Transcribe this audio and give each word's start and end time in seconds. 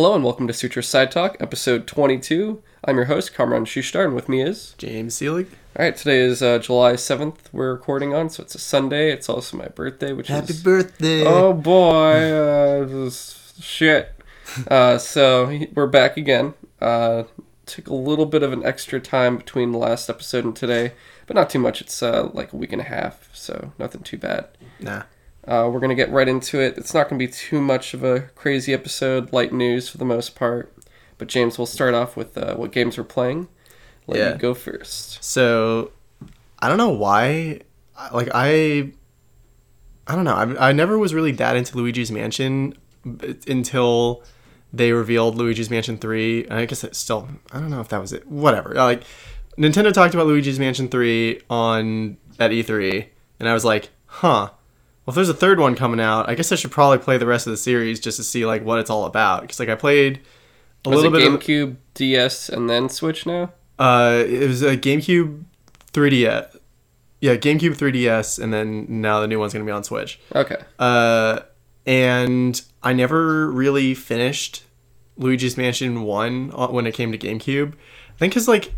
Hello 0.00 0.14
and 0.14 0.24
welcome 0.24 0.46
to 0.46 0.54
Sutro 0.54 0.80
Sidetalk, 0.80 1.36
episode 1.40 1.86
22. 1.86 2.62
I'm 2.84 2.96
your 2.96 3.04
host, 3.04 3.34
Kamron 3.34 3.66
Shushtar, 3.66 4.02
and 4.02 4.14
with 4.14 4.30
me 4.30 4.40
is. 4.40 4.74
James 4.78 5.14
Seelig. 5.14 5.48
All 5.76 5.84
right, 5.84 5.94
today 5.94 6.20
is 6.20 6.40
uh, 6.40 6.58
July 6.58 6.94
7th, 6.94 7.52
we're 7.52 7.74
recording 7.74 8.14
on, 8.14 8.30
so 8.30 8.42
it's 8.42 8.54
a 8.54 8.58
Sunday. 8.58 9.12
It's 9.12 9.28
also 9.28 9.58
my 9.58 9.68
birthday, 9.68 10.14
which 10.14 10.28
Happy 10.28 10.52
is. 10.54 10.56
Happy 10.56 10.64
birthday. 10.64 11.26
Oh 11.26 11.52
boy, 11.52 12.32
uh, 12.32 13.10
shit. 13.60 14.14
Uh, 14.68 14.96
so 14.96 15.66
we're 15.74 15.86
back 15.86 16.16
again. 16.16 16.54
Uh, 16.80 17.24
took 17.66 17.86
a 17.86 17.94
little 17.94 18.26
bit 18.26 18.42
of 18.42 18.54
an 18.54 18.64
extra 18.64 19.00
time 19.00 19.36
between 19.36 19.70
the 19.70 19.78
last 19.78 20.08
episode 20.08 20.46
and 20.46 20.56
today, 20.56 20.92
but 21.26 21.36
not 21.36 21.50
too 21.50 21.58
much. 21.58 21.82
It's 21.82 22.02
uh, 22.02 22.30
like 22.32 22.54
a 22.54 22.56
week 22.56 22.72
and 22.72 22.80
a 22.80 22.84
half, 22.84 23.28
so 23.34 23.74
nothing 23.78 24.00
too 24.00 24.16
bad. 24.16 24.48
Nah. 24.80 25.02
Uh, 25.46 25.68
we're 25.72 25.80
gonna 25.80 25.94
get 25.94 26.10
right 26.10 26.28
into 26.28 26.60
it. 26.60 26.76
It's 26.76 26.92
not 26.94 27.08
gonna 27.08 27.18
be 27.18 27.28
too 27.28 27.60
much 27.60 27.94
of 27.94 28.04
a 28.04 28.20
crazy 28.34 28.72
episode, 28.74 29.32
light 29.32 29.52
news 29.52 29.88
for 29.88 29.98
the 29.98 30.04
most 30.04 30.34
part. 30.34 30.72
But 31.18 31.28
James, 31.28 31.58
we'll 31.58 31.66
start 31.66 31.94
off 31.94 32.16
with 32.16 32.36
uh, 32.38 32.54
what 32.56 32.72
games 32.72 32.96
we're 32.98 33.04
playing. 33.04 33.48
Let 34.06 34.18
Yeah. 34.18 34.32
you 34.32 34.38
go 34.38 34.54
first. 34.54 35.22
So, 35.24 35.92
I 36.60 36.68
don't 36.68 36.78
know 36.78 36.90
why. 36.90 37.60
Like, 38.12 38.28
I. 38.34 38.92
I 40.06 40.16
don't 40.16 40.24
know. 40.24 40.34
I, 40.34 40.70
I 40.70 40.72
never 40.72 40.98
was 40.98 41.14
really 41.14 41.30
that 41.32 41.54
into 41.56 41.76
Luigi's 41.76 42.10
Mansion 42.10 42.74
until 43.46 44.24
they 44.72 44.92
revealed 44.92 45.36
Luigi's 45.36 45.70
Mansion 45.70 45.98
3. 45.98 46.44
And 46.44 46.54
I 46.54 46.64
guess 46.64 46.82
it's 46.82 46.98
still. 46.98 47.28
I 47.52 47.60
don't 47.60 47.70
know 47.70 47.80
if 47.80 47.88
that 47.88 48.00
was 48.00 48.12
it. 48.12 48.26
Whatever. 48.26 48.74
Like, 48.74 49.04
Nintendo 49.56 49.92
talked 49.92 50.14
about 50.14 50.26
Luigi's 50.26 50.58
Mansion 50.58 50.88
3 50.88 51.42
on 51.48 52.16
at 52.40 52.50
E3. 52.50 53.06
And 53.38 53.48
I 53.48 53.54
was 53.54 53.64
like, 53.64 53.90
huh. 54.06 54.50
Well, 55.06 55.12
if 55.12 55.14
there's 55.14 55.28
a 55.28 55.34
third 55.34 55.58
one 55.58 55.74
coming 55.74 56.00
out, 56.00 56.28
I 56.28 56.34
guess 56.34 56.52
I 56.52 56.56
should 56.56 56.70
probably 56.70 56.98
play 56.98 57.16
the 57.18 57.26
rest 57.26 57.46
of 57.46 57.52
the 57.52 57.56
series 57.56 58.00
just 58.00 58.16
to 58.18 58.22
see 58.24 58.44
like 58.46 58.64
what 58.64 58.78
it's 58.78 58.90
all 58.90 59.06
about. 59.06 59.42
Because 59.42 59.58
like 59.58 59.68
I 59.68 59.74
played 59.74 60.20
a 60.84 60.90
Was 60.90 61.02
little 61.02 61.14
it 61.16 61.20
bit 61.20 61.32
of 61.32 61.40
GameCube, 61.40 61.76
DS, 61.94 62.48
and 62.48 62.68
then 62.68 62.88
Switch 62.88 63.26
now? 63.26 63.52
Uh, 63.78 64.22
it 64.26 64.46
was 64.46 64.62
a 64.62 64.76
GameCube 64.76 65.44
3DS. 65.92 66.56
Yeah, 67.20 67.36
GameCube 67.36 67.76
3DS, 67.76 68.42
and 68.42 68.52
then 68.52 68.86
now 68.88 69.20
the 69.20 69.26
new 69.26 69.38
one's 69.38 69.52
gonna 69.52 69.64
be 69.64 69.70
on 69.70 69.84
Switch. 69.84 70.20
Okay. 70.34 70.56
Uh, 70.78 71.40
and 71.86 72.60
I 72.82 72.92
never 72.92 73.50
really 73.50 73.94
finished 73.94 74.64
Luigi's 75.16 75.56
Mansion 75.56 76.02
One 76.02 76.50
when 76.50 76.86
it 76.86 76.92
came 76.92 77.12
to 77.12 77.18
GameCube. 77.18 77.72
I 77.74 78.18
think 78.18 78.32
because 78.32 78.48
like 78.48 78.72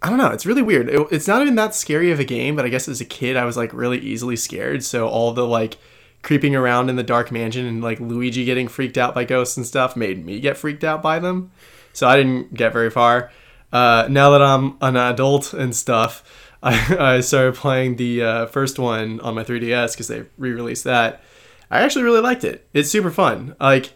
I 0.00 0.08
don't 0.08 0.18
know, 0.18 0.30
it's 0.30 0.46
really 0.46 0.62
weird. 0.62 0.88
It, 0.88 1.06
it's 1.10 1.26
not 1.26 1.42
even 1.42 1.56
that 1.56 1.74
scary 1.74 2.12
of 2.12 2.20
a 2.20 2.24
game, 2.24 2.54
but 2.54 2.64
I 2.64 2.68
guess 2.68 2.88
as 2.88 3.00
a 3.00 3.04
kid 3.04 3.36
I 3.36 3.44
was 3.44 3.56
like 3.56 3.72
really 3.72 3.98
easily 3.98 4.36
scared. 4.36 4.84
So 4.84 5.08
all 5.08 5.32
the 5.32 5.46
like 5.46 5.76
creeping 6.22 6.54
around 6.54 6.88
in 6.88 6.96
the 6.96 7.02
dark 7.02 7.32
mansion 7.32 7.66
and 7.66 7.82
like 7.82 8.00
Luigi 8.00 8.44
getting 8.44 8.68
freaked 8.68 8.98
out 8.98 9.14
by 9.14 9.24
ghosts 9.24 9.56
and 9.56 9.66
stuff 9.66 9.96
made 9.96 10.24
me 10.24 10.40
get 10.40 10.56
freaked 10.56 10.84
out 10.84 11.02
by 11.02 11.18
them. 11.18 11.50
So 11.92 12.06
I 12.06 12.16
didn't 12.16 12.54
get 12.54 12.72
very 12.72 12.90
far. 12.90 13.30
Uh, 13.72 14.06
now 14.08 14.30
that 14.30 14.42
I'm 14.42 14.76
an 14.80 14.96
adult 14.96 15.52
and 15.52 15.74
stuff, 15.74 16.22
I, 16.62 16.96
I 16.98 17.20
started 17.20 17.54
playing 17.54 17.96
the 17.96 18.22
uh, 18.22 18.46
first 18.46 18.78
one 18.78 19.20
on 19.20 19.34
my 19.34 19.44
3DS 19.44 19.92
because 19.92 20.08
they 20.08 20.24
re-released 20.36 20.84
that. 20.84 21.22
I 21.70 21.80
actually 21.80 22.04
really 22.04 22.20
liked 22.20 22.44
it. 22.44 22.66
It's 22.72 22.90
super 22.90 23.10
fun. 23.10 23.54
Like 23.60 23.92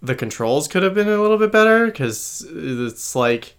the 0.00 0.14
controls 0.14 0.68
could 0.68 0.82
have 0.82 0.94
been 0.94 1.08
a 1.08 1.20
little 1.20 1.38
bit 1.38 1.52
better 1.52 1.86
because 1.86 2.46
it's 2.50 3.14
like 3.14 3.56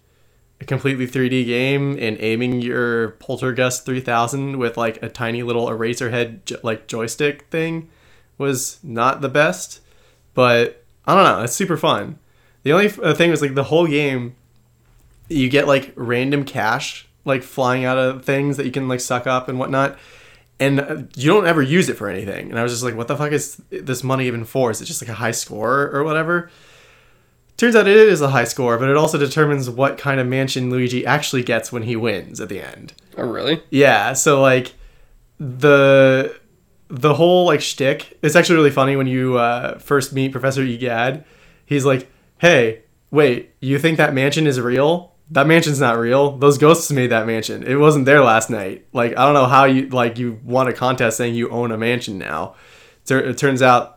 a 0.60 0.64
completely 0.64 1.06
3D 1.06 1.44
game 1.46 1.96
and 1.98 2.16
aiming 2.20 2.62
your 2.62 3.12
Poltergust 3.12 3.84
3000 3.84 4.58
with 4.58 4.76
like 4.76 5.02
a 5.02 5.08
tiny 5.08 5.42
little 5.42 5.68
eraser 5.68 6.10
head 6.10 6.40
like 6.62 6.86
joystick 6.86 7.46
thing 7.50 7.90
was 8.38 8.78
not 8.82 9.20
the 9.20 9.28
best. 9.28 9.80
But 10.34 10.84
I 11.06 11.14
don't 11.14 11.24
know, 11.24 11.42
it's 11.42 11.54
super 11.54 11.76
fun. 11.76 12.18
The 12.62 12.72
only 12.72 12.90
uh, 13.02 13.14
thing 13.14 13.30
was 13.30 13.42
like 13.42 13.54
the 13.54 13.64
whole 13.64 13.86
game 13.86 14.34
you 15.28 15.48
get 15.48 15.66
like 15.66 15.92
random 15.96 16.44
cash 16.44 17.08
like 17.24 17.42
flying 17.42 17.84
out 17.84 17.98
of 17.98 18.24
things 18.24 18.56
that 18.56 18.66
you 18.66 18.72
can 18.72 18.88
like 18.88 19.00
suck 19.00 19.26
up 19.26 19.48
and 19.48 19.58
whatnot 19.58 19.98
and 20.58 20.80
uh, 20.80 21.02
you 21.16 21.30
don't 21.30 21.46
ever 21.46 21.60
use 21.60 21.88
it 21.88 21.94
for 21.94 22.08
anything 22.08 22.50
and 22.50 22.58
i 22.58 22.62
was 22.62 22.72
just 22.72 22.82
like 22.84 22.94
what 22.94 23.08
the 23.08 23.16
fuck 23.16 23.32
is 23.32 23.60
this 23.70 24.02
money 24.02 24.26
even 24.26 24.44
for 24.44 24.70
is 24.70 24.80
it 24.80 24.84
just 24.84 25.02
like 25.02 25.08
a 25.08 25.14
high 25.14 25.30
score 25.30 25.90
or 25.90 26.04
whatever 26.04 26.50
turns 27.56 27.74
out 27.76 27.86
it 27.88 27.96
is 27.96 28.20
a 28.20 28.28
high 28.28 28.44
score 28.44 28.78
but 28.78 28.88
it 28.88 28.96
also 28.96 29.18
determines 29.18 29.68
what 29.70 29.96
kind 29.98 30.20
of 30.20 30.26
mansion 30.26 30.70
luigi 30.70 31.04
actually 31.06 31.42
gets 31.42 31.70
when 31.72 31.82
he 31.84 31.96
wins 31.96 32.40
at 32.40 32.48
the 32.48 32.60
end 32.60 32.92
Oh, 33.18 33.26
really? 33.26 33.62
yeah, 33.70 34.12
so 34.12 34.40
like 34.42 34.74
the 35.38 36.34
the 36.88 37.14
whole 37.14 37.46
like 37.46 37.60
shtick. 37.60 38.16
It's 38.22 38.36
actually 38.36 38.56
really 38.56 38.70
funny 38.70 38.96
when 38.96 39.06
you 39.06 39.38
uh, 39.38 39.78
first 39.78 40.12
meet 40.12 40.32
Professor 40.32 40.62
Egad. 40.62 41.24
He's 41.64 41.84
like, 41.84 42.10
"Hey, 42.38 42.82
wait, 43.10 43.54
you 43.60 43.78
think 43.78 43.96
that 43.98 44.14
mansion 44.14 44.46
is 44.46 44.60
real? 44.60 45.12
That 45.30 45.46
mansion's 45.46 45.80
not 45.80 45.98
real. 45.98 46.36
Those 46.38 46.58
ghosts 46.58 46.90
made 46.92 47.10
that 47.10 47.26
mansion. 47.26 47.64
It 47.64 47.76
wasn't 47.76 48.04
there 48.04 48.22
last 48.22 48.50
night. 48.50 48.86
Like, 48.92 49.12
I 49.16 49.24
don't 49.24 49.34
know 49.34 49.46
how 49.46 49.64
you 49.64 49.88
like 49.88 50.18
you 50.18 50.38
won 50.44 50.68
a 50.68 50.72
contest 50.72 51.16
saying 51.16 51.34
you 51.34 51.48
own 51.50 51.72
a 51.72 51.76
mansion 51.78 52.18
now. 52.18 52.54
Tur- 53.04 53.18
It 53.30 53.36
turns 53.38 53.62
out 53.62 53.95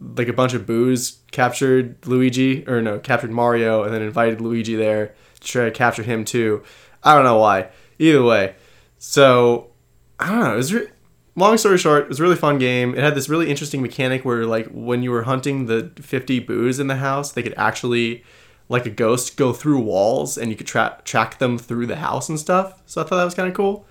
like 0.00 0.28
a 0.28 0.32
bunch 0.32 0.54
of 0.54 0.66
boos 0.66 1.18
captured 1.30 2.06
Luigi 2.06 2.66
or 2.68 2.80
no, 2.82 2.98
captured 2.98 3.30
Mario 3.30 3.82
and 3.82 3.94
then 3.94 4.02
invited 4.02 4.40
Luigi 4.40 4.74
there 4.74 5.14
to 5.40 5.46
try 5.46 5.64
to 5.64 5.70
capture 5.70 6.02
him 6.02 6.24
too. 6.24 6.62
I 7.02 7.14
don't 7.14 7.24
know 7.24 7.38
why. 7.38 7.68
Either 7.98 8.22
way, 8.22 8.54
so 8.98 9.70
I 10.18 10.28
don't 10.28 10.40
know. 10.40 10.54
It 10.54 10.56
was 10.56 10.74
re- 10.74 10.88
long 11.36 11.58
story 11.58 11.78
short. 11.78 12.04
It 12.04 12.08
was 12.08 12.20
a 12.20 12.22
really 12.22 12.36
fun 12.36 12.58
game. 12.58 12.94
It 12.94 13.02
had 13.02 13.14
this 13.14 13.28
really 13.28 13.50
interesting 13.50 13.82
mechanic 13.82 14.24
where 14.24 14.46
like 14.46 14.66
when 14.68 15.02
you 15.02 15.10
were 15.10 15.22
hunting 15.22 15.66
the 15.66 15.92
fifty 16.00 16.40
boos 16.40 16.80
in 16.80 16.86
the 16.86 16.96
house, 16.96 17.32
they 17.32 17.42
could 17.42 17.54
actually 17.56 18.24
like 18.68 18.86
a 18.86 18.90
ghost 18.90 19.36
go 19.36 19.52
through 19.52 19.80
walls 19.80 20.38
and 20.38 20.50
you 20.50 20.56
could 20.56 20.66
tra- 20.66 21.00
track 21.04 21.38
them 21.38 21.58
through 21.58 21.86
the 21.86 21.96
house 21.96 22.28
and 22.28 22.38
stuff. 22.38 22.82
So 22.86 23.00
I 23.00 23.04
thought 23.04 23.16
that 23.16 23.24
was 23.24 23.34
kind 23.34 23.48
of 23.48 23.54
cool. 23.54 23.86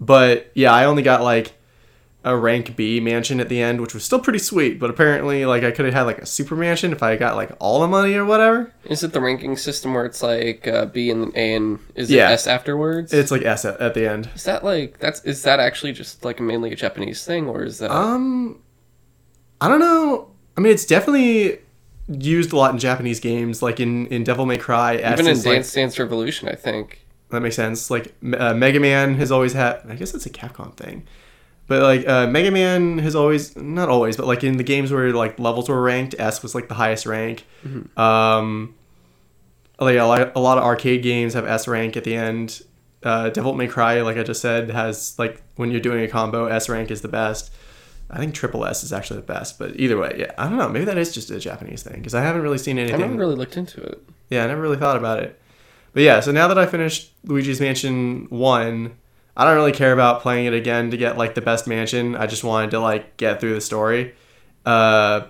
But 0.00 0.50
yeah, 0.54 0.72
I 0.72 0.84
only 0.84 1.02
got 1.02 1.22
like 1.22 1.54
a 2.24 2.34
rank 2.36 2.74
B 2.74 3.00
mansion 3.00 3.38
at 3.38 3.48
the 3.50 3.60
end, 3.60 3.80
which 3.80 3.92
was 3.94 4.02
still 4.02 4.18
pretty 4.18 4.38
sweet. 4.38 4.80
But 4.80 4.88
apparently, 4.90 5.44
like 5.44 5.62
I 5.62 5.70
could 5.70 5.84
have 5.84 5.94
had 5.94 6.02
like 6.02 6.18
a 6.18 6.26
super 6.26 6.56
mansion 6.56 6.90
if 6.92 7.02
I 7.02 7.16
got 7.16 7.36
like 7.36 7.52
all 7.58 7.80
the 7.80 7.86
money 7.86 8.14
or 8.14 8.24
whatever. 8.24 8.72
Is 8.86 9.02
it 9.04 9.12
the 9.12 9.20
ranking 9.20 9.56
system 9.56 9.92
where 9.94 10.04
it's 10.06 10.22
like 10.22 10.66
uh, 10.66 10.86
B 10.86 11.10
and 11.10 11.32
A 11.36 11.54
and 11.54 11.78
is 11.94 12.10
it 12.10 12.14
Yeah. 12.16 12.30
S 12.30 12.46
afterwards? 12.46 13.12
It's 13.12 13.30
like 13.30 13.42
S 13.42 13.64
at, 13.64 13.80
at 13.80 13.94
the 13.94 14.08
end. 14.10 14.30
is 14.34 14.44
that 14.44 14.64
like 14.64 14.98
that's 14.98 15.22
is 15.24 15.42
that 15.42 15.60
actually 15.60 15.92
just 15.92 16.24
like 16.24 16.40
mainly 16.40 16.72
a 16.72 16.76
Japanese 16.76 17.24
thing 17.24 17.46
or 17.46 17.62
is 17.62 17.78
that 17.78 17.90
Um, 17.90 18.60
I 19.60 19.68
don't 19.68 19.80
know. 19.80 20.30
I 20.56 20.60
mean, 20.60 20.72
it's 20.72 20.84
definitely 20.86 21.58
used 22.08 22.52
a 22.52 22.56
lot 22.56 22.72
in 22.72 22.78
Japanese 22.78 23.20
games, 23.20 23.62
like 23.62 23.80
in 23.80 24.06
in 24.08 24.24
Devil 24.24 24.46
May 24.46 24.58
Cry. 24.58 24.96
S 24.96 25.12
even 25.14 25.26
in 25.26 25.32
is, 25.32 25.46
like- 25.46 25.54
Dance 25.56 25.72
Dance 25.72 25.98
Revolution? 25.98 26.48
I 26.48 26.54
think. 26.54 27.00
that 27.30 27.40
makes 27.40 27.56
sense. 27.56 27.90
Like 27.90 28.14
uh, 28.38 28.54
Mega 28.54 28.80
Man 28.80 29.14
has 29.16 29.30
always 29.32 29.52
had. 29.52 29.80
I 29.88 29.94
guess 29.94 30.14
it's 30.14 30.26
a 30.26 30.30
Capcom 30.30 30.76
thing, 30.76 31.04
but 31.66 31.82
like 31.82 32.06
uh, 32.06 32.26
Mega 32.26 32.50
Man 32.50 32.98
has 32.98 33.14
always 33.14 33.56
not 33.56 33.88
always, 33.88 34.16
but 34.16 34.26
like 34.26 34.44
in 34.44 34.56
the 34.56 34.62
games 34.62 34.92
where 34.92 35.12
like 35.12 35.38
levels 35.38 35.68
were 35.68 35.80
ranked, 35.80 36.14
S 36.18 36.42
was 36.42 36.54
like 36.54 36.68
the 36.68 36.74
highest 36.74 37.06
rank. 37.06 37.46
Um, 37.98 38.74
like 39.80 39.96
a 39.96 40.04
lot, 40.04 40.32
a 40.36 40.40
lot 40.40 40.58
of 40.58 40.64
arcade 40.64 41.02
games 41.02 41.34
have 41.34 41.46
S 41.46 41.66
rank 41.66 41.96
at 41.96 42.04
the 42.04 42.14
end. 42.14 42.62
Uh, 43.02 43.28
Devil 43.30 43.54
May 43.54 43.66
Cry, 43.66 44.00
like 44.02 44.16
I 44.16 44.22
just 44.22 44.40
said, 44.40 44.70
has 44.70 45.18
like 45.18 45.42
when 45.56 45.70
you're 45.70 45.80
doing 45.80 46.04
a 46.04 46.08
combo, 46.08 46.46
S 46.46 46.68
rank 46.68 46.90
is 46.90 47.00
the 47.00 47.08
best. 47.08 47.52
I 48.10 48.18
think 48.18 48.34
triple 48.34 48.64
S 48.66 48.84
is 48.84 48.92
actually 48.92 49.20
the 49.20 49.26
best, 49.26 49.58
but 49.58 49.78
either 49.80 49.98
way, 49.98 50.14
yeah, 50.18 50.32
I 50.36 50.48
don't 50.48 50.58
know. 50.58 50.68
Maybe 50.68 50.84
that 50.84 50.98
is 50.98 51.12
just 51.12 51.30
a 51.30 51.38
Japanese 51.38 51.82
thing 51.82 51.96
because 51.96 52.14
I 52.14 52.22
haven't 52.22 52.42
really 52.42 52.58
seen 52.58 52.78
anything. 52.78 53.00
I 53.00 53.04
haven't 53.04 53.18
really 53.18 53.34
looked 53.34 53.56
into 53.56 53.82
it. 53.82 54.02
Yeah, 54.28 54.44
I 54.44 54.46
never 54.46 54.60
really 54.60 54.76
thought 54.76 54.96
about 54.96 55.22
it. 55.22 55.40
But 55.94 56.02
yeah, 56.02 56.20
so 56.20 56.30
now 56.30 56.48
that 56.48 56.58
I 56.58 56.66
finished 56.66 57.12
Luigi's 57.24 57.60
Mansion 57.60 58.26
1, 58.28 58.94
I 59.36 59.44
don't 59.44 59.56
really 59.56 59.72
care 59.72 59.92
about 59.92 60.22
playing 60.22 60.46
it 60.46 60.54
again 60.54 60.90
to 60.90 60.96
get 60.96 61.18
like 61.18 61.34
the 61.34 61.40
best 61.40 61.66
mansion. 61.66 62.14
I 62.14 62.26
just 62.26 62.44
wanted 62.44 62.70
to 62.70 62.80
like 62.80 63.16
get 63.16 63.40
through 63.40 63.54
the 63.54 63.60
story. 63.60 64.14
Uh 64.64 65.28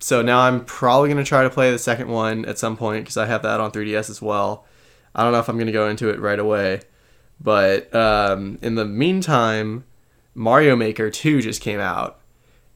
so 0.00 0.20
now 0.22 0.40
I'm 0.40 0.64
probably 0.64 1.08
to 1.24 1.28
try 1.28 1.44
to 1.44 1.50
play 1.50 1.70
the 1.70 1.78
second 1.78 2.08
one 2.08 2.44
at 2.44 2.58
some 2.58 2.76
point 2.76 3.06
cuz 3.06 3.16
I 3.16 3.26
have 3.26 3.42
that 3.42 3.60
on 3.60 3.70
3DS 3.70 4.10
as 4.10 4.20
well. 4.20 4.66
I 5.14 5.22
don't 5.22 5.32
know 5.32 5.38
if 5.38 5.48
I'm 5.48 5.56
to 5.66 5.72
go 5.72 5.88
into 5.88 6.10
it 6.10 6.20
right 6.20 6.38
away. 6.38 6.80
But 7.40 7.94
um 7.94 8.58
in 8.60 8.74
the 8.74 8.84
meantime, 8.84 9.84
Mario 10.34 10.74
Maker 10.74 11.10
2 11.10 11.42
just 11.42 11.60
came 11.60 11.80
out 11.80 12.20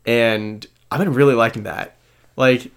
and 0.06 0.64
I've 0.90 1.00
been 1.00 1.12
really 1.12 1.34
liking 1.34 1.64
that. 1.64 1.96
Like 2.36 2.70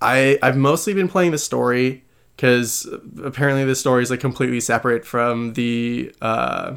I 0.00 0.38
I've 0.42 0.56
mostly 0.56 0.94
been 0.94 1.08
playing 1.08 1.32
the 1.32 1.38
story 1.38 2.03
because 2.36 2.86
apparently 3.22 3.64
the 3.64 3.74
story 3.74 4.02
is 4.02 4.10
like 4.10 4.20
completely 4.20 4.60
separate 4.60 5.04
from 5.04 5.52
the 5.54 6.14
uh 6.20 6.76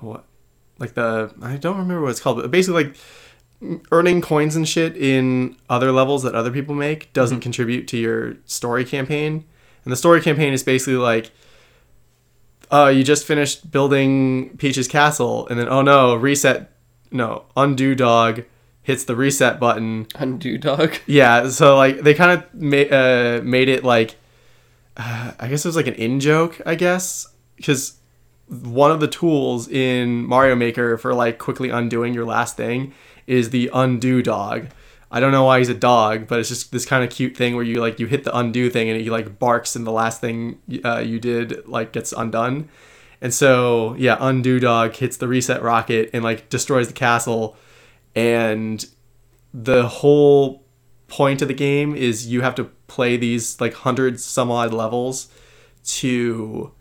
what 0.00 0.24
like 0.78 0.94
the 0.94 1.32
I 1.42 1.56
don't 1.56 1.76
remember 1.76 2.02
what 2.02 2.10
it's 2.10 2.20
called, 2.20 2.38
but 2.38 2.50
basically 2.50 2.84
like 2.84 2.96
earning 3.92 4.22
coins 4.22 4.56
and 4.56 4.66
shit 4.66 4.96
in 4.96 5.56
other 5.68 5.92
levels 5.92 6.22
that 6.22 6.34
other 6.34 6.50
people 6.50 6.74
make 6.74 7.12
doesn't 7.12 7.40
contribute 7.40 7.86
to 7.88 7.98
your 7.98 8.36
story 8.46 8.84
campaign. 8.84 9.44
And 9.84 9.92
the 9.92 9.96
story 9.96 10.20
campaign 10.20 10.52
is 10.52 10.62
basically 10.62 10.96
like 10.96 11.30
uh, 12.70 12.86
you 12.86 13.04
just 13.04 13.26
finished 13.26 13.70
building 13.70 14.56
Peach's 14.56 14.88
castle, 14.88 15.46
and 15.48 15.58
then 15.58 15.68
oh 15.68 15.82
no, 15.82 16.14
reset, 16.14 16.72
no, 17.10 17.44
undo 17.56 17.94
dog 17.94 18.44
hits 18.82 19.04
the 19.04 19.16
reset 19.16 19.60
button. 19.60 20.06
Undo 20.16 20.58
dog. 20.58 20.96
Yeah, 21.06 21.48
so 21.48 21.76
like 21.76 22.00
they 22.00 22.14
kind 22.14 22.32
of 22.40 22.54
ma- 22.54 22.96
uh, 22.96 23.40
made 23.42 23.68
it 23.68 23.84
like 23.84 24.16
uh, 24.96 25.32
I 25.38 25.48
guess 25.48 25.64
it 25.64 25.68
was 25.68 25.76
like 25.76 25.86
an 25.86 25.94
in 25.94 26.20
joke, 26.20 26.60
I 26.66 26.74
guess, 26.74 27.26
because 27.56 27.98
one 28.48 28.90
of 28.90 29.00
the 29.00 29.08
tools 29.08 29.68
in 29.68 30.26
Mario 30.26 30.56
Maker 30.56 30.98
for 30.98 31.14
like 31.14 31.38
quickly 31.38 31.70
undoing 31.70 32.14
your 32.14 32.24
last 32.24 32.56
thing 32.56 32.92
is 33.26 33.50
the 33.50 33.70
undo 33.72 34.22
dog. 34.22 34.68
I 35.12 35.18
don't 35.20 35.32
know 35.32 35.44
why 35.44 35.58
he's 35.58 35.68
a 35.68 35.74
dog, 35.74 36.26
but 36.28 36.38
it's 36.38 36.48
just 36.48 36.70
this 36.70 36.86
kind 36.86 37.02
of 37.02 37.10
cute 37.10 37.36
thing 37.36 37.54
where 37.56 37.64
you 37.64 37.80
like 37.80 37.98
you 37.98 38.06
hit 38.06 38.24
the 38.24 38.36
undo 38.36 38.70
thing 38.70 38.88
and 38.88 39.00
he 39.00 39.10
like 39.10 39.38
barks 39.38 39.74
and 39.74 39.86
the 39.86 39.90
last 39.92 40.20
thing 40.20 40.60
uh, 40.84 40.98
you 40.98 41.18
did 41.18 41.66
like 41.66 41.92
gets 41.92 42.12
undone. 42.12 42.68
And 43.20 43.32
so 43.34 43.94
yeah, 43.98 44.16
undo 44.20 44.60
dog 44.60 44.94
hits 44.94 45.16
the 45.16 45.28
reset 45.28 45.62
rocket 45.62 46.10
and 46.12 46.22
like 46.22 46.48
destroys 46.48 46.86
the 46.88 46.94
castle, 46.94 47.56
and 48.14 48.84
the 49.52 49.86
whole 49.88 50.64
point 51.08 51.42
of 51.42 51.48
the 51.48 51.54
game 51.54 51.94
is 51.94 52.26
you 52.28 52.40
have 52.40 52.54
to 52.54 52.64
play 52.86 53.16
these 53.16 53.60
like 53.60 53.74
hundred 53.74 54.20
some 54.20 54.50
odd 54.50 54.72
levels 54.72 55.28
to 55.84 56.72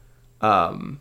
um 0.42 1.00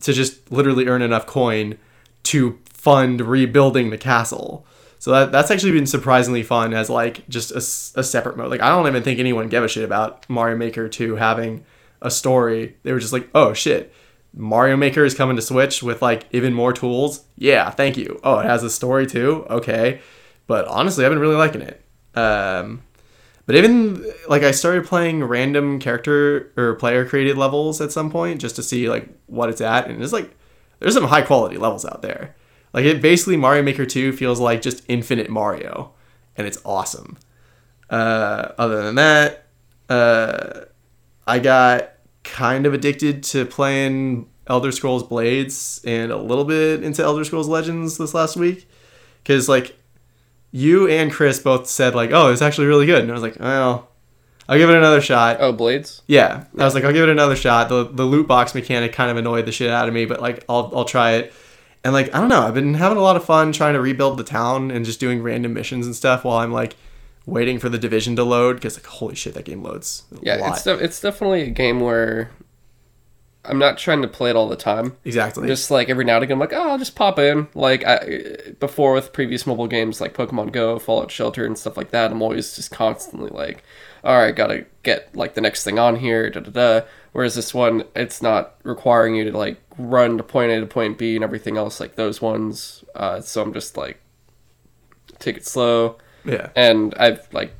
to 0.00 0.12
just 0.12 0.50
literally 0.50 0.86
earn 0.86 1.02
enough 1.02 1.26
coin 1.26 1.78
to 2.24 2.58
fund 2.72 3.20
rebuilding 3.20 3.90
the 3.90 3.98
castle. 3.98 4.66
So 4.98 5.10
that, 5.10 5.32
that's 5.32 5.50
actually 5.50 5.72
been 5.72 5.86
surprisingly 5.86 6.42
fun 6.42 6.74
as 6.74 6.88
like 6.88 7.28
just 7.28 7.50
a 7.52 7.60
separate 7.60 8.36
mode. 8.36 8.50
Like 8.50 8.60
I 8.60 8.68
don't 8.68 8.86
even 8.86 9.02
think 9.02 9.18
anyone 9.18 9.48
gave 9.48 9.62
a 9.62 9.68
shit 9.68 9.84
about 9.84 10.28
Mario 10.28 10.56
Maker 10.56 10.88
2 10.88 11.16
having 11.16 11.64
a 12.00 12.10
story. 12.10 12.76
They 12.82 12.92
were 12.92 13.00
just 13.00 13.12
like, 13.12 13.28
"Oh 13.34 13.52
shit, 13.52 13.92
Mario 14.34 14.76
Maker 14.76 15.04
is 15.04 15.14
coming 15.14 15.36
to 15.36 15.42
Switch 15.42 15.82
with 15.82 16.02
like 16.02 16.26
even 16.32 16.54
more 16.54 16.72
tools." 16.72 17.24
Yeah, 17.36 17.70
thank 17.70 17.96
you. 17.96 18.20
Oh, 18.24 18.38
it 18.38 18.46
has 18.46 18.62
a 18.62 18.70
story 18.70 19.06
too. 19.06 19.46
Okay. 19.50 20.00
But 20.46 20.66
honestly, 20.66 21.04
I've 21.04 21.10
been 21.10 21.18
really 21.18 21.36
liking 21.36 21.62
it. 21.62 21.84
Um 22.14 22.82
but 23.46 23.56
even 23.56 24.04
like 24.28 24.42
I 24.42 24.52
started 24.52 24.86
playing 24.86 25.24
random 25.24 25.78
character 25.78 26.52
or 26.56 26.74
player 26.74 27.04
created 27.04 27.36
levels 27.36 27.80
at 27.80 27.90
some 27.92 28.10
point 28.10 28.40
just 28.40 28.56
to 28.56 28.62
see 28.62 28.88
like 28.88 29.08
what 29.26 29.48
it's 29.48 29.60
at 29.60 29.88
and 29.88 30.02
it's 30.02 30.12
like 30.12 30.34
there's 30.78 30.94
some 30.94 31.04
high 31.04 31.22
quality 31.22 31.56
levels 31.56 31.84
out 31.84 32.02
there. 32.02 32.36
Like 32.72 32.84
it 32.84 33.02
basically 33.02 33.36
Mario 33.36 33.62
Maker 33.62 33.84
2 33.84 34.12
feels 34.12 34.40
like 34.40 34.62
just 34.62 34.84
infinite 34.88 35.28
Mario 35.28 35.92
and 36.36 36.46
it's 36.46 36.60
awesome. 36.64 37.18
Uh, 37.90 38.52
other 38.56 38.82
than 38.82 38.94
that, 38.94 39.46
uh, 39.88 40.62
I 41.26 41.38
got 41.38 41.92
kind 42.24 42.66
of 42.66 42.74
addicted 42.74 43.22
to 43.24 43.44
playing 43.44 44.28
Elder 44.46 44.72
Scrolls 44.72 45.02
Blades 45.02 45.80
and 45.84 46.12
a 46.12 46.16
little 46.16 46.44
bit 46.44 46.82
into 46.82 47.02
Elder 47.02 47.24
Scrolls 47.24 47.48
Legends 47.48 47.98
this 47.98 48.14
last 48.14 48.36
week 48.36 48.68
cuz 49.24 49.48
like 49.48 49.76
you 50.50 50.86
and 50.88 51.10
Chris 51.10 51.40
both 51.40 51.66
said 51.66 51.94
like, 51.94 52.10
"Oh, 52.12 52.30
it's 52.30 52.42
actually 52.42 52.66
really 52.66 52.86
good." 52.86 53.00
And 53.00 53.10
I 53.10 53.14
was 53.14 53.22
like, 53.22 53.38
"Well, 53.40 53.88
I'll 54.48 54.58
give 54.58 54.68
it 54.68 54.76
another 54.76 55.00
shot." 55.00 55.38
Oh, 55.40 55.50
blades. 55.52 56.02
Yeah, 56.06 56.44
I 56.58 56.64
was 56.64 56.74
like, 56.74 56.84
I'll 56.84 56.92
give 56.92 57.04
it 57.04 57.08
another 57.08 57.36
shot. 57.36 57.68
The 57.68 57.84
the 57.84 58.04
loot 58.04 58.28
box 58.28 58.54
mechanic 58.54 58.92
kind 58.92 59.10
of 59.10 59.16
annoyed 59.16 59.46
the 59.46 59.52
shit 59.52 59.70
out 59.70 59.88
of 59.88 59.94
me, 59.94 60.04
but 60.04 60.20
like, 60.20 60.44
I'll 60.48 60.70
I'll 60.74 60.84
try 60.84 61.12
it. 61.12 61.32
And 61.84 61.92
like, 61.92 62.14
I 62.14 62.20
don't 62.20 62.28
know, 62.28 62.42
I've 62.42 62.54
been 62.54 62.74
having 62.74 62.98
a 62.98 63.02
lot 63.02 63.16
of 63.16 63.24
fun 63.24 63.50
trying 63.50 63.74
to 63.74 63.80
rebuild 63.80 64.18
the 64.18 64.24
town 64.24 64.70
and 64.70 64.84
just 64.84 65.00
doing 65.00 65.22
random 65.22 65.52
missions 65.54 65.86
and 65.86 65.96
stuff 65.96 66.22
while 66.22 66.38
I'm 66.38 66.52
like 66.52 66.76
waiting 67.26 67.58
for 67.58 67.68
the 67.68 67.78
division 67.78 68.16
to 68.16 68.24
load 68.24 68.54
because 68.56 68.76
like, 68.76 68.86
holy 68.86 69.14
shit, 69.14 69.34
that 69.34 69.44
game 69.44 69.62
loads 69.62 70.04
a 70.12 70.18
Yeah, 70.22 70.50
it's 70.52 70.64
de- 70.64 70.78
it's 70.78 71.00
definitely 71.00 71.42
a 71.42 71.50
game 71.50 71.80
where 71.80 72.30
I'm 73.44 73.58
not 73.58 73.76
trying 73.78 74.02
to 74.02 74.08
play 74.08 74.30
it 74.30 74.36
all 74.36 74.48
the 74.48 74.56
time. 74.56 74.96
exactly. 75.04 75.48
Just 75.48 75.70
like 75.70 75.88
every 75.88 76.04
now 76.04 76.16
and 76.16 76.24
again, 76.24 76.34
I'm 76.34 76.40
like, 76.40 76.52
oh, 76.52 76.70
I'll 76.70 76.78
just 76.78 76.94
pop 76.94 77.18
in. 77.18 77.48
Like 77.54 77.84
I, 77.84 78.52
before 78.60 78.92
with 78.92 79.12
previous 79.12 79.46
mobile 79.46 79.66
games 79.66 80.00
like 80.00 80.14
Pokemon 80.14 80.52
Go, 80.52 80.78
Fallout 80.78 81.10
Shelter, 81.10 81.44
and 81.44 81.58
stuff 81.58 81.76
like 81.76 81.90
that, 81.90 82.12
I'm 82.12 82.22
always 82.22 82.54
just 82.54 82.70
constantly 82.70 83.30
like, 83.30 83.64
all 84.04 84.16
right, 84.16 84.34
gotta 84.34 84.66
get 84.82 85.14
like 85.14 85.34
the 85.34 85.40
next 85.40 85.64
thing 85.64 85.78
on 85.78 85.96
here. 85.96 86.30
Da 86.30 86.40
da 86.40 86.50
da. 86.50 86.86
Whereas 87.12 87.34
this 87.34 87.52
one, 87.52 87.84
it's 87.94 88.22
not 88.22 88.54
requiring 88.62 89.16
you 89.16 89.30
to 89.30 89.36
like 89.36 89.60
run 89.76 90.16
to 90.18 90.22
point 90.22 90.52
A 90.52 90.60
to 90.60 90.66
point 90.66 90.96
B 90.96 91.14
and 91.16 91.24
everything 91.24 91.56
else 91.56 91.80
like 91.80 91.96
those 91.96 92.22
ones. 92.22 92.84
Uh, 92.94 93.20
so 93.20 93.42
I'm 93.42 93.52
just 93.52 93.76
like, 93.76 94.00
take 95.18 95.36
it 95.36 95.46
slow. 95.46 95.98
Yeah. 96.24 96.50
and 96.54 96.94
I've 96.96 97.26
like 97.32 97.54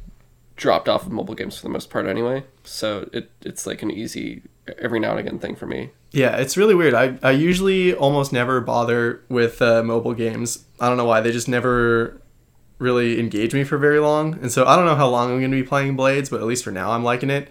dropped 0.56 0.88
off 0.88 1.06
of 1.06 1.12
mobile 1.12 1.34
games 1.34 1.56
for 1.56 1.62
the 1.62 1.68
most 1.68 1.90
part 1.90 2.06
anyway. 2.06 2.44
So 2.64 3.08
it 3.12 3.30
it's 3.42 3.66
like 3.66 3.82
an 3.82 3.90
easy 3.90 4.42
every 4.78 5.00
now 5.00 5.10
and 5.10 5.20
again 5.20 5.38
thing 5.38 5.56
for 5.56 5.66
me. 5.66 5.90
Yeah, 6.12 6.36
it's 6.36 6.56
really 6.56 6.74
weird. 6.74 6.94
I, 6.94 7.18
I 7.22 7.30
usually 7.30 7.94
almost 7.94 8.32
never 8.32 8.60
bother 8.60 9.22
with 9.28 9.62
uh, 9.62 9.82
mobile 9.82 10.12
games. 10.12 10.64
I 10.78 10.88
don't 10.88 10.98
know 10.98 11.06
why. 11.06 11.20
They 11.22 11.32
just 11.32 11.48
never 11.48 12.20
really 12.78 13.18
engage 13.18 13.54
me 13.54 13.64
for 13.64 13.78
very 13.78 13.98
long. 13.98 14.34
And 14.34 14.52
so 14.52 14.66
I 14.66 14.76
don't 14.76 14.84
know 14.84 14.94
how 14.94 15.08
long 15.08 15.30
I'm 15.30 15.38
going 15.38 15.50
to 15.50 15.56
be 15.56 15.66
playing 15.66 15.96
Blades, 15.96 16.28
but 16.28 16.40
at 16.40 16.46
least 16.46 16.64
for 16.64 16.70
now, 16.70 16.90
I'm 16.90 17.02
liking 17.02 17.30
it. 17.30 17.50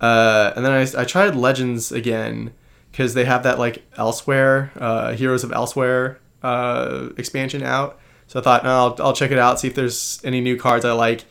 Uh, 0.00 0.52
and 0.54 0.64
then 0.64 0.72
I, 0.72 1.00
I 1.00 1.04
tried 1.04 1.34
Legends 1.34 1.90
again 1.90 2.52
because 2.92 3.14
they 3.14 3.24
have 3.24 3.42
that 3.42 3.58
like 3.58 3.90
Elsweyr, 3.96 4.70
uh, 4.76 5.12
Heroes 5.14 5.42
of 5.42 5.50
Elsweyr 5.50 6.18
uh, 6.42 7.08
expansion 7.16 7.62
out. 7.64 7.98
So 8.28 8.40
I 8.40 8.42
thought, 8.42 8.62
no, 8.62 8.70
I'll, 8.70 8.96
I'll 9.00 9.12
check 9.12 9.30
it 9.30 9.38
out, 9.38 9.58
see 9.58 9.68
if 9.68 9.74
there's 9.74 10.20
any 10.22 10.40
new 10.40 10.56
cards 10.56 10.84
I 10.84 10.92
like. 10.92 11.24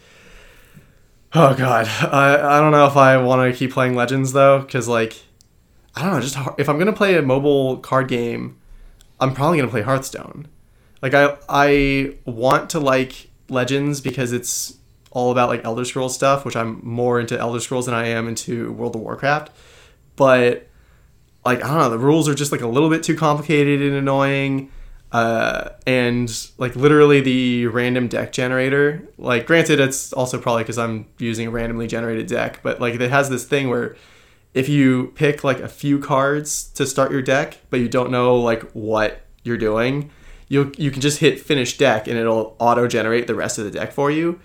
Oh 1.33 1.53
god, 1.55 1.87
I, 2.11 2.57
I 2.57 2.59
don't 2.59 2.71
know 2.71 2.87
if 2.87 2.97
I 2.97 3.17
want 3.17 3.51
to 3.51 3.57
keep 3.57 3.71
playing 3.71 3.95
Legends 3.95 4.33
though, 4.33 4.59
because 4.59 4.87
like 4.87 5.21
I 5.95 6.03
don't 6.03 6.13
know, 6.13 6.21
just 6.21 6.37
if 6.57 6.67
I'm 6.69 6.79
gonna 6.79 6.93
play 6.93 7.15
a 7.17 7.21
mobile 7.21 7.77
card 7.77 8.07
game, 8.07 8.57
I'm 9.19 9.33
probably 9.33 9.59
gonna 9.59 9.69
play 9.69 9.81
Hearthstone. 9.83 10.47
Like 11.01 11.13
I 11.13 11.37
I 11.47 12.15
want 12.25 12.71
to 12.71 12.79
like 12.79 13.29
Legends 13.49 14.01
because 14.01 14.31
it's 14.31 14.77
all 15.11 15.31
about 15.31 15.49
like 15.49 15.63
Elder 15.65 15.85
Scrolls 15.85 16.15
stuff, 16.15 16.45
which 16.45 16.55
I'm 16.55 16.79
more 16.83 17.19
into 17.19 17.37
Elder 17.37 17.59
Scrolls 17.59 17.85
than 17.85 17.95
I 17.95 18.07
am 18.07 18.27
into 18.27 18.71
World 18.71 18.95
of 18.95 19.01
Warcraft. 19.01 19.51
But 20.15 20.67
like 21.45 21.63
I 21.63 21.67
don't 21.67 21.77
know, 21.77 21.89
the 21.89 21.99
rules 21.99 22.27
are 22.27 22.35
just 22.35 22.51
like 22.51 22.61
a 22.61 22.67
little 22.67 22.89
bit 22.89 23.03
too 23.03 23.15
complicated 23.15 23.81
and 23.81 23.95
annoying. 23.95 24.71
Uh, 25.11 25.69
and 25.85 26.49
like 26.57 26.75
literally 26.75 27.21
the 27.21 27.67
random 27.67 28.07
deck 28.09 28.31
generator. 28.33 29.07
Like, 29.17 29.47
granted, 29.47 29.79
it's 29.79 30.11
also 30.11 30.37
probably 30.37 30.63
because 30.63 30.77
I'm 30.77 31.07
using 31.17 31.47
a 31.47 31.49
randomly 31.51 31.87
generated 31.87 32.27
deck, 32.27 32.59
but 32.61 32.81
like 32.81 32.95
it 32.99 33.09
has 33.09 33.29
this 33.29 33.45
thing 33.45 33.69
where 33.69 33.95
if 34.53 34.67
you 34.67 35.13
pick 35.15 35.43
like 35.43 35.59
a 35.59 35.69
few 35.69 35.99
cards 35.99 36.65
to 36.73 36.85
start 36.85 37.11
your 37.11 37.21
deck, 37.21 37.57
but 37.69 37.79
you 37.79 37.87
don't 37.87 38.11
know 38.11 38.35
like 38.35 38.63
what 38.71 39.21
you're 39.43 39.57
doing, 39.57 40.09
you 40.49 40.71
you 40.77 40.91
can 40.91 41.01
just 41.01 41.19
hit 41.19 41.39
finish 41.39 41.77
deck 41.77 42.07
and 42.07 42.17
it'll 42.17 42.55
auto 42.59 42.87
generate 42.87 43.27
the 43.27 43.35
rest 43.35 43.57
of 43.57 43.65
the 43.65 43.71
deck 43.71 43.93
for 43.93 44.11
you. 44.11 44.39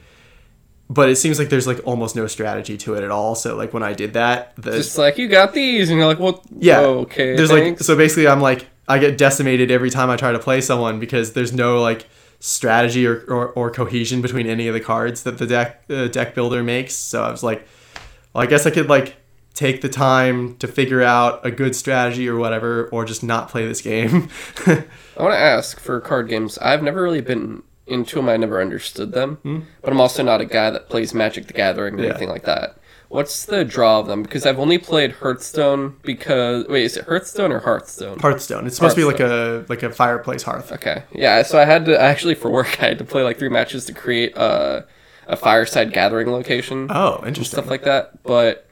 But 0.88 1.08
it 1.08 1.16
seems 1.16 1.38
like 1.38 1.48
there's 1.48 1.66
like 1.66 1.80
almost 1.84 2.14
no 2.14 2.26
strategy 2.26 2.76
to 2.78 2.94
it 2.94 3.02
at 3.02 3.10
all. 3.10 3.34
So 3.34 3.56
like 3.56 3.72
when 3.72 3.82
I 3.82 3.94
did 3.94 4.12
that, 4.12 4.54
the 4.56 4.72
Just 4.72 4.98
like 4.98 5.16
you 5.16 5.26
got 5.26 5.54
these, 5.54 5.88
and 5.88 5.98
you're 5.98 6.06
like, 6.06 6.18
well, 6.18 6.44
yeah. 6.58 6.80
okay, 6.80 7.34
There's 7.34 7.50
thanks. 7.50 7.80
like 7.80 7.84
so 7.86 7.96
basically 7.96 8.28
I'm 8.28 8.40
like 8.40 8.66
I 8.88 8.98
get 8.98 9.16
decimated 9.18 9.70
every 9.70 9.90
time 9.90 10.10
I 10.10 10.16
try 10.16 10.32
to 10.32 10.38
play 10.38 10.60
someone 10.60 10.98
because 10.98 11.32
there's 11.34 11.52
no 11.52 11.80
like 11.80 12.06
strategy 12.40 13.06
or, 13.06 13.20
or, 13.28 13.48
or 13.50 13.70
cohesion 13.70 14.20
between 14.20 14.46
any 14.46 14.66
of 14.68 14.74
the 14.74 14.80
cards 14.80 15.22
that 15.22 15.38
the 15.38 15.46
deck 15.46 15.84
uh, 15.88 16.08
deck 16.08 16.34
builder 16.34 16.62
makes. 16.62 16.94
So 16.94 17.22
I 17.22 17.30
was 17.30 17.42
like, 17.42 17.66
well, 18.34 18.42
I 18.42 18.46
guess 18.46 18.66
I 18.66 18.70
could 18.70 18.88
like 18.88 19.16
take 19.54 19.82
the 19.82 19.88
time 19.88 20.56
to 20.56 20.66
figure 20.66 21.02
out 21.02 21.44
a 21.46 21.50
good 21.50 21.76
strategy 21.76 22.28
or 22.28 22.36
whatever, 22.36 22.88
or 22.88 23.04
just 23.04 23.22
not 23.22 23.48
play 23.50 23.66
this 23.66 23.80
game. 23.82 24.28
I 24.66 24.82
want 25.22 25.34
to 25.34 25.38
ask 25.38 25.78
for 25.78 26.00
card 26.00 26.28
games. 26.28 26.58
I've 26.58 26.82
never 26.82 27.02
really 27.02 27.20
been 27.20 27.62
into 27.86 28.16
them. 28.16 28.28
I 28.28 28.36
never 28.38 28.60
understood 28.60 29.12
them, 29.12 29.66
but 29.82 29.92
I'm 29.92 30.00
also 30.00 30.22
not 30.22 30.40
a 30.40 30.46
guy 30.46 30.70
that 30.70 30.88
plays 30.88 31.12
Magic 31.14 31.46
the 31.46 31.52
Gathering 31.52 31.94
or 31.94 31.98
Hmm? 31.98 32.02
Yeah. 32.04 32.10
anything 32.10 32.28
like 32.30 32.44
that. 32.44 32.78
What's 33.12 33.44
the 33.44 33.62
draw 33.62 34.00
of 34.00 34.06
them? 34.06 34.22
Because 34.22 34.46
I've 34.46 34.58
only 34.58 34.78
played 34.78 35.12
Hearthstone 35.12 35.96
because 36.02 36.66
wait, 36.66 36.84
is 36.84 36.96
it 36.96 37.04
Hearthstone 37.04 37.52
or 37.52 37.58
Hearthstone? 37.60 38.18
Hearthstone. 38.18 38.66
It's 38.66 38.76
supposed 38.76 38.94
to 38.94 39.00
be 39.02 39.04
like 39.04 39.20
a 39.20 39.66
like 39.68 39.82
a 39.82 39.90
fireplace 39.90 40.42
hearth. 40.44 40.72
Okay. 40.72 41.02
Yeah, 41.12 41.42
so 41.42 41.58
I 41.58 41.66
had 41.66 41.84
to 41.84 42.00
actually 42.00 42.34
for 42.34 42.50
work 42.50 42.78
I 42.82 42.86
had 42.88 42.98
to 42.98 43.04
play 43.04 43.22
like 43.22 43.38
three 43.38 43.50
matches 43.50 43.84
to 43.86 43.92
create 43.92 44.34
a 44.36 44.86
a 45.26 45.36
fireside 45.36 45.92
gathering 45.92 46.30
location 46.32 46.86
Oh, 46.90 47.16
and 47.18 47.28
interesting. 47.28 47.58
stuff 47.58 47.68
like 47.70 47.84
that. 47.84 48.22
But 48.22 48.66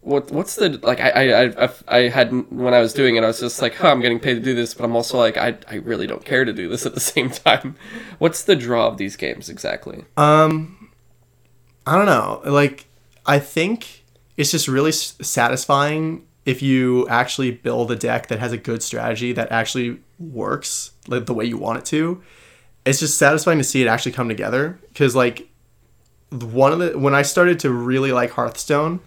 what 0.00 0.32
what's 0.32 0.56
the 0.56 0.70
like 0.82 0.98
I 1.00 1.10
I 1.44 1.64
I, 1.64 1.70
I 1.86 1.98
had 2.08 2.32
when 2.50 2.74
I 2.74 2.80
was 2.80 2.92
doing 2.92 3.14
it 3.14 3.22
I 3.22 3.28
was 3.28 3.38
just 3.38 3.62
like, 3.62 3.76
huh, 3.76 3.92
I'm 3.92 4.00
getting 4.00 4.18
paid 4.18 4.34
to 4.34 4.40
do 4.40 4.56
this, 4.56 4.74
but 4.74 4.82
I'm 4.84 4.96
also 4.96 5.18
like 5.18 5.36
I 5.36 5.56
I 5.70 5.76
really 5.76 6.08
don't 6.08 6.24
care 6.24 6.44
to 6.44 6.52
do 6.52 6.68
this 6.68 6.84
at 6.84 6.94
the 6.94 7.00
same 7.14 7.30
time. 7.30 7.76
What's 8.18 8.42
the 8.42 8.56
draw 8.56 8.88
of 8.88 8.96
these 8.98 9.14
games 9.14 9.48
exactly? 9.48 10.04
Um, 10.16 10.90
I 11.86 11.96
don't 11.96 12.06
know. 12.06 12.42
Like, 12.44 12.86
I 13.26 13.38
think 13.38 14.04
it's 14.36 14.50
just 14.50 14.68
really 14.68 14.90
s- 14.90 15.16
satisfying 15.20 16.26
if 16.44 16.62
you 16.62 17.06
actually 17.08 17.52
build 17.52 17.90
a 17.92 17.96
deck 17.96 18.26
that 18.28 18.40
has 18.40 18.52
a 18.52 18.56
good 18.56 18.82
strategy 18.82 19.32
that 19.32 19.52
actually 19.52 19.98
works 20.18 20.92
like 21.06 21.26
the 21.26 21.34
way 21.34 21.44
you 21.44 21.56
want 21.56 21.78
it 21.78 21.84
to. 21.86 22.22
It's 22.84 22.98
just 22.98 23.16
satisfying 23.16 23.58
to 23.58 23.64
see 23.64 23.82
it 23.82 23.86
actually 23.86 24.12
come 24.12 24.28
together. 24.28 24.78
Because 24.88 25.14
like, 25.14 25.48
one 26.30 26.72
of 26.72 26.78
the 26.78 26.98
when 26.98 27.14
I 27.14 27.22
started 27.22 27.60
to 27.60 27.70
really 27.70 28.10
like 28.10 28.30
Hearthstone, 28.30 29.00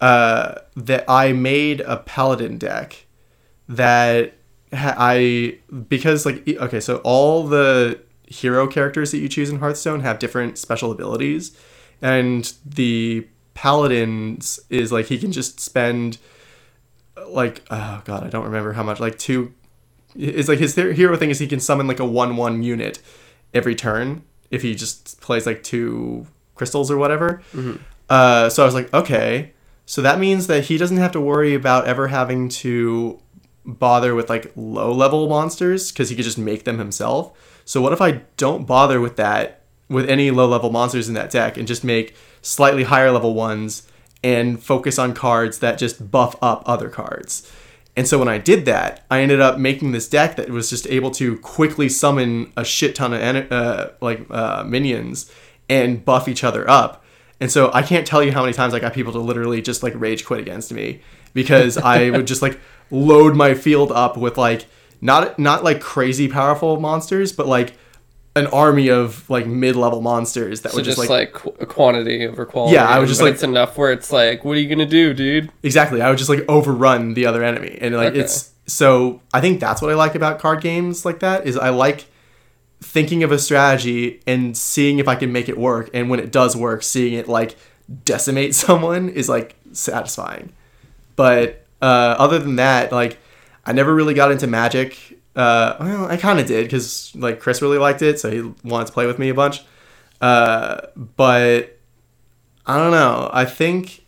uh, 0.00 0.54
that 0.76 1.04
I 1.08 1.32
made 1.32 1.80
a 1.82 1.98
paladin 1.98 2.58
deck 2.58 3.06
that 3.68 4.34
ha- 4.72 4.94
I 4.96 5.58
because 5.88 6.24
like 6.24 6.48
okay, 6.48 6.80
so 6.80 6.98
all 6.98 7.46
the 7.46 8.00
hero 8.26 8.66
characters 8.66 9.10
that 9.10 9.18
you 9.18 9.28
choose 9.28 9.50
in 9.50 9.58
Hearthstone 9.58 10.00
have 10.00 10.18
different 10.18 10.58
special 10.58 10.90
abilities, 10.90 11.56
and 12.02 12.52
the 12.64 13.26
paladins 13.54 14.60
is 14.70 14.92
like 14.92 15.06
he 15.06 15.18
can 15.18 15.32
just 15.32 15.58
spend 15.58 16.18
like 17.26 17.62
oh 17.70 18.00
god 18.04 18.24
I 18.24 18.28
don't 18.30 18.44
remember 18.44 18.72
how 18.72 18.82
much 18.82 19.00
like 19.00 19.18
two. 19.18 19.52
It's 20.16 20.48
like 20.48 20.58
his 20.58 20.74
hero 20.74 21.16
thing 21.16 21.30
is 21.30 21.38
he 21.38 21.46
can 21.46 21.60
summon 21.60 21.86
like 21.86 22.00
a 22.00 22.04
one 22.04 22.36
one 22.36 22.62
unit 22.62 23.00
every 23.52 23.74
turn 23.74 24.22
if 24.50 24.62
he 24.62 24.74
just 24.74 25.20
plays 25.20 25.44
like 25.46 25.62
two 25.62 26.26
crystals 26.54 26.90
or 26.90 26.96
whatever. 26.96 27.42
Uh, 28.08 28.48
so 28.48 28.62
I 28.62 28.66
was 28.66 28.74
like, 28.74 28.92
okay, 28.94 29.52
so 29.86 30.00
that 30.02 30.18
means 30.18 30.46
that 30.46 30.64
he 30.64 30.78
doesn't 30.78 30.96
have 30.96 31.12
to 31.12 31.20
worry 31.20 31.54
about 31.54 31.86
ever 31.86 32.08
having 32.08 32.48
to 32.48 33.20
bother 33.66 34.14
with 34.14 34.30
like 34.30 34.50
low 34.56 34.92
level 34.92 35.28
monsters 35.28 35.92
because 35.92 36.08
he 36.08 36.16
could 36.16 36.24
just 36.24 36.38
make 36.38 36.64
them 36.64 36.78
himself. 36.78 37.60
So 37.66 37.82
what 37.82 37.92
if 37.92 38.00
I 38.00 38.22
don't 38.38 38.66
bother 38.66 38.98
with 39.00 39.16
that 39.16 39.57
with 39.88 40.08
any 40.08 40.30
low 40.30 40.46
level 40.46 40.70
monsters 40.70 41.08
in 41.08 41.14
that 41.14 41.30
deck 41.30 41.56
and 41.56 41.66
just 41.66 41.84
make 41.84 42.14
slightly 42.42 42.84
higher 42.84 43.10
level 43.10 43.34
ones 43.34 43.88
and 44.22 44.62
focus 44.62 44.98
on 44.98 45.14
cards 45.14 45.60
that 45.60 45.78
just 45.78 46.10
buff 46.10 46.36
up 46.42 46.62
other 46.66 46.88
cards? 46.88 47.50
And 47.96 48.06
so 48.06 48.16
when 48.16 48.28
I 48.28 48.38
did 48.38 48.64
that, 48.66 49.04
I 49.10 49.22
ended 49.22 49.40
up 49.40 49.58
making 49.58 49.90
this 49.90 50.08
deck 50.08 50.36
that 50.36 50.50
was 50.50 50.70
just 50.70 50.86
able 50.86 51.10
to 51.12 51.36
quickly 51.38 51.88
summon 51.88 52.52
a 52.56 52.64
shit 52.64 52.94
ton 52.94 53.12
of 53.12 53.52
uh, 53.52 53.90
like 54.00 54.24
uh, 54.30 54.62
minions 54.64 55.28
and 55.68 56.04
buff 56.04 56.28
each 56.28 56.44
other 56.44 56.68
up. 56.70 57.04
And 57.40 57.50
so 57.50 57.72
I 57.72 57.82
can't 57.82 58.06
tell 58.06 58.22
you 58.22 58.30
how 58.30 58.42
many 58.42 58.52
times 58.52 58.72
I 58.72 58.78
got 58.78 58.94
people 58.94 59.12
to 59.14 59.18
literally 59.18 59.62
just 59.62 59.82
like 59.82 59.94
rage 59.96 60.24
quit 60.24 60.38
against 60.38 60.72
me 60.72 61.02
because 61.34 61.76
I 61.94 62.10
would 62.10 62.28
just 62.28 62.40
like 62.40 62.60
load 62.92 63.34
my 63.34 63.54
field 63.54 63.90
up 63.90 64.16
with 64.16 64.38
like 64.38 64.66
not 65.00 65.36
not 65.38 65.64
like 65.64 65.80
crazy 65.80 66.28
powerful 66.28 66.78
monsters, 66.80 67.32
but 67.32 67.48
like 67.48 67.74
an 68.38 68.46
army 68.48 68.88
of 68.88 69.28
like 69.28 69.46
mid 69.46 69.76
level 69.76 70.00
monsters 70.00 70.62
that 70.62 70.70
So 70.72 70.76
would 70.78 70.84
just, 70.84 70.96
just 70.98 71.10
like, 71.10 71.32
qu- 71.32 71.50
quantity 71.66 72.26
over 72.26 72.46
quality. 72.46 72.74
Yeah, 72.74 72.86
I 72.88 72.98
was 72.98 73.08
just 73.10 73.20
like- 73.20 73.34
it's 73.34 73.42
enough 73.42 73.76
where 73.76 73.92
it's 73.92 74.10
like, 74.12 74.44
what 74.44 74.56
are 74.56 74.60
you 74.60 74.68
gonna 74.68 74.86
do, 74.86 75.12
dude? 75.14 75.50
Exactly. 75.62 76.00
I 76.00 76.08
would 76.08 76.18
just 76.18 76.30
like 76.30 76.44
overrun 76.48 77.14
the 77.14 77.26
other 77.26 77.42
enemy. 77.44 77.76
And 77.80 77.94
like 77.96 78.10
Okay. 78.10 78.20
it's 78.20 78.50
so 78.66 79.20
I 79.34 79.40
think 79.40 79.60
that's 79.60 79.80
what 79.82 79.90
I 79.90 79.94
like 79.94 80.14
about 80.14 80.38
card 80.38 80.60
games 80.60 81.04
like 81.04 81.20
that 81.20 81.46
is 81.46 81.56
I 81.56 81.70
like 81.70 82.06
thinking 82.80 83.22
of 83.24 83.32
a 83.32 83.38
strategy 83.38 84.20
and 84.26 84.56
seeing 84.56 84.98
if 85.00 85.08
I 85.08 85.16
can 85.16 85.32
make 85.32 85.48
it 85.48 85.58
work 85.58 85.90
and 85.92 86.08
when 86.08 86.20
it 86.20 86.30
does 86.30 86.54
work 86.56 86.82
seeing 86.84 87.14
it 87.14 87.26
like 87.28 87.56
decimate 88.04 88.54
someone 88.66 89.08
is 89.08 89.28
like 89.28 89.56
satisfying. 89.72 90.52
But 91.16 91.64
uh, 91.82 92.14
other 92.18 92.38
than 92.38 92.56
that, 92.56 92.92
like 92.92 93.18
I 93.66 93.72
never 93.72 93.94
really 93.94 94.14
got 94.14 94.30
into 94.30 94.46
Magic. 94.46 95.17
Uh, 95.38 95.76
well, 95.78 96.06
I 96.06 96.16
kind 96.16 96.40
of 96.40 96.46
did 96.46 96.64
because 96.64 97.14
like 97.14 97.38
Chris 97.38 97.62
really 97.62 97.78
liked 97.78 98.02
it, 98.02 98.18
so 98.18 98.28
he 98.28 98.40
wanted 98.68 98.88
to 98.88 98.92
play 98.92 99.06
with 99.06 99.20
me 99.20 99.28
a 99.28 99.34
bunch. 99.34 99.62
Uh, 100.20 100.80
but 100.96 101.78
I 102.66 102.76
don't 102.76 102.90
know. 102.90 103.30
I 103.32 103.44
think 103.44 104.04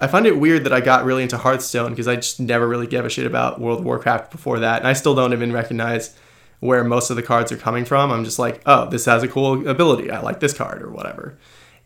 I 0.00 0.08
find 0.08 0.26
it 0.26 0.36
weird 0.38 0.64
that 0.64 0.72
I 0.72 0.80
got 0.80 1.04
really 1.04 1.22
into 1.22 1.38
Hearthstone 1.38 1.90
because 1.90 2.08
I 2.08 2.16
just 2.16 2.40
never 2.40 2.66
really 2.66 2.88
gave 2.88 3.04
a 3.04 3.08
shit 3.08 3.26
about 3.26 3.60
World 3.60 3.78
of 3.78 3.84
Warcraft 3.84 4.32
before 4.32 4.58
that, 4.58 4.80
and 4.80 4.88
I 4.88 4.94
still 4.94 5.14
don't 5.14 5.32
even 5.32 5.52
recognize 5.52 6.18
where 6.58 6.82
most 6.82 7.10
of 7.10 7.16
the 7.16 7.22
cards 7.22 7.52
are 7.52 7.56
coming 7.56 7.84
from. 7.84 8.10
I'm 8.10 8.24
just 8.24 8.40
like, 8.40 8.60
oh, 8.66 8.90
this 8.90 9.04
has 9.04 9.22
a 9.22 9.28
cool 9.28 9.68
ability. 9.68 10.10
I 10.10 10.20
like 10.20 10.40
this 10.40 10.52
card 10.52 10.82
or 10.82 10.90
whatever. 10.90 11.38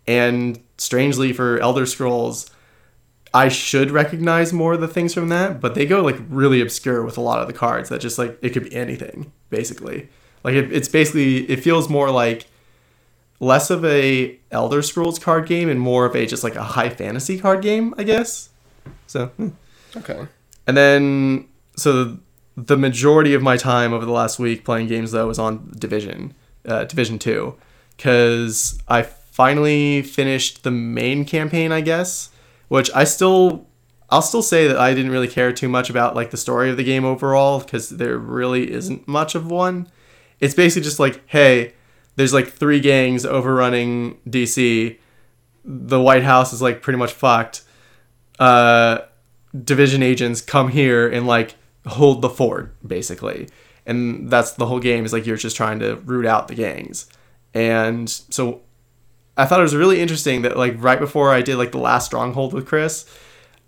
And 0.07 0.59
strangely, 0.79 1.35
for 1.35 1.59
Elder 1.59 1.85
Scrolls, 1.85 2.49
I 3.37 3.49
should 3.49 3.91
recognize 3.91 4.51
more 4.55 4.73
of 4.73 4.81
the 4.81 4.89
things 4.89 5.13
from 5.13 5.29
that, 5.29 5.61
but 5.61 5.75
they 5.75 5.85
go 5.85 6.01
like 6.01 6.17
really 6.31 6.63
obscure 6.63 7.03
with 7.03 7.19
a 7.19 7.21
lot 7.21 7.41
of 7.41 7.47
the 7.47 7.53
cards 7.53 7.91
that 7.91 8.01
just 8.01 8.17
like 8.17 8.39
it 8.41 8.51
could 8.51 8.65
be 8.65 8.75
anything 8.75 9.31
basically. 9.51 10.09
Like 10.43 10.55
it, 10.55 10.73
it's 10.73 10.89
basically 10.89 11.41
it 11.51 11.63
feels 11.63 11.91
more 11.91 12.11
like 12.11 12.47
less 13.39 13.69
of 13.69 13.85
a 13.85 14.39
Elder 14.51 14.81
Scrolls 14.81 15.19
card 15.19 15.47
game 15.47 15.69
and 15.69 15.79
more 15.79 16.07
of 16.07 16.17
a 16.17 16.25
just 16.25 16.43
like 16.43 16.57
a 16.57 16.63
high 16.63 16.89
fantasy 16.89 17.39
card 17.39 17.61
game, 17.61 17.93
I 17.99 18.05
guess. 18.05 18.49
So, 19.07 19.27
hmm. 19.27 19.49
Okay. 19.95 20.27
and 20.67 20.75
then 20.75 21.47
so 21.77 22.17
the 22.57 22.79
majority 22.79 23.35
of 23.35 23.43
my 23.43 23.59
time 23.59 23.93
over 23.93 24.07
the 24.07 24.13
last 24.13 24.39
week 24.39 24.65
playing 24.65 24.87
games 24.87 25.13
though 25.13 25.27
was 25.27 25.39
on 25.39 25.75
Division, 25.79 26.33
uh, 26.65 26.85
Division 26.85 27.19
Two, 27.19 27.55
because 27.99 28.81
I 28.89 29.03
finally 29.03 30.01
finished 30.01 30.63
the 30.63 30.71
main 30.71 31.27
campaign, 31.27 31.71
I 31.71 31.83
guess, 31.83 32.31
which 32.69 32.91
I 32.95 33.05
still. 33.05 33.67
I'll 34.09 34.23
still 34.23 34.43
say 34.43 34.69
that 34.69 34.79
I 34.79 34.95
didn't 34.95 35.11
really 35.11 35.27
care 35.27 35.53
too 35.53 35.69
much 35.69 35.91
about 35.91 36.15
like 36.15 36.31
the 36.31 36.37
story 36.37 36.71
of 36.71 36.77
the 36.77 36.85
game 36.85 37.05
overall 37.05 37.59
because 37.59 37.89
there 37.89 38.17
really 38.17 38.71
isn't 38.71 39.09
much 39.09 39.35
of 39.35 39.51
one. 39.51 39.89
It's 40.39 40.55
basically 40.55 40.85
just 40.85 41.01
like, 41.01 41.23
hey, 41.27 41.73
there's 42.15 42.33
like 42.33 42.49
three 42.49 42.79
gangs 42.79 43.27
overrunning 43.27 44.19
DC. 44.29 44.99
The 45.65 46.01
White 46.01 46.23
House 46.23 46.53
is 46.53 46.63
like 46.63 46.83
pretty 46.83 46.99
much 46.99 47.13
fucked. 47.13 47.63
Uh, 48.39 48.99
division 49.65 50.03
agents 50.03 50.41
come 50.41 50.69
here 50.69 51.09
and 51.09 51.27
like 51.27 51.55
hold 51.87 52.23
the 52.23 52.29
fort 52.29 52.75
basically, 52.87 53.49
and 53.87 54.31
that's 54.31 54.53
the 54.53 54.67
whole 54.67 54.81
game. 54.81 55.05
Is 55.05 55.13
like 55.13 55.27
you're 55.27 55.37
just 55.37 55.57
trying 55.57 55.79
to 55.81 55.97
root 55.97 56.27
out 56.27 56.49
the 56.49 56.55
gangs, 56.55 57.07
and 57.55 58.09
so 58.09 58.63
I 59.37 59.45
thought 59.45 59.61
it 59.61 59.65
was 59.65 59.77
really 59.77 60.01
interesting 60.01 60.43
that 60.43 60.57
like 60.57 60.75
right 60.83 60.99
before 60.99 61.33
I 61.33 61.43
did 61.43 61.57
like 61.57 61.73
the 61.73 61.79
last 61.79 62.07
stronghold 62.07 62.55
with 62.55 62.67
Chris, 62.67 63.05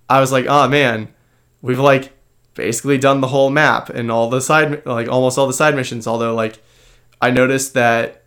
I 0.09 0.21
was 0.21 0.33
like, 0.33 0.47
oh 0.49 0.69
man, 0.69 1.09
we've 1.61 1.79
like 1.79 2.13
basically 2.55 2.99
done 2.99 3.21
the 3.21 3.29
whole 3.29 3.51
map 3.51 3.89
and 3.91 4.11
all 4.11 4.31
the 4.31 4.41
side 4.41 4.85
like 4.87 5.09
almost 5.09 5.39
all 5.39 5.47
the 5.47 5.53
side 5.53 5.77
missions. 5.77 6.07
Although 6.07 6.35
like 6.35 6.59
I 7.21 7.31
noticed 7.31 7.75
that 7.75 8.25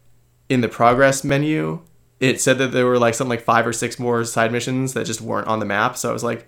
in 0.50 0.62
the 0.62 0.70
progress 0.70 1.24
menu, 1.24 1.82
it 2.20 2.40
said 2.40 2.58
that 2.60 2.72
there 2.72 2.86
were 2.86 3.00
like 3.00 3.16
something 3.16 3.30
like 3.30 3.42
five 3.42 3.66
or 3.66 3.74
six 3.74 3.98
more 3.98 4.24
side 4.24 4.52
missions 4.52 4.94
that 4.94 5.06
just 5.06 5.22
weren't 5.22 5.48
on 5.48 5.60
the 5.60 5.66
map. 5.66 5.98
So 5.98 6.10
I 6.10 6.14
was 6.14 6.24
like, 6.24 6.48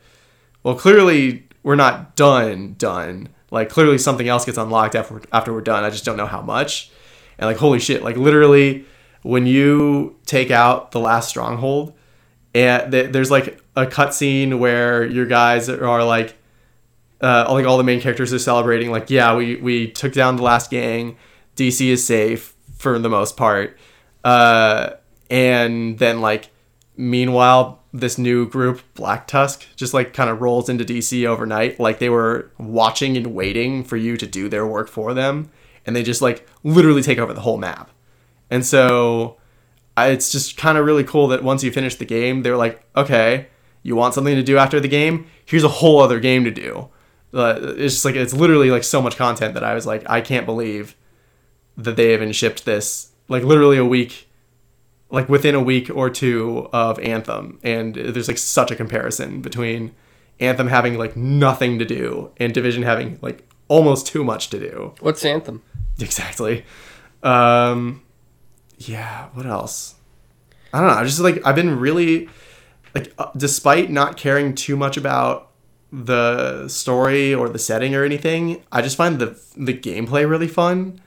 well, 0.62 0.76
clearly 0.76 1.48
we're 1.64 1.76
not 1.76 2.16
done. 2.16 2.76
Done. 2.78 3.30
Like 3.50 3.70
clearly 3.70 3.98
something 3.98 4.28
else 4.28 4.46
gets 4.46 4.58
unlocked 4.58 4.96
after 4.96 5.22
after 5.32 5.52
we're 5.52 5.62
done. 5.62 5.84
I 5.84 5.90
just 5.90 6.06
don't 6.06 6.18
know 6.18 6.28
how 6.28 6.42
much. 6.42 6.92
And 7.40 7.48
like 7.48 7.58
holy 7.58 7.80
shit, 7.80 8.04
like 8.04 8.16
literally 8.16 8.86
when 9.24 9.48
you 9.48 10.18
take 10.26 10.52
out 10.52 10.92
the 10.92 11.00
last 11.00 11.30
stronghold, 11.30 11.94
and 12.54 12.92
th- 12.92 13.12
there's 13.12 13.32
like 13.32 13.60
a 13.76 13.86
cutscene 13.86 14.60
where 14.60 15.06
your 15.06 15.26
guys 15.26 15.70
are 15.70 16.04
like 16.04 16.38
uh, 17.22 17.48
like 17.50 17.66
all 17.66 17.78
the 17.78 17.84
main 17.84 18.02
characters 18.02 18.34
are 18.34 18.40
celebrating 18.40 18.92
like 18.92 19.10
yeah 19.10 19.34
we 19.36 19.56
we 19.56 19.90
took 19.90 20.14
down 20.14 20.36
the 20.36 20.44
last 20.44 20.70
gang. 20.70 21.18
Dc 21.56 21.86
is 21.86 22.06
safe 22.06 22.56
for 22.78 23.00
the 23.00 23.10
most 23.10 23.38
part. 23.38 23.78
Uh, 24.24 24.92
and 25.30 25.98
then 26.00 26.22
like 26.22 26.50
meanwhile 26.96 27.82
this 27.92 28.18
new 28.18 28.48
group 28.48 28.82
black 28.94 29.28
tusk 29.28 29.66
just 29.76 29.94
like 29.94 30.14
kind 30.14 30.30
of 30.30 30.42
rolls 30.42 30.70
into 30.70 30.84
dc 30.84 31.26
overnight. 31.26 31.80
Like 31.80 32.00
they 32.00 32.10
were 32.10 32.52
watching 32.58 33.16
and 33.18 33.28
waiting 33.28 33.84
for 33.84 33.98
you 33.98 34.18
to 34.18 34.28
do 34.28 34.50
their 34.50 34.68
work 34.68 34.90
for 34.90 35.14
them. 35.14 35.50
And 35.86 35.96
they 35.96 36.04
just 36.04 36.22
like 36.22 36.48
literally 36.64 37.02
take 37.02 37.20
over 37.20 37.34
the 37.34 37.42
whole 37.42 37.58
map 37.58 37.90
and 38.54 38.64
so 38.64 39.38
I, 39.98 40.10
it's 40.10 40.32
just 40.32 40.58
kind 40.58 40.78
of 40.78 40.86
really 40.86 41.04
cool 41.04 41.28
that 41.30 41.44
once 41.44 41.64
you 41.64 41.72
finish 41.72 41.96
the 41.96 42.06
game, 42.06 42.44
they're 42.44 42.56
like, 42.56 42.86
okay, 42.96 43.48
you 43.82 43.96
want 43.96 44.14
something 44.14 44.36
to 44.36 44.44
do 44.44 44.60
after 44.60 44.80
the 44.80 44.88
game? 44.88 45.26
Here's 45.44 45.64
a 45.64 45.70
whole 45.70 46.00
other 46.00 46.20
game 46.20 46.44
to 46.44 46.52
do. 46.52 46.90
Uh, 47.34 47.74
it's 47.78 47.96
just 47.96 48.06
like 48.06 48.14
it's 48.14 48.32
literally 48.32 48.70
like 48.70 48.84
so 48.84 49.02
much 49.02 49.18
content 49.18 49.56
that 49.56 49.64
I 49.64 49.74
was 49.74 49.88
like, 49.88 50.08
I 50.08 50.22
can't 50.22 50.46
believe 50.46 50.96
that 51.78 51.96
they 51.96 52.14
even 52.14 52.32
shipped 52.32 52.64
this 52.64 53.14
like 53.28 53.42
literally 53.42 53.78
a 53.78 53.86
week, 53.86 54.30
like 55.10 55.28
within 55.30 55.56
a 55.56 55.64
week 55.64 55.90
or 55.90 56.12
two 56.12 56.70
of 56.72 57.00
Anthem, 57.00 57.60
and 57.64 57.96
there's 57.96 58.28
like 58.28 58.38
such 58.38 58.70
a 58.70 58.76
comparison 58.76 59.42
between 59.42 59.96
Anthem 60.40 60.68
having 60.68 60.96
like 60.96 61.18
nothing 61.18 61.80
to 61.80 61.86
do 61.86 62.32
and 62.38 62.54
Division 62.54 62.84
having 62.84 63.18
like 63.24 63.52
almost 63.68 64.06
too 64.06 64.24
much 64.24 64.52
to 64.52 64.60
do. 64.60 64.94
What's 65.00 65.26
Anthem? 65.26 65.64
Exactly. 66.00 66.66
Um, 67.24 68.03
yeah. 68.78 69.28
What 69.34 69.46
else? 69.46 69.96
I 70.74 70.80
don't 70.80 70.88
know. 70.88 70.96
I 70.96 71.04
just 71.04 71.20
like 71.20 71.42
I've 71.46 71.56
been 71.56 71.80
really 71.80 72.30
like, 72.96 73.14
uh, 73.18 73.28
despite 73.38 73.90
not 73.92 74.18
caring 74.18 74.56
too 74.56 74.76
much 74.76 74.98
about 74.98 75.50
the 75.92 76.68
story 76.68 77.34
or 77.34 77.48
the 77.50 77.60
setting 77.60 77.94
or 77.96 78.04
anything, 78.04 78.64
I 78.72 78.82
just 78.82 78.98
find 78.98 79.20
the 79.20 79.40
the 79.56 79.74
gameplay 79.78 80.28
really 80.30 80.48
fun, 80.48 81.00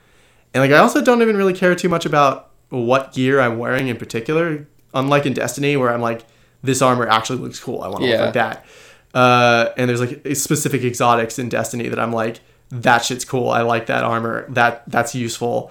and 0.55 0.63
like 0.63 0.71
I 0.71 0.79
also 0.79 1.03
don't 1.03 1.23
even 1.23 1.37
really 1.37 1.55
care 1.55 1.75
too 1.75 1.89
much 1.89 2.07
about 2.07 2.51
what 2.69 3.13
gear 3.13 3.41
I'm 3.41 3.59
wearing 3.59 3.89
in 3.89 3.97
particular. 3.97 4.67
Unlike 4.95 5.27
in 5.27 5.33
Destiny, 5.35 5.77
where 5.77 5.93
I'm 5.93 6.01
like, 6.01 6.25
this 6.63 6.81
armor 6.81 7.07
actually 7.07 7.39
looks 7.41 7.61
cool. 7.61 7.83
I 7.83 7.89
want 7.89 8.03
to 8.03 8.09
Yeah. 8.09 8.17
look 8.17 8.21
like 8.27 8.35
that. 8.35 8.65
Uh, 9.13 9.73
and 9.77 9.89
there's 9.91 10.01
like 10.01 10.27
specific 10.37 10.83
exotics 10.85 11.39
in 11.39 11.49
Destiny 11.49 11.89
that 11.89 11.99
I'm 11.99 12.13
like, 12.13 12.41
that 12.71 13.05
shit's 13.05 13.25
cool. 13.25 13.51
I 13.51 13.63
like 13.63 13.87
that 13.87 14.05
armor. 14.05 14.47
That 14.51 14.85
that's 14.89 15.15
useful. 15.15 15.71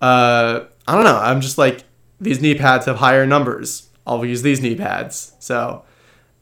Uh, 0.00 0.64
I 0.86 0.94
don't 0.94 1.04
know. 1.04 1.18
I'm 1.18 1.40
just 1.40 1.58
like 1.58 1.84
these 2.20 2.40
knee 2.40 2.54
pads 2.54 2.86
have 2.86 2.96
higher 2.96 3.26
numbers. 3.26 3.90
I'll 4.06 4.24
use 4.24 4.42
these 4.42 4.60
knee 4.60 4.76
pads. 4.76 5.34
So 5.38 5.84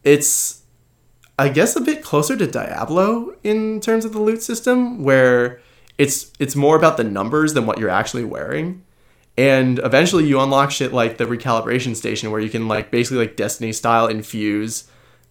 it's 0.02 0.62
I 1.38 1.48
guess 1.48 1.74
a 1.76 1.80
bit 1.80 2.02
closer 2.02 2.36
to 2.36 2.46
Diablo 2.46 3.34
in 3.42 3.80
terms 3.80 4.04
of 4.04 4.12
the 4.12 4.20
loot 4.20 4.42
system, 4.42 5.02
where 5.02 5.60
it's 5.98 6.32
it's 6.38 6.54
more 6.54 6.76
about 6.76 6.96
the 6.96 7.04
numbers 7.04 7.54
than 7.54 7.66
what 7.66 7.78
you're 7.78 7.88
actually 7.88 8.24
wearing. 8.24 8.84
And 9.36 9.80
eventually 9.80 10.26
you 10.26 10.40
unlock 10.40 10.70
shit 10.70 10.92
like 10.92 11.16
the 11.16 11.24
recalibration 11.24 11.96
station 11.96 12.30
where 12.30 12.40
you 12.40 12.50
can 12.50 12.68
like 12.68 12.92
basically 12.92 13.18
like 13.18 13.36
Destiny 13.36 13.72
style 13.72 14.06
infuse 14.06 14.84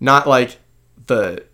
not 0.03 0.27
like 0.27 0.59
the 1.07 1.45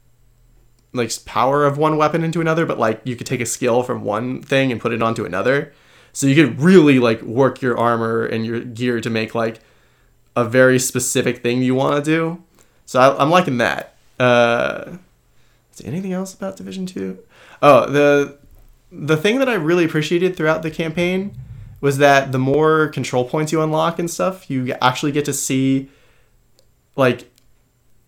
like 0.92 1.12
power 1.26 1.66
of 1.66 1.78
one 1.78 1.98
weapon 1.98 2.24
into 2.24 2.42
another, 2.42 2.66
but 2.66 2.80
like 2.80 3.00
you 3.04 3.16
could 3.16 3.28
take 3.28 3.42
a 3.42 3.46
skill 3.46 3.84
from 3.84 4.04
one 4.04 4.42
thing 4.42 4.72
and 4.72 4.82
put 4.82 4.92
it 4.92 5.04
onto 5.04 5.24
another. 5.24 5.72
So 6.14 6.28
you 6.28 6.36
could 6.36 6.60
really 6.60 7.00
like 7.00 7.22
work 7.22 7.62
your 7.62 7.78
armor 7.78 8.26
and 8.26 8.46
your 8.46 8.60
gear 8.62 9.02
to 9.02 9.10
make 9.10 9.36
like 9.36 9.60
a 10.36 10.44
very 10.44 10.80
specific 10.80 11.44
thing 11.44 11.62
you 11.62 11.76
want 11.76 12.04
to 12.04 12.12
do. 12.12 12.44
So 12.86 13.00
I, 13.00 13.22
I'm 13.22 13.30
liking 13.30 13.58
that. 13.58 13.96
Uh, 14.20 14.98
is 15.72 15.80
there 15.80 15.92
anything 15.92 16.14
else 16.14 16.34
about 16.34 16.58
Division 16.58 16.86
Two? 16.86 17.20
Oh, 17.62 17.90
the 17.90 18.38
the 18.92 19.18
thing 19.18 19.40
that 19.40 19.50
I 19.50 19.54
really 19.54 19.86
appreciated 19.86 20.36
throughout 20.36 20.64
the 20.64 20.72
campaign 20.72 21.36
was 21.82 21.98
that 22.00 22.32
the 22.32 22.40
more 22.40 22.90
control 22.90 23.24
points 23.24 23.52
you 23.52 23.62
unlock 23.62 24.00
and 24.00 24.10
stuff, 24.10 24.50
you 24.50 24.74
actually 24.82 25.12
get 25.12 25.26
to 25.26 25.34
see 25.34 25.90
like 26.96 27.32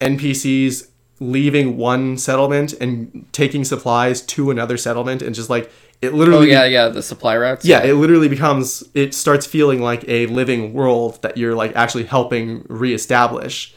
NPCs 0.02 0.88
leaving 1.22 1.78
one 1.78 2.18
settlement 2.18 2.74
and 2.82 3.26
taking 3.32 3.64
supplies 3.64 4.22
to 4.24 4.52
another 4.52 4.76
settlement 4.78 5.22
and 5.22 5.36
just 5.36 5.50
like 5.50 5.72
it 6.02 6.14
literally 6.16 6.48
Oh 6.48 6.62
yeah, 6.62 6.66
yeah, 6.66 6.90
the 6.90 7.04
supply 7.04 7.38
routes. 7.38 7.64
yeah, 7.64 7.84
it 7.84 7.94
literally 7.94 8.28
becomes 8.28 8.84
it 8.96 9.14
starts 9.14 9.46
feeling 9.46 9.82
like 9.82 10.04
a 10.10 10.26
living 10.28 10.74
world 10.74 11.22
that 11.22 11.38
you're 11.38 11.56
like 11.56 11.76
actually 11.76 12.06
helping 12.06 12.66
reestablish, 12.68 13.74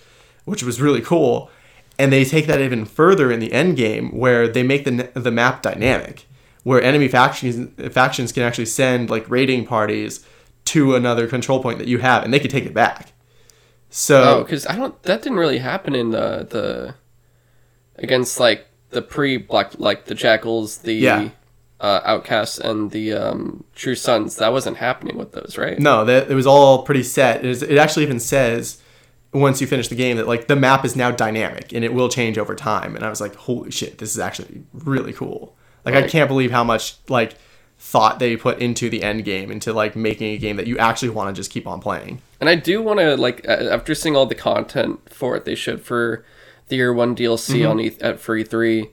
which 0.47 0.63
was 0.63 0.81
really 0.81 1.03
cool. 1.03 1.51
And 1.99 2.13
they 2.13 2.25
take 2.25 2.47
that 2.47 2.61
even 2.61 2.87
further 2.87 3.31
in 3.31 3.41
the 3.41 3.53
end 3.53 3.77
game 3.77 4.19
where 4.19 4.49
they 4.49 4.63
make 4.63 4.85
the 4.85 5.11
the 5.15 5.31
map 5.31 5.63
dynamic, 5.63 6.27
where 6.65 6.83
enemy 6.83 7.09
factions 7.09 7.71
factions 7.93 8.33
can 8.33 8.43
actually 8.43 8.67
send 8.67 9.11
like 9.11 9.29
raiding 9.31 9.67
parties 9.67 10.25
to 10.67 10.97
another 10.97 11.27
control 11.29 11.63
point 11.63 11.79
that 11.79 11.89
you 11.89 11.99
have, 11.99 12.25
and 12.25 12.33
they 12.35 12.41
can 12.41 12.51
take 12.51 12.67
it 12.67 12.75
back. 12.75 13.13
Oh, 13.13 13.13
So 13.91 14.43
because 14.45 14.67
I 14.67 14.77
don't. 14.77 15.01
That 15.05 15.23
didn't 15.23 15.39
really 15.39 15.59
happen 15.59 15.95
in 15.95 16.11
the 16.11 16.47
the 16.49 16.95
against 17.97 18.41
like 18.41 18.67
the 18.91 19.03
pre 19.03 19.37
black 19.37 19.73
like 19.79 20.05
the 20.07 20.15
jackals, 20.15 20.79
the 20.79 20.95
Yeah. 20.95 21.29
uh, 21.81 22.01
outcasts, 22.05 22.59
and 22.59 22.91
the 22.93 23.13
um, 23.13 23.65
true 23.75 23.95
sons. 23.95 24.37
That 24.37 24.53
wasn't 24.53 24.77
happening 24.79 25.17
with 25.19 25.33
those, 25.33 25.57
right? 25.59 25.79
no, 25.79 26.05
that 26.05 26.31
it 26.31 26.35
was 26.35 26.47
all 26.47 26.83
pretty 26.85 27.03
set. 27.03 27.39
It, 27.45 27.47
is, 27.47 27.63
it 27.63 27.77
actually 27.79 28.05
even 28.05 28.21
says 28.21 28.81
once 29.33 29.61
you 29.61 29.67
finish 29.67 29.89
the 29.89 29.97
game 29.97 30.17
that 30.17 30.29
like 30.29 30.47
the 30.47 30.55
map 30.57 30.85
is 30.85 30.95
now 30.95 31.11
dynamic 31.11 31.73
and 31.73 31.85
it 31.85 31.93
will 31.93 32.09
change 32.09 32.39
over 32.39 32.55
time. 32.55 32.95
And 32.95 33.05
I 33.05 33.11
was 33.11 33.21
like, 33.21 33.35
holy 33.35 33.73
shit, 33.73 33.99
this 33.99 34.11
is 34.13 34.19
actually 34.21 34.63
really 34.73 35.13
cool. 35.13 35.57
Like 35.85 35.97
I 35.97 36.07
can't 36.07 36.29
believe 36.29 36.53
how 36.53 36.63
much 36.65 36.95
like 37.09 37.35
thought 37.77 38.21
they 38.21 38.37
put 38.37 38.61
into 38.61 38.89
the 38.89 39.03
end 39.03 39.25
game 39.25 39.51
into 39.51 39.73
like 39.73 39.97
making 39.97 40.33
a 40.33 40.39
game 40.39 40.55
that 40.57 40.69
you 40.69 40.79
actually 40.79 41.09
want 41.11 41.35
to 41.35 41.39
just 41.39 41.51
keep 41.51 41.67
on 41.67 41.81
playing. 41.81 42.23
And 42.41 42.49
I 42.49 42.55
do 42.55 42.81
want 42.81 43.01
to 43.01 43.17
like 43.17 43.45
after 43.47 43.95
seeing 43.95 44.15
all 44.17 44.25
the 44.27 44.35
content 44.37 45.01
for 45.13 45.35
it 45.37 45.45
they 45.45 45.57
showed 45.57 45.83
for 45.83 46.25
the 46.69 46.77
year 46.77 46.93
one 46.93 47.15
DLC 47.17 47.57
Mm-hmm. 47.61 47.71
on 47.71 47.81
E 47.81 47.97
at 48.01 48.21
for 48.21 48.37
E3, 48.37 48.91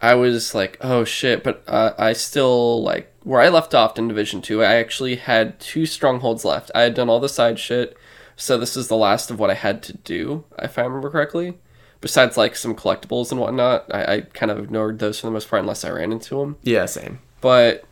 I 0.00 0.14
was 0.14 0.54
like, 0.54 0.76
oh 0.80 1.04
shit! 1.04 1.42
But 1.42 1.62
uh, 1.66 1.92
I 1.98 2.12
still 2.12 2.82
like 2.82 3.12
where 3.24 3.40
I 3.40 3.48
left 3.48 3.74
off 3.74 3.98
in 3.98 4.08
Division 4.08 4.40
Two. 4.42 4.62
I 4.62 4.74
actually 4.74 5.16
had 5.16 5.58
two 5.60 5.86
strongholds 5.86 6.44
left. 6.44 6.70
I 6.74 6.82
had 6.82 6.94
done 6.94 7.08
all 7.08 7.20
the 7.20 7.28
side 7.28 7.58
shit, 7.58 7.96
so 8.36 8.56
this 8.58 8.76
is 8.76 8.88
the 8.88 8.96
last 8.96 9.30
of 9.30 9.38
what 9.40 9.50
I 9.50 9.54
had 9.54 9.82
to 9.84 9.92
do, 9.96 10.44
if 10.58 10.78
I 10.78 10.82
remember 10.82 11.10
correctly. 11.10 11.54
Besides 12.00 12.36
like 12.36 12.54
some 12.54 12.76
collectibles 12.76 13.32
and 13.32 13.40
whatnot, 13.40 13.92
I, 13.92 14.14
I 14.14 14.20
kind 14.20 14.52
of 14.52 14.58
ignored 14.60 15.00
those 15.00 15.18
for 15.18 15.26
the 15.26 15.32
most 15.32 15.50
part 15.50 15.62
unless 15.62 15.84
I 15.84 15.90
ran 15.90 16.12
into 16.12 16.36
them 16.38 16.56
Yeah, 16.62 16.86
same. 16.86 17.18
but 17.40 17.82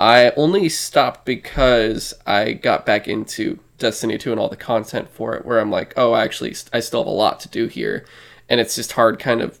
I 0.00 0.30
only 0.36 0.68
stopped 0.68 1.24
because 1.24 2.12
I 2.26 2.54
got 2.54 2.84
back 2.84 3.06
into 3.06 3.60
Destiny 3.78 4.18
2 4.18 4.32
and 4.32 4.40
all 4.40 4.48
the 4.48 4.56
content 4.56 5.08
for 5.10 5.34
it, 5.36 5.46
where 5.46 5.60
I'm 5.60 5.70
like, 5.70 5.94
oh, 5.96 6.16
actually, 6.16 6.56
I 6.72 6.80
still 6.80 7.00
have 7.02 7.06
a 7.06 7.10
lot 7.10 7.38
to 7.40 7.48
do 7.48 7.68
here. 7.68 8.04
And 8.48 8.60
it's 8.60 8.74
just 8.74 8.92
hard 8.92 9.18
kind 9.18 9.40
of 9.40 9.58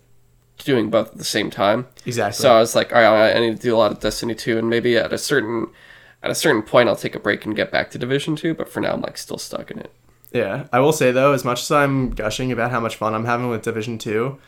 doing 0.58 0.90
both 0.90 1.12
at 1.12 1.18
the 1.18 1.24
same 1.24 1.50
time. 1.50 1.86
Exactly. 2.04 2.40
So 2.40 2.54
I 2.54 2.60
was 2.60 2.74
like, 2.74 2.94
all 2.94 3.02
right, 3.02 3.36
I 3.36 3.40
need 3.40 3.56
to 3.56 3.62
do 3.62 3.74
a 3.74 3.78
lot 3.78 3.92
of 3.92 4.00
Destiny 4.00 4.34
2, 4.34 4.58
and 4.58 4.70
maybe 4.70 4.96
at 4.96 5.12
a 5.12 5.18
certain 5.18 5.68
at 6.22 6.30
a 6.30 6.34
certain 6.34 6.62
point 6.62 6.88
I'll 6.88 6.96
take 6.96 7.14
a 7.14 7.20
break 7.20 7.44
and 7.44 7.54
get 7.54 7.70
back 7.70 7.90
to 7.90 7.98
Division 7.98 8.36
2, 8.36 8.54
but 8.54 8.68
for 8.68 8.80
now 8.80 8.94
I'm 8.94 9.00
like 9.02 9.18
still 9.18 9.38
stuck 9.38 9.70
in 9.70 9.78
it. 9.78 9.92
Yeah, 10.32 10.66
I 10.72 10.80
will 10.80 10.92
say 10.92 11.12
though, 11.12 11.32
as 11.32 11.44
much 11.44 11.62
as 11.62 11.70
I'm 11.70 12.10
gushing 12.10 12.52
about 12.52 12.70
how 12.70 12.80
much 12.80 12.96
fun 12.96 13.14
I'm 13.14 13.24
having 13.24 13.48
with 13.48 13.62
Division 13.62 13.98
Two, 13.98 14.38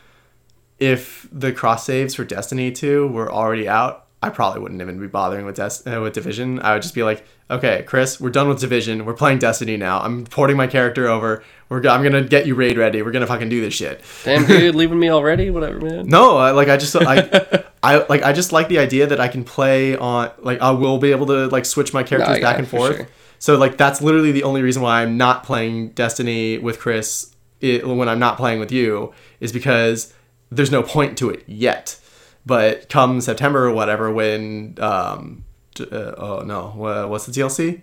if 0.77 1.27
the 1.31 1.51
cross 1.51 1.85
saves 1.85 2.15
for 2.15 2.23
Destiny 2.23 2.71
Two 2.71 3.07
were 3.07 3.31
already 3.31 3.67
out, 3.67 4.05
I 4.21 4.29
probably 4.29 4.61
wouldn't 4.61 4.81
even 4.81 4.99
be 4.99 5.07
bothering 5.07 5.45
with 5.45 5.55
Des- 5.55 5.89
uh, 5.89 6.01
with 6.01 6.13
Division. 6.13 6.59
I 6.59 6.73
would 6.73 6.81
just 6.81 6.95
be 6.95 7.03
like, 7.03 7.25
okay, 7.49 7.83
Chris, 7.87 8.19
we're 8.19 8.29
done 8.29 8.47
with 8.47 8.59
Division. 8.59 9.05
We're 9.05 9.13
playing 9.13 9.39
Destiny 9.39 9.77
now. 9.77 9.99
I'm 9.99 10.25
porting 10.25 10.57
my 10.57 10.67
character 10.67 11.07
over. 11.07 11.43
We're 11.69 11.85
I'm 11.87 12.03
gonna 12.03 12.23
get 12.23 12.45
you 12.45 12.55
raid 12.55 12.77
ready. 12.77 13.01
We're 13.01 13.11
gonna 13.11 13.27
fucking 13.27 13.49
do 13.49 13.61
this 13.61 13.73
shit. 13.73 14.01
Damn 14.23 14.45
dude, 14.45 14.75
leaving 14.75 14.99
me 14.99 15.09
already? 15.09 15.49
Whatever, 15.49 15.79
man. 15.79 16.07
No, 16.07 16.37
I, 16.37 16.51
like 16.51 16.67
I 16.67 16.77
just 16.77 16.95
I, 16.95 17.63
I 17.83 18.05
like 18.07 18.23
I 18.23 18.33
just 18.33 18.51
like 18.51 18.67
the 18.67 18.79
idea 18.79 19.07
that 19.07 19.19
I 19.19 19.27
can 19.27 19.43
play 19.43 19.95
on 19.95 20.31
like 20.39 20.61
I 20.61 20.71
will 20.71 20.97
be 20.97 21.11
able 21.11 21.27
to 21.27 21.47
like 21.47 21.65
switch 21.65 21.93
my 21.93 22.03
characters 22.03 22.39
back 22.39 22.57
and 22.57 22.67
for 22.67 22.77
forth. 22.77 22.97
sure. 22.97 23.07
So 23.39 23.57
like 23.57 23.77
that's 23.77 24.01
literally 24.01 24.31
the 24.31 24.43
only 24.43 24.61
reason 24.61 24.81
why 24.81 25.01
I'm 25.01 25.17
not 25.17 25.43
playing 25.43 25.89
Destiny 25.89 26.57
with 26.57 26.79
Chris 26.79 27.35
i 27.61 27.81
when 27.83 28.07
I'm 28.07 28.19
not 28.19 28.37
playing 28.37 28.59
with 28.59 28.71
you 28.71 29.13
is 29.39 29.51
because 29.51 30.13
there's 30.51 30.71
no 30.71 30.83
point 30.83 31.17
to 31.19 31.29
it 31.29 31.43
yet. 31.47 31.99
But 32.45 32.89
come 32.89 33.21
September 33.21 33.65
or 33.65 33.73
whatever, 33.73 34.11
when 34.11 34.75
um, 34.79 35.43
uh, 35.81 36.15
oh 36.17 36.41
no, 36.41 36.73
what's 37.07 37.25
the 37.25 37.31
DLC? 37.31 37.81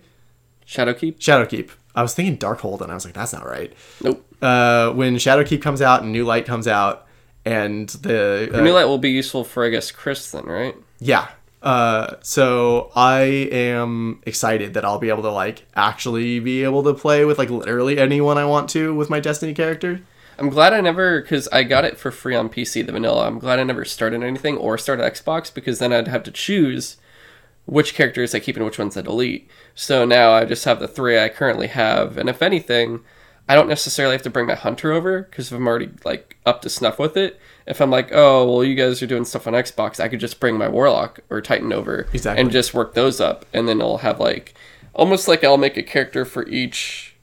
Shadowkeep? 0.65 1.17
Shadowkeep. 1.19 1.71
I 1.95 2.01
was 2.01 2.13
thinking 2.13 2.37
Darkhold, 2.37 2.81
and 2.81 2.91
I 2.91 2.95
was 2.95 3.05
like, 3.05 3.13
that's 3.13 3.33
not 3.33 3.45
right. 3.45 3.73
Nope. 4.03 4.23
Uh, 4.41 4.91
when 4.91 5.15
Shadowkeep 5.15 5.61
comes 5.61 5.81
out 5.81 6.03
and 6.03 6.11
New 6.11 6.25
Light 6.25 6.45
comes 6.45 6.67
out, 6.67 7.07
and 7.45 7.89
the 7.89 8.49
uh, 8.53 8.61
New 8.61 8.73
Light 8.73 8.85
will 8.85 8.97
be 8.97 9.11
useful 9.11 9.43
for 9.43 9.65
I 9.65 9.69
guess 9.69 9.91
Chris 9.91 10.31
then, 10.31 10.45
right? 10.45 10.75
Yeah. 10.99 11.29
Uh, 11.63 12.15
so 12.21 12.91
I 12.95 13.21
am 13.21 14.21
excited 14.25 14.75
that 14.75 14.85
I'll 14.85 14.99
be 14.99 15.09
able 15.09 15.23
to 15.23 15.31
like 15.31 15.65
actually 15.75 16.39
be 16.39 16.63
able 16.63 16.83
to 16.83 16.93
play 16.93 17.25
with 17.25 17.39
like 17.39 17.49
literally 17.49 17.97
anyone 17.97 18.37
I 18.37 18.45
want 18.45 18.69
to 18.71 18.93
with 18.93 19.09
my 19.09 19.19
Destiny 19.19 19.53
character. 19.53 20.01
I'm 20.39 20.49
glad 20.49 20.73
I 20.73 20.81
never, 20.81 21.21
because 21.21 21.47
I 21.47 21.63
got 21.63 21.83
it 21.83 21.97
for 21.97 22.11
free 22.11 22.35
on 22.35 22.47
PC, 22.47 22.85
the 22.85 22.91
vanilla. 22.91 23.25
I'm 23.25 23.39
glad 23.39 23.59
I 23.59 23.63
never 23.63 23.83
started 23.83 24.21
anything 24.21 24.55
or 24.55 24.77
started 24.77 25.11
Xbox 25.11 25.51
because 25.51 25.79
then 25.79 25.91
I'd 25.91 26.07
have 26.07 26.21
to 26.23 26.31
choose 26.31 26.97
which 27.67 27.93
characters 27.93 28.33
I 28.33 28.39
keep 28.39 28.55
and 28.55 28.65
which 28.65 28.79
ones 28.79 28.97
I 28.97 29.01
delete. 29.01 29.47
So 29.75 30.03
now 30.05 30.31
I 30.31 30.45
just 30.45 30.65
have 30.65 30.79
the 30.79 30.87
three 30.87 31.19
I 31.19 31.29
currently 31.29 31.67
have, 31.67 32.17
and 32.17 32.27
if 32.29 32.41
anything, 32.41 33.01
I 33.47 33.55
don't 33.55 33.69
necessarily 33.69 34.15
have 34.15 34.23
to 34.23 34.29
bring 34.29 34.47
my 34.47 34.55
hunter 34.55 34.91
over 34.91 35.21
because 35.23 35.51
I'm 35.51 35.67
already 35.67 35.89
like 36.03 36.37
up 36.45 36.61
to 36.63 36.69
snuff 36.69 36.97
with 36.97 37.15
it. 37.15 37.39
If 37.65 37.79
I'm 37.81 37.91
like, 37.91 38.09
oh 38.11 38.49
well, 38.49 38.63
you 38.63 38.73
guys 38.75 39.03
are 39.03 39.07
doing 39.07 39.25
stuff 39.25 39.45
on 39.47 39.53
Xbox, 39.53 39.99
I 39.99 40.07
could 40.07 40.19
just 40.19 40.39
bring 40.39 40.57
my 40.57 40.67
warlock 40.67 41.19
or 41.29 41.41
titan 41.41 41.71
over 41.71 42.07
Exactly. 42.13 42.41
and 42.41 42.51
just 42.51 42.73
work 42.73 42.93
those 42.93 43.21
up, 43.21 43.45
and 43.53 43.67
then 43.67 43.81
I'll 43.81 43.97
have 43.97 44.19
like 44.19 44.53
almost 44.93 45.27
like 45.27 45.43
I'll 45.43 45.57
make 45.57 45.77
a 45.77 45.83
character 45.83 46.25
for 46.25 46.47
each 46.47 47.15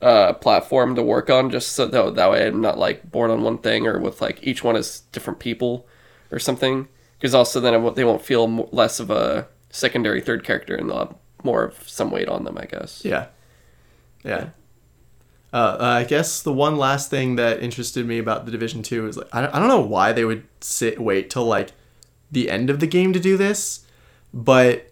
uh, 0.00 0.32
platform 0.32 0.94
to 0.96 1.02
work 1.02 1.30
on, 1.30 1.50
just 1.50 1.72
so 1.72 1.86
that, 1.86 2.14
that 2.16 2.30
way 2.30 2.46
I'm 2.46 2.60
not 2.60 2.78
like 2.78 3.10
born 3.10 3.30
on 3.30 3.42
one 3.42 3.58
thing 3.58 3.86
or 3.86 3.98
with 4.00 4.20
like 4.20 4.42
each 4.42 4.64
one 4.64 4.74
is 4.76 5.00
different 5.12 5.38
people 5.38 5.86
or 6.30 6.38
something. 6.38 6.88
Because 7.18 7.34
also 7.36 7.60
then 7.60 7.72
it 7.72 7.78
won't, 7.78 7.94
they 7.94 8.02
won't 8.04 8.24
feel 8.24 8.48
less 8.72 8.98
of 8.98 9.08
a 9.10 9.46
secondary 9.72 10.20
third 10.20 10.44
character 10.44 10.76
and 10.76 10.88
they'll 10.88 10.98
have 10.98 11.14
more 11.42 11.64
of 11.64 11.88
some 11.88 12.12
weight 12.12 12.28
on 12.28 12.44
them, 12.44 12.56
I 12.56 12.66
guess. 12.66 13.04
Yeah. 13.04 13.26
Yeah. 14.24 14.50
Uh, 15.52 15.76
uh, 15.78 15.84
I 15.84 16.04
guess 16.04 16.40
the 16.42 16.52
one 16.52 16.78
last 16.78 17.10
thing 17.10 17.36
that 17.36 17.62
interested 17.62 18.06
me 18.06 18.18
about 18.18 18.46
the 18.46 18.52
Division 18.52 18.82
Two 18.82 19.06
is 19.06 19.16
like 19.18 19.28
I 19.32 19.42
don't, 19.42 19.54
I 19.54 19.58
don't 19.58 19.68
know 19.68 19.80
why 19.80 20.12
they 20.12 20.24
would 20.24 20.44
sit 20.60 20.98
wait 20.98 21.28
till 21.28 21.44
like 21.44 21.72
the 22.30 22.48
end 22.48 22.70
of 22.70 22.80
the 22.80 22.86
game 22.86 23.12
to 23.12 23.20
do 23.20 23.36
this, 23.36 23.84
but 24.32 24.90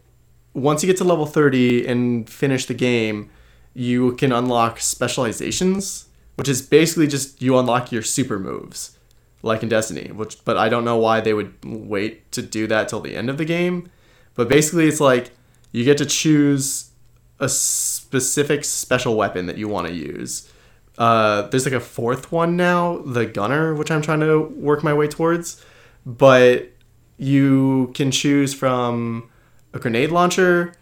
once 0.53 0.83
you 0.83 0.87
get 0.87 0.99
to 0.99 1.05
level 1.05 1.25
thirty 1.25 1.87
and 1.87 2.29
finish 2.29 2.67
the 2.67 2.75
game, 2.75 3.31
you 3.73 4.13
can 4.17 4.33
unlock 4.33 4.81
specializations, 4.81 6.09
which 6.35 6.49
is 6.49 6.61
basically 6.61 7.07
just 7.07 7.41
you 7.41 7.57
unlock 7.57 7.91
your 7.91 8.03
super 8.03 8.39
moves, 8.39 8.99
like 9.43 9.63
in 9.63 9.71
Destiny. 9.71 10.11
Which, 10.13 10.45
but 10.45 10.59
I 10.59 10.69
don't 10.69 10.85
know 10.85 10.99
why 10.99 11.23
they 11.23 11.33
would 11.33 11.55
wait 11.65 12.31
to 12.33 12.43
do 12.43 12.67
that 12.67 12.89
till 12.89 13.01
the 13.01 13.17
end 13.17 13.31
of 13.31 13.39
the 13.39 13.47
game. 13.47 13.91
But 14.35 14.49
basically, 14.49 14.87
it's 14.89 15.01
like 15.01 15.31
you 15.73 15.85
get 15.85 15.99
to 15.99 16.07
choose 16.07 16.91
a 17.39 17.49
specific 17.49 18.65
special 18.65 19.17
weapon 19.17 19.47
that 19.47 19.57
you 19.59 19.69
want 19.69 19.87
to 19.89 19.95
use. 19.95 20.51
Uh, 20.99 21.43
there's 21.49 21.65
like 21.65 21.75
a 21.75 21.81
fourth 21.81 22.31
one 22.31 22.57
now, 22.57 22.99
the 22.99 23.25
gunner, 23.27 23.75
which 23.75 23.91
I'm 23.91 24.03
trying 24.03 24.21
to 24.21 24.41
work 24.41 24.83
my 24.85 24.93
way 24.93 25.09
towards. 25.09 25.65
But 26.05 26.71
you 27.17 27.93
can 27.95 28.11
choose 28.11 28.53
from 28.55 29.31
a 29.73 29.79
grenade 29.79 30.11
launcher, 30.11 30.75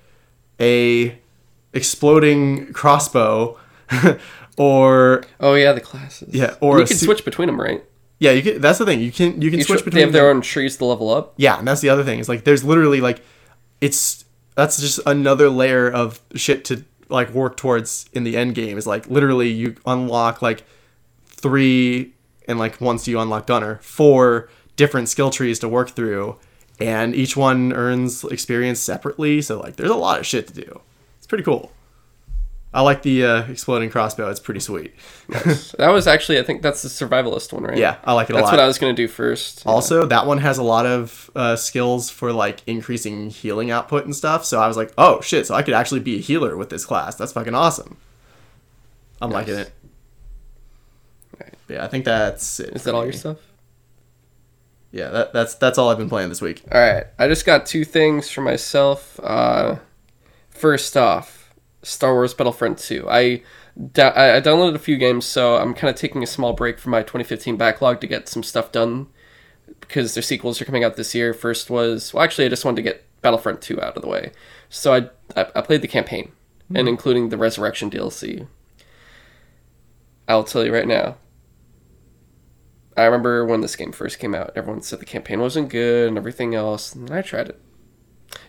a 0.60 1.18
exploding 1.72 2.72
crossbow, 2.72 3.58
or 4.56 5.24
Oh 5.40 5.54
yeah, 5.54 5.72
the 5.72 5.80
classes. 5.80 6.34
Yeah, 6.34 6.54
or 6.60 6.80
you 6.80 6.86
can 6.86 6.96
su- 6.96 7.06
switch 7.06 7.24
between 7.24 7.46
them, 7.46 7.60
right? 7.60 7.84
yeah, 8.18 8.32
you 8.32 8.42
can. 8.42 8.60
That's 8.60 8.78
the 8.78 8.84
thing. 8.86 9.00
You 9.00 9.12
can 9.12 9.40
you 9.40 9.50
can 9.50 9.60
Each, 9.60 9.66
switch 9.66 9.80
they 9.80 9.84
between. 9.86 10.02
have 10.04 10.12
their 10.12 10.28
own 10.30 10.40
trees 10.40 10.76
to 10.78 10.84
level 10.84 11.10
up. 11.10 11.34
Yeah, 11.36 11.58
and 11.58 11.66
that's 11.68 11.80
the 11.80 11.88
other 11.88 12.02
thing. 12.04 12.18
Is 12.18 12.28
like 12.28 12.44
there's 12.44 12.64
literally 12.64 13.00
like 13.00 13.22
it's 13.80 14.24
that's 14.54 14.80
just 14.80 15.00
another 15.06 15.48
layer 15.48 15.90
of 15.90 16.20
shit 16.34 16.64
to 16.66 16.84
like 17.08 17.30
work 17.30 17.56
towards 17.56 18.08
in 18.12 18.24
the 18.24 18.36
end 18.36 18.54
game 18.54 18.76
is 18.76 18.86
like 18.86 19.08
literally 19.08 19.48
you 19.48 19.76
unlock 19.86 20.42
like 20.42 20.64
three 21.26 22.12
and 22.46 22.58
like 22.58 22.80
once 22.80 23.06
you 23.06 23.20
unlock 23.20 23.46
Gunner, 23.46 23.78
four 23.82 24.48
different 24.76 25.08
skill 25.08 25.30
trees 25.30 25.58
to 25.60 25.68
work 25.68 25.90
through, 25.90 26.38
and 26.80 27.14
each 27.14 27.36
one 27.36 27.72
earns 27.72 28.24
experience 28.24 28.80
separately. 28.80 29.42
So 29.42 29.60
like 29.60 29.76
there's 29.76 29.90
a 29.90 29.96
lot 29.96 30.18
of 30.18 30.26
shit 30.26 30.48
to 30.48 30.54
do. 30.54 30.80
It's 31.18 31.26
pretty 31.26 31.44
cool. 31.44 31.72
I 32.78 32.82
like 32.82 33.02
the 33.02 33.24
uh, 33.24 33.42
exploding 33.48 33.90
crossbow. 33.90 34.30
It's 34.30 34.38
pretty 34.38 34.60
sweet. 34.60 34.94
that 35.28 35.90
was 35.92 36.06
actually, 36.06 36.38
I 36.38 36.44
think 36.44 36.62
that's 36.62 36.82
the 36.82 36.88
survivalist 36.88 37.52
one, 37.52 37.64
right? 37.64 37.76
Yeah, 37.76 37.96
I 38.04 38.12
like 38.12 38.30
it 38.30 38.34
a 38.34 38.36
That's 38.36 38.52
what 38.52 38.60
I 38.60 38.68
was 38.68 38.78
gonna 38.78 38.92
do 38.92 39.08
first. 39.08 39.64
Yeah. 39.64 39.72
Also, 39.72 40.06
that 40.06 40.28
one 40.28 40.38
has 40.38 40.58
a 40.58 40.62
lot 40.62 40.86
of 40.86 41.28
uh, 41.34 41.56
skills 41.56 42.08
for 42.08 42.32
like 42.32 42.60
increasing 42.68 43.30
healing 43.30 43.72
output 43.72 44.04
and 44.04 44.14
stuff. 44.14 44.44
So 44.44 44.60
I 44.60 44.68
was 44.68 44.76
like, 44.76 44.92
oh 44.96 45.20
shit, 45.22 45.44
so 45.48 45.56
I 45.56 45.62
could 45.62 45.74
actually 45.74 45.98
be 45.98 46.18
a 46.18 46.20
healer 46.20 46.56
with 46.56 46.70
this 46.70 46.84
class. 46.84 47.16
That's 47.16 47.32
fucking 47.32 47.52
awesome. 47.52 47.96
I'm 49.20 49.32
liking 49.32 49.56
it. 49.56 49.72
Right. 51.40 51.54
Yeah, 51.68 51.84
I 51.84 51.88
think 51.88 52.04
that's 52.04 52.60
it. 52.60 52.76
Is 52.76 52.84
that 52.84 52.94
all 52.94 53.00
me. 53.00 53.08
your 53.08 53.12
stuff? 53.12 53.38
Yeah, 54.92 55.08
that, 55.08 55.32
that's 55.32 55.56
that's 55.56 55.78
all 55.78 55.88
I've 55.88 55.98
been 55.98 56.08
playing 56.08 56.28
this 56.28 56.40
week. 56.40 56.62
All 56.70 56.80
right, 56.80 57.06
I 57.18 57.26
just 57.26 57.44
got 57.44 57.66
two 57.66 57.84
things 57.84 58.30
for 58.30 58.42
myself. 58.42 59.18
Uh, 59.20 59.78
first 60.50 60.96
off, 60.96 61.37
Star 61.82 62.12
Wars 62.12 62.34
Battlefront 62.34 62.78
2. 62.78 63.06
I, 63.08 63.42
da- 63.92 64.10
I 64.10 64.36
I 64.36 64.40
downloaded 64.40 64.74
a 64.74 64.80
few 64.80 64.96
games, 64.96 65.24
so 65.24 65.56
I'm 65.56 65.74
kind 65.74 65.90
of 65.90 65.96
taking 65.96 66.22
a 66.22 66.26
small 66.26 66.52
break 66.52 66.78
from 66.78 66.92
my 66.92 67.02
2015 67.02 67.56
backlog 67.56 68.00
to 68.00 68.06
get 68.06 68.28
some 68.28 68.42
stuff 68.42 68.72
done 68.72 69.06
because 69.80 70.14
their 70.14 70.22
sequels 70.22 70.60
are 70.60 70.64
coming 70.64 70.84
out 70.84 70.96
this 70.96 71.14
year. 71.14 71.32
First 71.32 71.70
was 71.70 72.12
well, 72.12 72.24
actually, 72.24 72.46
I 72.46 72.50
just 72.50 72.64
wanted 72.64 72.76
to 72.76 72.82
get 72.82 73.04
Battlefront 73.22 73.62
2 73.62 73.80
out 73.80 73.96
of 73.96 74.02
the 74.02 74.08
way, 74.08 74.32
so 74.68 74.94
I 74.94 75.40
I, 75.40 75.46
I 75.56 75.60
played 75.60 75.82
the 75.82 75.88
campaign 75.88 76.32
hmm. 76.68 76.76
and 76.76 76.88
including 76.88 77.28
the 77.28 77.38
Resurrection 77.38 77.90
DLC. 77.90 78.46
I'll 80.26 80.44
tell 80.44 80.64
you 80.64 80.74
right 80.74 80.86
now, 80.86 81.16
I 82.96 83.04
remember 83.04 83.46
when 83.46 83.60
this 83.62 83.76
game 83.76 83.92
first 83.92 84.18
came 84.18 84.34
out, 84.34 84.52
everyone 84.56 84.82
said 84.82 84.98
the 84.98 85.06
campaign 85.06 85.40
wasn't 85.40 85.70
good 85.70 86.08
and 86.08 86.18
everything 86.18 86.54
else, 86.54 86.94
and 86.94 87.10
I 87.10 87.22
tried 87.22 87.48
it. 87.48 87.60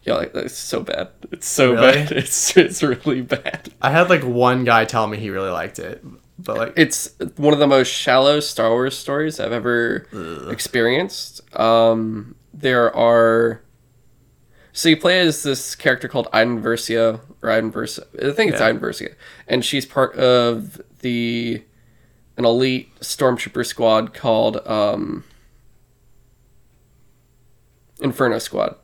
Yeah, 0.04 0.16
like 0.16 0.32
it's 0.36 0.58
so 0.58 0.82
bad. 0.82 1.10
It's 1.32 1.48
so 1.48 1.74
Really? 1.74 1.92
bad. 1.92 2.12
It's 2.18 2.56
it's 2.58 2.84
really 2.84 3.22
bad. 3.22 3.70
I 3.82 3.92
had 3.92 4.10
like 4.10 4.24
one 4.24 4.64
guy 4.66 4.86
tell 4.86 5.08
me 5.08 5.18
he 5.18 5.30
really 5.30 5.50
liked 5.52 5.80
it, 5.80 6.04
but 6.38 6.58
like 6.58 6.74
It's 6.76 7.16
one 7.38 7.54
of 7.54 7.60
the 7.60 7.68
most 7.68 7.88
shallow 7.90 8.40
Star 8.40 8.70
Wars 8.72 8.98
stories 8.98 9.40
I've 9.40 9.52
ever 9.52 10.08
experienced. 10.52 11.42
Um, 11.58 12.36
there 12.54 12.94
are 12.96 13.62
so 14.74 14.88
you 14.90 14.98
play 14.98 15.20
as 15.20 15.44
this 15.44 15.76
character 15.76 16.08
called 16.08 16.28
Iden 16.34 16.62
Versio 16.62 17.22
or 17.42 17.50
Iden 17.52 17.72
Versa. 17.72 18.06
I 18.18 18.32
think 18.32 18.52
it's 18.52 18.62
Yeah. 18.62 18.68
Iden 18.68 18.80
Versio, 18.82 19.14
and 19.48 19.64
she's 19.66 19.86
part 19.86 20.16
of 20.16 20.82
the 21.00 21.64
an 22.38 22.46
elite 22.46 22.90
stormtrooper 23.02 23.66
squad 23.66 24.14
called 24.14 24.66
um, 24.68 25.24
Inferno 28.02 28.40
Squad. 28.40 28.76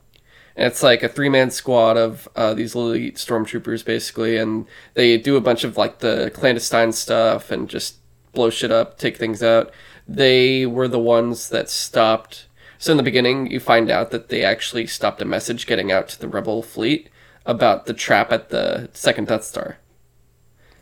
And 0.56 0.68
it's 0.68 0.82
like 0.82 1.04
a 1.04 1.10
three 1.10 1.30
man 1.30 1.52
squad 1.52 1.98
of 1.98 2.30
uh, 2.36 2.54
these 2.54 2.76
elite 2.76 3.16
stormtroopers, 3.16 3.84
basically, 3.84 4.38
and 4.38 4.66
they 4.94 5.18
do 5.18 5.36
a 5.36 5.42
bunch 5.42 5.64
of 5.64 5.78
like 5.78 6.00
the 6.00 6.32
clandestine 6.34 6.94
stuff 6.94 7.52
and 7.52 7.70
just 7.70 7.98
blow 8.34 8.50
shit 8.50 8.72
up, 8.72 8.98
take 8.98 9.18
things 9.18 9.44
out. 9.44 9.72
They 10.08 10.66
were 10.66 10.88
the 10.88 11.00
ones 11.00 11.50
that 11.50 11.70
stopped. 11.70 12.48
So 12.78 12.92
in 12.92 12.98
the 12.98 13.04
beginning, 13.04 13.52
you 13.52 13.60
find 13.60 13.90
out 13.90 14.12
that 14.12 14.30
they 14.30 14.44
actually 14.44 14.88
stopped 14.88 15.22
a 15.22 15.26
message 15.26 15.66
getting 15.66 15.92
out 15.92 16.08
to 16.10 16.20
the 16.20 16.28
rebel 16.28 16.62
fleet 16.62 17.10
about 17.46 17.86
the 17.86 17.94
trap 17.94 18.32
at 18.32 18.50
the 18.50 18.90
second 18.94 19.28
Death 19.28 19.44
Star. 19.44 19.78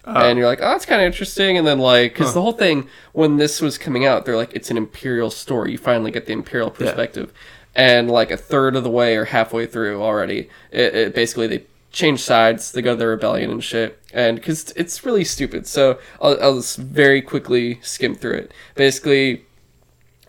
And 0.05 0.37
you're 0.37 0.47
like, 0.47 0.59
oh, 0.61 0.69
that's 0.69 0.85
kind 0.85 1.01
of 1.01 1.05
interesting. 1.05 1.57
And 1.57 1.65
then, 1.65 1.79
like, 1.79 2.13
because 2.13 2.33
the 2.33 2.41
whole 2.41 2.51
thing, 2.51 2.89
when 3.13 3.37
this 3.37 3.61
was 3.61 3.77
coming 3.77 4.05
out, 4.05 4.25
they're 4.25 4.35
like, 4.35 4.53
it's 4.53 4.69
an 4.69 4.75
Imperial 4.75 5.29
story. 5.31 5.71
You 5.71 5.77
finally 5.77 6.11
get 6.11 6.25
the 6.25 6.33
Imperial 6.33 6.69
perspective. 6.69 7.31
And, 7.75 8.09
like, 8.09 8.31
a 8.31 8.37
third 8.37 8.75
of 8.75 8.83
the 8.83 8.89
way 8.89 9.15
or 9.15 9.25
halfway 9.25 9.65
through 9.65 10.01
already, 10.01 10.49
it, 10.71 10.95
it 10.95 11.15
basically 11.15 11.47
they 11.47 11.65
change 11.91 12.19
sides. 12.21 12.71
They 12.71 12.81
go 12.81 12.93
to 12.93 12.99
the 12.99 13.07
rebellion 13.07 13.51
and 13.51 13.63
shit. 13.63 13.99
And 14.13 14.37
because 14.37 14.71
it's 14.75 15.05
really 15.05 15.23
stupid. 15.23 15.65
So 15.67 15.99
I'll, 16.21 16.41
I'll 16.41 16.55
just 16.57 16.77
very 16.77 17.21
quickly 17.21 17.79
skim 17.81 18.15
through 18.15 18.33
it. 18.33 18.53
Basically, 18.75 19.45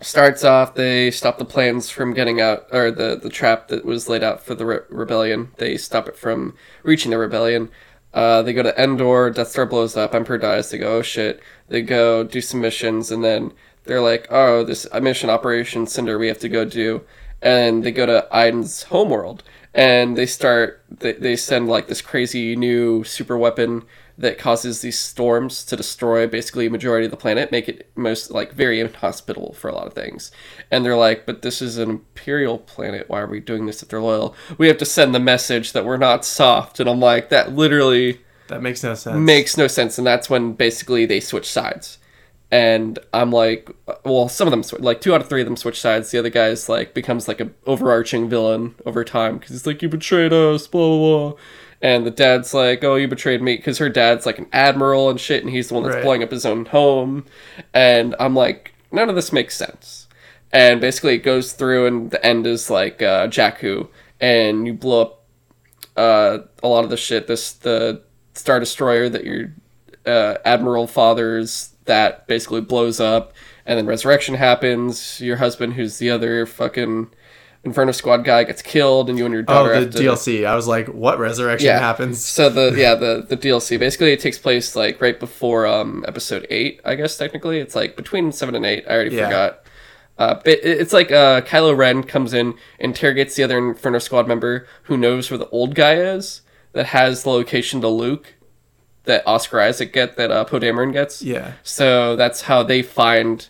starts 0.01 0.43
off 0.43 0.75
they 0.75 1.09
stop 1.09 1.37
the 1.37 1.45
plans 1.45 1.89
from 1.89 2.13
getting 2.13 2.41
out 2.41 2.67
or 2.71 2.91
the 2.91 3.17
the 3.21 3.29
trap 3.29 3.69
that 3.69 3.85
was 3.85 4.09
laid 4.09 4.23
out 4.23 4.43
for 4.43 4.53
the 4.53 4.65
re- 4.65 4.79
rebellion 4.89 5.49
they 5.55 5.77
stop 5.77 6.07
it 6.07 6.17
from 6.17 6.53
reaching 6.83 7.11
the 7.11 7.17
rebellion 7.17 7.69
uh, 8.13 8.41
they 8.41 8.53
go 8.53 8.61
to 8.61 8.81
endor 8.81 9.29
death 9.29 9.47
star 9.47 9.65
blows 9.65 9.95
up 9.95 10.13
emperor 10.13 10.37
dies 10.37 10.69
they 10.69 10.77
go 10.77 10.97
oh 10.97 11.01
shit 11.01 11.41
they 11.69 11.81
go 11.81 12.23
do 12.23 12.41
some 12.41 12.59
missions 12.59 13.09
and 13.09 13.23
then 13.23 13.51
they're 13.85 14.01
like 14.01 14.27
oh 14.29 14.63
this 14.63 14.85
mission 15.01 15.29
operation 15.29 15.87
cinder 15.87 16.19
we 16.19 16.27
have 16.27 16.39
to 16.39 16.49
go 16.49 16.65
do 16.65 17.01
and 17.45 17.83
they 17.83 17.91
go 17.91 18.07
to 18.07 18.27
Iden's 18.31 18.83
homeworld 18.83 19.43
and 19.73 20.17
they 20.17 20.25
start 20.25 20.83
they, 20.89 21.13
they 21.13 21.35
send 21.35 21.69
like 21.69 21.87
this 21.87 22.01
crazy 22.01 22.55
new 22.55 23.03
super 23.03 23.37
weapon 23.37 23.83
that 24.17 24.37
causes 24.37 24.81
these 24.81 24.97
storms 24.97 25.63
to 25.65 25.75
destroy 25.75 26.25
basically 26.25 26.65
a 26.65 26.69
majority 26.69 27.05
of 27.05 27.11
the 27.11 27.17
planet 27.17 27.51
make 27.51 27.69
it 27.69 27.91
most 27.95 28.31
like 28.31 28.53
very 28.53 28.79
inhospitable 28.79 29.53
for 29.53 29.69
a 29.69 29.75
lot 29.75 29.85
of 29.85 29.93
things. 29.93 30.31
And 30.71 30.83
they're 30.83 30.97
like 30.97 31.25
but 31.25 31.43
this 31.43 31.61
is 31.61 31.77
an 31.77 31.89
imperial 31.89 32.57
planet. 32.57 33.09
Why 33.09 33.21
are 33.21 33.27
we 33.27 33.39
doing 33.39 33.67
this 33.67 33.83
if 33.83 33.89
they're 33.89 34.01
loyal? 34.01 34.35
We 34.57 34.67
have 34.67 34.79
to 34.79 34.85
send 34.85 35.13
the 35.13 35.19
message 35.19 35.73
that 35.73 35.85
we're 35.85 35.97
not 35.97 36.25
soft. 36.25 36.79
And 36.79 36.89
i'm 36.89 36.99
like 36.99 37.29
that 37.29 37.53
literally 37.53 38.21
that 38.47 38.61
makes 38.61 38.83
no 38.83 38.95
sense. 38.95 39.17
makes 39.17 39.55
no 39.55 39.67
sense. 39.67 39.97
And 39.99 40.07
that's 40.07 40.29
when 40.29 40.53
basically 40.53 41.05
they 41.05 41.19
switch 41.19 41.49
sides 41.49 41.99
and 42.51 42.99
i'm 43.13 43.31
like 43.31 43.69
well 44.03 44.29
some 44.29 44.47
of 44.47 44.51
them 44.51 44.61
sw- 44.63 44.79
like 44.79 45.01
two 45.01 45.13
out 45.13 45.21
of 45.21 45.27
three 45.27 45.41
of 45.41 45.45
them 45.47 45.55
switch 45.57 45.81
sides 45.81 46.11
the 46.11 46.19
other 46.19 46.29
guy's 46.29 46.69
like 46.69 46.93
becomes 46.93 47.27
like 47.27 47.41
a 47.41 47.49
overarching 47.65 48.29
villain 48.29 48.75
over 48.85 49.03
time 49.03 49.37
because 49.37 49.49
he's 49.51 49.65
like 49.65 49.81
you 49.81 49.89
betrayed 49.89 50.31
us 50.31 50.67
blah 50.67 50.87
blah 50.87 51.29
blah 51.29 51.37
and 51.81 52.05
the 52.05 52.11
dad's 52.11 52.53
like 52.53 52.83
oh 52.83 52.95
you 52.95 53.07
betrayed 53.07 53.41
me 53.41 53.55
because 53.55 53.79
her 53.79 53.89
dad's 53.89 54.25
like 54.25 54.37
an 54.37 54.47
admiral 54.53 55.09
and 55.09 55.19
shit 55.19 55.43
and 55.43 55.51
he's 55.51 55.67
the 55.69 55.73
one 55.73 55.83
that's 55.83 55.95
Right. 55.95 56.03
blowing 56.03 56.23
up 56.23 56.31
his 56.31 56.45
own 56.45 56.65
home 56.65 57.25
and 57.73 58.15
i'm 58.19 58.35
like 58.35 58.73
none 58.91 59.09
of 59.09 59.15
this 59.15 59.33
makes 59.33 59.55
sense 59.57 60.07
and 60.53 60.79
basically 60.79 61.15
it 61.15 61.23
goes 61.23 61.53
through 61.53 61.87
and 61.87 62.11
the 62.11 62.23
end 62.25 62.45
is 62.47 62.69
like 62.69 63.01
uh, 63.01 63.27
Jakku 63.27 63.89
and 64.21 64.65
you 64.67 64.73
blow 64.73 65.01
up 65.01 65.21
uh, 65.97 66.39
a 66.61 66.67
lot 66.67 66.83
of 66.83 66.89
the 66.89 66.97
shit. 66.97 67.25
This 67.27 67.53
the 67.53 68.01
star 68.33 68.59
destroyer 68.59 69.07
that 69.09 69.23
your 69.23 69.53
uh, 70.05 70.37
admiral 70.45 70.87
father's 70.87 71.71
that 71.85 72.27
basically 72.27 72.61
blows 72.61 72.99
up, 72.99 73.33
and 73.65 73.77
then 73.77 73.85
resurrection 73.85 74.35
happens. 74.35 75.21
Your 75.21 75.37
husband, 75.37 75.73
who's 75.73 75.97
the 75.99 76.09
other 76.09 76.45
fucking 76.45 77.09
Inferno 77.63 77.91
Squad 77.91 78.23
guy, 78.23 78.43
gets 78.43 78.61
killed, 78.61 79.09
and 79.09 79.17
you 79.17 79.25
and 79.25 79.33
your 79.33 79.43
daughter. 79.43 79.69
Oh, 79.71 79.73
daughter 79.73 79.85
the 79.85 80.09
have 80.09 80.21
to 80.21 80.29
DLC. 80.31 80.45
I 80.45 80.55
was 80.55 80.67
like, 80.67 80.87
what 80.87 81.17
resurrection 81.19 81.67
yeah. 81.67 81.79
happens? 81.79 82.23
So 82.23 82.49
the 82.49 82.73
yeah 82.79 82.95
the 82.95 83.25
the 83.27 83.37
DLC 83.37 83.79
basically 83.79 84.11
it 84.13 84.19
takes 84.19 84.37
place 84.37 84.75
like 84.75 85.01
right 85.01 85.19
before 85.19 85.65
um 85.67 86.05
episode 86.07 86.45
eight 86.49 86.79
I 86.85 86.95
guess 86.95 87.17
technically 87.17 87.59
it's 87.59 87.75
like 87.75 87.95
between 87.95 88.31
seven 88.31 88.55
and 88.55 88.65
eight 88.65 88.85
I 88.87 88.93
already 88.93 89.15
Yeah. 89.15 89.25
forgot. 89.25 89.61
Uh, 90.17 90.35
but 90.35 90.47
it's 90.63 90.93
like 90.93 91.11
uh, 91.11 91.41
Kylo 91.41 91.75
Ren 91.75 92.01
comes 92.01 92.33
in, 92.33 92.53
interrogates 92.79 93.35
the 93.35 93.43
other 93.43 93.57
Inferno 93.57 93.99
Squad 93.99 94.29
member 94.29 94.65
who 94.83 94.95
knows 94.95 95.29
where 95.29 95.37
the 95.37 95.49
old 95.49 95.75
guy 95.75 95.95
is, 95.95 96.39
that 96.71 96.85
has 96.87 97.23
the 97.23 97.29
location 97.31 97.81
to 97.81 97.89
Luke, 97.89 98.34
that 99.05 99.23
Oscar 99.27 99.61
Isaac 99.61 99.93
get, 99.93 100.17
that 100.17 100.31
uh, 100.31 100.43
Poe 100.45 100.59
Dameron 100.59 100.91
gets. 100.93 101.21
Yeah. 101.21 101.53
So 101.63 102.15
that's 102.15 102.41
how 102.41 102.63
they 102.63 102.81
find 102.81 103.47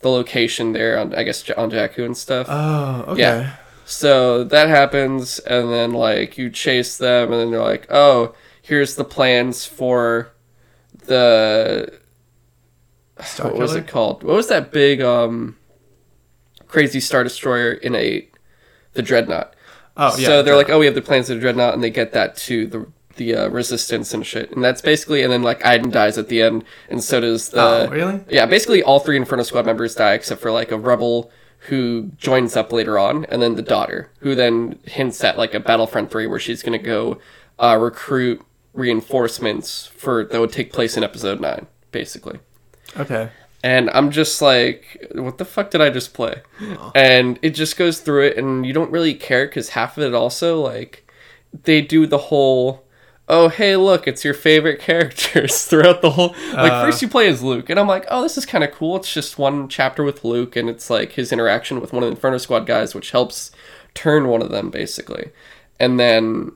the 0.00 0.08
location 0.10 0.72
there 0.72 0.98
on 0.98 1.14
I 1.14 1.22
guess 1.24 1.48
on 1.50 1.70
Jakku 1.70 2.04
and 2.04 2.16
stuff. 2.16 2.46
Oh, 2.48 3.04
okay. 3.08 3.20
Yeah. 3.20 3.56
So 3.84 4.44
that 4.44 4.68
happens, 4.68 5.40
and 5.40 5.72
then 5.72 5.92
like 5.92 6.38
you 6.38 6.48
chase 6.50 6.96
them, 6.96 7.32
and 7.32 7.40
then 7.40 7.50
they're 7.50 7.60
like, 7.62 7.86
"Oh, 7.90 8.34
here's 8.62 8.94
the 8.94 9.04
plans 9.04 9.64
for 9.64 10.30
the 11.06 11.98
Star 13.22 13.48
what 13.50 13.58
was 13.58 13.74
it 13.74 13.86
called? 13.86 14.22
What 14.22 14.36
was 14.36 14.48
that 14.48 14.70
big 14.72 15.00
um 15.02 15.56
crazy 16.68 17.00
star 17.00 17.24
destroyer 17.24 17.72
in 17.72 17.94
eight? 17.94 18.34
The 18.94 19.02
dreadnought. 19.02 19.54
Oh, 19.96 20.16
yeah. 20.16 20.26
so 20.26 20.42
they're 20.42 20.54
the- 20.54 20.58
like, 20.58 20.70
"Oh, 20.70 20.78
we 20.78 20.86
have 20.86 20.94
the 20.94 21.02
plans 21.02 21.28
of 21.28 21.36
the 21.36 21.40
dreadnought," 21.40 21.74
and 21.74 21.82
they 21.82 21.90
get 21.90 22.12
that 22.12 22.36
to 22.38 22.66
the 22.66 22.86
the 23.16 23.34
uh, 23.34 23.48
resistance 23.48 24.14
and 24.14 24.26
shit, 24.26 24.50
and 24.52 24.62
that's 24.62 24.80
basically. 24.80 25.22
And 25.22 25.32
then 25.32 25.42
like 25.42 25.64
Iden 25.64 25.90
dies 25.90 26.18
at 26.18 26.28
the 26.28 26.42
end, 26.42 26.64
and 26.88 27.02
so 27.02 27.20
does 27.20 27.50
the. 27.50 27.60
Oh, 27.60 27.88
really? 27.88 28.20
Yeah, 28.28 28.46
basically 28.46 28.82
all 28.82 29.00
three 29.00 29.16
Inferno 29.16 29.42
Squad 29.42 29.66
members 29.66 29.94
die 29.94 30.14
except 30.14 30.40
for 30.40 30.50
like 30.50 30.70
a 30.72 30.78
rebel 30.78 31.30
who 31.68 32.10
joins 32.16 32.56
up 32.56 32.72
later 32.72 32.98
on, 32.98 33.26
and 33.26 33.42
then 33.42 33.54
the 33.54 33.62
daughter, 33.62 34.10
who 34.20 34.34
then 34.34 34.78
hints 34.84 35.22
at 35.22 35.36
like 35.36 35.54
a 35.54 35.60
Battlefront 35.60 36.10
3 36.10 36.26
where 36.26 36.38
she's 36.38 36.62
gonna 36.62 36.78
go 36.78 37.18
uh, 37.58 37.76
recruit 37.78 38.42
reinforcements 38.72 39.86
for 39.86 40.24
that 40.24 40.40
would 40.40 40.52
take 40.52 40.72
place 40.72 40.96
in 40.96 41.04
episode 41.04 41.40
9, 41.40 41.66
basically. 41.90 42.38
Okay. 42.96 43.30
And 43.62 43.90
I'm 43.90 44.10
just 44.10 44.40
like, 44.40 45.06
what 45.14 45.36
the 45.36 45.44
fuck 45.44 45.70
did 45.70 45.82
I 45.82 45.90
just 45.90 46.14
play? 46.14 46.40
And 46.94 47.38
it 47.42 47.50
just 47.50 47.76
goes 47.76 48.00
through 48.00 48.28
it, 48.28 48.38
and 48.38 48.64
you 48.64 48.72
don't 48.72 48.90
really 48.90 49.14
care 49.14 49.46
because 49.46 49.70
half 49.70 49.98
of 49.98 50.04
it 50.04 50.14
also, 50.14 50.60
like, 50.60 51.06
they 51.64 51.82
do 51.82 52.06
the 52.06 52.16
whole, 52.16 52.86
oh 53.30 53.48
hey 53.48 53.76
look 53.76 54.06
it's 54.08 54.24
your 54.24 54.34
favorite 54.34 54.80
characters 54.88 55.64
throughout 55.64 56.02
the 56.02 56.10
whole 56.10 56.34
like 56.52 56.72
Uh. 56.72 56.84
first 56.84 57.00
you 57.00 57.08
play 57.08 57.28
as 57.28 57.42
luke 57.42 57.70
and 57.70 57.78
i'm 57.78 57.86
like 57.86 58.04
oh 58.10 58.22
this 58.22 58.36
is 58.36 58.44
kind 58.44 58.64
of 58.64 58.72
cool 58.72 58.96
it's 58.96 59.12
just 59.14 59.38
one 59.38 59.68
chapter 59.68 60.02
with 60.02 60.24
luke 60.24 60.56
and 60.56 60.68
it's 60.68 60.90
like 60.90 61.12
his 61.12 61.32
interaction 61.32 61.80
with 61.80 61.92
one 61.92 62.02
of 62.02 62.08
the 62.08 62.14
inferno 62.16 62.38
squad 62.38 62.66
guys 62.66 62.94
which 62.94 63.12
helps 63.12 63.52
turn 63.94 64.26
one 64.28 64.42
of 64.42 64.50
them 64.50 64.68
basically 64.70 65.30
and 65.78 65.98
then 65.98 66.52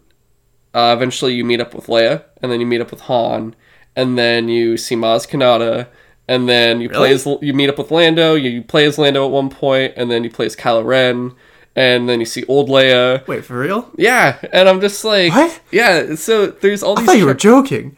uh, 0.75 0.93
eventually 0.97 1.33
you 1.35 1.45
meet 1.45 1.61
up 1.61 1.73
with 1.75 1.87
leia 1.87 2.25
and 2.43 2.51
then 2.51 2.59
you 2.61 2.67
meet 2.67 2.81
up 2.81 2.91
with 2.91 3.03
han 3.03 3.55
and 3.95 4.19
then 4.19 4.49
you 4.49 4.77
see 4.77 4.97
maz 4.97 5.29
kanata 5.29 5.87
and 6.27 6.49
then 6.49 6.81
you 6.81 6.89
play 6.89 7.13
as 7.13 7.27
you 7.41 7.55
meet 7.55 7.69
up 7.69 7.79
with 7.79 7.91
lando 7.93 8.35
you, 8.35 8.51
you 8.51 8.63
play 8.63 8.85
as 8.85 8.99
lando 8.99 9.25
at 9.25 9.31
one 9.31 9.49
point 9.49 9.93
and 9.97 10.11
then 10.11 10.25
you 10.25 10.31
play 10.31 10.47
as 10.47 10.57
kylo 10.57 10.85
ren 10.85 11.33
and 11.77 12.09
then 12.09 12.21
you 12.21 12.27
see 12.27 12.45
old 12.47 12.69
leia 12.69 13.27
Wait, 13.27 13.45
for 13.45 13.59
real? 13.59 13.91
yeah, 13.97 14.39
and 14.53 14.69
I'm 14.69 14.81
just 14.81 15.05
like, 15.05 15.33
What? 15.33 15.61
Yeah, 15.73 16.15
so 16.15 16.47
there's 16.47 16.83
all 16.83 16.97
I 16.99 17.01
these. 17.03 17.07
thought 17.07 17.19
you 17.19 17.27
were 17.27 17.35
joking. 17.35 17.97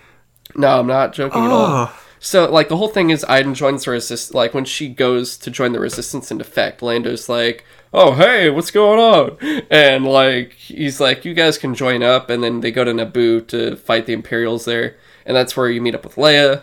no, 0.54 0.80
I'm 0.80 0.86
not 0.86 1.12
joking 1.12 1.42
at 1.44 1.50
all. 1.50 1.66
Oh, 1.88 1.98
So 2.20 2.50
like 2.50 2.68
the 2.68 2.76
whole 2.76 2.88
thing 2.88 3.10
is, 3.10 3.24
Iden 3.28 3.54
joins 3.54 3.84
the 3.84 3.90
resist. 3.92 4.34
Like 4.34 4.54
when 4.54 4.64
she 4.64 4.88
goes 4.88 5.36
to 5.38 5.50
join 5.50 5.72
the 5.72 5.80
resistance 5.80 6.30
in 6.30 6.38
defect, 6.38 6.80
Lando's 6.82 7.28
like, 7.28 7.64
"Oh 7.92 8.12
hey, 8.14 8.48
what's 8.50 8.70
going 8.70 8.98
on?" 8.98 9.66
And 9.70 10.04
like 10.06 10.52
he's 10.54 10.98
like, 11.00 11.24
"You 11.26 11.34
guys 11.34 11.58
can 11.58 11.74
join 11.74 12.02
up," 12.02 12.30
and 12.30 12.42
then 12.42 12.60
they 12.62 12.70
go 12.72 12.84
to 12.84 12.92
Naboo 12.92 13.46
to 13.48 13.76
fight 13.76 14.06
the 14.06 14.14
Imperials 14.14 14.64
there, 14.64 14.96
and 15.26 15.36
that's 15.36 15.56
where 15.56 15.68
you 15.68 15.80
meet 15.82 15.94
up 15.94 16.04
with 16.04 16.16
Leia, 16.16 16.62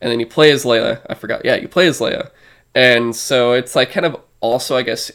and 0.00 0.10
then 0.10 0.20
you 0.20 0.26
play 0.26 0.50
as 0.52 0.64
Leia. 0.64 1.00
I 1.10 1.14
forgot. 1.14 1.44
Yeah, 1.44 1.56
you 1.56 1.66
play 1.68 1.88
as 1.88 1.98
Leia, 1.98 2.30
and 2.74 3.14
so 3.14 3.52
it's 3.52 3.74
like 3.74 3.90
kind 3.90 4.06
of 4.06 4.16
also, 4.40 4.76
I 4.76 4.82
guess, 4.82 5.10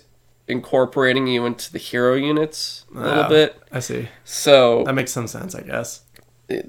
incorporating 0.47 1.27
you 1.27 1.45
into 1.45 1.71
the 1.71 1.77
hero 1.79 2.15
units 2.15 2.85
a 2.95 2.99
little 2.99 3.23
Ah. 3.23 3.29
bit. 3.29 3.61
I 3.71 3.79
see. 3.79 4.07
So 4.23 4.83
That 4.85 4.93
makes 4.95 5.11
some 5.11 5.27
sense, 5.27 5.53
I 5.55 5.61
guess. 5.61 6.01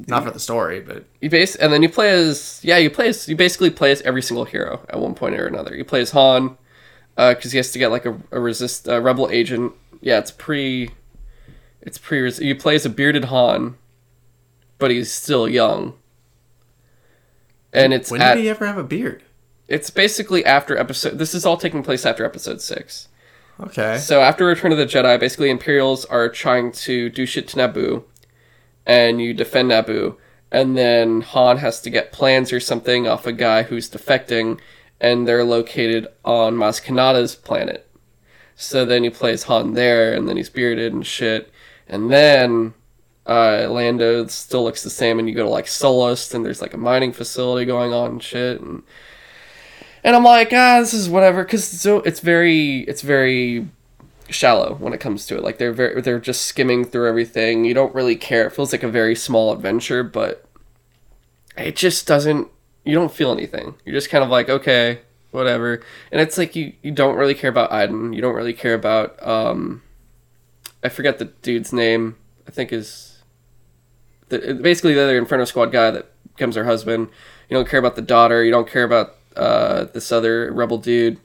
Not 0.09 0.25
for 0.25 0.33
the 0.33 0.41
story, 0.41 0.81
but 0.81 1.05
you 1.21 1.31
base 1.31 1.55
and 1.55 1.73
then 1.73 1.85
you 1.85 1.89
play 1.89 2.11
as 2.11 2.61
yeah 2.65 2.79
you 2.79 2.91
play 2.91 3.09
as 3.09 3.29
you 3.29 3.37
basically 3.37 3.71
play 3.71 3.93
as 3.93 4.03
every 4.03 4.23
single 4.23 4.45
hero 4.45 4.81
at 4.89 4.99
one 4.99 5.15
point 5.15 5.37
or 5.37 5.47
another 5.47 5.73
you 5.77 5.85
play 5.85 6.01
as 6.01 6.11
han 6.11 6.57
because 7.17 7.53
he 7.53 7.59
has 7.59 7.71
to 7.71 7.79
get 7.79 7.93
like 7.93 8.05
a, 8.05 8.19
a 8.33 8.41
resist 8.41 8.89
a 8.89 9.01
rebel 9.01 9.29
agent 9.31 9.73
yeah 10.01 10.19
it's 10.19 10.33
pre 10.33 10.91
it's 11.81 11.97
pre 11.97 12.29
you 12.41 12.57
play 12.57 12.75
as 12.75 12.85
a 12.85 12.91
bearded 12.91 13.27
han 13.27 13.77
but 14.79 14.91
he's 14.91 15.13
still 15.13 15.49
young 15.49 15.95
and 17.73 17.93
it's 17.93 18.11
when 18.11 18.21
at, 18.21 18.35
did 18.35 18.41
he 18.43 18.49
ever 18.49 18.67
have 18.67 18.79
a 18.79 18.85
beard? 18.85 19.23
it's 19.69 19.91
basically 19.91 20.45
after 20.45 20.77
episode 20.77 21.19
this 21.19 21.35
is 21.35 21.45
all 21.47 21.57
taking 21.57 21.83
place 21.83 22.05
after 22.07 22.25
episode 22.25 22.61
six 22.61 23.08
Okay. 23.61 23.99
so 23.99 24.21
after 24.21 24.45
Return 24.45 24.73
of 24.73 24.79
the 24.79 24.87
Jedi, 24.87 25.19
basically 25.19 25.51
Imperials 25.51 26.05
are 26.05 26.29
trying 26.29 26.71
to 26.73 27.09
do 27.09 27.27
shit 27.27 27.49
to 27.49 27.57
Naboo, 27.57 28.05
and 28.87 29.21
you 29.21 29.35
defend 29.35 29.71
Naboo, 29.71 30.17
and 30.51 30.77
then 30.77 31.23
Han 31.23 31.59
has 31.59 31.81
to 31.83 31.91
get 31.91 32.13
plans 32.13 32.53
or 32.53 32.61
something 32.61 33.09
off 33.09 33.27
a 33.27 33.33
guy 33.33 33.65
who's 33.65 33.91
defecting, 33.91 34.61
and 35.01 35.27
they're 35.27 35.45
located 35.45 36.07
on 36.25 36.55
Maz 36.55 36.83
Kanata's 36.85 37.35
planet. 37.35 37.89
So 38.55 38.85
then 38.85 39.05
he 39.05 39.11
plays 39.11 39.45
Han 39.45 39.75
there, 39.75 40.13
and 40.13 40.29
then 40.29 40.37
he's 40.37 40.51
bearded 40.51 40.93
and 40.93 41.07
shit, 41.07 41.51
and 41.89 42.11
then 42.11 42.75
uh, 43.27 43.69
Lando 43.69 44.27
still 44.29 44.65
looks 44.65 44.83
the 44.83 44.91
same, 44.91 45.19
and 45.19 45.29
you 45.29 45.35
go 45.35 45.43
to 45.43 45.49
like 45.51 45.67
Sullust, 45.67 46.35
and 46.35 46.45
there's 46.45 46.63
like 46.63 46.75
a 46.75 46.79
mining 46.79 47.13
facility 47.13 47.67
going 47.67 47.93
on 47.93 48.13
and 48.13 48.23
shit, 48.23 48.61
and 48.61 48.83
and 50.09 50.17
I'm 50.17 50.25
like, 50.25 50.55
ah, 50.55 50.81
this 50.81 50.95
is 50.95 51.07
whatever, 51.07 51.45
because 51.45 51.67
so 51.67 51.99
it's 51.99 52.21
very, 52.21 52.79
it's 52.89 53.03
very 53.03 53.69
shallow 54.31 54.77
when 54.77 54.95
it 54.95 55.01
comes 55.01 55.27
to 55.27 55.37
it. 55.37 55.43
Like 55.43 55.59
they're 55.59 55.75
very, 55.75 56.01
they're 56.01 56.19
just 56.19 56.47
skimming 56.47 56.87
through 56.87 57.07
everything. 57.07 57.67
You 57.67 57.75
don't 57.75 57.95
really 57.95 58.17
care. 58.17 58.47
It 58.47 58.55
feels 58.55 58.73
like 58.73 58.83
a 58.83 58.89
very 58.89 59.15
small 59.15 59.53
adventure, 59.53 60.03
but 60.03 60.47
it 61.59 61.77
just 61.77 62.07
doesn't. 62.07 62.49
You 62.87 62.95
don't 62.95 63.13
feel 63.13 63.33
anything. 63.33 63.75
You're 63.85 63.95
just 63.95 64.09
kind 64.09 64.25
of 64.25 64.31
like, 64.31 64.49
okay, 64.49 65.01
whatever. 65.31 65.83
And 66.11 66.23
it's 66.23 66.39
like 66.39 66.57
you, 66.57 66.73
you 66.81 66.91
don't 66.91 67.17
really 67.17 67.35
care 67.35 67.51
about 67.51 67.71
Iden. 67.71 68.15
You 68.15 68.23
don't 68.23 68.35
really 68.35 68.55
care 68.55 68.73
about, 68.73 69.23
um, 69.23 69.83
I 70.83 70.89
forget 70.89 71.19
the 71.19 71.27
dude's 71.27 71.71
name. 71.71 72.17
I 72.47 72.51
think 72.51 72.73
is 72.73 73.19
the, 74.31 74.55
basically 74.55 74.95
the 74.95 75.03
other 75.03 75.19
Inferno 75.19 75.45
Squad 75.45 75.67
guy 75.67 75.91
that 75.91 76.11
becomes 76.35 76.57
her 76.57 76.65
husband. 76.65 77.11
You 77.51 77.59
don't 77.59 77.69
care 77.69 77.79
about 77.79 77.95
the 77.95 78.01
daughter. 78.01 78.43
You 78.43 78.51
don't 78.51 78.71
care 78.71 78.85
about 78.85 79.17
uh, 79.39 79.85
this 79.85 80.13
other 80.13 80.53
rebel 80.53 80.79
dude. 80.79 81.19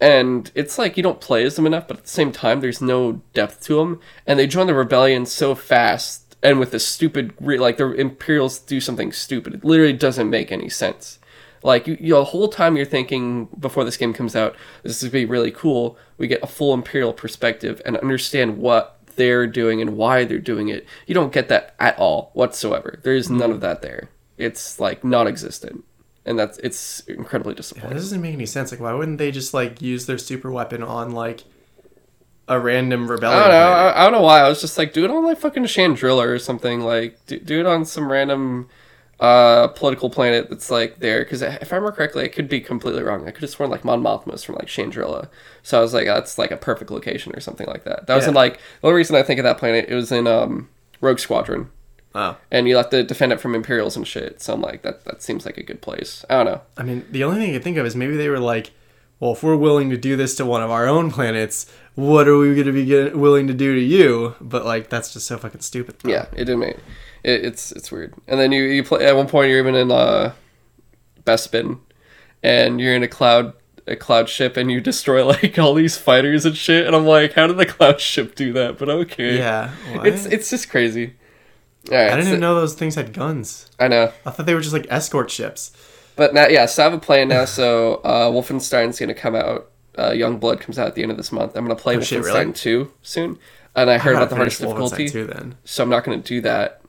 And 0.00 0.50
it's 0.54 0.78
like 0.78 0.96
you 0.96 1.02
don't 1.02 1.20
play 1.20 1.44
as 1.44 1.54
them 1.54 1.66
enough, 1.66 1.86
but 1.86 1.98
at 1.98 2.02
the 2.02 2.10
same 2.10 2.32
time, 2.32 2.60
there's 2.60 2.82
no 2.82 3.22
depth 3.34 3.62
to 3.64 3.76
them. 3.76 4.00
And 4.26 4.38
they 4.38 4.48
join 4.48 4.66
the 4.66 4.74
rebellion 4.74 5.26
so 5.26 5.54
fast, 5.54 6.36
and 6.42 6.58
with 6.58 6.72
this 6.72 6.84
stupid, 6.84 7.34
re- 7.40 7.58
like 7.58 7.76
the 7.76 7.92
Imperials 7.92 8.58
do 8.58 8.80
something 8.80 9.12
stupid. 9.12 9.54
It 9.54 9.64
literally 9.64 9.92
doesn't 9.92 10.28
make 10.28 10.50
any 10.50 10.68
sense. 10.68 11.20
Like 11.62 11.86
you, 11.86 11.96
you, 12.00 12.14
the 12.14 12.24
whole 12.24 12.48
time 12.48 12.76
you're 12.76 12.84
thinking 12.84 13.46
before 13.58 13.84
this 13.84 13.96
game 13.96 14.12
comes 14.12 14.34
out, 14.34 14.56
this 14.82 14.96
is 14.96 15.08
gonna 15.08 15.12
be 15.12 15.24
really 15.24 15.52
cool. 15.52 15.96
We 16.18 16.26
get 16.26 16.42
a 16.42 16.48
full 16.48 16.74
Imperial 16.74 17.12
perspective 17.12 17.80
and 17.86 17.96
understand 17.98 18.58
what 18.58 18.98
they're 19.14 19.46
doing 19.46 19.80
and 19.80 19.96
why 19.96 20.24
they're 20.24 20.38
doing 20.38 20.68
it. 20.68 20.86
You 21.06 21.14
don't 21.14 21.32
get 21.32 21.48
that 21.48 21.76
at 21.78 21.96
all 21.98 22.30
whatsoever. 22.34 22.98
There's 23.04 23.30
none 23.30 23.52
of 23.52 23.60
that 23.60 23.82
there. 23.82 24.10
It's 24.36 24.80
like 24.80 25.04
non-existent, 25.04 25.84
and 26.24 26.38
that's 26.38 26.58
it's 26.58 27.00
incredibly 27.00 27.54
disappointing. 27.54 27.96
doesn't 27.96 28.20
make 28.20 28.34
any 28.34 28.46
sense. 28.46 28.70
Like, 28.70 28.80
why 28.80 28.92
wouldn't 28.92 29.18
they 29.18 29.30
just 29.30 29.52
like 29.54 29.82
use 29.82 30.06
their 30.06 30.18
super 30.18 30.50
weapon 30.50 30.82
on 30.82 31.12
like 31.12 31.44
a 32.48 32.58
random 32.58 33.10
rebellion? 33.10 33.38
I 33.38 33.42
don't 33.42 33.52
know. 33.52 33.72
I, 33.72 34.00
I 34.00 34.04
don't 34.04 34.12
know 34.12 34.22
why. 34.22 34.40
I 34.40 34.48
was 34.48 34.60
just 34.60 34.78
like, 34.78 34.92
do 34.92 35.04
it 35.04 35.10
on 35.10 35.24
like 35.24 35.38
fucking 35.38 35.64
Chandrila 35.64 36.26
or 36.26 36.38
something. 36.38 36.80
Like, 36.80 37.18
do, 37.26 37.38
do 37.38 37.60
it 37.60 37.66
on 37.66 37.84
some 37.84 38.10
random 38.10 38.68
uh 39.20 39.68
political 39.68 40.10
planet 40.10 40.50
that's 40.50 40.70
like 40.70 40.98
there. 40.98 41.22
Because 41.22 41.42
if 41.42 41.72
I 41.72 41.76
remember 41.76 41.94
correctly, 41.96 42.24
I 42.24 42.28
could 42.28 42.48
be 42.48 42.60
completely 42.60 43.02
wrong. 43.02 43.26
I 43.26 43.30
could 43.30 43.42
have 43.42 43.50
sworn 43.50 43.70
like 43.70 43.84
Mon 43.84 44.02
Mothma 44.02 44.32
was 44.32 44.42
from 44.42 44.56
like 44.56 44.66
Chandrila. 44.66 45.28
So 45.62 45.78
I 45.78 45.80
was 45.80 45.94
like, 45.94 46.06
that's 46.06 46.38
like 46.38 46.50
a 46.50 46.56
perfect 46.56 46.90
location 46.90 47.34
or 47.34 47.40
something 47.40 47.66
like 47.66 47.84
that. 47.84 48.06
That 48.06 48.16
was 48.16 48.26
in 48.26 48.34
like 48.34 48.54
the 48.80 48.88
only 48.88 48.96
reason 48.96 49.16
I 49.16 49.22
think 49.22 49.38
of 49.38 49.44
that 49.44 49.58
planet. 49.58 49.86
It 49.88 49.94
was 49.94 50.10
in 50.10 50.26
um 50.26 50.68
Rogue 51.00 51.20
Squadron, 51.20 51.70
Oh, 52.14 52.36
and 52.50 52.68
you 52.68 52.76
have 52.76 52.90
to 52.90 53.02
defend 53.02 53.32
it 53.32 53.40
from 53.40 53.54
Imperials 53.54 53.96
and 53.96 54.06
shit. 54.06 54.42
So 54.42 54.54
I'm 54.54 54.60
like, 54.60 54.82
that 54.82 55.04
that 55.04 55.22
seems 55.22 55.46
like 55.46 55.56
a 55.56 55.62
good 55.62 55.80
place. 55.80 56.24
I 56.28 56.36
don't 56.36 56.46
know. 56.46 56.60
I 56.76 56.82
mean, 56.82 57.06
the 57.10 57.24
only 57.24 57.38
thing 57.38 57.50
I 57.50 57.52
can 57.54 57.62
think 57.62 57.76
of 57.78 57.86
is 57.86 57.96
maybe 57.96 58.16
they 58.16 58.28
were 58.28 58.38
like, 58.38 58.72
well, 59.20 59.32
if 59.32 59.42
we're 59.42 59.56
willing 59.56 59.90
to 59.90 59.96
do 59.96 60.16
this 60.16 60.34
to 60.36 60.44
one 60.44 60.62
of 60.62 60.70
our 60.70 60.86
own 60.86 61.10
planets, 61.10 61.72
what 61.94 62.26
are 62.28 62.36
we 62.36 62.54
going 62.54 62.66
to 62.66 62.72
be 62.72 62.84
get, 62.84 63.16
willing 63.16 63.46
to 63.46 63.54
do 63.54 63.74
to 63.74 63.80
you? 63.80 64.34
But 64.40 64.64
like, 64.64 64.88
that's 64.90 65.12
just 65.12 65.26
so 65.26 65.38
fucking 65.38 65.60
stupid. 65.60 65.96
Yeah, 66.04 66.26
it 66.32 66.44
didn't 66.44 66.60
make 66.60 66.76
it, 67.24 67.44
it's 67.44 67.72
it's 67.72 67.90
weird. 67.92 68.14
And 68.26 68.38
then 68.38 68.52
you 68.52 68.62
you 68.64 68.82
play 68.82 69.06
at 69.06 69.16
one 69.16 69.28
point 69.28 69.50
you're 69.50 69.58
even 69.58 69.74
in 69.74 69.90
a, 69.90 69.94
uh 69.94 70.32
Bespin 71.24 71.78
and 72.42 72.80
you're 72.80 72.94
in 72.94 73.02
a 73.02 73.08
cloud 73.08 73.52
a 73.86 73.94
cloud 73.96 74.28
ship 74.28 74.56
and 74.56 74.70
you 74.70 74.80
destroy 74.80 75.24
like 75.26 75.58
all 75.58 75.74
these 75.74 75.96
fighters 75.96 76.44
and 76.44 76.56
shit 76.56 76.86
and 76.86 76.94
I'm 76.94 77.06
like 77.06 77.34
how 77.34 77.46
did 77.46 77.56
the 77.58 77.66
cloud 77.66 78.00
ship 78.00 78.34
do 78.34 78.52
that? 78.54 78.78
But 78.78 78.88
okay. 78.88 79.38
Yeah, 79.38 79.70
what? 79.94 80.06
It's 80.06 80.26
it's 80.26 80.50
just 80.50 80.68
crazy. 80.68 81.14
Right, 81.90 82.06
I 82.06 82.10
didn't 82.10 82.24
so- 82.24 82.28
even 82.30 82.40
know 82.40 82.54
those 82.54 82.74
things 82.74 82.94
had 82.94 83.12
guns. 83.12 83.68
I 83.78 83.88
know. 83.88 84.12
I 84.24 84.30
thought 84.30 84.46
they 84.46 84.54
were 84.54 84.60
just 84.60 84.72
like 84.72 84.86
escort 84.90 85.30
ships. 85.30 85.72
But 86.14 86.34
now 86.34 86.46
yeah, 86.46 86.66
so 86.66 86.82
I 86.82 86.84
have 86.84 86.92
a 86.92 86.98
plan 86.98 87.28
now 87.28 87.44
so 87.46 87.94
uh 88.04 88.30
Wolfenstein's 88.30 88.98
going 88.98 89.08
to 89.08 89.14
come 89.14 89.34
out 89.34 89.70
uh 89.96 90.10
Youngblood 90.10 90.60
comes 90.60 90.78
out 90.78 90.86
at 90.86 90.94
the 90.94 91.02
end 91.02 91.10
of 91.10 91.16
this 91.16 91.32
month. 91.32 91.56
I'm 91.56 91.64
going 91.64 91.76
to 91.76 91.82
play 91.82 91.96
Oh, 91.96 91.98
Wolfenstein 91.98 92.04
shit, 92.06 92.24
really? 92.24 92.52
2 92.52 92.92
soon. 93.02 93.38
And 93.74 93.90
I 93.90 93.98
heard 93.98 94.14
I 94.16 94.18
about 94.18 94.28
the 94.30 94.36
hardest 94.36 94.60
difficulty. 94.60 95.08
2 95.08 95.24
then. 95.26 95.56
so 95.64 95.82
I'm 95.82 95.88
not 95.90 96.04
going 96.04 96.20
to 96.22 96.26
do 96.28 96.40
that. 96.42 96.82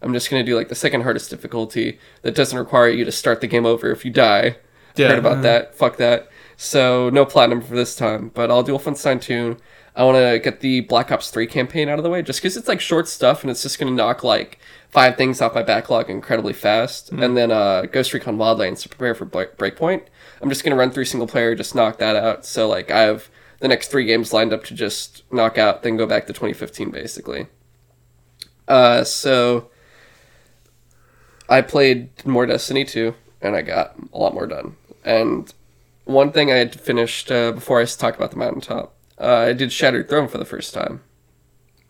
I'm 0.00 0.12
just 0.12 0.30
going 0.30 0.44
to 0.44 0.48
do 0.50 0.56
like 0.56 0.68
the 0.68 0.76
second 0.76 1.02
hardest 1.02 1.28
difficulty 1.28 1.98
that 2.22 2.36
doesn't 2.36 2.56
require 2.56 2.88
you 2.88 3.04
to 3.04 3.10
start 3.12 3.40
the 3.40 3.48
game 3.48 3.66
over 3.66 3.90
if 3.90 4.04
you 4.04 4.12
die. 4.12 4.56
Yeah. 4.94 5.08
Heard 5.08 5.18
about 5.18 5.42
that? 5.42 5.74
Fuck 5.74 5.96
that. 5.96 6.28
So 6.56 7.10
no 7.10 7.24
platinum 7.24 7.60
for 7.62 7.74
this 7.74 7.96
time, 7.96 8.30
but 8.34 8.50
I'll 8.50 8.62
do 8.62 8.72
Wolfenstein 8.72 9.20
2. 9.20 9.56
I 9.98 10.04
want 10.04 10.16
to 10.16 10.38
get 10.38 10.60
the 10.60 10.82
Black 10.82 11.10
Ops 11.10 11.28
3 11.30 11.48
campaign 11.48 11.88
out 11.88 11.98
of 11.98 12.04
the 12.04 12.08
way 12.08 12.22
just 12.22 12.40
because 12.40 12.56
it's 12.56 12.68
like 12.68 12.80
short 12.80 13.08
stuff 13.08 13.42
and 13.42 13.50
it's 13.50 13.64
just 13.64 13.80
going 13.80 13.92
to 13.92 13.96
knock 13.96 14.22
like 14.22 14.60
five 14.90 15.16
things 15.16 15.40
off 15.40 15.56
my 15.56 15.64
backlog 15.64 16.08
incredibly 16.08 16.52
fast. 16.52 17.10
And 17.10 17.36
then 17.36 17.50
uh, 17.50 17.82
Ghost 17.82 18.14
Recon 18.14 18.36
Wildlands 18.36 18.82
to 18.82 18.88
prepare 18.88 19.16
for 19.16 19.24
Break- 19.24 19.56
Breakpoint. 19.56 20.02
I'm 20.40 20.50
just 20.50 20.62
going 20.62 20.70
to 20.70 20.78
run 20.78 20.92
through 20.92 21.06
single 21.06 21.26
player, 21.26 21.56
just 21.56 21.74
knock 21.74 21.98
that 21.98 22.14
out. 22.14 22.46
So 22.46 22.68
like 22.68 22.92
I 22.92 23.00
have 23.00 23.28
the 23.58 23.66
next 23.66 23.90
three 23.90 24.04
games 24.04 24.32
lined 24.32 24.52
up 24.52 24.62
to 24.66 24.74
just 24.74 25.24
knock 25.32 25.58
out, 25.58 25.82
then 25.82 25.96
go 25.96 26.06
back 26.06 26.28
to 26.28 26.32
2015 26.32 26.90
basically. 26.90 27.48
Uh, 28.68 29.02
so 29.02 29.68
I 31.48 31.60
played 31.60 32.24
more 32.24 32.46
Destiny 32.46 32.84
2, 32.84 33.14
and 33.40 33.56
I 33.56 33.62
got 33.62 33.94
a 34.12 34.18
lot 34.18 34.34
more 34.34 34.46
done. 34.46 34.76
And 35.04 35.52
one 36.04 36.30
thing 36.30 36.52
I 36.52 36.56
had 36.56 36.78
finished 36.78 37.32
uh, 37.32 37.52
before 37.52 37.80
I 37.80 37.84
talk 37.86 38.16
about 38.16 38.30
the 38.30 38.36
mountaintop, 38.36 38.94
uh, 39.20 39.46
I 39.48 39.52
did 39.52 39.72
Shattered 39.72 40.08
Throne 40.08 40.28
for 40.28 40.38
the 40.38 40.44
first 40.44 40.74
time. 40.74 41.02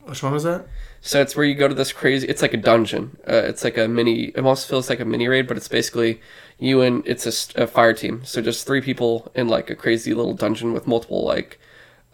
Which 0.05 0.23
one 0.23 0.33
was 0.33 0.45
that? 0.45 0.67
So 1.01 1.21
it's 1.21 1.37
where 1.37 1.45
you 1.45 1.55
go 1.55 1.69
to 1.69 1.75
this 1.75 1.93
crazy. 1.93 2.27
It's 2.27 2.41
like 2.43 2.55
a 2.55 2.59
dungeon. 2.59 3.19
Uh, 3.29 3.35
it's 3.45 3.63
like 3.63 3.77
a 3.77 3.87
mini. 3.87 4.25
It 4.29 4.39
almost 4.39 4.69
feels 4.69 4.89
like 4.89 5.01
a 5.01 5.05
mini 5.05 5.29
raid, 5.29 5.47
but 5.47 5.57
it's 5.57 5.69
basically 5.69 6.21
you 6.59 6.81
and 6.81 7.07
it's 7.07 7.27
a 7.55 7.67
fire 7.67 7.93
team. 7.93 8.23
So 8.25 8.41
just 8.41 8.67
three 8.67 8.81
people 8.81 9.31
in 9.35 9.49
like 9.49 9.69
a 9.71 9.75
crazy 9.77 10.15
little 10.15 10.33
dungeon 10.35 10.73
with 10.73 10.87
multiple 10.87 11.25
like 11.25 11.61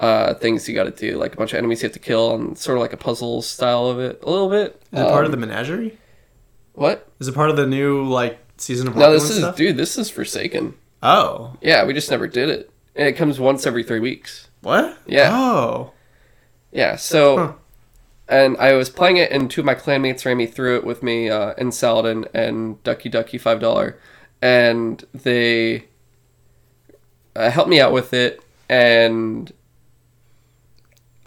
uh, 0.00 0.34
things 0.34 0.68
you 0.68 0.74
got 0.74 0.84
to 0.84 0.90
do, 0.90 1.16
like 1.16 1.34
a 1.34 1.36
bunch 1.36 1.52
of 1.52 1.58
enemies 1.58 1.82
you 1.82 1.86
have 1.86 1.92
to 1.94 2.00
kill, 2.00 2.34
and 2.34 2.58
sort 2.58 2.76
of 2.76 2.82
like 2.82 2.92
a 2.92 2.96
puzzle 2.96 3.40
style 3.42 3.86
of 3.86 4.00
it, 4.00 4.20
a 4.24 4.28
little 4.28 4.50
bit. 4.50 4.82
Is 4.92 4.98
it 5.00 5.04
part 5.04 5.24
of 5.24 5.32
Um, 5.32 5.40
the 5.40 5.46
menagerie? 5.46 5.98
what? 6.72 7.08
Is 7.20 7.28
it 7.28 7.34
part 7.34 7.50
of 7.50 7.56
the 7.56 7.66
new 7.66 8.04
like 8.08 8.38
season 8.58 8.88
of 8.88 8.96
No, 8.96 9.12
this 9.12 9.30
is 9.30 9.38
stuff? 9.38 9.56
dude. 9.56 9.76
This 9.76 9.96
is 9.96 10.10
Forsaken. 10.10 10.74
Oh, 11.02 11.56
Yeah, 11.60 11.84
we 11.84 11.94
just 11.94 12.10
never 12.10 12.26
did 12.26 12.48
it, 12.48 12.70
and 12.96 13.06
it 13.06 13.12
comes 13.12 13.38
once 13.38 13.66
every 13.66 13.84
three 13.84 14.00
weeks. 14.00 14.48
What? 14.64 14.98
Yeah. 15.06 15.30
Oh, 15.32 15.92
Yeah, 16.72 16.96
so 16.96 17.36
Huh. 17.36 17.52
and 18.28 18.56
I 18.56 18.72
was 18.74 18.90
playing 18.90 19.16
it, 19.18 19.30
and 19.30 19.50
two 19.50 19.60
of 19.60 19.64
my 19.64 19.74
clanmates 19.74 20.24
ran 20.24 20.36
me 20.38 20.46
through 20.46 20.76
it 20.76 20.84
with 20.84 21.02
me, 21.02 21.30
uh, 21.30 21.54
and 21.58 21.72
Saladin 21.74 22.26
and 22.34 22.82
Ducky 22.82 23.08
Ducky 23.08 23.38
five 23.38 23.60
dollar, 23.60 23.98
and 24.42 25.04
they 25.14 25.84
uh, 27.36 27.50
helped 27.50 27.68
me 27.70 27.80
out 27.80 27.92
with 27.92 28.12
it, 28.14 28.42
and 28.68 29.52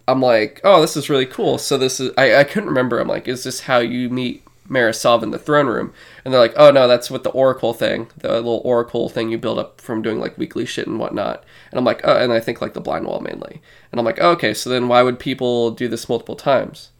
I'm 0.07 0.21
like, 0.21 0.61
oh, 0.63 0.79
this 0.81 0.95
is 0.95 1.09
really 1.09 1.25
cool. 1.25 1.57
So 1.57 1.77
this 1.77 1.99
is 1.99 2.11
I, 2.17 2.37
I 2.37 2.43
couldn't 2.43 2.69
remember. 2.69 2.99
I'm 2.99 3.07
like, 3.07 3.27
is 3.27 3.43
this 3.43 3.61
how 3.61 3.79
you 3.79 4.09
meet 4.09 4.43
Mara 4.67 4.93
Sov 4.93 5.23
in 5.23 5.31
the 5.31 5.39
throne 5.39 5.67
room? 5.67 5.93
And 6.23 6.33
they're 6.33 6.41
like, 6.41 6.53
oh 6.55 6.71
no, 6.71 6.87
that's 6.87 7.09
what 7.09 7.23
the 7.23 7.29
Oracle 7.31 7.73
thing, 7.73 8.09
the 8.17 8.29
little 8.33 8.61
Oracle 8.63 9.09
thing 9.09 9.29
you 9.29 9.37
build 9.37 9.59
up 9.59 9.81
from 9.81 10.01
doing 10.01 10.19
like 10.19 10.37
weekly 10.37 10.65
shit 10.65 10.87
and 10.87 10.99
whatnot. 10.99 11.43
And 11.71 11.79
I'm 11.79 11.85
like, 11.85 12.01
oh, 12.03 12.17
and 12.17 12.31
I 12.31 12.39
think 12.39 12.61
like 12.61 12.73
the 12.73 12.81
Blind 12.81 13.05
Well 13.05 13.19
mainly. 13.19 13.61
And 13.91 13.99
I'm 13.99 14.05
like, 14.05 14.19
oh, 14.21 14.31
okay, 14.31 14.53
so 14.53 14.69
then 14.69 14.87
why 14.87 15.01
would 15.03 15.19
people 15.19 15.71
do 15.71 15.87
this 15.87 16.09
multiple 16.09 16.35
times? 16.35 16.91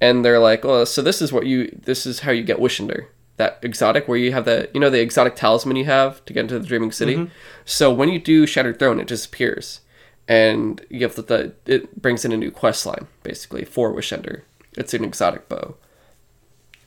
And 0.00 0.24
they're 0.24 0.40
like, 0.40 0.64
oh, 0.64 0.84
so 0.84 1.00
this 1.00 1.22
is 1.22 1.32
what 1.32 1.46
you, 1.46 1.78
this 1.84 2.06
is 2.06 2.20
how 2.20 2.32
you 2.32 2.42
get 2.42 2.58
Wishender, 2.58 3.06
that 3.36 3.58
exotic 3.62 4.08
where 4.08 4.18
you 4.18 4.32
have 4.32 4.44
the, 4.44 4.68
you 4.74 4.80
know, 4.80 4.90
the 4.90 5.00
exotic 5.00 5.36
talisman 5.36 5.76
you 5.76 5.84
have 5.84 6.24
to 6.24 6.32
get 6.32 6.40
into 6.40 6.58
the 6.58 6.66
Dreaming 6.66 6.90
City. 6.90 7.14
Mm-hmm. 7.14 7.32
So 7.64 7.92
when 7.92 8.08
you 8.08 8.18
do 8.18 8.46
Shattered 8.46 8.78
Throne, 8.78 8.98
it 8.98 9.06
disappears, 9.06 9.80
and 10.26 10.84
you 10.90 11.02
have 11.02 11.14
the, 11.14 11.22
the 11.22 11.54
it 11.66 12.00
brings 12.02 12.24
in 12.24 12.32
a 12.32 12.36
new 12.36 12.50
quest 12.50 12.84
line 12.84 13.06
basically 13.22 13.64
for 13.64 13.92
Wishender. 13.92 14.42
It's 14.76 14.94
an 14.94 15.04
exotic 15.04 15.48
bow. 15.48 15.76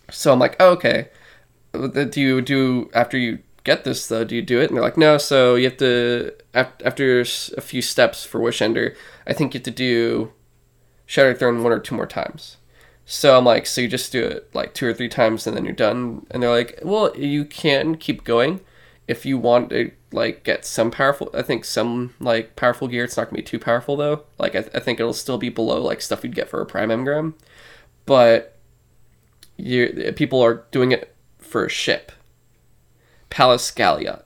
So 0.10 0.32
I'm 0.32 0.40
like, 0.40 0.56
oh, 0.60 0.72
okay. 0.72 1.10
Do 1.74 2.22
you 2.22 2.42
do 2.42 2.90
after 2.94 3.18
you 3.18 3.40
get 3.64 3.84
this 3.84 4.08
though? 4.08 4.24
Do 4.24 4.36
you 4.36 4.42
do 4.42 4.62
it? 4.62 4.70
And 4.70 4.78
they're 4.78 4.84
like, 4.84 4.98
no. 4.98 5.18
So 5.18 5.56
you 5.56 5.66
have 5.66 5.78
to 5.78 6.32
after 6.54 7.20
a 7.20 7.26
few 7.26 7.82
steps 7.82 8.24
for 8.26 8.40
Wish 8.40 8.62
Ender, 8.62 8.96
I 9.28 9.34
think 9.34 9.54
you 9.54 9.60
have 9.60 9.66
to 9.66 9.72
do 9.72 10.32
Shattered 11.06 11.38
Throne 11.40 11.64
one 11.64 11.74
or 11.74 11.80
two 11.80 11.96
more 11.96 12.08
times. 12.08 12.58
So 13.06 13.38
I'm 13.38 13.46
like, 13.46 13.68
so 13.68 13.82
you 13.82 13.88
just 13.88 14.12
do 14.12 14.24
it 14.24 14.50
like 14.54 14.74
two 14.74 14.88
or 14.88 14.94
three 14.94 15.10
times 15.10 15.46
and 15.46 15.56
then 15.56 15.66
you're 15.66 15.74
done. 15.74 16.26
And 16.32 16.42
they're 16.42 16.50
like, 16.50 16.80
well, 16.82 17.16
you 17.16 17.46
can 17.46 17.98
keep 17.98 18.24
going 18.24 18.62
if 19.08 19.26
you 19.26 19.38
want 19.38 19.70
to 19.70 19.92
like 20.12 20.44
get 20.44 20.66
some 20.66 20.90
powerful. 20.90 21.30
I 21.34 21.42
think 21.42 21.66
some 21.66 22.16
like 22.20 22.56
powerful 22.56 22.88
gear. 22.88 23.04
It's 23.04 23.18
not 23.18 23.26
gonna 23.26 23.38
be 23.38 23.44
too 23.44 23.60
powerful 23.60 23.96
though. 23.96 24.24
Like 24.40 24.56
I, 24.56 24.60
I 24.74 24.80
think 24.80 25.00
it'll 25.00 25.14
still 25.14 25.38
be 25.38 25.50
below 25.50 25.82
like 25.82 26.02
stuff 26.02 26.24
you'd 26.24 26.36
get 26.36 26.50
for 26.50 26.62
a 26.62 26.66
Prime 26.66 26.90
Engram, 26.90 27.34
but 28.06 28.55
you 29.58 30.14
people 30.16 30.42
are 30.42 30.66
doing 30.72 30.92
it 30.92 31.16
for 31.38 31.66
a 31.66 31.70
ship, 31.70 32.12
Palace 33.30 33.72
Galliot, 33.72 34.24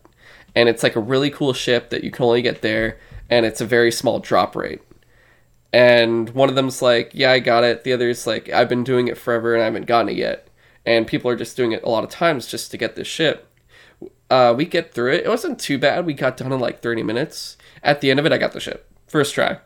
and 0.56 0.70
it's 0.70 0.84
like 0.84 0.96
a 0.96 1.02
really 1.02 1.30
cool 1.30 1.54
ship 1.54 1.90
that 1.90 2.04
you 2.04 2.12
can 2.12 2.26
only 2.26 2.42
get 2.42 2.62
there, 2.62 3.00
and 3.30 3.46
it's 3.46 3.62
a 3.62 3.66
very 3.66 3.92
small 3.92 4.20
drop 4.20 4.56
rate. 4.56 4.82
And 5.72 6.30
one 6.32 6.50
of 6.50 6.56
them's 6.56 6.82
like, 6.82 7.12
"Yeah, 7.14 7.32
I 7.32 7.40
got 7.40 7.64
it." 7.64 7.84
The 7.84 7.94
other's 7.94 8.26
like, 8.26 8.50
"I've 8.50 8.70
been 8.70 8.84
doing 8.84 9.08
it 9.08 9.18
forever 9.18 9.54
and 9.54 9.62
I 9.62 9.66
haven't 9.66 9.86
gotten 9.86 10.10
it 10.10 10.18
yet." 10.18 10.48
And 10.86 11.06
people 11.06 11.30
are 11.30 11.36
just 11.36 11.56
doing 11.56 11.72
it 11.74 11.84
a 11.84 11.90
lot 11.90 12.04
of 12.04 12.10
times 12.10 12.48
just 12.48 12.72
to 12.72 12.78
get 12.78 12.96
this 12.96 13.08
ship. 13.08 13.46
Uh, 14.30 14.54
we 14.58 14.66
get 14.66 14.94
through 14.94 15.14
it. 15.14 15.26
It 15.26 15.30
wasn't 15.30 15.60
too 15.60 15.78
bad. 15.78 16.06
We 16.06 16.14
got 16.14 16.38
done 16.38 16.52
in 16.52 16.60
like 16.60 16.82
thirty 16.82 17.04
minutes. 17.04 17.58
At 17.84 18.02
the 18.02 18.10
end 18.10 18.20
of 18.20 18.26
it, 18.26 18.32
I 18.32 18.38
got 18.38 18.54
the 18.54 18.60
ship 18.60 18.90
first 19.10 19.34
try. 19.34 19.58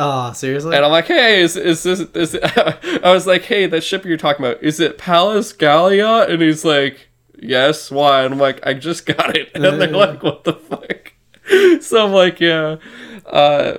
Oh, 0.00 0.32
seriously? 0.32 0.74
And 0.74 0.84
I'm 0.84 0.90
like, 0.90 1.06
hey, 1.06 1.40
is, 1.40 1.56
is 1.56 1.82
this, 1.82 2.00
is 2.00 2.34
I 2.42 3.12
was 3.12 3.26
like, 3.26 3.42
hey, 3.42 3.66
that 3.66 3.84
ship 3.84 4.04
you're 4.04 4.16
talking 4.16 4.44
about, 4.44 4.62
is 4.62 4.80
it 4.80 4.98
Palace 4.98 5.52
Gallia? 5.52 6.26
And 6.28 6.40
he's 6.40 6.64
like, 6.64 7.08
yes, 7.38 7.90
why? 7.90 8.24
And 8.24 8.34
I'm 8.34 8.40
like, 8.40 8.66
I 8.66 8.74
just 8.74 9.06
got 9.06 9.36
it. 9.36 9.50
And 9.54 9.62
they're 9.62 9.88
like, 9.88 10.22
what 10.22 10.44
the 10.44 10.54
fuck? 10.54 11.12
So 11.82 12.06
I'm 12.06 12.12
like, 12.12 12.38
yeah. 12.38 12.76
Uh, 13.26 13.78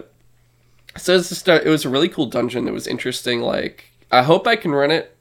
so 0.98 1.16
it's 1.16 1.30
just, 1.30 1.48
a, 1.48 1.66
it 1.66 1.70
was 1.70 1.86
a 1.86 1.90
really 1.90 2.10
cool 2.10 2.26
dungeon. 2.26 2.68
It 2.68 2.74
was 2.74 2.86
interesting. 2.86 3.40
Like, 3.40 3.86
I 4.12 4.24
hope 4.24 4.46
I 4.46 4.58
can 4.58 4.72
run 4.72 4.92
it 4.92 5.16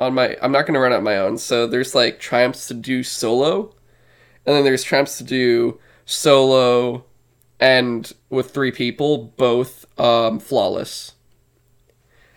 on 0.00 0.14
my, 0.14 0.36
I'm 0.42 0.50
not 0.50 0.66
going 0.66 0.74
to 0.74 0.80
run 0.80 0.92
it 0.92 0.96
on 0.96 1.04
my 1.04 1.18
own. 1.18 1.38
So 1.38 1.68
there's 1.68 1.94
like 1.94 2.18
triumphs 2.18 2.66
to 2.68 2.74
do 2.74 3.04
solo. 3.04 3.72
And 4.44 4.56
then 4.56 4.64
there's 4.64 4.82
triumphs 4.82 5.18
to 5.18 5.24
do 5.24 5.78
solo 6.04 7.04
and 7.62 8.12
with 8.28 8.50
three 8.50 8.72
people, 8.72 9.32
both 9.36 9.81
um, 10.02 10.40
flawless. 10.40 11.12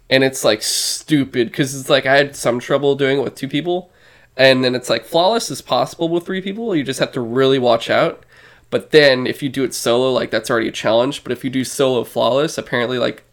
And 0.10 0.24
it's 0.24 0.44
like 0.44 0.62
stupid 0.62 1.48
because 1.48 1.78
it's 1.78 1.90
like 1.90 2.06
I 2.06 2.16
had 2.16 2.36
some 2.36 2.60
trouble 2.60 2.96
doing 2.96 3.18
it 3.18 3.24
with 3.24 3.34
two 3.34 3.48
people, 3.48 3.92
and 4.38 4.64
then 4.64 4.76
it's 4.76 4.90
like 4.90 5.04
flawless 5.04 5.50
is 5.50 5.64
possible 5.64 6.08
with 6.08 6.26
three 6.26 6.42
people. 6.42 6.76
You 6.76 6.84
just 6.84 7.00
have 7.00 7.12
to 7.14 7.22
really 7.22 7.58
watch 7.58 7.90
out. 7.90 8.24
But 8.70 8.92
then 8.92 9.26
if 9.26 9.42
you 9.42 9.50
do 9.50 9.64
it 9.64 9.74
solo, 9.74 10.12
like 10.12 10.30
that's 10.30 10.50
already 10.50 10.68
a 10.68 10.72
challenge. 10.72 11.24
But 11.24 11.32
if 11.32 11.44
you 11.44 11.50
do 11.50 11.64
solo 11.64 12.04
flawless, 12.04 12.58
apparently 12.58 13.00
like 13.00 13.24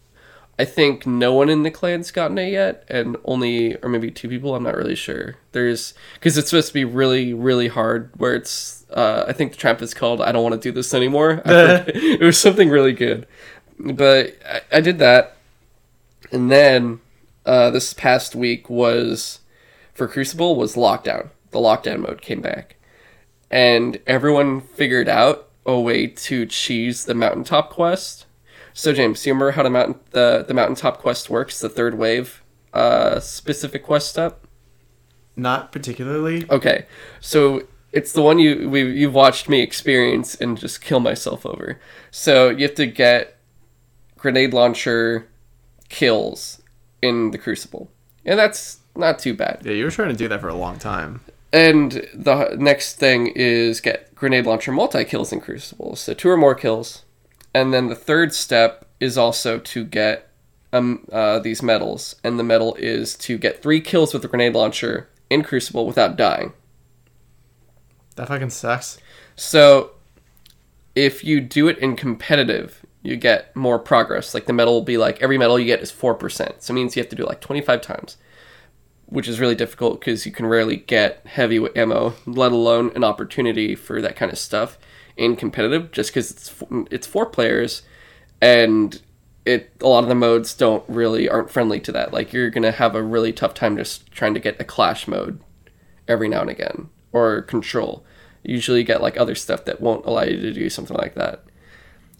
I 0.57 0.65
think 0.65 1.07
no 1.07 1.33
one 1.33 1.49
in 1.49 1.63
the 1.63 1.71
clan's 1.71 2.11
gotten 2.11 2.37
it 2.37 2.51
yet, 2.51 2.85
and 2.87 3.17
only 3.25 3.75
or 3.77 3.89
maybe 3.89 4.11
two 4.11 4.29
people. 4.29 4.55
I'm 4.55 4.63
not 4.63 4.77
really 4.77 4.95
sure. 4.95 5.35
There's 5.51 5.93
because 6.15 6.37
it's 6.37 6.49
supposed 6.49 6.67
to 6.67 6.73
be 6.73 6.85
really 6.85 7.33
really 7.33 7.69
hard. 7.69 8.11
Where 8.17 8.35
it's 8.35 8.85
uh, 8.91 9.25
I 9.27 9.33
think 9.33 9.51
the 9.51 9.57
trap 9.57 9.81
is 9.81 9.93
called 9.95 10.21
I 10.21 10.31
don't 10.31 10.43
want 10.43 10.53
to 10.53 10.61
do 10.61 10.71
this 10.71 10.93
anymore. 10.93 11.41
It 11.45 12.21
was 12.21 12.37
something 12.37 12.69
really 12.69 12.93
good, 12.93 13.25
but 13.79 14.37
I, 14.47 14.61
I 14.71 14.81
did 14.81 14.99
that, 14.99 15.37
and 16.31 16.51
then 16.51 16.99
uh, 17.45 17.69
this 17.69 17.93
past 17.93 18.35
week 18.35 18.69
was 18.69 19.39
for 19.93 20.07
Crucible 20.07 20.55
was 20.55 20.75
lockdown. 20.75 21.29
The 21.51 21.59
lockdown 21.59 21.99
mode 21.99 22.21
came 22.21 22.41
back, 22.41 22.77
and 23.51 23.99
everyone 24.07 24.61
figured 24.61 25.07
out 25.07 25.49
a 25.65 25.79
way 25.79 26.07
to 26.07 26.45
cheese 26.45 27.05
the 27.05 27.13
mountaintop 27.13 27.69
quest. 27.69 28.25
So 28.73 28.91
James, 28.91 29.25
you 29.25 29.33
remember 29.33 29.51
how 29.51 29.63
the 29.63 29.69
mountain 29.69 29.99
the, 30.11 30.43
the 30.47 30.53
mountaintop 30.53 30.99
quest 30.99 31.29
works, 31.29 31.59
the 31.59 31.69
third 31.69 31.95
wave 31.95 32.41
uh, 32.73 33.19
specific 33.19 33.83
quest 33.83 34.09
step? 34.09 34.47
Not 35.35 35.71
particularly. 35.71 36.49
Okay, 36.49 36.85
so 37.19 37.67
it's 37.91 38.11
the 38.11 38.21
one 38.21 38.39
you 38.39 38.69
we 38.69 38.91
you've 38.91 39.13
watched 39.13 39.47
me 39.47 39.61
experience 39.61 40.35
and 40.35 40.57
just 40.57 40.81
kill 40.81 40.99
myself 40.99 41.45
over. 41.45 41.79
So 42.09 42.49
you 42.49 42.63
have 42.63 42.75
to 42.75 42.87
get 42.87 43.37
grenade 44.23 44.53
launcher 44.53 45.27
kills 45.89 46.61
in 47.01 47.31
the 47.31 47.37
Crucible, 47.37 47.91
and 48.25 48.39
that's 48.39 48.79
not 48.95 49.19
too 49.19 49.33
bad. 49.33 49.61
Yeah, 49.65 49.73
you 49.73 49.83
were 49.83 49.91
trying 49.91 50.09
to 50.09 50.15
do 50.15 50.29
that 50.29 50.39
for 50.39 50.47
a 50.47 50.55
long 50.55 50.79
time. 50.79 51.19
And 51.51 52.07
the 52.13 52.55
next 52.57 52.95
thing 52.95 53.27
is 53.35 53.81
get 53.81 54.15
grenade 54.15 54.45
launcher 54.45 54.71
multi 54.71 55.03
kills 55.03 55.33
in 55.33 55.41
Crucible, 55.41 55.97
so 55.97 56.13
two 56.13 56.29
or 56.29 56.37
more 56.37 56.55
kills. 56.55 57.03
And 57.53 57.73
then 57.73 57.87
the 57.87 57.95
third 57.95 58.33
step 58.33 58.85
is 59.01 59.17
also 59.17 59.59
to 59.59 59.83
get 59.83 60.29
um 60.71 61.05
uh, 61.11 61.39
these 61.39 61.61
medals, 61.61 62.15
and 62.23 62.39
the 62.39 62.43
medal 62.43 62.75
is 62.75 63.15
to 63.15 63.37
get 63.37 63.61
three 63.61 63.81
kills 63.81 64.13
with 64.13 64.21
the 64.21 64.29
grenade 64.29 64.53
launcher 64.53 65.09
in 65.29 65.43
Crucible 65.43 65.85
without 65.85 66.15
dying. 66.15 66.53
That 68.15 68.29
fucking 68.29 68.51
sucks. 68.51 68.99
So 69.35 69.91
if 70.95 71.25
you 71.25 71.41
do 71.41 71.67
it 71.67 71.77
in 71.79 71.97
competitive, 71.97 72.82
you 73.03 73.17
get 73.17 73.55
more 73.55 73.77
progress. 73.77 74.33
Like 74.33 74.45
the 74.45 74.53
medal 74.53 74.73
will 74.73 74.81
be 74.81 74.97
like 74.97 75.21
every 75.21 75.37
medal 75.37 75.59
you 75.59 75.65
get 75.65 75.81
is 75.81 75.91
four 75.91 76.15
percent, 76.15 76.63
so 76.63 76.73
it 76.73 76.75
means 76.75 76.95
you 76.95 77.01
have 77.01 77.09
to 77.09 77.15
do 77.15 77.25
like 77.25 77.41
twenty 77.41 77.61
five 77.61 77.81
times, 77.81 78.17
which 79.05 79.27
is 79.27 79.39
really 79.39 79.55
difficult 79.55 79.99
because 79.99 80.25
you 80.25 80.31
can 80.31 80.45
rarely 80.45 80.77
get 80.77 81.21
heavy 81.27 81.63
ammo, 81.75 82.13
let 82.25 82.51
alone 82.51 82.91
an 82.95 83.03
opportunity 83.03 83.75
for 83.75 84.01
that 84.01 84.15
kind 84.15 84.31
of 84.31 84.39
stuff 84.39 84.77
in 85.17 85.35
competitive. 85.35 85.91
Just 85.91 86.11
because 86.11 86.31
it's 86.31 86.53
it's 86.89 87.05
four 87.05 87.25
players, 87.25 87.83
and 88.41 89.01
it 89.45 89.71
a 89.81 89.87
lot 89.87 90.03
of 90.03 90.09
the 90.09 90.15
modes 90.15 90.53
don't 90.53 90.83
really 90.87 91.27
aren't 91.27 91.51
friendly 91.51 91.79
to 91.81 91.91
that. 91.91 92.13
Like 92.13 92.31
you're 92.31 92.49
gonna 92.49 92.71
have 92.71 92.95
a 92.95 93.03
really 93.03 93.33
tough 93.33 93.53
time 93.53 93.75
just 93.77 94.11
trying 94.11 94.33
to 94.33 94.39
get 94.39 94.59
a 94.61 94.63
clash 94.63 95.07
mode 95.07 95.41
every 96.07 96.29
now 96.29 96.41
and 96.41 96.49
again 96.49 96.89
or 97.11 97.41
control. 97.41 98.05
Usually 98.43 98.79
You 98.79 98.85
get 98.85 99.01
like 99.01 99.17
other 99.17 99.35
stuff 99.35 99.65
that 99.65 99.79
won't 99.79 100.05
allow 100.05 100.23
you 100.23 100.39
to 100.39 100.53
do 100.53 100.69
something 100.69 100.97
like 100.97 101.15
that. 101.15 101.43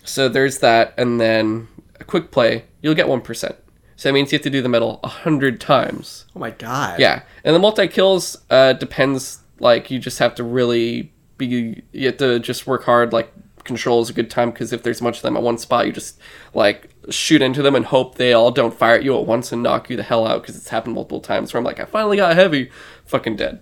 So 0.04 0.30
there's 0.30 0.60
that, 0.60 0.94
and 0.98 1.20
then 1.20 1.68
a 2.00 2.04
quick 2.04 2.32
play, 2.32 2.66
you'll 2.82 2.96
get 2.96 3.08
one 3.08 3.22
percent. 3.22 3.56
So 3.96 4.10
that 4.10 4.14
means 4.14 4.32
you 4.32 4.38
have 4.38 4.44
to 4.44 4.50
do 4.50 4.62
the 4.62 4.70
medal 4.70 5.00
a 5.04 5.08
hundred 5.08 5.62
times. 5.62 6.26
Oh 6.36 6.40
my 6.40 6.52
god. 6.52 7.00
Yeah, 7.00 7.24
and 7.44 7.56
the 7.56 7.60
multi 7.60 7.88
kills 7.88 8.38
uh, 8.50 8.74
depends. 8.74 9.40
Like 9.60 9.90
you 9.90 10.00
just 10.00 10.20
have 10.20 10.36
to 10.36 10.44
really 10.44 11.14
be. 11.38 11.84
You 11.92 12.08
have 12.08 12.18
to 12.18 12.40
just 12.40 12.68
work 12.68 12.84
hard. 12.84 13.14
Like 13.14 13.32
control 13.64 14.02
is 14.02 14.10
a 14.10 14.14
good 14.14 14.30
time 14.30 14.52
because 14.52 14.74
if 14.74 14.84
there's 14.84 15.00
a 15.00 15.04
bunch 15.04 15.18
of 15.18 15.24
them 15.24 15.38
at 15.38 15.44
one 15.44 15.58
spot, 15.58 15.86
you 15.86 15.94
just 15.94 16.20
like 16.54 16.90
shoot 17.10 17.42
into 17.42 17.62
them 17.62 17.76
and 17.76 17.86
hope 17.86 18.16
they 18.16 18.34
all 18.34 18.52
don't 18.52 18.74
fire 18.74 18.96
at 18.96 19.04
you 19.04 19.18
at 19.18 19.26
once 19.26 19.52
and 19.52 19.64
knock 19.64 19.90
you 19.90 19.96
the 19.96 20.04
hell 20.04 20.28
out 20.28 20.42
because 20.42 20.58
it's 20.58 20.70
happened 20.70 20.96
multiple 20.96 21.22
times. 21.22 21.54
Where 21.54 21.60
I'm 21.60 21.66
like, 21.66 21.80
I 21.80 21.86
finally 21.86 22.18
got 22.18 22.36
heavy, 22.36 22.72
fucking 23.06 23.38
dead, 23.38 23.62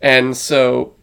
and 0.00 0.36
so 0.36 0.94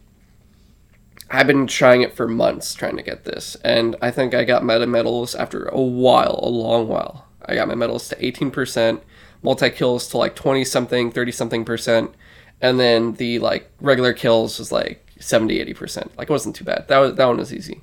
I've 1.30 1.46
been 1.46 1.66
trying 1.66 2.02
it 2.02 2.14
for 2.14 2.26
months 2.26 2.74
trying 2.74 2.96
to 2.96 3.02
get 3.02 3.24
this, 3.24 3.56
and 3.62 3.96
I 4.00 4.10
think 4.10 4.34
I 4.34 4.44
got 4.44 4.64
meta 4.64 4.86
medals 4.86 5.34
after 5.34 5.66
a 5.66 5.80
while, 5.80 6.40
a 6.42 6.48
long 6.48 6.88
while. 6.88 7.26
I 7.44 7.54
got 7.54 7.68
my 7.68 7.74
medals 7.74 8.08
to 8.08 8.16
18%, 8.16 9.00
multi 9.42 9.70
kills 9.70 10.08
to 10.08 10.18
like 10.18 10.34
20 10.34 10.64
something, 10.64 11.10
30 11.10 11.32
something 11.32 11.64
percent, 11.66 12.14
and 12.62 12.80
then 12.80 13.14
the 13.14 13.38
like 13.40 13.70
regular 13.80 14.14
kills 14.14 14.58
was 14.58 14.72
like 14.72 15.06
70, 15.20 15.58
80%. 15.74 16.16
Like 16.16 16.30
it 16.30 16.32
wasn't 16.32 16.56
too 16.56 16.64
bad. 16.64 16.86
That 16.88 16.98
was 16.98 17.14
that 17.14 17.26
one 17.26 17.36
was 17.36 17.52
easy. 17.52 17.82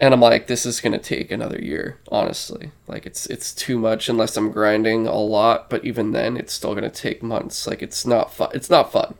And 0.00 0.12
I'm 0.12 0.20
like, 0.20 0.48
this 0.48 0.66
is 0.66 0.80
gonna 0.80 0.98
take 0.98 1.30
another 1.30 1.60
year, 1.60 2.00
honestly. 2.08 2.72
Like 2.88 3.06
it's 3.06 3.26
it's 3.26 3.54
too 3.54 3.78
much 3.78 4.08
unless 4.08 4.36
I'm 4.36 4.50
grinding 4.50 5.06
a 5.06 5.14
lot, 5.14 5.70
but 5.70 5.84
even 5.84 6.10
then 6.10 6.36
it's 6.36 6.52
still 6.52 6.74
gonna 6.74 6.90
take 6.90 7.22
months. 7.22 7.68
Like 7.68 7.82
it's 7.82 8.04
not 8.04 8.34
fun 8.34 8.50
it's 8.52 8.70
not 8.70 8.90
fun. 8.90 9.14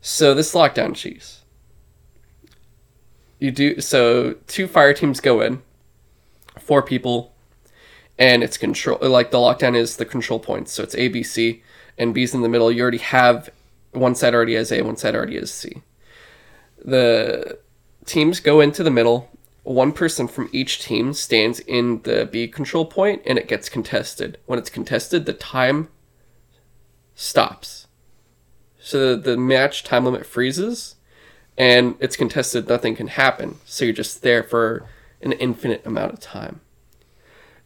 So 0.00 0.32
this 0.32 0.54
lockdown 0.54 0.94
cheese 0.94 1.39
you 3.40 3.50
do 3.50 3.80
so 3.80 4.34
two 4.46 4.68
fire 4.68 4.94
teams 4.94 5.18
go 5.20 5.40
in 5.40 5.62
four 6.58 6.82
people 6.82 7.34
and 8.16 8.44
it's 8.44 8.56
control 8.56 8.98
like 9.02 9.32
the 9.32 9.38
lockdown 9.38 9.74
is 9.74 9.96
the 9.96 10.04
control 10.04 10.38
points 10.38 10.70
so 10.72 10.84
it's 10.84 10.94
a 10.94 11.08
b 11.08 11.24
c 11.24 11.62
and 12.00 12.14
b's 12.14 12.34
in 12.34 12.40
the 12.40 12.48
middle. 12.48 12.72
You 12.72 12.82
already 12.82 12.98
have 12.98 13.50
one 13.92 14.14
side 14.14 14.34
already 14.34 14.54
has 14.54 14.72
a 14.72 14.82
one 14.82 14.96
side 14.96 15.14
already 15.14 15.36
has 15.36 15.52
c. 15.52 15.82
The 16.82 17.58
teams 18.06 18.40
go 18.40 18.60
into 18.60 18.82
the 18.82 18.90
middle. 18.90 19.28
One 19.62 19.92
person 19.92 20.26
from 20.26 20.48
each 20.50 20.80
team 20.80 21.12
stands 21.12 21.60
in 21.60 22.00
the 22.02 22.26
b 22.26 22.48
control 22.48 22.86
point 22.86 23.22
and 23.26 23.38
it 23.38 23.46
gets 23.46 23.68
contested. 23.68 24.38
When 24.46 24.58
it's 24.58 24.70
contested 24.70 25.26
the 25.26 25.34
time 25.34 25.88
stops. 27.14 27.86
So 28.80 29.14
the, 29.14 29.32
the 29.32 29.36
match 29.36 29.84
time 29.84 30.06
limit 30.06 30.24
freezes 30.24 30.96
and 31.60 31.94
it's 32.00 32.16
contested, 32.16 32.70
nothing 32.70 32.96
can 32.96 33.08
happen. 33.08 33.58
So 33.66 33.84
you're 33.84 33.92
just 33.92 34.22
there 34.22 34.42
for 34.42 34.86
an 35.20 35.32
infinite 35.32 35.84
amount 35.84 36.14
of 36.14 36.18
time. 36.18 36.62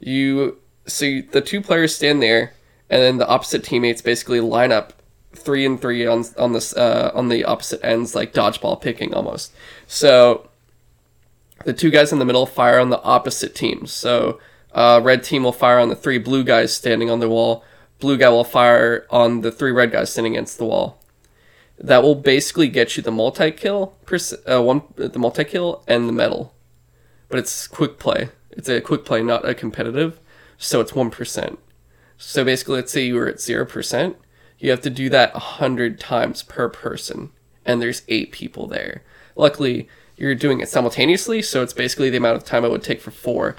You 0.00 0.58
so 0.84 1.20
the 1.30 1.40
two 1.40 1.60
players 1.60 1.94
stand 1.94 2.20
there, 2.20 2.54
and 2.90 3.00
then 3.00 3.18
the 3.18 3.28
opposite 3.28 3.62
teammates 3.62 4.02
basically 4.02 4.40
line 4.40 4.72
up 4.72 4.94
three 5.32 5.64
and 5.64 5.80
three 5.80 6.04
on 6.08 6.24
on 6.36 6.52
this 6.52 6.76
uh, 6.76 7.12
on 7.14 7.28
the 7.28 7.44
opposite 7.44 7.84
ends, 7.84 8.16
like 8.16 8.32
dodgeball 8.32 8.82
picking 8.82 9.14
almost. 9.14 9.52
So 9.86 10.50
the 11.64 11.72
two 11.72 11.90
guys 11.90 12.12
in 12.12 12.18
the 12.18 12.24
middle 12.24 12.46
fire 12.46 12.80
on 12.80 12.90
the 12.90 13.02
opposite 13.02 13.54
teams. 13.54 13.92
So 13.92 14.40
uh, 14.72 15.00
red 15.04 15.22
team 15.22 15.44
will 15.44 15.52
fire 15.52 15.78
on 15.78 15.88
the 15.88 15.94
three 15.94 16.18
blue 16.18 16.42
guys 16.42 16.74
standing 16.74 17.10
on 17.10 17.20
the 17.20 17.28
wall. 17.28 17.64
Blue 18.00 18.16
guy 18.16 18.30
will 18.30 18.42
fire 18.42 19.06
on 19.08 19.42
the 19.42 19.52
three 19.52 19.70
red 19.70 19.92
guys 19.92 20.10
standing 20.10 20.34
against 20.34 20.58
the 20.58 20.64
wall 20.64 21.00
that 21.78 22.02
will 22.02 22.14
basically 22.14 22.68
get 22.68 22.96
you 22.96 23.02
the 23.02 23.10
multi 23.10 23.50
kill, 23.50 23.94
uh, 24.48 24.62
one 24.62 24.82
the 24.96 25.18
multi 25.18 25.44
kill 25.44 25.82
and 25.86 26.08
the 26.08 26.12
medal, 26.12 26.54
but 27.28 27.38
it's 27.38 27.66
quick 27.66 27.98
play. 27.98 28.28
It's 28.50 28.68
a 28.68 28.80
quick 28.80 29.04
play, 29.04 29.22
not 29.22 29.48
a 29.48 29.54
competitive, 29.54 30.20
so 30.56 30.80
it's 30.80 30.94
one 30.94 31.10
percent. 31.10 31.58
So 32.16 32.44
basically, 32.44 32.76
let's 32.76 32.92
say 32.92 33.04
you 33.04 33.16
were 33.16 33.28
at 33.28 33.40
zero 33.40 33.66
percent, 33.66 34.16
you 34.58 34.70
have 34.70 34.82
to 34.82 34.90
do 34.90 35.08
that 35.10 35.34
a 35.34 35.40
hundred 35.40 35.98
times 35.98 36.42
per 36.42 36.68
person, 36.68 37.30
and 37.64 37.82
there's 37.82 38.02
eight 38.08 38.30
people 38.30 38.66
there. 38.66 39.02
Luckily, 39.34 39.88
you're 40.16 40.36
doing 40.36 40.60
it 40.60 40.68
simultaneously, 40.68 41.42
so 41.42 41.62
it's 41.62 41.72
basically 41.72 42.08
the 42.08 42.18
amount 42.18 42.36
of 42.36 42.44
time 42.44 42.64
it 42.64 42.70
would 42.70 42.84
take 42.84 43.00
for 43.00 43.10
four. 43.10 43.56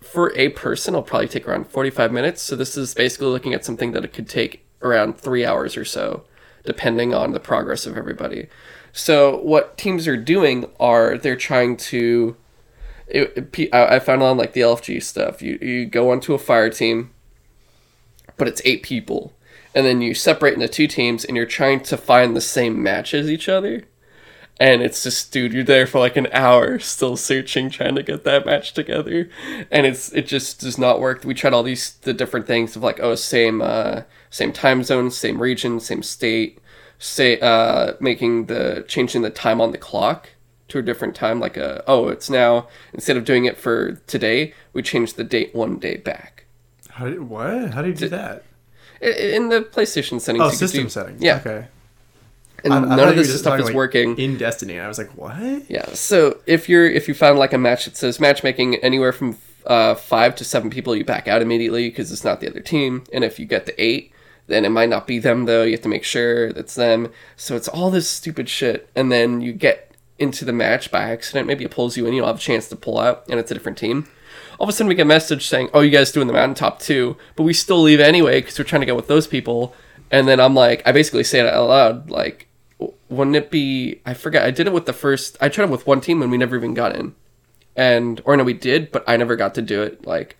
For 0.00 0.36
a 0.36 0.48
person, 0.48 0.94
it'll 0.94 1.04
probably 1.04 1.28
take 1.28 1.46
around 1.46 1.68
45 1.68 2.10
minutes. 2.10 2.42
So 2.42 2.56
this 2.56 2.76
is 2.76 2.92
basically 2.92 3.28
looking 3.28 3.54
at 3.54 3.64
something 3.64 3.92
that 3.92 4.04
it 4.04 4.12
could 4.12 4.28
take 4.28 4.66
around 4.82 5.16
three 5.16 5.46
hours 5.46 5.76
or 5.76 5.84
so 5.84 6.24
depending 6.64 7.14
on 7.14 7.32
the 7.32 7.40
progress 7.40 7.86
of 7.86 7.96
everybody. 7.96 8.48
So 8.92 9.38
what 9.38 9.78
teams 9.78 10.06
are 10.06 10.16
doing 10.16 10.66
are 10.78 11.16
they're 11.16 11.36
trying 11.36 11.76
to. 11.78 12.36
It, 13.08 13.54
it, 13.58 13.74
I 13.74 13.98
found 13.98 14.22
on 14.22 14.38
like 14.38 14.52
the 14.52 14.60
LFG 14.60 15.02
stuff. 15.02 15.42
You 15.42 15.58
you 15.60 15.86
go 15.86 16.10
onto 16.10 16.34
a 16.34 16.38
fire 16.38 16.70
team, 16.70 17.10
but 18.36 18.48
it's 18.48 18.62
eight 18.64 18.82
people, 18.82 19.32
and 19.74 19.84
then 19.84 20.00
you 20.02 20.14
separate 20.14 20.54
into 20.54 20.68
two 20.68 20.86
teams, 20.86 21.24
and 21.24 21.36
you're 21.36 21.46
trying 21.46 21.80
to 21.80 21.96
find 21.96 22.36
the 22.36 22.40
same 22.40 22.82
match 22.82 23.14
as 23.14 23.30
each 23.30 23.48
other. 23.48 23.84
And 24.60 24.82
it's 24.82 25.02
just, 25.02 25.32
dude, 25.32 25.52
you're 25.52 25.64
there 25.64 25.86
for 25.86 25.98
like 25.98 26.16
an 26.16 26.28
hour, 26.30 26.78
still 26.78 27.16
searching, 27.16 27.68
trying 27.70 27.96
to 27.96 28.02
get 28.02 28.22
that 28.24 28.46
match 28.46 28.74
together, 28.74 29.28
and 29.70 29.86
it's 29.86 30.12
it 30.12 30.26
just 30.26 30.60
does 30.60 30.78
not 30.78 31.00
work. 31.00 31.24
We 31.24 31.34
tried 31.34 31.54
all 31.54 31.62
these 31.62 31.94
the 31.94 32.12
different 32.12 32.46
things 32.46 32.76
of 32.76 32.82
like, 32.82 33.00
oh, 33.00 33.14
same 33.14 33.60
uh, 33.62 34.02
same 34.32 34.52
time 34.52 34.82
zone, 34.82 35.12
same 35.12 35.40
region, 35.40 35.78
same 35.78 36.02
state. 36.02 36.58
Say 36.98 37.38
uh, 37.40 37.94
making 38.00 38.46
the 38.46 38.84
changing 38.88 39.22
the 39.22 39.30
time 39.30 39.60
on 39.60 39.72
the 39.72 39.78
clock 39.78 40.30
to 40.68 40.78
a 40.78 40.82
different 40.82 41.14
time, 41.14 41.38
like 41.38 41.56
a 41.56 41.84
oh, 41.86 42.08
it's 42.08 42.30
now 42.30 42.68
instead 42.92 43.16
of 43.16 43.24
doing 43.24 43.44
it 43.44 43.58
for 43.58 43.92
today, 44.06 44.54
we 44.72 44.82
change 44.82 45.14
the 45.14 45.24
date 45.24 45.54
one 45.54 45.78
day 45.78 45.96
back. 45.96 46.46
How 46.90 47.06
did 47.06 47.14
you, 47.14 47.24
what? 47.24 47.74
How 47.74 47.82
do 47.82 47.88
you 47.88 47.94
do 47.94 48.08
that? 48.08 48.44
In 49.00 49.48
the 49.48 49.62
PlayStation 49.62 50.20
settings. 50.20 50.44
Oh, 50.44 50.50
system 50.50 50.84
do, 50.84 50.88
settings. 50.88 51.22
Yeah. 51.22 51.40
Okay. 51.44 51.66
And 52.64 52.72
I, 52.72 52.76
I 52.76 52.96
none 52.96 53.08
of 53.08 53.16
this 53.16 53.36
stuff 53.38 53.58
is 53.58 53.66
like 53.66 53.74
working 53.74 54.16
in 54.16 54.38
Destiny. 54.38 54.78
I 54.78 54.86
was 54.86 54.98
like, 54.98 55.10
what? 55.16 55.68
Yeah. 55.68 55.86
So 55.94 56.38
if 56.46 56.68
you're 56.68 56.88
if 56.88 57.08
you 57.08 57.14
found 57.14 57.38
like 57.38 57.52
a 57.52 57.58
match 57.58 57.86
that 57.86 57.96
says 57.96 58.20
matchmaking 58.20 58.76
anywhere 58.76 59.12
from 59.12 59.36
uh, 59.66 59.96
five 59.96 60.36
to 60.36 60.44
seven 60.44 60.70
people, 60.70 60.94
you 60.94 61.04
back 61.04 61.26
out 61.26 61.42
immediately 61.42 61.88
because 61.88 62.12
it's 62.12 62.24
not 62.24 62.40
the 62.40 62.48
other 62.48 62.60
team. 62.60 63.02
And 63.12 63.24
if 63.24 63.40
you 63.40 63.46
get 63.46 63.66
the 63.66 63.82
eight, 63.82 64.11
then 64.46 64.64
it 64.64 64.70
might 64.70 64.88
not 64.88 65.06
be 65.06 65.18
them 65.18 65.44
though. 65.44 65.62
You 65.62 65.72
have 65.72 65.82
to 65.82 65.88
make 65.88 66.04
sure 66.04 66.46
it's 66.48 66.74
them. 66.74 67.10
So 67.36 67.56
it's 67.56 67.68
all 67.68 67.90
this 67.90 68.08
stupid 68.08 68.48
shit, 68.48 68.88
and 68.94 69.10
then 69.10 69.40
you 69.40 69.52
get 69.52 69.94
into 70.18 70.44
the 70.44 70.52
match 70.52 70.90
by 70.90 71.02
accident. 71.02 71.46
Maybe 71.46 71.64
it 71.64 71.70
pulls 71.70 71.96
you 71.96 72.06
in. 72.06 72.14
You 72.14 72.20
don't 72.20 72.28
have 72.28 72.36
a 72.36 72.40
chance 72.40 72.68
to 72.68 72.76
pull 72.76 72.98
out, 72.98 73.24
and 73.28 73.38
it's 73.40 73.50
a 73.50 73.54
different 73.54 73.78
team. 73.78 74.08
All 74.58 74.64
of 74.64 74.68
a 74.68 74.72
sudden, 74.72 74.88
we 74.88 74.94
get 74.94 75.02
a 75.02 75.06
message 75.06 75.46
saying, 75.46 75.70
"Oh, 75.74 75.80
you 75.80 75.90
guys 75.90 76.12
doing 76.12 76.26
the 76.26 76.32
mountaintop 76.32 76.78
too?" 76.78 77.16
But 77.36 77.44
we 77.44 77.52
still 77.52 77.82
leave 77.82 78.00
anyway 78.00 78.40
because 78.40 78.58
we're 78.58 78.64
trying 78.64 78.82
to 78.82 78.86
get 78.86 78.96
with 78.96 79.08
those 79.08 79.26
people. 79.26 79.74
And 80.10 80.28
then 80.28 80.40
I'm 80.40 80.54
like, 80.54 80.82
I 80.86 80.92
basically 80.92 81.24
say 81.24 81.40
it 81.40 81.46
out 81.46 81.68
loud, 81.68 82.10
like, 82.10 82.46
wouldn't 83.08 83.36
it 83.36 83.50
be? 83.50 84.00
I 84.04 84.12
forget. 84.12 84.44
I 84.44 84.50
did 84.50 84.66
it 84.66 84.72
with 84.72 84.84
the 84.84 84.92
first. 84.92 85.38
I 85.40 85.48
tried 85.48 85.64
it 85.64 85.70
with 85.70 85.86
one 85.86 86.02
team 86.02 86.20
and 86.20 86.30
we 86.30 86.36
never 86.36 86.54
even 86.54 86.74
got 86.74 86.94
in. 86.94 87.14
And 87.74 88.20
or 88.26 88.36
no, 88.36 88.44
we 88.44 88.52
did, 88.52 88.92
but 88.92 89.04
I 89.06 89.16
never 89.16 89.36
got 89.36 89.54
to 89.54 89.62
do 89.62 89.82
it. 89.82 90.06
Like, 90.06 90.36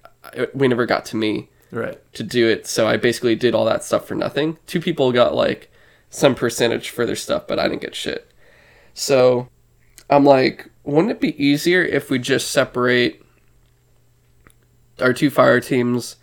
we 0.54 0.68
never 0.68 0.84
got 0.84 1.06
to 1.06 1.16
me 1.16 1.48
right. 1.72 2.14
to 2.14 2.22
do 2.22 2.48
it. 2.48 2.66
So 2.66 2.86
i 2.86 2.96
basically 2.96 3.34
did 3.34 3.54
all 3.54 3.64
that 3.64 3.82
stuff 3.82 4.06
for 4.06 4.14
nothing. 4.14 4.58
Two 4.66 4.80
people 4.80 5.10
got 5.10 5.34
like 5.34 5.70
some 6.10 6.34
percentage 6.34 6.90
for 6.90 7.06
their 7.06 7.16
stuff 7.16 7.46
but 7.48 7.58
i 7.58 7.66
didn't 7.66 7.80
get 7.80 7.94
shit. 7.94 8.30
So 8.94 9.48
i'm 10.08 10.24
like 10.24 10.70
wouldn't 10.84 11.10
it 11.12 11.20
be 11.20 11.42
easier 11.42 11.82
if 11.82 12.10
we 12.10 12.18
just 12.18 12.50
separate 12.50 13.24
our 15.00 15.12
two 15.12 15.30
fire 15.30 15.60
teams 15.60 16.16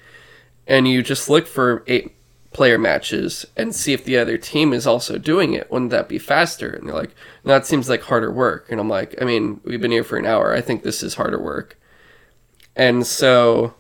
and 0.68 0.88
you 0.88 1.02
just 1.02 1.30
look 1.30 1.48
for 1.48 1.84
eight 1.88 2.16
player 2.52 2.78
matches 2.78 3.46
and 3.56 3.76
see 3.76 3.94
if 3.94 4.04
the 4.04 4.18
other 4.18 4.38
team 4.38 4.74
is 4.74 4.86
also 4.86 5.18
doing 5.18 5.54
it? 5.54 5.72
Wouldn't 5.72 5.92
that 5.92 6.10
be 6.10 6.20
faster? 6.20 6.70
And 6.70 6.88
they're 6.88 6.96
like 6.96 7.16
no, 7.44 7.54
that 7.54 7.66
seems 7.66 7.90
like 7.90 8.04
harder 8.04 8.32
work. 8.32 8.68
And 8.70 8.80
i'm 8.80 8.90
like 8.90 9.20
i 9.22 9.26
mean 9.26 9.60
we've 9.64 9.82
been 9.82 9.92
here 9.92 10.04
for 10.04 10.18
an 10.18 10.28
hour. 10.28 10.54
I 10.54 10.62
think 10.62 10.84
this 10.84 11.02
is 11.02 11.16
harder 11.16 11.42
work. 11.42 11.80
And 12.76 13.06
so 13.06 13.74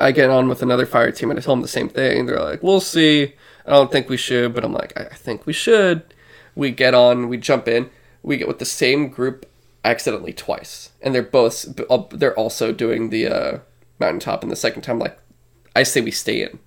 I 0.00 0.12
get 0.12 0.30
on 0.30 0.48
with 0.48 0.62
another 0.62 0.86
fire 0.86 1.12
team 1.12 1.30
and 1.30 1.38
I 1.38 1.42
tell 1.42 1.54
them 1.54 1.62
the 1.62 1.68
same 1.68 1.90
thing. 1.90 2.24
They're 2.24 2.40
like, 2.40 2.62
we'll 2.62 2.80
see. 2.80 3.34
I 3.66 3.70
don't 3.70 3.92
think 3.92 4.08
we 4.08 4.16
should, 4.16 4.54
but 4.54 4.64
I'm 4.64 4.72
like, 4.72 4.98
I 4.98 5.14
think 5.14 5.46
we 5.46 5.52
should. 5.52 6.14
We 6.54 6.70
get 6.70 6.94
on, 6.94 7.28
we 7.28 7.36
jump 7.36 7.68
in, 7.68 7.90
we 8.22 8.38
get 8.38 8.48
with 8.48 8.58
the 8.58 8.64
same 8.64 9.08
group 9.08 9.46
accidentally 9.84 10.32
twice. 10.32 10.90
And 11.02 11.14
they're 11.14 11.22
both, 11.22 11.66
they're 12.12 12.34
also 12.34 12.72
doing 12.72 13.10
the 13.10 13.26
uh, 13.28 13.58
mountaintop. 13.98 14.42
And 14.42 14.50
the 14.50 14.56
second 14.56 14.82
time, 14.82 14.98
like, 14.98 15.18
I 15.76 15.82
say 15.82 16.00
we 16.00 16.10
stay 16.10 16.42
in. 16.42 16.58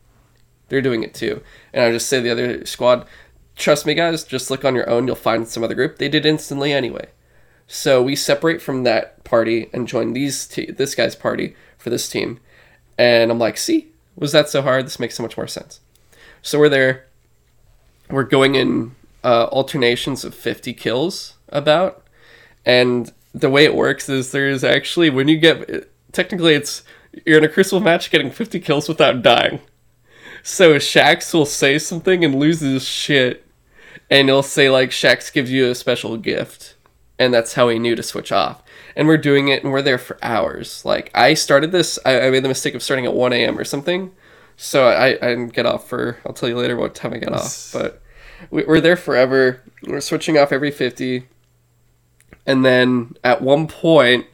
They're 0.69 0.81
doing 0.81 1.03
it 1.03 1.13
too. 1.13 1.41
And 1.73 1.83
I 1.83 1.91
just 1.91 2.07
say 2.07 2.19
the 2.19 2.31
other 2.31 2.65
squad, 2.65 3.05
trust 3.55 3.85
me, 3.85 3.95
guys, 3.95 4.23
just 4.23 4.51
look 4.51 4.63
on 4.63 4.75
your 4.75 4.89
own. 4.89 5.07
You'll 5.07 5.15
find 5.15 5.47
some 5.47 5.63
other 5.63 5.75
group. 5.75 5.97
They 5.97 6.07
did 6.07 6.25
instantly 6.25 6.71
anyway. 6.71 7.09
So 7.67 8.01
we 8.01 8.15
separate 8.15 8.61
from 8.61 8.83
that 8.83 9.23
party 9.23 9.69
and 9.73 9.87
join 9.87 10.13
these 10.13 10.47
t- 10.47 10.71
this 10.71 10.93
guy's 10.93 11.15
party 11.15 11.55
for 11.77 11.89
this 11.89 12.07
team 12.07 12.39
and 12.97 13.31
I'm 13.31 13.39
like, 13.39 13.57
see, 13.57 13.87
was 14.15 14.31
that 14.31 14.49
so 14.49 14.61
hard? 14.61 14.85
This 14.85 14.99
makes 14.99 15.15
so 15.15 15.23
much 15.23 15.37
more 15.37 15.47
sense. 15.47 15.79
So 16.41 16.59
we're 16.59 16.69
there. 16.69 17.07
We're 18.09 18.23
going 18.23 18.55
in 18.55 18.95
uh, 19.23 19.47
alternations 19.51 20.23
of 20.23 20.35
50 20.35 20.73
kills 20.73 21.35
about. 21.49 22.05
And 22.65 23.11
the 23.33 23.49
way 23.49 23.65
it 23.65 23.75
works 23.75 24.09
is 24.09 24.31
there's 24.31 24.63
actually, 24.63 25.09
when 25.09 25.27
you 25.27 25.37
get, 25.37 25.89
technically 26.11 26.53
it's, 26.53 26.83
you're 27.25 27.37
in 27.37 27.43
a 27.43 27.49
Crucible 27.49 27.79
match 27.79 28.11
getting 28.11 28.31
50 28.31 28.59
kills 28.59 28.87
without 28.87 29.21
dying. 29.21 29.59
So 30.43 30.75
Shaxx 30.75 31.33
will 31.33 31.45
say 31.45 31.79
something 31.79 32.23
and 32.23 32.35
loses 32.35 32.83
shit. 32.83 33.45
And 34.09 34.27
he'll 34.27 34.43
say, 34.43 34.69
like, 34.69 34.89
Shaxx 34.89 35.31
gives 35.31 35.51
you 35.51 35.69
a 35.69 35.75
special 35.75 36.17
gift. 36.17 36.75
And 37.17 37.33
that's 37.33 37.53
how 37.53 37.69
he 37.69 37.79
knew 37.79 37.95
to 37.95 38.03
switch 38.03 38.31
off 38.31 38.62
and 38.95 39.07
we're 39.07 39.17
doing 39.17 39.47
it 39.47 39.63
and 39.63 39.71
we're 39.71 39.81
there 39.81 39.97
for 39.97 40.17
hours. 40.21 40.83
Like 40.85 41.11
I 41.13 41.33
started 41.33 41.71
this, 41.71 41.99
I, 42.05 42.21
I 42.21 42.29
made 42.29 42.43
the 42.43 42.49
mistake 42.49 42.75
of 42.75 42.83
starting 42.83 43.05
at 43.05 43.13
1 43.13 43.33
a.m. 43.33 43.57
or 43.57 43.63
something. 43.63 44.11
So 44.55 44.87
I, 44.87 45.07
I 45.07 45.29
didn't 45.29 45.53
get 45.53 45.65
off 45.65 45.87
for, 45.87 46.19
I'll 46.25 46.33
tell 46.33 46.49
you 46.49 46.57
later 46.57 46.75
what 46.75 46.95
time 46.95 47.13
I 47.13 47.17
got 47.17 47.33
off. 47.33 47.41
But 47.73 48.01
we, 48.51 48.63
we're 48.63 48.81
there 48.81 48.95
forever. 48.95 49.61
We're 49.83 50.01
switching 50.01 50.37
off 50.37 50.51
every 50.51 50.71
50. 50.71 51.27
And 52.45 52.63
then 52.63 53.15
at 53.23 53.41
one 53.41 53.67
point, 53.67 54.27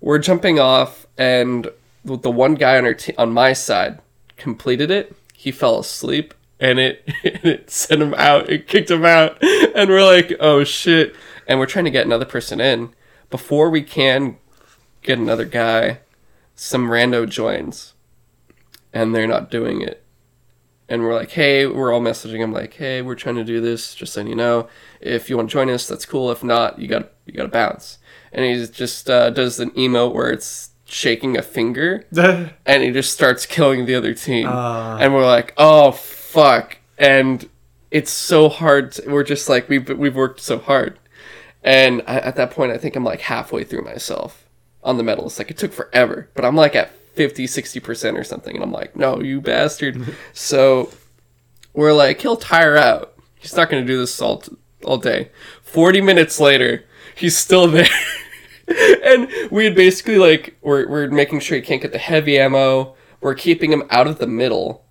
we're 0.00 0.18
jumping 0.18 0.58
off, 0.58 1.06
and 1.16 1.70
the 2.04 2.30
one 2.30 2.54
guy 2.54 2.78
on 2.78 2.84
our 2.84 2.94
t- 2.94 3.14
on 3.16 3.32
my 3.32 3.52
side 3.52 4.00
completed 4.36 4.90
it. 4.90 5.14
He 5.34 5.50
fell 5.50 5.78
asleep, 5.78 6.34
and 6.60 6.78
it 6.78 7.02
it 7.24 7.70
sent 7.70 8.02
him 8.02 8.14
out. 8.14 8.48
It 8.48 8.68
kicked 8.68 8.90
him 8.90 9.04
out, 9.04 9.42
and 9.42 9.88
we're 9.90 10.04
like, 10.04 10.32
"Oh 10.40 10.64
shit!" 10.64 11.14
And 11.46 11.58
we're 11.58 11.66
trying 11.66 11.84
to 11.84 11.90
get 11.90 12.06
another 12.06 12.24
person 12.24 12.60
in 12.60 12.90
before 13.30 13.70
we 13.70 13.82
can 13.82 14.36
get 15.02 15.18
another 15.18 15.44
guy. 15.44 16.00
Some 16.54 16.88
rando 16.88 17.28
joins, 17.28 17.94
and 18.92 19.14
they're 19.14 19.26
not 19.28 19.50
doing 19.50 19.80
it. 19.80 20.04
And 20.88 21.02
we're 21.02 21.14
like, 21.14 21.30
"Hey," 21.30 21.66
we're 21.66 21.92
all 21.92 22.00
messaging 22.00 22.38
him 22.38 22.52
like, 22.52 22.74
"Hey, 22.74 23.00
we're 23.02 23.14
trying 23.14 23.36
to 23.36 23.44
do 23.44 23.60
this. 23.60 23.94
Just 23.94 24.12
so 24.14 24.22
you 24.22 24.34
know, 24.34 24.68
if 25.00 25.28
you 25.30 25.36
want 25.36 25.50
to 25.50 25.52
join 25.52 25.70
us, 25.70 25.86
that's 25.86 26.04
cool. 26.06 26.30
If 26.32 26.42
not, 26.42 26.78
you 26.78 26.88
got 26.88 27.12
you 27.26 27.32
got 27.34 27.44
to 27.44 27.48
bounce." 27.48 27.98
And 28.32 28.44
he 28.44 28.66
just 28.66 29.08
uh, 29.08 29.30
does 29.30 29.60
an 29.60 29.70
emote 29.70 30.14
where 30.14 30.30
it's 30.30 30.70
shaking 30.90 31.36
a 31.36 31.42
finger 31.42 32.06
and 32.66 32.82
he 32.82 32.90
just 32.90 33.12
starts 33.12 33.44
killing 33.44 33.84
the 33.84 33.94
other 33.94 34.14
team 34.14 34.48
Uh. 34.48 34.96
and 34.98 35.12
we're 35.12 35.26
like 35.26 35.52
oh 35.58 35.92
fuck 35.92 36.78
and 36.96 37.46
it's 37.90 38.10
so 38.10 38.48
hard 38.48 38.92
to- 38.92 39.06
we're 39.10 39.22
just 39.22 39.50
like 39.50 39.68
we've, 39.68 39.86
we've 39.90 40.16
worked 40.16 40.40
so 40.40 40.58
hard 40.58 40.98
and 41.62 42.02
I, 42.06 42.18
at 42.18 42.36
that 42.36 42.50
point 42.50 42.72
i 42.72 42.78
think 42.78 42.96
i'm 42.96 43.04
like 43.04 43.20
halfway 43.20 43.64
through 43.64 43.82
myself 43.82 44.46
on 44.82 44.96
the 44.96 45.02
medals 45.02 45.38
like 45.38 45.50
it 45.50 45.58
took 45.58 45.72
forever 45.72 46.28
but 46.34 46.44
i'm 46.44 46.56
like 46.56 46.74
at 46.74 46.92
50 47.18 47.46
60% 47.46 48.16
or 48.16 48.22
something 48.22 48.54
and 48.54 48.62
i'm 48.62 48.70
like 48.70 48.94
no 48.94 49.20
you 49.20 49.40
bastard. 49.40 50.14
So 50.32 50.92
we're 51.74 51.92
like 51.92 52.20
he'll 52.20 52.36
tire 52.36 52.76
out. 52.76 53.14
He's 53.40 53.56
not 53.56 53.70
going 53.70 53.84
to 53.84 53.92
do 53.92 53.98
this 53.98 54.20
all, 54.22 54.42
all 54.84 54.98
day. 54.98 55.30
40 55.62 56.00
minutes 56.00 56.38
later 56.38 56.84
he's 57.16 57.36
still 57.36 57.66
there. 57.70 57.88
And 58.68 59.28
we 59.50 59.64
had 59.64 59.74
basically 59.74 60.18
like 60.18 60.56
we're, 60.62 60.88
we're 60.88 61.08
making 61.08 61.40
sure 61.40 61.56
he 61.56 61.62
can't 61.62 61.82
get 61.82 61.90
the 61.92 61.98
heavy 61.98 62.38
ammo. 62.38 62.94
We're 63.20 63.34
keeping 63.34 63.72
him 63.72 63.82
out 63.90 64.06
of 64.06 64.18
the 64.18 64.26
middle 64.28 64.84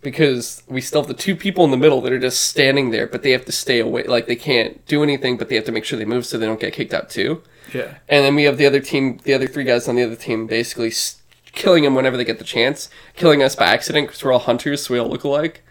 because 0.00 0.62
we 0.68 0.80
still 0.80 1.00
have 1.02 1.08
the 1.08 1.14
two 1.14 1.34
people 1.34 1.64
in 1.64 1.70
the 1.70 1.76
middle 1.76 2.00
that 2.00 2.12
are 2.12 2.18
just 2.18 2.42
standing 2.42 2.90
there 2.90 3.06
but 3.06 3.22
they 3.22 3.32
have 3.32 3.44
to 3.44 3.52
stay 3.52 3.80
away 3.80 4.04
like 4.04 4.26
they 4.26 4.36
can't 4.36 4.84
do 4.86 5.02
anything 5.02 5.36
but 5.36 5.48
they 5.48 5.54
have 5.56 5.64
to 5.64 5.72
make 5.72 5.84
sure 5.84 5.98
they 5.98 6.04
move 6.04 6.24
so 6.24 6.38
they 6.38 6.46
don't 6.46 6.60
get 6.60 6.72
kicked 6.72 6.94
out 6.94 7.10
too. 7.10 7.42
Yeah. 7.74 7.96
and 8.08 8.24
then 8.24 8.34
we 8.34 8.44
have 8.44 8.56
the 8.58 8.66
other 8.66 8.80
team 8.80 9.18
the 9.24 9.34
other 9.34 9.46
three 9.46 9.64
guys 9.64 9.88
on 9.88 9.96
the 9.96 10.02
other 10.04 10.16
team 10.16 10.46
basically 10.46 10.88
s- 10.88 11.20
killing 11.52 11.84
them 11.84 11.94
whenever 11.94 12.16
they 12.16 12.24
get 12.24 12.38
the 12.38 12.44
chance 12.44 12.88
killing 13.16 13.42
us 13.42 13.54
by 13.56 13.66
accident 13.66 14.06
because 14.08 14.22
we're 14.24 14.32
all 14.32 14.38
hunters 14.38 14.84
so 14.86 14.94
we 14.94 15.00
all 15.00 15.08
look 15.08 15.24
alike. 15.24 15.62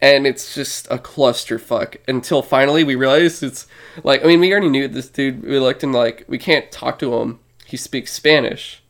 And 0.00 0.26
it's 0.26 0.54
just 0.54 0.88
a 0.90 0.98
clusterfuck 0.98 1.96
until 2.08 2.42
finally 2.42 2.82
we 2.82 2.94
realize 2.96 3.40
it's 3.42 3.66
like 4.02 4.24
I 4.24 4.26
mean 4.26 4.40
we 4.40 4.50
already 4.50 4.68
knew 4.68 4.88
this 4.88 5.08
dude 5.08 5.42
we 5.44 5.58
looked 5.60 5.82
and 5.84 5.92
like 5.92 6.24
we 6.26 6.38
can't 6.38 6.70
talk 6.72 6.98
to 7.00 7.14
him. 7.14 7.38
He 7.66 7.76
speaks 7.76 8.12
Spanish 8.12 8.81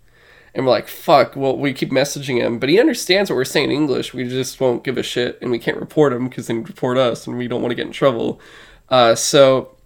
and 0.55 0.64
we're 0.64 0.72
like 0.72 0.88
fuck 0.88 1.34
well 1.36 1.57
we 1.57 1.72
keep 1.72 1.90
messaging 1.90 2.38
him 2.38 2.59
but 2.59 2.68
he 2.68 2.78
understands 2.78 3.30
what 3.30 3.36
we're 3.36 3.44
saying 3.44 3.70
in 3.70 3.76
English 3.76 4.12
we 4.14 4.28
just 4.28 4.61
won't 4.61 4.84
give 4.84 4.98
a 4.98 5.03
shit 5.03 5.38
and 5.40 5.50
we 5.50 5.59
can't 5.59 5.78
report 5.78 6.12
him 6.12 6.28
because 6.28 6.46
then 6.46 6.59
he'd 6.59 6.68
report 6.68 6.98
us 6.98 7.26
and 7.26 7.38
we 7.38 7.48
don't 7.48 7.62
want 7.62 7.70
to 7.70 7.76
get 7.76 7.86
in 7.86 7.92
trouble 7.92 8.40
uh, 8.88 9.14
so 9.14 9.76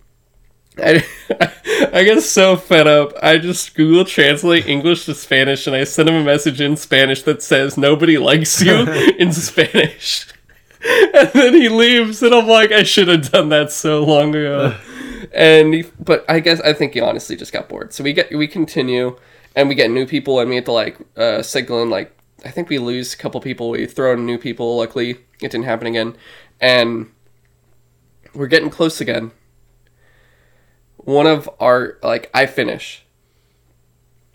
I, 0.79 1.05
I 1.93 2.05
get 2.05 2.23
so 2.23 2.57
fed 2.57 2.87
up. 2.87 3.13
I 3.23 3.39
just 3.39 3.75
Google 3.75 4.05
Translate 4.05 4.67
English 4.67 5.07
to 5.07 5.15
Spanish 5.15 5.67
and 5.67 5.75
I 5.75 5.85
send 5.85 6.09
him 6.09 6.17
a 6.17 6.25
message 6.25 6.61
in 6.61 6.77
Spanish 6.77 7.23
that 7.23 7.43
says 7.43 7.77
nobody 7.77 8.19
likes 8.19 8.61
you 8.63 8.75
in 9.19 9.33
Spanish. 9.33 10.29
And 10.89 11.31
then 11.33 11.55
he 11.55 11.69
leaves 11.69 12.23
and 12.23 12.33
I'm 12.33 12.47
like 12.47 12.71
I 12.71 12.85
should 12.85 13.09
have 13.09 13.33
done 13.33 13.49
that 13.49 13.73
so 13.73 14.05
long 14.05 14.29
ago. 14.29 14.77
And 15.35 15.75
he, 15.75 15.85
but 15.99 16.25
I 16.29 16.39
guess 16.39 16.61
I 16.61 16.75
think 16.75 16.95
he 16.95 17.01
honestly 17.01 17.35
just 17.35 17.53
got 17.53 17.69
bored. 17.69 17.93
So 17.93 18.05
we 18.05 18.13
get 18.13 18.33
we 18.33 18.47
continue 18.47 19.17
and 19.57 19.69
we 19.69 19.75
get 19.75 19.91
new 19.91 20.07
people 20.07 20.39
and 20.39 20.49
we 20.49 20.57
have 20.57 20.67
to 20.67 20.73
like 20.73 20.99
uh 21.17 21.43
signal 21.43 21.83
in 21.83 21.91
like 21.91 22.17
I 22.45 22.51
think 22.51 22.69
we 22.69 22.79
lose 22.79 23.15
a 23.15 23.17
couple 23.17 23.41
people, 23.41 23.71
we 23.71 23.87
throw 23.87 24.13
in 24.13 24.25
new 24.25 24.39
people, 24.39 24.77
luckily 24.77 25.11
it 25.41 25.51
didn't 25.51 25.65
happen 25.65 25.89
again. 25.89 26.17
And 26.61 27.11
we're 28.35 28.47
getting 28.47 28.71
close 28.71 29.01
again 29.01 29.33
one 31.07 31.27
of 31.27 31.49
our 31.61 31.99
like 32.03 32.31
I 32.35 32.47
finish. 32.47 33.05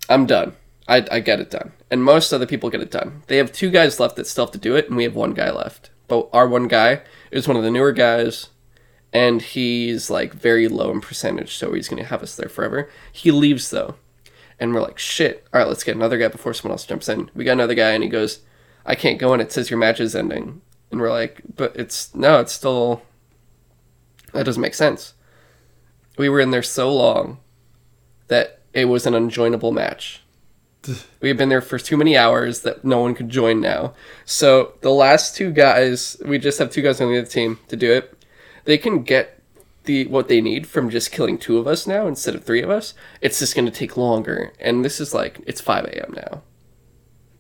I'm 0.10 0.26
done. 0.26 0.56
I, 0.88 1.06
I 1.12 1.20
get 1.20 1.40
it 1.40 1.52
done. 1.52 1.74
And 1.92 2.04
most 2.04 2.34
other 2.34 2.46
people 2.46 2.70
get 2.70 2.82
it 2.82 2.90
done. 2.92 3.24
They 3.28 3.38
have 3.38 3.52
two 3.52 3.70
guys 3.70 4.00
left 4.00 4.16
that 4.16 4.26
still 4.26 4.46
have 4.46 4.54
to 4.54 4.58
do 4.58 4.76
it, 4.76 4.88
and 4.88 4.96
we 4.96 5.04
have 5.04 5.16
one 5.16 5.34
guy 5.34 5.52
left. 5.52 5.90
But 6.08 6.30
our 6.34 6.48
one 6.48 6.68
guy 6.68 7.02
is 7.30 7.48
one 7.48 7.58
of 7.58 7.64
the 7.64 7.72
newer 7.72 7.92
guys, 7.92 8.50
and 9.14 9.42
he's 9.42 10.10
like 10.10 10.34
very 10.34 10.68
low 10.68 10.92
in 10.92 11.02
percentage, 11.02 11.56
so 11.56 11.74
he's 11.74 11.90
gonna 11.90 12.06
have 12.06 12.24
us 12.24 12.36
there 12.36 12.50
forever. 12.50 12.90
He 13.12 13.32
leaves 13.32 13.70
though. 13.70 13.96
And 14.62 14.74
we're 14.74 14.82
like, 14.82 14.98
shit, 14.98 15.46
alright, 15.54 15.68
let's 15.68 15.84
get 15.84 15.98
another 15.98 16.18
guy 16.18 16.30
before 16.30 16.54
someone 16.54 16.76
else 16.76 16.86
jumps 16.86 17.10
in. 17.10 17.30
We 17.36 17.44
got 17.44 17.54
another 17.54 17.76
guy 17.76 17.92
and 17.92 18.04
he 18.04 18.10
goes, 18.10 18.40
I 18.86 18.96
can't 18.96 19.20
go 19.20 19.34
in, 19.34 19.42
it 19.42 19.52
says 19.52 19.70
your 19.70 19.80
match 19.80 20.00
is 20.00 20.16
ending. 20.16 20.62
And 20.92 21.02
we're 21.02 21.10
like, 21.10 21.42
but 21.58 21.76
it's 21.76 22.16
no, 22.16 22.40
it's 22.40 22.54
still 22.54 23.02
that 24.32 24.46
doesn't 24.46 24.62
make 24.62 24.76
sense 24.76 25.16
we 26.18 26.30
were 26.30 26.40
in 26.40 26.52
there 26.52 26.64
so 26.64 26.94
long 26.94 27.40
that 28.28 28.62
it 28.74 28.86
was 28.86 29.06
an 29.06 29.14
unjoinable 29.14 29.72
match. 29.72 30.22
we 31.22 31.28
had 31.28 31.38
been 31.38 31.50
there 31.50 31.62
for 31.62 31.80
too 31.80 31.98
many 31.98 32.16
hours 32.18 32.62
that 32.62 32.86
no 32.86 33.00
one 33.00 33.16
could 33.16 33.30
join 33.30 33.60
now. 33.60 33.94
So 34.26 34.74
the 34.82 34.92
last 34.92 35.36
two 35.36 35.52
guys, 35.52 36.18
we 36.26 36.38
just 36.38 36.60
have 36.60 36.70
two 36.70 36.82
guys 36.82 37.02
on 37.02 37.10
the 37.10 37.20
other 37.20 37.28
team 37.28 37.60
to 37.68 37.76
do 37.76 37.92
it. 37.92 38.24
They 38.66 38.78
can 38.78 39.04
get 39.04 39.41
the 39.86 40.06
what 40.08 40.28
they 40.28 40.42
need 40.42 40.68
from 40.68 40.90
just 40.90 41.12
killing 41.12 41.38
two 41.38 41.58
of 41.58 41.68
us 41.68 41.88
now 41.88 42.08
instead 42.08 42.36
of 42.36 42.44
three 42.44 42.62
of 42.62 42.70
us. 42.70 42.94
It's 43.22 43.40
just 43.40 43.56
going 43.56 43.66
to 43.66 43.72
take 43.72 43.98
longer, 43.98 44.54
and 44.60 44.84
this 44.86 45.00
is 45.00 45.14
like 45.14 45.40
it's 45.48 45.62
five 45.62 45.86
a.m. 45.86 46.14
now, 46.16 46.42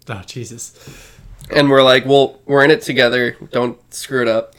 Oh 0.09 0.21
Jesus. 0.25 1.13
and 1.51 1.69
we're 1.69 1.83
like, 1.83 2.05
well, 2.05 2.39
we're 2.45 2.63
in 2.63 2.71
it 2.71 2.81
together. 2.81 3.37
Don't 3.51 3.77
screw 3.93 4.21
it 4.21 4.27
up. 4.27 4.55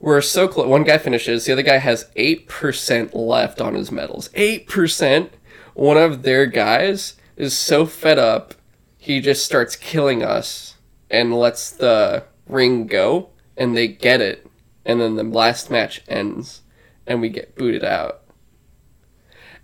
We're 0.00 0.20
so 0.20 0.48
close. 0.48 0.66
One 0.66 0.82
guy 0.84 0.98
finishes. 0.98 1.44
The 1.44 1.52
other 1.52 1.62
guy 1.62 1.78
has 1.78 2.10
8% 2.16 3.10
left 3.14 3.60
on 3.60 3.74
his 3.74 3.92
medals. 3.92 4.30
8%. 4.30 5.30
One 5.74 5.96
of 5.96 6.22
their 6.24 6.46
guys 6.46 7.14
is 7.36 7.56
so 7.56 7.86
fed 7.86 8.18
up, 8.18 8.54
he 8.98 9.20
just 9.20 9.44
starts 9.44 9.76
killing 9.76 10.22
us 10.24 10.74
and 11.08 11.32
lets 11.38 11.70
the 11.70 12.24
ring 12.48 12.86
go, 12.88 13.30
and 13.56 13.76
they 13.76 13.86
get 13.88 14.20
it. 14.20 14.44
And 14.84 15.00
then 15.00 15.14
the 15.14 15.22
last 15.22 15.70
match 15.70 16.02
ends, 16.08 16.61
and 17.06 17.20
we 17.20 17.28
get 17.28 17.56
booted 17.56 17.84
out. 17.84 18.20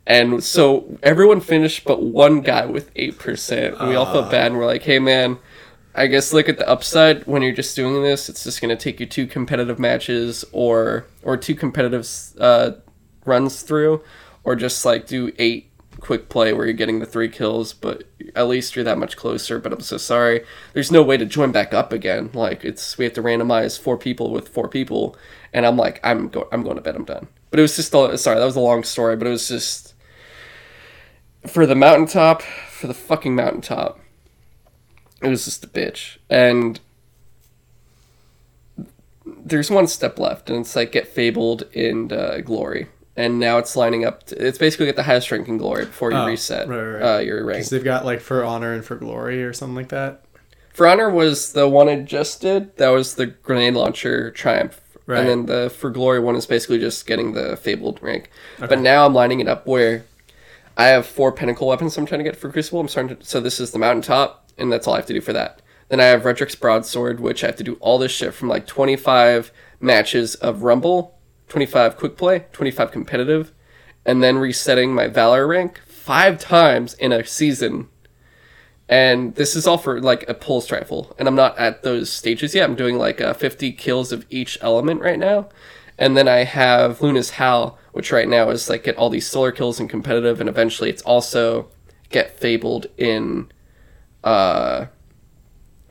And 0.07 0.43
so 0.43 0.99
everyone 1.03 1.41
finished 1.41 1.85
but 1.85 2.03
one 2.03 2.41
guy 2.41 2.65
with 2.65 2.93
8%. 2.95 3.79
And 3.79 3.89
we 3.89 3.95
all 3.95 4.07
felt 4.07 4.31
bad, 4.31 4.47
and 4.47 4.57
we're 4.57 4.65
like, 4.65 4.83
hey, 4.83 4.99
man, 4.99 5.39
I 5.95 6.07
guess 6.07 6.33
look 6.33 6.49
at 6.49 6.59
the 6.59 6.69
upside 6.69 7.27
when 7.27 7.43
you're 7.43 7.53
just 7.53 7.75
doing 7.75 8.03
this. 8.03 8.29
It's 8.29 8.45
just 8.45 8.61
going 8.61 8.75
to 8.75 8.83
take 8.83 9.01
you 9.01 9.07
two 9.07 9.27
competitive 9.27 9.79
matches 9.79 10.45
or 10.53 11.07
or 11.23 11.37
two 11.37 11.57
competitive 11.57 12.09
uh, 12.39 12.73
runs 13.25 13.63
through, 13.63 14.03
or 14.45 14.55
just 14.55 14.85
like 14.85 15.07
do 15.07 15.33
eight 15.39 15.73
quick 15.99 16.29
play 16.29 16.53
where 16.53 16.67
you're 16.67 16.73
getting 16.73 17.01
the 17.01 17.07
three 17.07 17.29
kills. 17.29 17.73
But 17.73 18.05
at 18.37 18.47
least 18.47 18.77
you're 18.77 18.85
that 18.85 18.99
much 18.99 19.17
closer. 19.17 19.59
But 19.59 19.73
I'm 19.73 19.81
so 19.81 19.97
sorry. 19.97 20.45
There's 20.73 20.93
no 20.93 21.03
way 21.03 21.17
to 21.17 21.27
join 21.27 21.51
back 21.51 21.75
up 21.75 21.93
again. 21.93 22.31
Like 22.33 22.65
it's 22.65 22.97
we 22.97 23.05
have 23.05 23.15
to 23.15 23.23
randomize 23.23 23.79
four 23.79 23.99
people 23.99 24.31
with 24.31 24.49
four 24.49 24.69
people, 24.69 25.17
and 25.53 25.65
I'm 25.67 25.77
like 25.77 26.01
I'm 26.05 26.29
go 26.29 26.49
I'm 26.53 26.63
going 26.63 26.77
to 26.77 26.83
bed. 26.83 26.97
I'm 26.97 27.05
done. 27.05 27.29
But 27.51 27.59
it 27.59 27.63
was 27.63 27.77
just 27.77 27.95
a, 27.95 28.19
sorry 28.19 28.39
that 28.39 28.45
was 28.45 28.57
a 28.57 28.61
long 28.61 28.83
story, 28.85 29.17
but 29.17 29.27
it 29.27 29.31
was 29.31 29.49
just 29.49 29.95
for 31.47 31.67
the 31.67 31.75
mountaintop 31.75 32.43
for 32.43 32.87
the 32.89 32.95
fucking 32.95 33.35
mountaintop 33.35 33.99
it 35.23 35.29
was 35.29 35.45
just 35.47 35.65
a 35.65 35.69
bitch 35.69 36.19
and 36.29 36.81
there's 39.27 39.71
one 39.71 39.87
step 39.87 40.19
left 40.19 40.51
and 40.51 40.61
it's 40.61 40.77
like 40.77 40.93
get 40.93 41.07
fabled 41.09 41.63
in 41.73 42.13
uh, 42.13 42.39
glory 42.45 42.87
and 43.17 43.39
now 43.41 43.59
it's 43.59 43.75
lining 43.77 44.05
up 44.05 44.25
to, 44.25 44.47
it's 44.47 44.59
basically 44.59 44.87
get 44.87 44.97
the 44.97 45.03
highest 45.03 45.31
rank 45.31 45.49
in 45.49 45.57
glory 45.59 45.85
before 45.87 46.11
you 46.13 46.19
Oh, 46.19 46.27
reset 46.27 46.69
right, 46.69 46.77
right, 46.77 47.01
right. 47.01 47.17
Uh, 47.17 47.19
your 47.21 47.45
rank 47.45 47.59
Because 47.59 47.71
they've 47.71 47.85
got 47.85 48.05
like 48.05 48.21
for 48.21 48.45
honor 48.45 48.73
and 48.73 48.85
for 48.85 48.97
glory 48.97 49.43
or 49.43 49.53
something 49.53 49.75
like 49.77 49.89
that. 49.89 50.23
for 50.73 50.87
honor 50.87 51.11
was 51.11 51.53
the 51.53 51.69
one 51.69 51.89
i 51.89 51.97
just 52.01 52.41
did 52.41 52.77
that 52.77 52.89
was 52.91 53.15
the 53.15 53.27
grenade 53.27 53.75
launcher 53.75 54.31
triumph 54.31 54.81
Right. 55.09 55.21
and 55.21 55.29
then 55.29 55.47
the 55.47 55.71
for 55.71 55.89
glory 55.89 56.21
one 56.21 56.37
is 56.37 56.45
basically 56.45 56.79
just 56.79 57.07
getting 57.07 57.33
the 57.33 57.57
fabled 57.57 57.99
rank. 58.03 58.31
But 58.59 58.79
now 58.81 59.07
i'm 59.07 59.15
lining 59.15 59.41
it 59.41 59.49
up 59.49 59.67
where 59.67 60.05
i 60.77 60.89
have 60.89 61.07
four 61.07 61.33
pinnacle 61.33 61.67
weapons 61.67 61.97
i'm 61.97 62.05
trying 62.05 62.19
to 62.19 62.25
get 62.25 62.37
for 62.37 62.51
crucible. 62.53 62.79
I'm 62.79 62.89
starting 62.89 63.17
to 63.17 63.25
so 63.25 63.41
this 63.41 63.59
is 63.59 63.71
the 63.71 63.79
mountaintop 63.79 64.51
and 64.59 64.71
that's 64.71 64.87
all 64.87 64.95
i 64.95 64.99
have 64.99 65.07
to 65.07 65.15
do 65.15 65.23
for 65.23 65.33
that. 65.33 65.63
Then 65.89 65.99
i 65.99 66.05
have 66.05 66.25
Redrix's 66.25 66.57
Broadsword 66.57 67.21
which 67.21 67.43
i 67.43 67.47
have 67.47 67.57
to 67.57 67.65
do 67.65 67.75
all 67.81 67.97
this 67.97 68.13
shit 68.13 68.35
from 68.35 68.49
like 68.49 68.67
25 68.67 69.51
matches 69.81 70.35
of 70.35 70.63
rumble 70.63 71.19
25 71.49 71.97
quick 71.97 72.17
play 72.19 72.45
25 72.53 72.91
competitive 72.93 73.53
and 74.05 74.23
then 74.23 74.37
resetting 74.37 74.95
my 74.95 75.09
valor 75.09 75.47
rank 75.47 75.81
five 75.87 76.39
times 76.39 76.93
in 76.95 77.13
a 77.13 77.25
season 77.25 77.89
and 78.89 79.35
this 79.35 79.55
is 79.55 79.67
all 79.67 79.79
for 79.79 80.01
like 80.01 80.29
a 80.29 80.35
pulse 80.35 80.71
rifle 80.71 81.15
and 81.19 81.29
i'm 81.29 81.35
not 81.35 81.57
at 81.59 81.83
those 81.83 82.11
stages 82.13 82.55
yet 82.55 82.69
i'm 82.69 82.77
doing 82.77 82.97
like 82.99 83.21
uh, 83.21 83.35
50 83.35 83.73
kills 83.73 84.13
of 84.13 84.25
each 84.31 84.59
element 84.63 85.01
right 85.01 85.19
now 85.19 85.49
And 85.99 86.17
then 86.17 86.29
I 86.29 86.45
have 86.45 87.01
Luna's 87.03 87.31
Howl, 87.31 87.77
which 87.93 88.13
right 88.13 88.29
now 88.29 88.51
is 88.51 88.69
like 88.71 88.85
get 88.85 88.97
all 88.97 89.11
these 89.11 89.27
solar 89.27 89.51
kills 89.51 89.81
in 89.81 89.89
competitive, 89.89 90.41
and 90.41 90.49
eventually 90.49 90.91
it's 90.91 91.03
also 91.03 91.69
get 92.11 92.39
fabled 92.39 92.87
in 92.97 93.51
uh, 94.23 94.87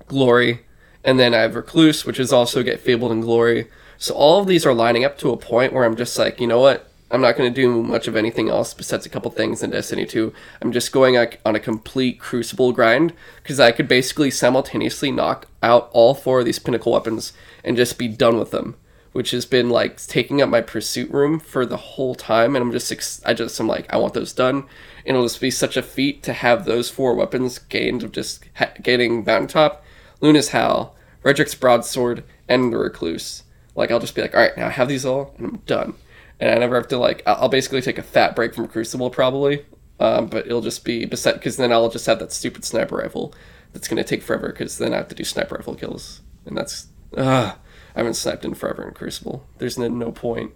Glory. 0.07 0.61
And 1.03 1.19
then 1.19 1.33
I 1.33 1.39
have 1.39 1.55
Recluse, 1.55 2.05
which 2.05 2.19
is 2.19 2.31
also 2.33 2.63
get 2.63 2.79
fabled 2.79 3.11
in 3.11 3.21
Glory. 3.21 3.67
So 3.97 4.13
all 4.13 4.39
of 4.39 4.47
these 4.47 4.65
are 4.65 4.73
lining 4.73 5.03
up 5.05 5.17
to 5.19 5.31
a 5.31 5.37
point 5.37 5.73
where 5.73 5.83
I'm 5.83 5.95
just 5.95 6.17
like, 6.17 6.39
you 6.39 6.47
know 6.47 6.59
what? 6.59 6.89
I'm 7.09 7.21
not 7.21 7.37
going 7.37 7.51
to 7.51 7.61
do 7.61 7.81
much 7.83 8.09
of 8.09 8.17
anything 8.17 8.49
else 8.49 8.73
besides 8.73 9.05
a 9.05 9.09
couple 9.09 9.31
things 9.31 9.63
in 9.63 9.69
Destiny 9.69 10.05
2. 10.05 10.33
I'm 10.61 10.73
just 10.73 10.91
going 10.91 11.15
on 11.17 11.55
a 11.55 11.59
complete 11.59 12.19
Crucible 12.19 12.73
grind 12.73 13.13
because 13.41 13.61
I 13.61 13.71
could 13.71 13.87
basically 13.87 14.29
simultaneously 14.29 15.11
knock 15.11 15.47
out 15.63 15.89
all 15.93 16.13
four 16.13 16.39
of 16.39 16.45
these 16.45 16.59
pinnacle 16.59 16.91
weapons 16.91 17.31
and 17.63 17.77
just 17.77 17.97
be 17.97 18.09
done 18.09 18.37
with 18.37 18.51
them, 18.51 18.75
which 19.13 19.31
has 19.31 19.45
been 19.45 19.69
like 19.69 20.05
taking 20.05 20.41
up 20.41 20.49
my 20.49 20.59
pursuit 20.59 21.09
room 21.09 21.39
for 21.39 21.65
the 21.65 21.77
whole 21.77 22.13
time. 22.13 22.57
And 22.57 22.61
I'm 22.61 22.73
just, 22.73 23.21
I 23.25 23.33
just, 23.33 23.57
I'm 23.57 23.67
like, 23.67 23.91
I 23.91 23.95
want 23.95 24.13
those 24.13 24.33
done. 24.33 24.65
And 25.05 25.15
it'll 25.15 25.23
just 25.23 25.39
be 25.39 25.51
such 25.51 25.77
a 25.77 25.81
feat 25.81 26.23
to 26.23 26.33
have 26.33 26.65
those 26.65 26.89
four 26.89 27.15
weapons 27.15 27.57
gained 27.57 28.03
of 28.03 28.11
just 28.11 28.43
ha- 28.55 28.73
getting 28.81 29.23
Mountaintop, 29.23 29.81
Luna's 30.19 30.49
Howl, 30.49 30.93
Redrix's 31.23 31.55
Broadsword, 31.55 32.25
and 32.49 32.73
the 32.73 32.77
Recluse. 32.77 33.43
Like, 33.75 33.91
I'll 33.91 33.99
just 33.99 34.15
be 34.15 34.21
like, 34.21 34.33
all 34.33 34.41
right, 34.41 34.57
now 34.57 34.67
I 34.67 34.71
have 34.71 34.89
these 34.89 35.05
all, 35.05 35.33
and 35.37 35.47
I'm 35.47 35.57
done 35.67 35.93
and 36.39 36.51
I 36.51 36.55
never 36.55 36.75
have 36.75 36.87
to 36.89 36.97
like. 36.97 37.23
I'll 37.25 37.49
basically 37.49 37.81
take 37.81 37.97
a 37.97 38.03
fat 38.03 38.35
break 38.35 38.53
from 38.53 38.67
Crucible 38.67 39.09
probably, 39.09 39.65
um, 39.99 40.27
but 40.27 40.45
it'll 40.45 40.61
just 40.61 40.83
be 40.85 41.05
because 41.05 41.57
then 41.57 41.71
I'll 41.71 41.89
just 41.89 42.05
have 42.05 42.19
that 42.19 42.31
stupid 42.31 42.65
sniper 42.65 42.97
rifle 42.97 43.33
that's 43.73 43.87
gonna 43.87 44.03
take 44.03 44.23
forever 44.23 44.49
because 44.49 44.77
then 44.77 44.93
I 44.93 44.97
have 44.97 45.07
to 45.09 45.15
do 45.15 45.23
sniper 45.23 45.55
rifle 45.55 45.75
kills, 45.75 46.21
and 46.45 46.57
that's 46.57 46.87
uh, 47.15 47.53
I 47.95 47.99
haven't 47.99 48.15
sniped 48.15 48.45
in 48.45 48.53
forever 48.53 48.87
in 48.87 48.93
Crucible. 48.93 49.47
There's 49.57 49.77
no, 49.77 49.87
no 49.87 50.11
point. 50.11 50.51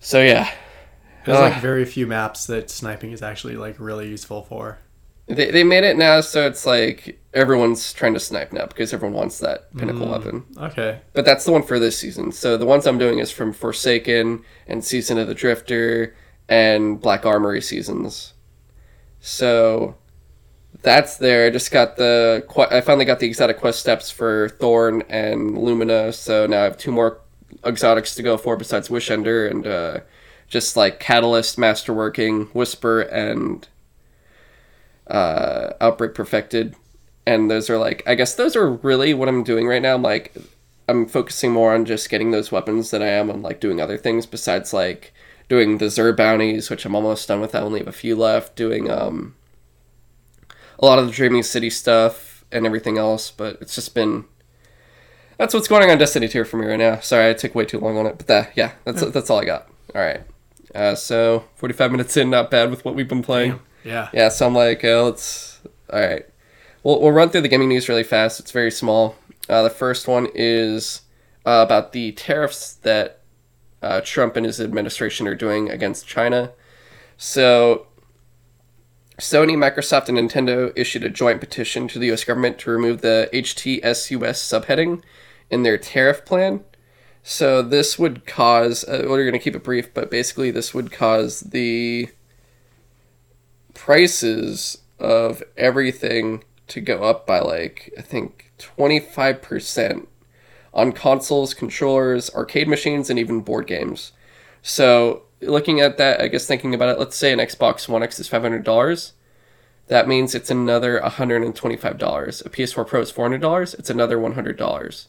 So 0.00 0.22
yeah, 0.22 0.50
There's 1.24 1.38
Uh, 1.38 1.42
like 1.42 1.60
very 1.60 1.84
few 1.84 2.06
maps 2.06 2.46
that 2.46 2.70
sniping 2.70 3.12
is 3.12 3.22
actually 3.22 3.56
like 3.56 3.76
really 3.78 4.08
useful 4.08 4.42
for. 4.42 4.78
They 5.28 5.50
they 5.50 5.64
made 5.64 5.84
it 5.84 5.96
now 5.96 6.20
so 6.20 6.46
it's 6.46 6.66
like 6.66 7.18
everyone's 7.34 7.92
trying 7.92 8.14
to 8.14 8.20
snipe 8.20 8.52
now 8.52 8.66
because 8.66 8.92
everyone 8.92 9.16
wants 9.16 9.38
that 9.38 9.74
pinnacle 9.76 10.08
weapon. 10.08 10.44
Okay. 10.56 11.00
But 11.12 11.24
that's 11.24 11.44
the 11.44 11.52
one 11.52 11.62
for 11.62 11.78
this 11.78 11.98
season. 11.98 12.32
So 12.32 12.56
the 12.56 12.66
ones 12.66 12.86
I'm 12.86 12.98
doing 12.98 13.18
is 13.18 13.30
from 13.30 13.52
Forsaken 13.52 14.42
and 14.66 14.84
Season 14.84 15.18
of 15.18 15.28
the 15.28 15.34
Drifter 15.34 16.16
and 16.48 17.00
Black 17.00 17.26
Armory 17.26 17.60
seasons. 17.60 18.32
So 19.20 19.96
that's 20.82 21.16
there. 21.16 21.46
I 21.46 21.50
just 21.50 21.70
got 21.70 21.96
the 21.96 22.44
I 22.70 22.80
finally 22.80 23.04
got 23.04 23.20
the 23.20 23.26
exotic 23.26 23.58
quest 23.58 23.80
steps 23.80 24.10
for 24.10 24.48
Thorn 24.48 25.02
and 25.08 25.56
Lumina. 25.58 26.12
So 26.12 26.46
now 26.46 26.60
I 26.60 26.64
have 26.64 26.78
two 26.78 26.92
more 26.92 27.20
exotics 27.64 28.14
to 28.14 28.22
go 28.22 28.36
for 28.36 28.56
besides 28.56 28.88
Wishender 28.88 29.50
and 29.50 29.66
uh, 29.66 30.00
just 30.48 30.76
like 30.76 31.00
Catalyst, 31.00 31.58
Masterworking, 31.58 32.48
Whisper, 32.54 33.02
and 33.02 33.66
uh, 35.08 35.72
Outbreak 35.80 36.14
Perfected. 36.14 36.76
And 37.26 37.50
those 37.50 37.68
are 37.68 37.78
like, 37.78 38.02
I 38.06 38.14
guess 38.14 38.34
those 38.34 38.56
are 38.56 38.70
really 38.70 39.12
what 39.12 39.28
I'm 39.28 39.44
doing 39.44 39.66
right 39.66 39.82
now. 39.82 39.94
I'm 39.94 40.02
like, 40.02 40.34
I'm 40.88 41.06
focusing 41.06 41.52
more 41.52 41.74
on 41.74 41.84
just 41.84 42.08
getting 42.08 42.30
those 42.30 42.50
weapons 42.50 42.90
than 42.90 43.02
I 43.02 43.08
am 43.08 43.30
on 43.30 43.42
like 43.42 43.60
doing 43.60 43.80
other 43.80 43.98
things 43.98 44.24
besides 44.24 44.72
like 44.72 45.12
doing 45.48 45.78
the 45.78 45.90
Zer 45.90 46.14
bounties, 46.14 46.70
which 46.70 46.86
I'm 46.86 46.94
almost 46.94 47.28
done 47.28 47.40
with. 47.40 47.54
I 47.54 47.60
only 47.60 47.80
have 47.80 47.88
a 47.88 47.92
few 47.92 48.16
left. 48.16 48.56
Doing 48.56 48.90
um 48.90 49.34
a 50.78 50.86
lot 50.86 50.98
of 50.98 51.06
the 51.06 51.12
Dreaming 51.12 51.42
City 51.42 51.68
stuff 51.68 52.44
and 52.50 52.64
everything 52.64 52.96
else, 52.96 53.30
but 53.30 53.58
it's 53.60 53.74
just 53.74 53.94
been 53.94 54.24
that's 55.36 55.54
what's 55.54 55.68
going 55.68 55.84
on 55.84 55.90
on 55.90 55.98
Destiny 55.98 56.28
2 56.28 56.44
for 56.44 56.56
me 56.56 56.66
right 56.66 56.78
now. 56.78 56.98
Sorry, 57.00 57.30
I 57.30 57.34
took 57.34 57.54
way 57.54 57.64
too 57.64 57.78
long 57.78 57.98
on 57.98 58.06
it, 58.06 58.18
but 58.18 58.26
that 58.26 58.52
yeah, 58.56 58.72
that's 58.84 59.02
that's 59.10 59.28
all 59.28 59.40
I 59.40 59.44
got. 59.44 59.68
All 59.94 60.00
right. 60.00 60.22
Uh, 60.74 60.94
so 60.94 61.44
45 61.56 61.92
minutes 61.92 62.16
in, 62.16 62.30
not 62.30 62.50
bad 62.50 62.70
with 62.70 62.84
what 62.84 62.94
we've 62.94 63.08
been 63.08 63.22
playing. 63.22 63.60
Yeah. 63.84 64.08
Yeah, 64.12 64.28
so 64.28 64.46
I'm 64.46 64.54
like, 64.54 64.84
uh, 64.84 65.04
let's. 65.04 65.60
All 65.92 66.00
right. 66.00 66.26
We'll, 66.82 67.00
we'll 67.00 67.12
run 67.12 67.30
through 67.30 67.42
the 67.42 67.48
gaming 67.48 67.68
news 67.68 67.88
really 67.88 68.04
fast. 68.04 68.40
It's 68.40 68.50
very 68.50 68.70
small. 68.70 69.16
Uh, 69.48 69.62
the 69.62 69.70
first 69.70 70.06
one 70.06 70.28
is 70.34 71.02
uh, 71.46 71.62
about 71.64 71.92
the 71.92 72.12
tariffs 72.12 72.74
that 72.74 73.20
uh, 73.82 74.00
Trump 74.04 74.36
and 74.36 74.44
his 74.44 74.60
administration 74.60 75.26
are 75.26 75.34
doing 75.34 75.70
against 75.70 76.06
China. 76.06 76.52
So, 77.16 77.86
Sony, 79.18 79.56
Microsoft, 79.56 80.08
and 80.08 80.18
Nintendo 80.18 80.72
issued 80.76 81.04
a 81.04 81.10
joint 81.10 81.40
petition 81.40 81.88
to 81.88 81.98
the 81.98 82.12
US 82.12 82.24
government 82.24 82.58
to 82.60 82.70
remove 82.70 83.00
the 83.00 83.28
HTSUS 83.32 84.12
subheading 84.12 85.02
in 85.50 85.62
their 85.62 85.78
tariff 85.78 86.24
plan. 86.24 86.64
So, 87.22 87.62
this 87.62 87.98
would 87.98 88.26
cause, 88.26 88.84
uh, 88.84 89.04
we're 89.08 89.24
going 89.24 89.32
to 89.32 89.38
keep 89.38 89.56
it 89.56 89.64
brief, 89.64 89.92
but 89.92 90.10
basically, 90.10 90.50
this 90.50 90.74
would 90.74 90.92
cause 90.92 91.40
the 91.40 92.08
prices 93.78 94.78
of 94.98 95.40
everything 95.56 96.42
to 96.66 96.80
go 96.80 97.04
up 97.04 97.24
by 97.28 97.38
like 97.38 97.94
I 97.96 98.02
think 98.02 98.52
25% 98.58 100.08
on 100.74 100.92
consoles, 100.92 101.54
controllers, 101.54 102.28
arcade 102.34 102.66
machines 102.66 103.08
and 103.08 103.20
even 103.20 103.40
board 103.40 103.68
games. 103.68 104.12
So, 104.62 105.22
looking 105.40 105.80
at 105.80 105.96
that, 105.96 106.20
I 106.20 106.26
guess 106.26 106.44
thinking 106.44 106.74
about 106.74 106.88
it, 106.88 106.98
let's 106.98 107.16
say 107.16 107.32
an 107.32 107.38
Xbox 107.38 107.88
One 107.88 108.02
X 108.02 108.18
is 108.18 108.28
$500. 108.28 109.12
That 109.86 110.08
means 110.08 110.34
it's 110.34 110.50
another 110.50 111.00
$125. 111.00 112.44
A 112.44 112.50
PS4 112.50 112.86
Pro 112.86 113.00
is 113.00 113.12
$400, 113.12 113.78
it's 113.78 113.90
another 113.90 114.18
$100. 114.18 115.06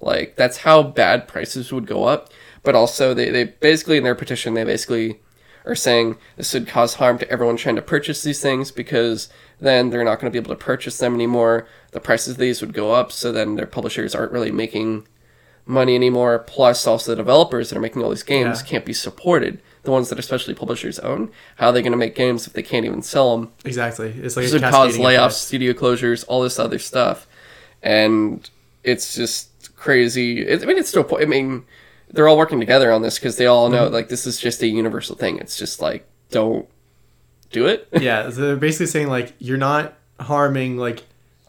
Like 0.00 0.36
that's 0.36 0.58
how 0.58 0.82
bad 0.82 1.26
prices 1.26 1.72
would 1.72 1.86
go 1.86 2.04
up. 2.04 2.30
But 2.62 2.74
also 2.74 3.14
they, 3.14 3.30
they 3.30 3.44
basically 3.44 3.96
in 3.96 4.04
their 4.04 4.14
petition 4.14 4.52
they 4.52 4.64
basically 4.64 5.20
are 5.64 5.74
saying 5.74 6.16
this 6.36 6.54
would 6.54 6.66
cause 6.66 6.94
harm 6.94 7.18
to 7.18 7.30
everyone 7.30 7.56
trying 7.56 7.76
to 7.76 7.82
purchase 7.82 8.22
these 8.22 8.40
things 8.40 8.70
because 8.70 9.28
then 9.60 9.90
they're 9.90 10.04
not 10.04 10.20
going 10.20 10.30
to 10.32 10.40
be 10.40 10.42
able 10.42 10.54
to 10.56 10.64
purchase 10.64 10.98
them 10.98 11.14
anymore. 11.14 11.66
The 11.92 12.00
prices 12.00 12.32
of 12.34 12.38
these 12.38 12.60
would 12.60 12.72
go 12.72 12.92
up, 12.92 13.12
so 13.12 13.32
then 13.32 13.56
their 13.56 13.66
publishers 13.66 14.14
aren't 14.14 14.32
really 14.32 14.50
making 14.52 15.06
money 15.66 15.94
anymore. 15.94 16.38
Plus, 16.38 16.86
also 16.86 17.12
the 17.12 17.16
developers 17.16 17.68
that 17.70 17.76
are 17.76 17.80
making 17.80 18.02
all 18.02 18.10
these 18.10 18.22
games 18.22 18.60
Yeah. 18.62 18.66
can't 18.66 18.84
be 18.84 18.92
supported. 18.94 19.60
The 19.82 19.90
ones 19.90 20.08
that 20.10 20.18
especially 20.18 20.54
publishers 20.54 20.98
own. 21.00 21.30
How 21.56 21.68
are 21.68 21.72
they 21.72 21.82
going 21.82 21.92
to 21.92 21.98
make 21.98 22.14
games 22.14 22.46
if 22.46 22.52
they 22.52 22.62
can't 22.62 22.84
even 22.86 23.02
sell 23.02 23.36
them? 23.36 23.50
Exactly. 23.64 24.08
It's 24.22 24.36
like 24.36 24.44
This 24.44 24.52
a 24.52 24.56
would 24.56 24.70
cause 24.70 24.96
layoffs, 24.98 25.32
studio 25.32 25.72
closures, 25.72 26.24
all 26.28 26.42
this 26.42 26.58
other 26.58 26.78
stuff, 26.78 27.26
and 27.82 28.48
it's 28.84 29.14
just 29.14 29.74
crazy. 29.76 30.42
It, 30.46 30.62
I 30.62 30.66
mean, 30.66 30.78
it's 30.78 30.88
still. 30.90 31.08
I 31.20 31.24
mean, 31.24 31.64
they're 32.10 32.28
all 32.28 32.38
working 32.38 32.60
together 32.60 32.90
on 32.92 33.02
this 33.02 33.18
because 33.18 33.36
they 33.36 33.46
all 33.46 33.66
Mm-hmm. 33.68 33.74
know 33.76 33.88
like 33.88 34.08
this 34.08 34.26
is 34.26 34.38
just 34.40 34.62
a 34.62 34.66
universal 34.66 35.16
thing. 35.16 35.38
It's 35.38 35.56
just 35.56 35.80
like 35.80 36.06
don't 36.30 36.66
do 37.50 37.66
it. 37.66 37.88
yeah, 38.00 38.30
so 38.30 38.40
they're 38.40 38.56
basically 38.56 38.86
saying 38.86 39.08
like 39.08 39.34
you're 39.38 39.56
not 39.58 39.94
harming 40.20 40.76
like 40.76 41.04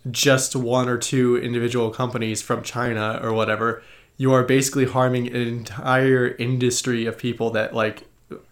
just 0.09 0.55
one 0.55 0.87
or 0.89 0.97
two 0.97 1.37
individual 1.37 1.89
companies 1.91 2.41
from 2.41 2.63
China 2.63 3.19
or 3.21 3.33
whatever. 3.33 3.83
You 4.17 4.33
are 4.33 4.43
basically 4.43 4.85
harming 4.85 5.27
an 5.27 5.35
entire 5.35 6.35
industry 6.35 7.05
of 7.05 7.17
people 7.17 7.51
that 7.51 7.73
like 7.73 8.03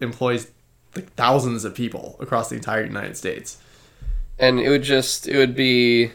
employs 0.01 0.51
like 0.95 1.11
thousands 1.13 1.65
of 1.65 1.75
people 1.75 2.15
across 2.19 2.49
the 2.49 2.55
entire 2.55 2.83
United 2.85 3.15
States. 3.17 3.57
and 4.39 4.59
it 4.59 4.69
would 4.69 4.83
just 4.83 5.27
it 5.27 5.37
would 5.37 5.55
be 5.55 6.11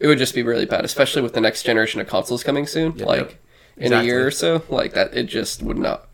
it 0.00 0.06
would 0.06 0.18
just 0.18 0.34
be 0.34 0.42
really 0.42 0.66
bad, 0.66 0.84
especially 0.84 1.22
with 1.22 1.34
the 1.34 1.40
next 1.40 1.62
generation 1.64 2.00
of 2.00 2.06
consoles 2.06 2.42
coming 2.44 2.66
soon. 2.66 2.96
Yep, 2.96 3.06
like 3.06 3.20
yep. 3.30 3.34
In 3.76 3.92
a 3.92 4.02
year 4.02 4.26
or 4.26 4.30
so, 4.30 4.62
like 4.68 4.92
that, 4.94 5.14
it 5.16 5.24
just 5.24 5.62
would 5.62 5.78
not 5.78 6.08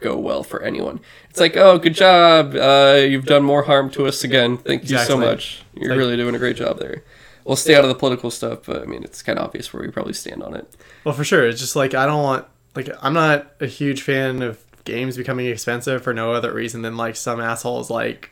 go 0.00 0.16
well 0.18 0.42
for 0.42 0.62
anyone. 0.62 1.00
It's 1.30 1.40
like, 1.40 1.56
oh, 1.56 1.78
good 1.78 1.94
job, 1.94 2.54
uh, 2.54 2.98
you've 3.00 3.26
done 3.26 3.42
more 3.42 3.62
harm 3.62 3.90
to 3.92 4.06
us 4.06 4.22
again. 4.24 4.58
Thank 4.58 4.88
you 4.90 4.98
so 4.98 5.16
much. 5.16 5.62
You're 5.74 5.90
like- 5.90 5.98
really 5.98 6.16
doing 6.16 6.34
a 6.34 6.38
great 6.38 6.56
job 6.56 6.78
there. 6.78 7.02
We'll 7.44 7.56
stay 7.56 7.74
out 7.74 7.84
of 7.84 7.88
the 7.88 7.94
political 7.94 8.30
stuff, 8.30 8.60
but 8.64 8.82
I 8.82 8.86
mean, 8.86 9.02
it's 9.04 9.22
kind 9.22 9.38
of 9.38 9.44
obvious 9.44 9.70
where 9.72 9.82
we 9.82 9.90
probably 9.90 10.14
stand 10.14 10.42
on 10.42 10.54
it. 10.56 10.66
Well, 11.04 11.14
for 11.14 11.24
sure. 11.24 11.46
It's 11.46 11.60
just 11.60 11.76
like 11.76 11.92
I 11.92 12.06
don't 12.06 12.22
want 12.22 12.46
like 12.74 12.88
I'm 13.02 13.12
not 13.12 13.52
a 13.60 13.66
huge 13.66 14.00
fan 14.00 14.40
of 14.40 14.58
games 14.84 15.18
becoming 15.18 15.44
expensive 15.46 16.02
for 16.02 16.14
no 16.14 16.32
other 16.32 16.54
reason 16.54 16.80
than 16.80 16.96
like 16.96 17.16
some 17.16 17.40
assholes 17.42 17.90
like 17.90 18.30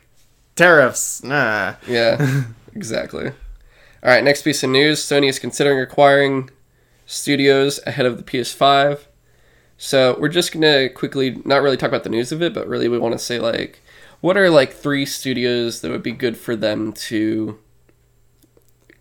tariffs. 0.55 1.23
Nah. 1.23 1.75
Yeah, 1.87 2.45
exactly. 2.75 3.27
All 3.27 4.09
right, 4.09 4.23
next 4.23 4.41
piece 4.41 4.63
of 4.63 4.71
news 4.71 4.99
Sony 4.99 5.29
is 5.29 5.37
considering 5.37 5.79
acquiring 5.79 6.49
studios 7.05 7.79
ahead 7.85 8.05
of 8.05 8.17
the 8.17 8.23
PS5. 8.23 8.99
So 9.77 10.17
we're 10.19 10.29
just 10.29 10.53
to 10.53 10.89
quickly, 10.89 11.41
not 11.45 11.61
really 11.61 11.77
talk 11.77 11.89
about 11.89 12.03
the 12.03 12.09
news 12.09 12.31
of 12.31 12.41
it, 12.41 12.53
but 12.53 12.67
really 12.67 12.87
we 12.87 12.97
want 12.97 13.13
to 13.13 13.19
say, 13.19 13.39
like, 13.39 13.81
what 14.21 14.37
are 14.37 14.49
like 14.49 14.71
three 14.71 15.05
studios 15.05 15.81
that 15.81 15.91
would 15.91 16.03
be 16.03 16.13
good 16.13 16.37
for 16.37 16.55
them 16.55 16.93
to 16.93 17.59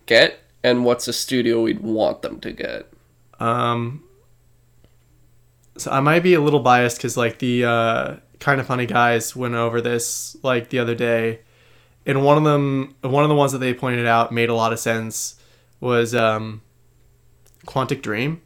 get, 0.06 0.40
and 0.64 0.84
what's 0.84 1.06
a 1.06 1.12
studio 1.12 1.62
we'd 1.62 1.80
want 1.80 2.22
them 2.22 2.40
to 2.40 2.50
get? 2.50 2.92
Um, 3.38 4.02
so 5.76 5.92
I 5.92 6.00
might 6.00 6.24
be 6.24 6.34
a 6.34 6.40
little 6.40 6.60
biased 6.60 6.96
because 6.96 7.16
like 7.16 7.38
the 7.38 7.64
uh, 7.64 8.16
kind 8.40 8.60
of 8.60 8.66
funny 8.66 8.86
guys 8.86 9.36
went 9.36 9.54
over 9.54 9.80
this 9.80 10.36
like 10.42 10.70
the 10.70 10.80
other 10.80 10.96
day, 10.96 11.40
and 12.04 12.24
one 12.24 12.36
of 12.36 12.42
them, 12.42 12.96
one 13.02 13.22
of 13.22 13.28
the 13.28 13.36
ones 13.36 13.52
that 13.52 13.58
they 13.58 13.72
pointed 13.74 14.06
out 14.06 14.32
made 14.32 14.48
a 14.48 14.54
lot 14.54 14.72
of 14.72 14.80
sense 14.80 15.36
was 15.78 16.16
um, 16.16 16.62
Quantic 17.66 18.02
Dream, 18.02 18.40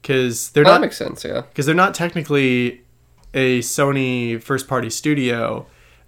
because 0.00 0.50
they're 0.50 0.64
That 0.64 0.70
not 0.70 0.80
makes 0.80 0.96
sense. 0.96 1.24
Yeah. 1.24 1.42
because 1.42 1.66
they're 1.66 1.74
not 1.74 1.94
technically 1.94 2.82
a 3.32 3.60
Sony 3.60 4.40
first 4.42 4.68
party 4.68 4.90
studio, 4.90 5.66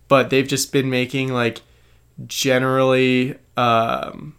but 0.09 0.31
they've 0.31 0.47
just 0.47 0.73
been 0.73 0.89
making 0.91 1.33
like 1.33 1.63
generally 2.27 3.35
um 3.57 4.35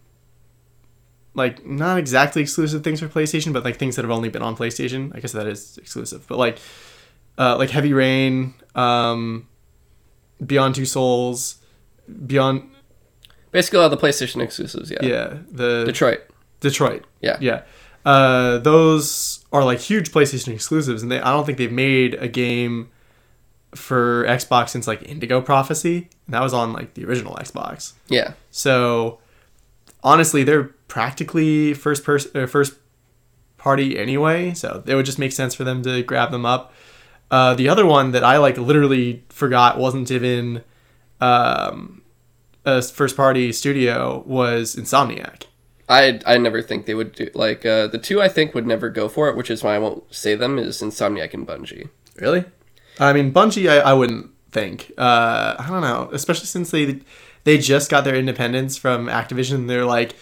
like 1.34 1.64
not 1.66 1.98
exactly 2.00 2.42
exclusive 2.42 2.84
things 2.84 3.00
for 3.00 3.08
PlayStation, 3.08 3.54
but 3.54 3.64
like 3.64 3.78
things 3.78 3.96
that 3.96 4.04
have 4.04 4.12
only 4.12 4.30
been 4.30 4.42
on 4.42 4.56
PlayStation. 4.56 5.16
I 5.16 5.20
guess 5.20 5.34
that 5.34 5.46
is 5.48 5.78
exclusive. 5.78 6.26
But 6.28 6.38
like 6.38 6.60
uh 7.38 7.58
like 7.58 7.70
Heavy 7.70 7.94
Rain, 7.94 8.54
um 8.76 9.48
Beyond 10.46 10.76
Two 10.76 10.86
Souls, 10.86 11.58
Beyond 12.26 12.70
Basically, 13.52 13.80
all 13.80 13.90
the 13.90 13.98
PlayStation 13.98 14.42
exclusives. 14.42 14.92
Yeah. 14.92 15.00
yeah, 15.02 15.38
the 15.52 15.84
Detroit. 15.86 16.22
Detroit. 16.60 17.06
Yeah. 17.22 17.38
Yeah. 17.40 17.62
Uh, 18.06 18.58
those 18.60 19.46
are 19.52 19.64
like 19.64 19.80
huge 19.80 20.12
PlayStation 20.12 20.54
exclusives, 20.54 21.04
and 21.04 21.12
they 21.12 21.20
I 21.20 21.32
don't 21.32 21.46
think 21.46 21.58
they've 21.58 21.72
made 21.72 22.14
a 22.16 22.28
game 22.28 22.90
for 23.76 24.24
Xbox 24.26 24.70
since 24.70 24.88
like 24.88 25.04
Indigo 25.04 25.42
Prophecy, 25.42 26.10
and 26.26 26.34
that 26.34 26.42
was 26.42 26.54
on 26.54 26.74
like 26.74 26.94
the 26.94 27.06
original 27.06 27.36
Xbox. 27.36 27.94
Yeah. 28.08 28.34
So 28.50 29.20
honestly, 30.04 30.44
they're 30.44 30.72
practically 30.88 31.74
first 31.74 32.04
person 32.04 32.32
uh, 32.44 32.48
first 32.48 32.76
party 33.58 34.00
anyway, 34.00 34.54
so 34.54 34.84
it 34.86 34.96
would 34.96 35.06
just 35.06 35.20
make 35.20 35.32
sense 35.32 35.54
for 35.54 35.64
them 35.64 35.84
to 35.84 36.02
grab 36.04 36.32
them 36.32 36.46
up. 36.46 36.74
Uh, 37.30 37.54
the 37.56 37.68
other 37.68 37.86
one 37.86 38.12
that 38.12 38.24
I 38.24 38.38
like 38.38 38.58
literally 38.58 39.24
forgot 39.30 39.78
wasn't 39.78 40.10
even 40.12 40.64
um, 41.20 42.02
a 42.66 42.82
first 42.82 43.18
party 43.18 43.52
studio 43.52 44.24
was 44.26 44.76
Insomniac. 44.76 45.44
I 45.90 46.20
I 46.26 46.38
never 46.38 46.62
think 46.62 46.86
they 46.86 46.94
would 46.94 47.14
do 47.14 47.30
like 47.34 47.66
uh, 47.66 47.88
the 47.88 47.98
two 47.98 48.22
I 48.22 48.28
think 48.28 48.54
would 48.54 48.68
never 48.68 48.90
go 48.90 49.08
for 49.08 49.30
it, 49.30 49.36
which 49.38 49.50
is 49.50 49.64
why 49.64 49.76
I 49.76 49.80
won't 49.80 50.04
say 50.14 50.36
them 50.36 50.58
is 50.60 50.82
Insomniac 50.82 51.34
and 51.34 51.48
Bungie. 51.48 51.90
Really? 52.20 52.44
I 53.00 53.14
mean, 53.14 53.32
Bungie, 53.32 53.70
I, 53.70 53.78
I 53.80 53.94
wouldn't 53.94 54.32
think. 54.52 54.92
Uh, 54.98 55.56
I 55.60 55.68
don't 55.70 55.82
know, 55.82 56.10
especially 56.12 56.48
since 56.48 56.72
they 56.72 57.00
they 57.44 57.58
just 57.58 57.90
got 57.90 58.04
their 58.04 58.16
independence 58.16 58.78
from 58.78 59.08
Activision. 59.08 59.68
They're 59.68 59.86
like 59.86 60.16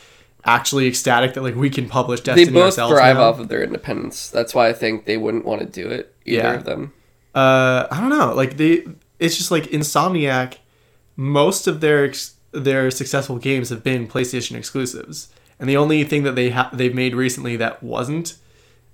actually 0.43 0.85
ecstatic 0.87 1.33
that 1.33 1.41
like 1.41 1.55
we 1.55 1.69
can 1.71 1.89
publish 1.89 2.21
They 2.21 2.45
both 2.45 2.65
ourselves. 2.65 2.93
thrive 2.93 3.15
now. 3.15 3.23
off 3.23 3.39
of 3.39 3.47
their 3.47 3.63
independence. 3.63 4.29
That's 4.29 4.53
why 4.53 4.67
I 4.69 4.73
think 4.73 5.05
they 5.05 5.17
wouldn't 5.17 5.45
want 5.45 5.61
to 5.61 5.65
do 5.67 5.89
it. 5.89 6.13
Either 6.25 6.37
Yeah. 6.43 6.53
of 6.53 6.65
them. 6.65 6.93
Uh, 7.33 7.87
I 7.89 7.99
don't 7.99 8.09
know. 8.11 8.33
Like 8.35 8.57
they, 8.57 8.83
it's 9.19 9.35
just 9.37 9.49
like 9.51 9.63
Insomniac. 9.65 10.57
Most 11.15 11.65
of 11.65 11.81
their 11.81 12.05
ex- 12.05 12.35
their 12.51 12.91
successful 12.91 13.37
games 13.37 13.69
have 13.69 13.83
been 13.83 14.07
PlayStation 14.07 14.55
exclusives, 14.57 15.29
and 15.59 15.69
the 15.69 15.77
only 15.77 16.03
thing 16.03 16.23
that 16.23 16.35
they 16.35 16.49
ha- 16.49 16.69
they've 16.73 16.93
made 16.95 17.15
recently 17.15 17.55
that 17.57 17.81
wasn't 17.83 18.35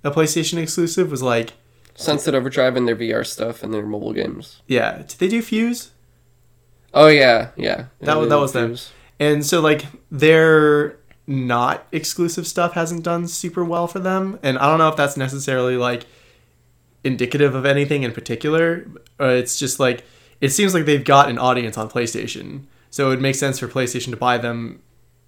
a 0.04 0.10
PlayStation 0.10 0.58
exclusive 0.58 1.10
was 1.10 1.22
like, 1.22 1.52
Sunset 1.94 2.34
Overdrive 2.34 2.76
and 2.76 2.88
their 2.88 2.96
VR 2.96 3.24
stuff 3.26 3.62
and 3.62 3.72
their 3.72 3.84
mobile 3.86 4.12
games. 4.12 4.62
yeah, 4.66 4.98
did 4.98 5.18
they 5.18 5.28
do 5.28 5.42
Fuse? 5.42 5.90
Oh 6.94 7.06
yeah, 7.08 7.50
yeah. 7.56 7.86
That 8.00 8.18
was- 8.18 8.28
that 8.28 8.38
was 8.38 8.52
them. 8.52 8.68
Fuse. 8.70 8.90
And 9.20 9.46
so 9.46 9.60
like 9.60 9.84
their 10.10 10.96
not 11.26 11.86
exclusive 11.92 12.46
stuff 12.46 12.72
hasn't 12.72 13.04
done 13.04 13.28
super 13.28 13.64
well 13.64 13.86
for 13.86 14.00
them, 14.00 14.38
and 14.42 14.58
I 14.58 14.66
don't 14.68 14.78
know 14.78 14.88
if 14.88 14.96
that's 14.96 15.16
necessarily 15.16 15.76
like 15.76 16.04
indicative 17.04 17.54
of 17.54 17.64
anything 17.66 18.02
in 18.02 18.12
particular. 18.12 18.86
Uh, 19.20 19.26
it's 19.26 19.58
just 19.58 19.78
like 19.80 20.04
it 20.40 20.50
seems 20.50 20.74
like 20.74 20.84
they've 20.84 21.04
got 21.04 21.28
an 21.28 21.38
audience 21.38 21.78
on 21.78 21.88
PlayStation, 21.88 22.62
so 22.90 23.06
it 23.06 23.08
would 23.10 23.20
make 23.22 23.36
sense 23.36 23.58
for 23.58 23.68
PlayStation 23.68 24.10
to 24.10 24.16
buy 24.16 24.38
them 24.38 24.80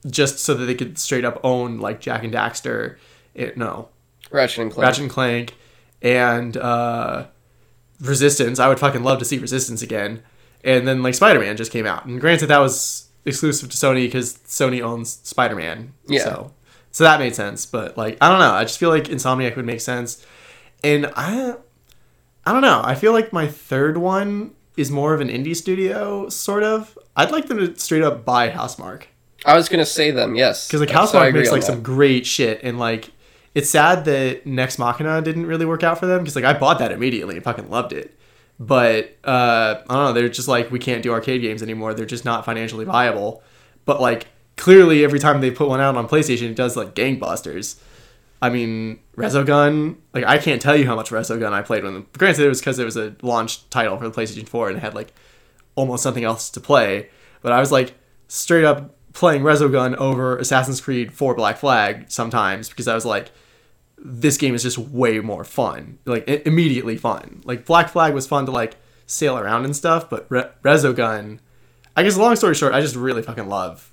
just 0.06 0.38
so 0.38 0.54
that 0.54 0.66
they 0.66 0.74
could 0.74 0.98
straight 0.98 1.24
up 1.24 1.40
own 1.42 1.78
like 1.78 2.00
Jak 2.00 2.24
and 2.24 2.32
Daxter. 2.32 2.96
It, 3.34 3.56
no, 3.56 3.88
Ratchet 4.30 4.62
and 4.62 4.72
Clank. 4.72 4.86
Ratchet 4.86 5.02
and 5.02 5.10
Clank, 5.10 5.54
and 6.02 6.56
uh, 6.56 7.26
Resistance. 8.00 8.58
I 8.58 8.68
would 8.68 8.78
fucking 8.78 9.02
love 9.02 9.18
to 9.20 9.24
see 9.24 9.38
Resistance 9.38 9.82
again. 9.82 10.22
And 10.62 10.86
then 10.88 11.02
like 11.02 11.14
Spider 11.14 11.40
Man 11.40 11.56
just 11.56 11.72
came 11.72 11.86
out, 11.86 12.04
and 12.06 12.20
granted 12.20 12.46
that 12.46 12.58
was 12.58 13.08
exclusive 13.24 13.70
to 13.70 13.76
Sony 13.76 14.06
because 14.06 14.38
Sony 14.46 14.82
owns 14.82 15.20
Spider 15.22 15.56
Man. 15.56 15.92
Yeah. 16.06 16.24
So 16.24 16.52
so 16.90 17.04
that 17.04 17.20
made 17.20 17.34
sense. 17.34 17.66
But 17.66 17.96
like 17.96 18.16
I 18.20 18.28
don't 18.28 18.38
know, 18.38 18.52
I 18.52 18.62
just 18.64 18.78
feel 18.78 18.90
like 18.90 19.04
Insomniac 19.04 19.56
would 19.56 19.66
make 19.66 19.80
sense. 19.80 20.24
And 20.82 21.10
I 21.16 21.56
I 22.46 22.52
don't 22.52 22.62
know. 22.62 22.80
I 22.84 22.94
feel 22.94 23.12
like 23.12 23.32
my 23.32 23.46
third 23.46 23.96
one 23.96 24.52
is 24.76 24.90
more 24.90 25.14
of 25.14 25.20
an 25.20 25.28
indie 25.28 25.56
studio, 25.56 26.28
sort 26.28 26.62
of. 26.62 26.98
I'd 27.16 27.30
like 27.30 27.46
them 27.46 27.58
to 27.58 27.78
straight 27.78 28.02
up 28.02 28.24
buy 28.24 28.50
Housemarque 28.50 29.04
I 29.44 29.54
was 29.56 29.68
gonna 29.68 29.86
say 29.86 30.10
them. 30.10 30.34
Yes. 30.34 30.66
because 30.66 30.80
like 30.80 30.90
I 30.90 30.94
Housemarque 30.94 31.34
makes 31.34 31.50
like 31.50 31.60
that. 31.60 31.66
some 31.66 31.82
great 31.82 32.26
shit, 32.26 32.60
and 32.62 32.78
like 32.78 33.10
it's 33.54 33.70
sad 33.70 34.04
that 34.06 34.46
Nex 34.46 34.78
Machina 34.78 35.22
didn't 35.22 35.46
really 35.46 35.66
work 35.66 35.82
out 35.82 35.98
for 35.98 36.06
them 36.06 36.20
because 36.20 36.36
like 36.36 36.44
I 36.44 36.58
bought 36.58 36.78
that 36.78 36.92
immediately 36.92 37.36
and 37.36 37.44
fucking 37.44 37.70
loved 37.70 37.92
it, 37.92 38.18
but 38.58 39.16
uh, 39.24 39.82
I 39.88 39.94
don't 39.94 40.04
know, 40.06 40.12
they're 40.12 40.28
just 40.28 40.48
like 40.48 40.70
we 40.70 40.78
can't 40.78 41.02
do 41.02 41.12
arcade 41.12 41.42
games 41.42 41.62
anymore. 41.62 41.94
They're 41.94 42.06
just 42.06 42.24
not 42.24 42.44
financially 42.44 42.84
viable. 42.84 43.42
But 43.84 44.00
like 44.00 44.28
clearly, 44.56 45.04
every 45.04 45.18
time 45.18 45.40
they 45.40 45.50
put 45.50 45.68
one 45.68 45.80
out 45.80 45.96
on 45.96 46.08
PlayStation, 46.08 46.50
it 46.50 46.56
does 46.56 46.76
like 46.76 46.94
gangbusters. 46.94 47.78
I 48.42 48.50
mean, 48.50 48.98
Resogun, 49.16 49.96
like 50.12 50.24
I 50.24 50.38
can't 50.38 50.60
tell 50.60 50.76
you 50.76 50.86
how 50.86 50.96
much 50.96 51.10
Resogun 51.10 51.52
I 51.52 51.62
played 51.62 51.84
when. 51.84 52.06
Granted, 52.16 52.44
it 52.44 52.48
was 52.48 52.60
because 52.60 52.78
it 52.78 52.84
was 52.84 52.96
a 52.96 53.14
launch 53.22 53.68
title 53.70 53.96
for 53.96 54.08
the 54.08 54.14
PlayStation 54.14 54.48
4 54.48 54.68
and 54.68 54.78
it 54.78 54.80
had 54.80 54.94
like 54.94 55.12
almost 55.76 56.02
something 56.02 56.24
else 56.24 56.50
to 56.50 56.60
play. 56.60 57.08
But 57.42 57.52
I 57.52 57.60
was 57.60 57.72
like 57.72 57.94
straight 58.28 58.64
up 58.64 58.93
playing 59.14 59.42
Resogun 59.42 59.94
over 59.96 60.36
Assassin's 60.36 60.80
Creed 60.82 61.12
4 61.12 61.34
Black 61.34 61.56
Flag 61.56 62.06
sometimes 62.08 62.68
because 62.68 62.86
I 62.88 62.94
was 62.94 63.06
like, 63.06 63.30
this 63.96 64.36
game 64.36 64.54
is 64.54 64.62
just 64.62 64.76
way 64.76 65.20
more 65.20 65.44
fun. 65.44 65.98
Like 66.04 66.28
i- 66.28 66.42
immediately 66.44 66.96
fun. 66.98 67.40
Like 67.44 67.64
Black 67.64 67.88
Flag 67.88 68.12
was 68.12 68.26
fun 68.26 68.44
to 68.46 68.52
like 68.52 68.76
sail 69.06 69.38
around 69.38 69.64
and 69.64 69.74
stuff, 69.74 70.10
but 70.10 70.26
Re- 70.28 70.50
Resogun, 70.62 71.38
I 71.96 72.02
guess 72.02 72.16
long 72.18 72.36
story 72.36 72.54
short, 72.54 72.74
I 72.74 72.80
just 72.82 72.96
really 72.96 73.22
fucking 73.22 73.48
love 73.48 73.92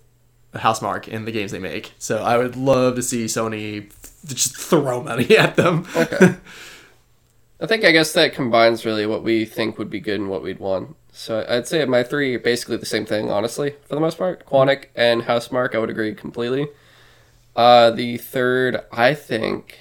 Housemarque 0.53 1.07
and 1.13 1.25
the 1.25 1.31
games 1.31 1.51
they 1.51 1.59
make. 1.59 1.93
So 1.97 2.21
I 2.23 2.37
would 2.37 2.55
love 2.57 2.95
to 2.95 3.03
see 3.03 3.25
Sony 3.25 3.87
f- 3.89 4.11
just 4.25 4.57
throw 4.57 5.01
money 5.03 5.37
at 5.37 5.55
them. 5.55 5.87
Okay. 5.95 6.35
I 7.61 7.67
think 7.67 7.85
I 7.85 7.91
guess 7.91 8.11
that 8.13 8.33
combines 8.33 8.85
really 8.85 9.05
what 9.05 9.23
we 9.23 9.45
think 9.45 9.77
would 9.77 9.89
be 9.91 9.99
good 9.99 10.19
and 10.19 10.29
what 10.29 10.41
we'd 10.41 10.59
want. 10.59 10.95
So 11.11 11.45
I'd 11.47 11.67
say 11.67 11.83
my 11.85 12.03
three 12.03 12.35
are 12.35 12.39
basically 12.39 12.77
the 12.77 12.85
same 12.85 13.05
thing, 13.05 13.29
honestly, 13.29 13.75
for 13.83 13.95
the 13.95 14.01
most 14.01 14.17
part. 14.17 14.45
Quantic 14.45 14.85
and 14.95 15.23
Housemarque, 15.23 15.75
I 15.75 15.79
would 15.79 15.89
agree 15.89 16.15
completely. 16.15 16.67
Uh, 17.55 17.91
the 17.91 18.17
third, 18.17 18.79
I 18.91 19.13
think. 19.13 19.77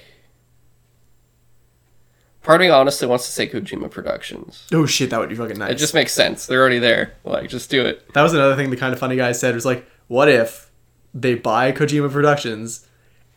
Part 2.43 2.61
of 2.61 2.67
me 2.67 2.71
honestly 2.71 3.07
wants 3.07 3.27
to 3.27 3.33
say 3.33 3.49
Kojima 3.49 3.91
Productions. 3.91 4.67
oh 4.73 4.87
shit, 4.87 5.11
that 5.11 5.21
would 5.21 5.29
be 5.29 5.35
fucking 5.37 5.59
nice. 5.59 5.73
It 5.73 5.77
just 5.77 5.95
makes 5.95 6.13
sense. 6.13 6.47
They're 6.47 6.61
already 6.61 6.79
there. 6.79 7.15
Like, 7.23 7.49
just 7.49 7.71
do 7.71 7.85
it. 7.85 8.13
That 8.15 8.23
was 8.23 8.33
another 8.33 8.57
thing 8.57 8.71
the 8.71 8.77
kind 8.77 8.93
of 8.93 8.99
funny 8.99 9.17
guy 9.17 9.33
said 9.33 9.55
was 9.55 9.67
like, 9.67 9.87
what 10.09 10.29
if 10.29 10.71
they 11.15 11.35
buy 11.35 11.71
Kojima 11.71 12.11
Productions 12.11 12.89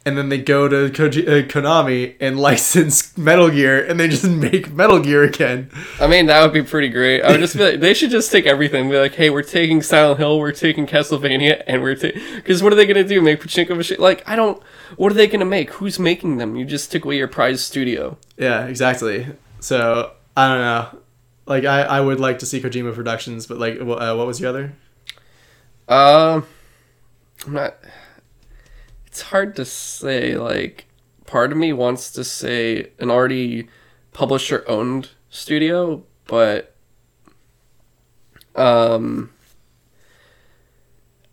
and 0.05 0.17
then 0.17 0.29
they 0.29 0.37
go 0.37 0.67
to 0.67 0.89
Koji- 0.89 1.27
uh, 1.27 1.47
Konami 1.47 2.15
and 2.19 2.39
license 2.49 3.17
Metal 3.17 3.49
Gear 3.49 3.83
and 3.85 3.99
they 3.99 4.07
just 4.07 4.25
make 4.25 4.71
Metal 4.71 4.99
Gear 4.99 5.23
again? 5.23 5.69
I 5.99 6.07
mean, 6.07 6.25
that 6.25 6.41
would 6.41 6.53
be 6.53 6.61
pretty 6.61 6.89
great. 6.89 7.21
I 7.21 7.31
would 7.31 7.39
just 7.39 7.55
be 7.55 7.63
like, 7.63 7.79
they 7.79 7.93
should 7.93 8.11
just 8.11 8.31
take 8.31 8.45
everything. 8.45 8.89
Be 8.89 8.99
like, 8.99 9.15
hey, 9.15 9.29
we're 9.29 9.43
taking 9.43 9.81
Silent 9.81 10.19
Hill, 10.19 10.39
we're 10.39 10.51
taking 10.51 10.85
Castlevania, 10.85 11.63
and 11.67 11.81
we're 11.81 11.95
taking. 11.95 12.21
Because 12.35 12.61
what 12.61 12.73
are 12.73 12.75
they 12.75 12.85
gonna 12.85 13.03
do? 13.03 13.21
Make 13.21 13.41
pachinko 13.41 13.77
machine? 13.77 13.97
Like, 13.99 14.27
I 14.27 14.35
don't. 14.35 14.61
What 14.97 15.11
are 15.11 15.15
they 15.15 15.27
gonna 15.27 15.45
make? 15.45 15.71
Who's 15.71 15.99
making 15.99 16.37
them? 16.37 16.55
You 16.55 16.65
just 16.65 16.91
took 16.91 17.05
away 17.05 17.17
your 17.17 17.27
prize 17.27 17.63
studio. 17.63 18.17
Yeah, 18.37 18.65
exactly. 18.65 19.27
So 19.59 20.11
I 20.35 20.47
don't 20.49 20.61
know. 20.61 20.99
Like 21.45 21.65
I, 21.65 21.81
I 21.83 22.01
would 22.01 22.19
like 22.19 22.39
to 22.39 22.45
see 22.45 22.61
Kojima 22.61 22.93
Productions, 22.93 23.47
but 23.47 23.57
like, 23.57 23.79
uh, 23.79 23.85
what 24.15 24.27
was 24.27 24.39
the 24.39 24.47
other? 24.49 24.73
Um, 25.87 26.45
I'm 27.45 27.53
not. 27.53 27.77
It's 29.14 29.22
hard 29.22 29.55
to 29.57 29.64
say. 29.64 30.36
Like, 30.36 30.88
part 31.28 31.51
of 31.51 31.57
me 31.59 31.72
wants 31.72 32.09
to 32.14 32.24
say 32.24 32.89
an 32.97 33.11
already 33.11 33.68
publisher 34.11 34.66
owned 34.68 35.09
studio, 35.30 36.01
but 36.26 36.74
um, 38.55 39.30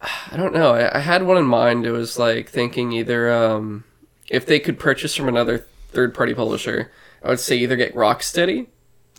I 0.02 0.36
don't 0.36 0.52
know. 0.52 0.74
I, 0.74 0.98
I 0.98 1.00
had 1.00 1.22
one 1.22 1.38
in 1.38 1.46
mind. 1.46 1.86
It 1.86 1.92
was 1.92 2.18
like 2.18 2.50
thinking 2.50 2.92
either 2.92 3.32
um, 3.32 3.84
if 4.28 4.44
they 4.44 4.60
could 4.60 4.78
purchase 4.78 5.16
from 5.16 5.28
another 5.28 5.64
third 5.88 6.14
party 6.14 6.34
publisher, 6.34 6.92
I 7.24 7.30
would 7.30 7.40
say 7.40 7.56
either 7.56 7.76
get 7.76 7.94
Rocksteady 7.94 8.66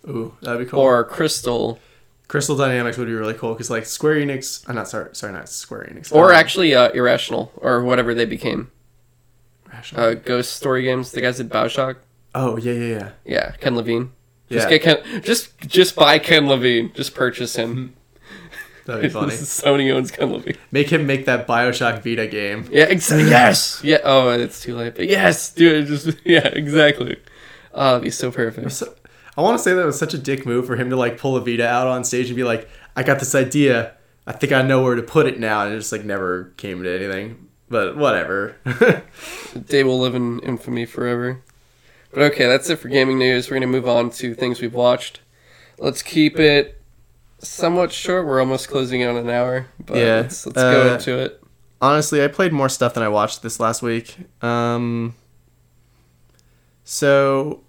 Ooh, 0.07 0.37
that'd 0.43 0.67
be 0.67 0.69
cool. 0.69 0.81
or 0.81 1.03
Crystal, 1.03 1.79
Crystal 2.31 2.55
Dynamics 2.55 2.97
would 2.97 3.07
be 3.07 3.13
really 3.13 3.33
cool 3.33 3.51
because 3.53 3.69
like 3.69 3.85
Square 3.85 4.15
Enix. 4.15 4.63
I'm 4.69 4.75
not 4.75 4.87
sorry, 4.87 5.09
sorry, 5.11 5.33
not 5.33 5.49
Square 5.49 5.89
Enix. 5.91 6.13
or 6.15 6.31
um, 6.31 6.37
actually 6.39 6.73
uh, 6.73 6.89
Irrational 6.91 7.51
or 7.57 7.83
whatever 7.83 8.13
they 8.13 8.23
became. 8.23 8.71
Rational. 9.69 10.01
uh, 10.01 10.13
Ghost 10.13 10.53
Story 10.53 10.83
Games. 10.83 11.11
The 11.11 11.19
guys 11.19 11.41
at 11.41 11.49
Bioshock. 11.49 11.97
oh 12.33 12.55
yeah, 12.57 12.71
yeah, 12.71 12.87
yeah. 12.95 13.09
Yeah, 13.25 13.51
Ken 13.59 13.75
Levine. 13.75 14.11
Just 14.49 14.69
Yeah. 14.69 14.77
get 14.77 15.03
Ken. 15.03 15.21
Just 15.23 15.57
just 15.59 15.93
buy 15.97 16.19
Ken 16.19 16.47
Levine. 16.47 16.93
Just 16.93 17.15
purchase 17.15 17.57
him. 17.57 17.95
That'd 18.85 19.03
be 19.03 19.09
funny. 19.19 19.33
Sony 19.33 19.93
owns 19.93 20.09
Ken 20.11 20.31
Levine. 20.31 20.55
Make 20.71 20.89
him 20.89 21.05
make 21.05 21.25
that 21.25 21.45
Bioshock 21.45 22.01
Vita 22.01 22.27
game. 22.27 22.65
Yeah, 22.71 22.85
exactly. 22.85 23.29
Yes. 23.29 23.81
Yeah. 23.83 23.97
Oh, 24.05 24.29
it's 24.29 24.61
too 24.61 24.77
late. 24.77 24.95
But 24.95 25.09
yes, 25.09 25.53
dude. 25.53 25.87
Just 25.87 26.17
yeah, 26.25 26.47
exactly. 26.47 27.17
Oh, 27.73 27.91
that'd 27.91 28.03
be 28.03 28.09
so 28.09 28.31
perfect. 28.31 28.71
So, 28.71 28.93
I 29.41 29.43
want 29.43 29.57
to 29.57 29.63
say 29.63 29.73
that 29.73 29.85
was 29.85 29.97
such 29.97 30.13
a 30.13 30.19
dick 30.19 30.45
move 30.45 30.67
for 30.67 30.75
him 30.75 30.91
to 30.91 30.95
like 30.95 31.17
pull 31.17 31.35
a 31.35 31.41
Vita 31.41 31.67
out 31.67 31.87
on 31.87 32.03
stage 32.03 32.27
and 32.27 32.35
be 32.35 32.43
like, 32.43 32.69
"I 32.95 33.01
got 33.01 33.17
this 33.17 33.33
idea. 33.33 33.95
I 34.27 34.33
think 34.33 34.53
I 34.53 34.61
know 34.61 34.83
where 34.83 34.93
to 34.93 35.01
put 35.01 35.25
it 35.25 35.39
now," 35.39 35.65
and 35.65 35.73
it 35.73 35.77
just 35.79 35.91
like 35.91 36.05
never 36.05 36.53
came 36.57 36.83
to 36.83 36.95
anything. 36.95 37.47
But 37.67 37.97
whatever. 37.97 38.55
Day 39.67 39.83
will 39.83 39.97
live 39.99 40.13
in 40.13 40.41
infamy 40.41 40.85
forever. 40.85 41.41
But 42.13 42.21
okay, 42.33 42.45
that's 42.45 42.69
it 42.69 42.75
for 42.75 42.87
gaming 42.87 43.17
news. 43.17 43.49
We're 43.49 43.55
gonna 43.55 43.65
move 43.65 43.87
on 43.87 44.11
to 44.11 44.35
things 44.35 44.61
we've 44.61 44.75
watched. 44.75 45.21
Let's 45.79 46.03
keep 46.03 46.37
it 46.37 46.79
somewhat 47.39 47.91
short. 47.91 48.27
We're 48.27 48.41
almost 48.41 48.67
closing 48.69 49.01
in 49.01 49.09
on 49.09 49.17
an 49.17 49.29
hour, 49.31 49.65
but 49.83 49.97
Yeah, 49.97 50.17
let's, 50.17 50.45
let's 50.45 50.61
go 50.61 50.91
uh, 50.91 50.93
into 50.93 51.17
it. 51.17 51.41
Honestly, 51.81 52.23
I 52.23 52.27
played 52.27 52.53
more 52.53 52.69
stuff 52.69 52.93
than 52.93 53.01
I 53.01 53.07
watched 53.07 53.41
this 53.41 53.59
last 53.59 53.81
week. 53.81 54.17
Um, 54.43 55.15
so 56.83 57.63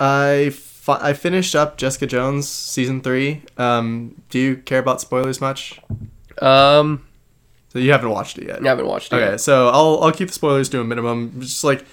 I 0.00 0.50
fi- 0.52 1.00
I 1.00 1.12
finished 1.12 1.54
up 1.54 1.76
Jessica 1.76 2.06
Jones 2.06 2.48
season 2.48 3.00
three. 3.00 3.42
Um, 3.56 4.20
do 4.30 4.38
you 4.38 4.56
care 4.56 4.78
about 4.78 5.00
spoilers 5.00 5.40
much? 5.40 5.80
Um, 6.40 7.04
So 7.72 7.78
you 7.78 7.92
haven't 7.92 8.10
watched 8.10 8.38
it 8.38 8.46
yet. 8.46 8.64
I 8.64 8.68
haven't 8.68 8.86
watched 8.86 9.12
it. 9.12 9.16
Okay, 9.16 9.30
yet. 9.32 9.40
so 9.40 9.68
I'll 9.68 9.98
I'll 10.02 10.12
keep 10.12 10.28
the 10.28 10.34
spoilers 10.34 10.68
to 10.70 10.80
a 10.80 10.84
minimum. 10.84 11.40
Just 11.40 11.64
like 11.64 11.84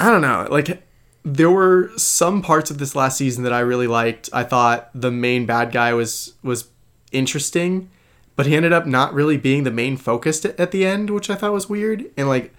I 0.00 0.10
don't 0.10 0.22
know, 0.22 0.46
like 0.50 0.82
there 1.24 1.50
were 1.50 1.90
some 1.96 2.42
parts 2.42 2.70
of 2.70 2.78
this 2.78 2.96
last 2.96 3.16
season 3.18 3.44
that 3.44 3.52
I 3.52 3.60
really 3.60 3.86
liked. 3.86 4.28
I 4.32 4.42
thought 4.42 4.90
the 4.94 5.10
main 5.12 5.46
bad 5.46 5.70
guy 5.72 5.94
was 5.94 6.34
was 6.42 6.68
interesting, 7.12 7.88
but 8.36 8.46
he 8.46 8.56
ended 8.56 8.72
up 8.72 8.86
not 8.86 9.14
really 9.14 9.36
being 9.36 9.62
the 9.62 9.70
main 9.70 9.96
focus 9.96 10.44
at 10.44 10.72
the 10.72 10.84
end, 10.84 11.10
which 11.10 11.30
I 11.30 11.36
thought 11.36 11.52
was 11.52 11.68
weird. 11.68 12.06
And 12.16 12.28
like 12.28 12.52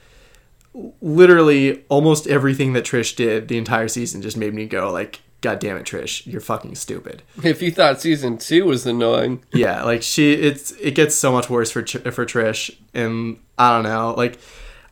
literally 1.01 1.84
almost 1.89 2.28
everything 2.28 2.74
that 2.74 2.84
Trish 2.86 3.15
did 3.15 3.47
the 3.47 3.57
entire 3.57 3.88
season 3.88 4.21
just 4.21 4.38
made 4.38 4.53
me 4.53 4.65
go 4.65 4.91
like 4.91 5.21
god 5.41 5.59
damn 5.59 5.76
it 5.78 5.86
Trish, 5.86 6.26
you're 6.26 6.41
fucking 6.41 6.76
stupid. 6.76 7.21
If 7.43 7.61
you 7.61 7.69
thought 7.69 8.01
season 8.01 8.38
two 8.38 8.65
was 8.65 8.86
annoying, 8.86 9.43
yeah, 9.53 9.84
like 9.84 10.01
she 10.01 10.34
it's 10.34 10.71
it 10.74 10.95
gets 10.95 11.15
so 11.15 11.32
much 11.32 11.49
worse 11.49 11.69
for 11.69 11.86
for 11.86 12.26
Trish 12.26 12.76
and 12.93 13.38
I 13.57 13.74
don't 13.76 13.84
know. 13.84 14.13
Like 14.17 14.39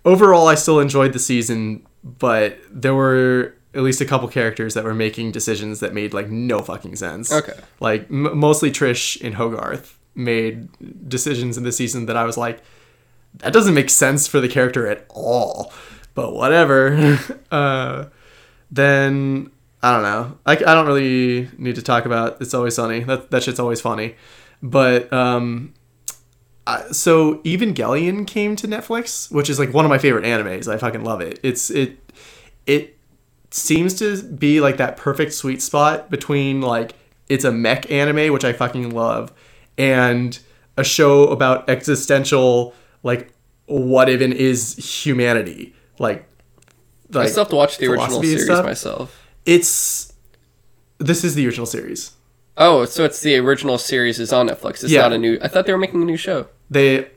overall 0.06 0.48
I 0.48 0.56
still 0.56 0.80
enjoyed 0.80 1.14
the 1.14 1.20
season, 1.20 1.86
but 2.04 2.60
there 2.70 2.94
were 2.94 3.56
at 3.74 3.82
least 3.82 4.02
a 4.02 4.06
couple 4.06 4.28
characters 4.28 4.74
that 4.74 4.84
were 4.84 4.94
making 4.94 5.32
decisions 5.32 5.80
that 5.80 5.94
made 5.94 6.14
like 6.14 6.30
no 6.30 6.60
fucking 6.60 6.98
sense. 6.98 7.32
Okay. 7.32 7.58
Like 7.80 8.04
m- 8.12 8.38
mostly 8.38 8.70
Trish 8.72 9.20
and 9.24 9.36
Hogarth 9.36 9.98
made 10.14 10.68
decisions 11.08 11.58
in 11.58 11.64
the 11.64 11.72
season 11.72 12.06
that 12.08 12.18
I 12.18 12.26
was 12.26 12.38
like 12.38 12.62
that 13.36 13.54
doesn't 13.54 13.74
make 13.74 13.90
sense 13.90 14.28
for 14.28 14.40
the 14.40 14.48
character 14.48 14.88
at 14.88 15.06
all. 15.10 15.74
But 16.14 16.34
whatever. 16.34 17.20
uh 17.52 18.06
then 18.70 19.52
I 19.84 19.94
don't 19.94 20.04
know. 20.04 20.38
I, 20.46 20.54
I 20.54 20.76
don't 20.76 20.86
really 20.86 21.50
need 21.58 21.76
to 21.76 21.82
talk 21.82 22.06
about 22.06 22.40
It's 22.42 22.54
Always 22.54 22.76
Sunny. 22.76 23.02
That 23.02 23.32
that 23.32 23.44
shit's 23.44 23.60
always 23.60 23.82
funny. 23.82 24.16
But 24.62 25.12
um 25.12 25.74
I, 26.68 26.92
so 26.92 27.36
Evangelion 27.40 28.28
came 28.28 28.56
to 28.58 28.68
Netflix, 28.68 29.32
which 29.32 29.50
is 29.50 29.58
like 29.58 29.74
one 29.74 29.84
of 29.84 29.90
my 29.90 29.98
favorite 29.98 30.26
animes. 30.26 30.72
I 30.72 30.78
fucking 30.78 31.04
love 31.04 31.22
it. 31.22 31.40
It's 31.44 31.70
it 31.70 31.98
it 32.66 32.98
seems 33.50 33.96
to 33.96 34.22
be 34.24 34.62
like 34.62 34.78
that 34.78 34.98
perfect 34.98 35.34
sweet 35.34 35.62
spot 35.62 36.10
between 36.10 36.62
like 36.62 36.94
it's 37.30 37.44
a 37.46 37.52
mech 37.52 37.90
anime, 37.92 38.32
which 38.34 38.44
I 38.44 38.54
fucking 38.54 38.92
love, 38.92 39.32
and 39.78 40.38
a 40.78 40.84
show 40.84 41.28
about 41.28 41.70
existential 41.70 42.74
like 43.04 43.32
what 43.66 44.10
even 44.10 44.34
is 44.34 44.76
humanity. 45.04 45.74
Like 46.00 46.28
I 47.16 47.26
still 47.28 47.44
have 47.44 47.50
to 47.50 47.56
watch 47.56 47.78
the 47.78 47.88
original 47.88 48.22
series 48.22 48.46
stuff. 48.46 48.66
myself. 48.66 49.28
it's 49.46 50.14
this 50.98 51.24
is 51.24 51.36
the 51.36 51.46
original 51.48 51.66
series. 51.66 52.12
Oh, 52.58 52.86
so 52.86 53.04
it's 53.06 53.22
the 53.22 53.38
original 53.38 53.78
series 53.78 54.20
is 54.20 54.32
on 54.32 54.48
Netflix. 54.48 54.84
It's 54.84 54.92
Yeah. 54.92 55.02
not 55.02 55.14
a 55.14 55.18
new. 55.18 55.38
I 55.42 55.48
thought 55.48 55.66
they 55.66 55.72
were 55.72 55.78
making 55.80 56.02
a 56.02 56.06
new 56.06 56.18
show. 56.18 56.48
They 56.70 57.08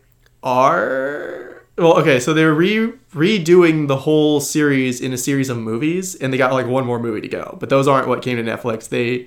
are 0.42 1.64
well, 1.76 1.98
okay. 1.98 2.20
So 2.20 2.32
they're 2.32 2.54
re 2.54 2.92
redoing 3.12 3.88
the 3.88 3.96
whole 3.96 4.40
series 4.40 5.00
in 5.00 5.12
a 5.12 5.18
series 5.18 5.48
of 5.50 5.58
movies, 5.58 6.14
and 6.14 6.32
they 6.32 6.36
got 6.38 6.52
like 6.52 6.66
one 6.66 6.86
more 6.86 6.98
movie 7.00 7.20
to 7.20 7.28
go. 7.28 7.56
But 7.60 7.68
those 7.68 7.88
aren't 7.88 8.06
what 8.08 8.22
came 8.22 8.36
to 8.36 8.44
Netflix. 8.44 8.88
They 8.88 9.26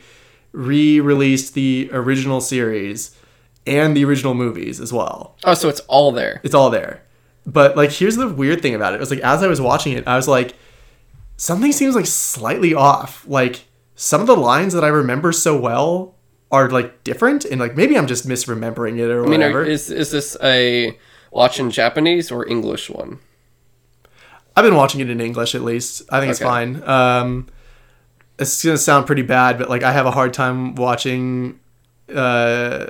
re-released 0.53 1.53
the 1.53 1.89
original 1.91 2.39
series 2.41 3.12
and 3.68 3.95
the 3.95 4.05
original 4.05 4.34
movies 4.34 4.80
as 4.80 4.93
well. 4.93 5.36
Oh, 5.43 5.53
so 5.53 5.70
it's 5.70 5.82
all 5.82 6.11
there. 6.11 6.41
It's 6.43 6.55
all 6.55 6.70
there. 6.70 7.03
But 7.45 7.78
like, 7.78 7.91
here's 7.91 8.15
the 8.15 8.28
weird 8.28 8.61
thing 8.61 8.76
about 8.76 8.93
it. 8.93 8.97
It 8.97 8.99
was 8.99 9.09
like 9.09 9.20
as 9.20 9.43
I 9.43 9.47
was 9.47 9.61
watching 9.61 9.93
it, 9.93 10.07
I 10.07 10.15
was 10.15 10.28
like, 10.28 10.55
something 11.38 11.72
seems 11.72 11.95
like 11.95 12.05
slightly 12.05 12.74
off. 12.74 13.26
Like 13.28 13.65
some 13.95 14.22
of 14.22 14.28
the 14.28 14.36
lines 14.36 14.74
that 14.74 14.84
I 14.84 14.89
remember 14.89 15.32
so 15.32 15.57
well 15.57 16.15
are 16.51 16.70
like 16.70 17.03
different, 17.03 17.45
and 17.45 17.59
like 17.59 17.76
maybe 17.76 17.97
I'm 17.97 18.07
just 18.07 18.28
misremembering 18.28 18.99
it 18.99 19.09
or 19.09 19.26
I 19.26 19.30
mean, 19.30 19.39
whatever. 19.39 19.61
are, 19.61 19.65
is 19.65 19.89
is 19.89 20.11
this 20.11 20.38
a 20.43 20.97
watch 21.32 21.59
in 21.59 21.72
Japanese 21.72 22.32
or 22.32 22.47
English 22.47 22.89
one? 22.89 23.20
I've 24.55 24.65
been 24.65 24.76
watching 24.76 25.01
it 25.01 25.09
in 25.09 25.22
English 25.22 25.55
at 25.55 25.61
least. 25.61 26.01
I 26.09 26.20
think 26.20 26.32
it's 26.32 26.39
fine. 26.39 26.82
Um, 26.84 27.47
it's 28.39 28.63
gonna 28.63 28.78
sound 28.78 29.05
pretty 29.05 29.22
bad, 29.22 29.57
but 29.57 29.70
like 29.70 29.84
I 29.84 29.91
have 29.91 30.05
a 30.05 30.11
hard 30.11 30.34
time 30.34 30.76
watching 30.76 31.59
uh, 32.13 32.88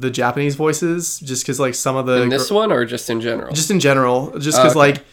the 0.00 0.10
Japanese 0.10 0.54
voices 0.54 1.18
just 1.20 1.42
because 1.44 1.58
like 1.58 1.74
some 1.74 1.96
of 1.96 2.06
the 2.06 2.22
In 2.22 2.28
this 2.28 2.50
one 2.50 2.70
or 2.72 2.84
just 2.84 3.08
in 3.10 3.20
general? 3.20 3.52
just 3.54 3.70
in 3.70 3.80
general, 3.80 4.38
just 4.38 4.58
because 4.58 4.72
Okay. 4.72 4.78
like 4.78 5.04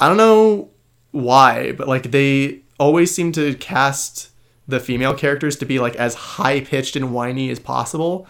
I 0.00 0.08
don't 0.08 0.16
know 0.16 0.68
why, 1.12 1.72
but 1.72 1.86
like 1.88 2.10
they 2.10 2.60
always 2.78 3.14
seem 3.14 3.32
to 3.32 3.54
cast 3.54 4.30
the 4.66 4.80
female 4.80 5.14
characters 5.14 5.56
to 5.56 5.66
be 5.66 5.78
like 5.78 5.94
as 5.96 6.14
high 6.14 6.60
pitched 6.60 6.96
and 6.96 7.12
whiny 7.12 7.50
as 7.50 7.58
possible, 7.58 8.26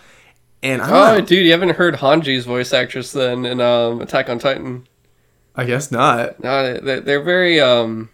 and 0.63 0.83
I 0.83 0.87
don't 0.91 0.97
oh, 0.97 1.19
know. 1.19 1.25
dude, 1.25 1.45
you 1.47 1.53
haven't 1.53 1.71
heard 1.77 1.97
Hanji's 1.97 2.45
voice 2.45 2.73
actress 2.73 3.13
then 3.13 3.45
in 3.47 3.61
um, 3.61 4.01
Attack 4.01 4.29
on 4.29 4.39
Titan? 4.39 4.87
I 5.55 5.65
guess 5.65 5.91
not. 5.93 6.43
No, 6.43 6.79
they, 6.79 7.01
they're 7.01 7.23
very 7.23 7.61
um, 7.61 8.09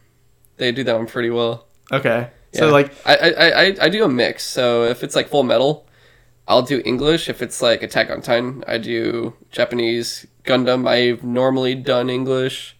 they 0.57 0.73
do 0.73 0.85
that 0.85 0.97
one 0.97 1.07
pretty 1.07 1.31
well. 1.31 1.67
Okay, 1.93 2.29
so 2.53 2.67
Yeah. 2.67 2.73
like 2.73 2.93
I, 3.07 3.15
I, 3.17 3.49
I, 3.65 3.77
I 3.83 3.89
do 3.89 4.05
a 4.05 4.09
mix. 4.09 4.45
So 4.45 4.85
if 4.85 5.03
it's 5.05 5.15
like 5.17 5.29
Full 5.29 5.45
Metal, 5.45 5.87
I'll 6.49 6.63
do 6.63 6.83
English. 6.85 7.29
If 7.29 7.43
it's 7.43 7.61
like 7.61 7.83
Attack 7.83 8.11
on 8.11 8.23
Titan, 8.23 8.65
I 8.67 8.79
do 8.79 9.35
Japanese. 9.51 10.27
Gundam, 10.45 10.89
I've 10.89 11.23
normally 11.23 11.75
done 11.75 12.09
English. 12.09 12.75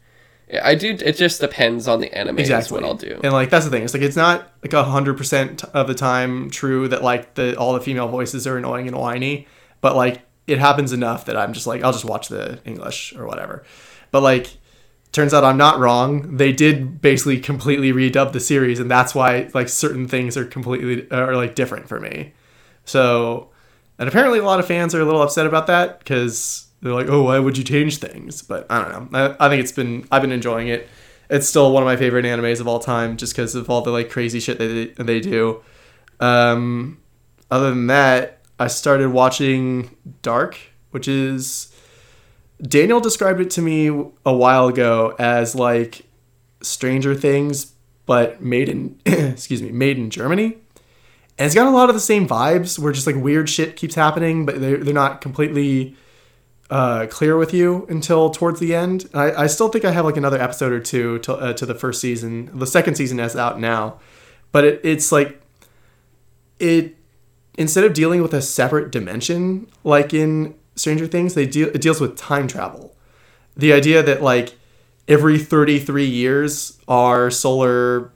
I 0.63 0.75
do. 0.75 0.97
It 0.99 1.17
just 1.17 1.43
depends 1.43 1.87
on 1.87 2.01
the 2.01 2.11
anime. 2.15 2.39
Exactly 2.39 2.75
what 2.75 2.85
I'll 2.85 2.95
do. 2.95 3.21
And 3.23 3.35
like 3.35 3.51
that's 3.51 3.67
the 3.67 3.71
thing. 3.71 3.83
It's 3.83 3.93
like 3.93 4.03
it's 4.03 4.17
not 4.17 4.51
like 4.63 4.73
a 4.73 4.85
hundred 4.85 5.19
percent 5.19 5.63
of 5.65 5.87
the 5.87 5.95
time 5.95 6.49
true 6.49 6.89
that 6.89 7.03
like 7.03 7.35
the 7.35 7.55
all 7.59 7.75
the 7.75 7.81
female 7.81 8.09
voices 8.09 8.47
are 8.47 8.57
annoying 8.57 8.89
and 8.89 8.97
whiny, 8.97 9.47
but 9.83 9.95
like 9.95 10.23
it 10.47 10.59
happens 10.59 10.95
enough 10.95 11.27
that 11.27 11.37
I'm 11.37 11.53
just 11.53 11.67
like 11.67 11.85
I'll 11.85 11.93
just 11.93 12.07
watch 12.07 12.29
the 12.29 12.61
English 12.65 13.15
or 13.15 13.27
whatever. 13.27 13.65
But 14.11 14.23
like 14.23 14.57
turns 15.13 15.35
out 15.35 15.45
I'm 15.45 15.59
not 15.59 15.79
wrong. 15.79 16.39
They 16.39 16.53
did 16.53 17.03
basically 17.03 17.39
completely 17.41 17.93
redub 17.93 18.33
the 18.33 18.41
series, 18.41 18.81
and 18.81 18.91
that's 18.91 19.15
why 19.15 19.51
like 19.53 19.69
certain 19.69 20.09
things 20.09 20.39
are 20.39 20.47
completely 20.47 21.07
are 21.11 21.37
like 21.37 21.55
different 21.55 21.87
for 21.87 22.01
me. 22.01 22.33
So, 22.89 23.48
and 23.99 24.09
apparently 24.09 24.39
a 24.39 24.45
lot 24.45 24.61
of 24.61 24.67
fans 24.67 24.95
are 24.95 25.01
a 25.01 25.05
little 25.05 25.23
upset 25.23 25.47
about 25.47 25.67
that 25.67 25.99
because 25.99 26.69
they're 26.83 26.95
like, 26.95 27.09
"Oh, 27.09 27.25
why 27.25 27.39
would 27.39 27.59
you 27.59 27.65
change 27.65 27.99
things?" 27.99 28.43
But 28.43 28.67
I 28.71 28.83
don't 28.83 29.13
know. 29.13 29.37
I, 29.41 29.47
I 29.47 29.49
think 29.49 29.63
it's 29.63 29.73
been 29.73 30.07
I've 30.11 30.23
been 30.23 30.33
enjoying 30.33 30.69
it. 30.69 30.89
It's 31.31 31.49
still 31.49 31.73
one 31.73 31.83
of 31.83 31.87
my 31.87 31.97
favorite 31.97 32.25
animes 32.25 32.61
of 32.61 32.69
all 32.69 32.79
time, 32.79 33.17
just 33.17 33.35
because 33.35 33.55
of 33.55 33.69
all 33.69 33.83
the 33.83 33.91
like 33.91 34.11
crazy 34.11 34.41
shit 34.41 34.59
they, 34.59 34.87
they 34.87 35.21
do. 35.21 35.63
Um, 36.21 36.99
other 37.51 37.71
than 37.71 37.87
that, 37.89 38.41
I 38.59 38.69
started 38.69 39.11
watching 39.11 39.97
Dark, 40.23 40.59
which 40.91 41.07
is 41.07 41.75
Daniel 42.63 43.01
described 43.01 43.41
it 43.41 43.51
to 43.51 43.63
me 43.63 43.89
a 43.89 44.33
while 44.35 44.69
ago 44.69 45.15
as 45.19 45.55
like 45.55 46.07
Stranger 46.63 47.15
Things, 47.15 47.73
but 48.07 48.43
made 48.43 48.69
in 48.69 48.99
excuse 49.07 49.63
me, 49.63 49.71
made 49.71 49.99
in 49.99 50.11
Germany. 50.11 50.57
And 51.39 51.47
it's 51.47 51.55
got 51.55 51.69
a 51.69 51.71
lot 51.71 51.89
of 51.89 51.95
the 51.95 52.01
same 52.01 52.27
vibes 52.27 52.79
where 52.79 52.93
just 52.93 53.07
like 53.07 53.17
weird 53.17 53.49
shit 53.49 53.77
keeps 53.77 53.95
happening, 53.95 54.45
but 54.45 54.61
they're, 54.61 54.79
they're 54.79 54.93
not 54.93 55.21
completely 55.21 55.97
uh, 56.69 57.07
clear 57.09 57.37
with 57.37 57.55
you 57.55 57.87
until 57.89 58.31
towards 58.31 58.59
the 58.59 58.75
end. 58.75 59.09
I, 59.15 59.45
I 59.45 59.47
still 59.47 59.69
think 59.69 59.85
I 59.85 59.93
have 59.93 60.05
like 60.05 60.17
another 60.17 60.41
episode 60.41 60.73
or 60.73 60.81
two 60.81 61.21
to, 61.21 61.35
uh, 61.35 61.53
to 61.55 61.65
the 61.65 61.75
first 61.75 62.01
season. 62.01 62.51
The 62.59 62.67
second 62.67 62.97
season 62.97 63.21
is 63.21 63.37
out 63.37 63.61
now, 63.61 64.01
but 64.51 64.65
it, 64.65 64.81
it's 64.83 65.13
like 65.13 65.41
it 66.59 66.97
instead 67.57 67.85
of 67.85 67.93
dealing 67.93 68.21
with 68.21 68.35
a 68.35 68.43
separate 68.43 68.91
dimension 68.91 69.69
like 69.85 70.13
in 70.13 70.55
Stranger 70.75 71.07
Things, 71.07 71.35
they 71.35 71.47
deal 71.47 71.69
it 71.69 71.81
deals 71.81 72.01
with 72.01 72.17
time 72.17 72.49
travel. 72.49 72.97
The 73.57 73.73
idea 73.73 74.03
that 74.03 74.23
like 74.23 74.57
every 75.07 75.39
33 75.39 76.05
years 76.05 76.79
our 76.87 77.31
solar 77.31 78.13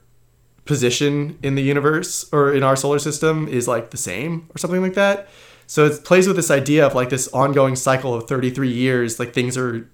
position 0.64 1.38
in 1.42 1.54
the 1.54 1.62
universe 1.62 2.28
or 2.32 2.52
in 2.52 2.62
our 2.62 2.76
solar 2.76 2.98
system 2.98 3.48
is 3.48 3.66
like 3.66 3.90
the 3.90 3.96
same 3.96 4.48
or 4.54 4.58
something 4.58 4.80
like 4.80 4.94
that. 4.94 5.28
So 5.66 5.86
it 5.86 6.04
plays 6.04 6.26
with 6.26 6.36
this 6.36 6.50
idea 6.50 6.86
of 6.86 6.94
like 6.94 7.08
this 7.08 7.28
ongoing 7.28 7.76
cycle 7.76 8.14
of 8.14 8.28
33 8.28 8.70
years, 8.70 9.18
like 9.18 9.32
things 9.32 9.56
are 9.56 9.88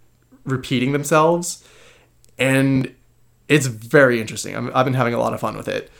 repeating 0.44 0.92
themselves. 0.92 1.64
And 2.38 2.94
it's 3.48 3.66
very 3.66 4.20
interesting. 4.20 4.56
I'm, 4.56 4.70
I've 4.74 4.84
been 4.84 4.94
having 4.94 5.14
a 5.14 5.18
lot 5.18 5.34
of 5.34 5.40
fun 5.40 5.56
with 5.56 5.68
it. 5.68 5.90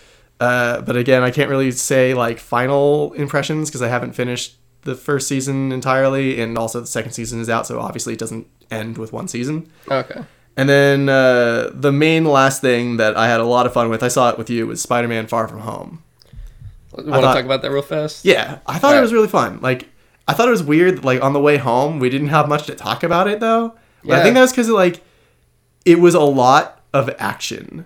Uh, 0.41 0.81
but 0.83 0.97
again, 0.97 1.23
I 1.23 1.31
can't 1.31 1.51
really 1.51 1.71
say 1.73 2.15
like 2.15 2.39
final 2.39 3.13
impressions 3.15 3.69
because 3.69 3.83
I 3.83 3.89
haven't 3.89 4.13
finished 4.13 4.57
the 4.83 4.95
first 4.95 5.27
season 5.27 5.73
entirely, 5.73 6.41
and 6.41 6.57
also 6.57 6.81
the 6.81 6.87
second 6.87 7.13
season 7.13 7.41
is 7.41 7.51
out, 7.51 7.67
so 7.67 7.81
obviously 7.81 8.13
it 8.13 8.19
doesn't 8.19 8.47
end 8.71 8.97
with 8.97 9.13
one 9.13 9.29
season. 9.29 9.71
Okay. 9.91 10.23
And 10.59 10.69
then 10.69 11.09
uh, 11.09 11.71
the 11.73 11.93
main 11.93 12.25
last 12.25 12.61
thing 12.61 12.97
that 12.97 13.17
I 13.17 13.29
had 13.29 13.39
a 13.39 13.45
lot 13.45 13.65
of 13.65 13.73
fun 13.73 13.91
with, 13.91 14.03
I 14.03 14.09
saw 14.09 14.29
it 14.31 14.37
with 14.37 14.51
you, 14.51 14.67
was 14.67 14.83
Spider-Man: 14.83 15.29
Far 15.29 15.47
From 15.47 15.61
Home. 15.61 16.03
Want 16.93 17.07
to 17.07 17.21
talk 17.21 17.45
about 17.45 17.63
that 17.63 17.71
real 17.71 17.81
fast? 17.81 18.25
Yeah, 18.25 18.59
I 18.67 18.81
thought 18.81 18.97
it 18.97 19.01
was 19.01 19.13
really 19.13 19.29
fun. 19.29 19.61
Like, 19.61 19.89
I 20.27 20.33
thought 20.33 20.49
it 20.49 20.51
was 20.51 20.65
weird. 20.65 21.05
Like 21.05 21.23
on 21.23 21.33
the 21.33 21.41
way 21.41 21.59
home, 21.59 22.01
we 22.01 22.11
didn't 22.11 22.29
have 22.29 22.49
much 22.49 22.67
to 22.67 22.75
talk 22.75 23.05
about 23.05 23.29
it 23.29 23.39
though. 23.39 23.75
But 24.03 24.19
I 24.19 24.23
think 24.25 24.35
that 24.35 24.41
was 24.41 24.51
because 24.51 24.69
like 24.69 25.01
it 25.85 26.01
was 26.01 26.15
a 26.15 26.21
lot 26.21 26.83
of 26.93 27.09
action, 27.21 27.85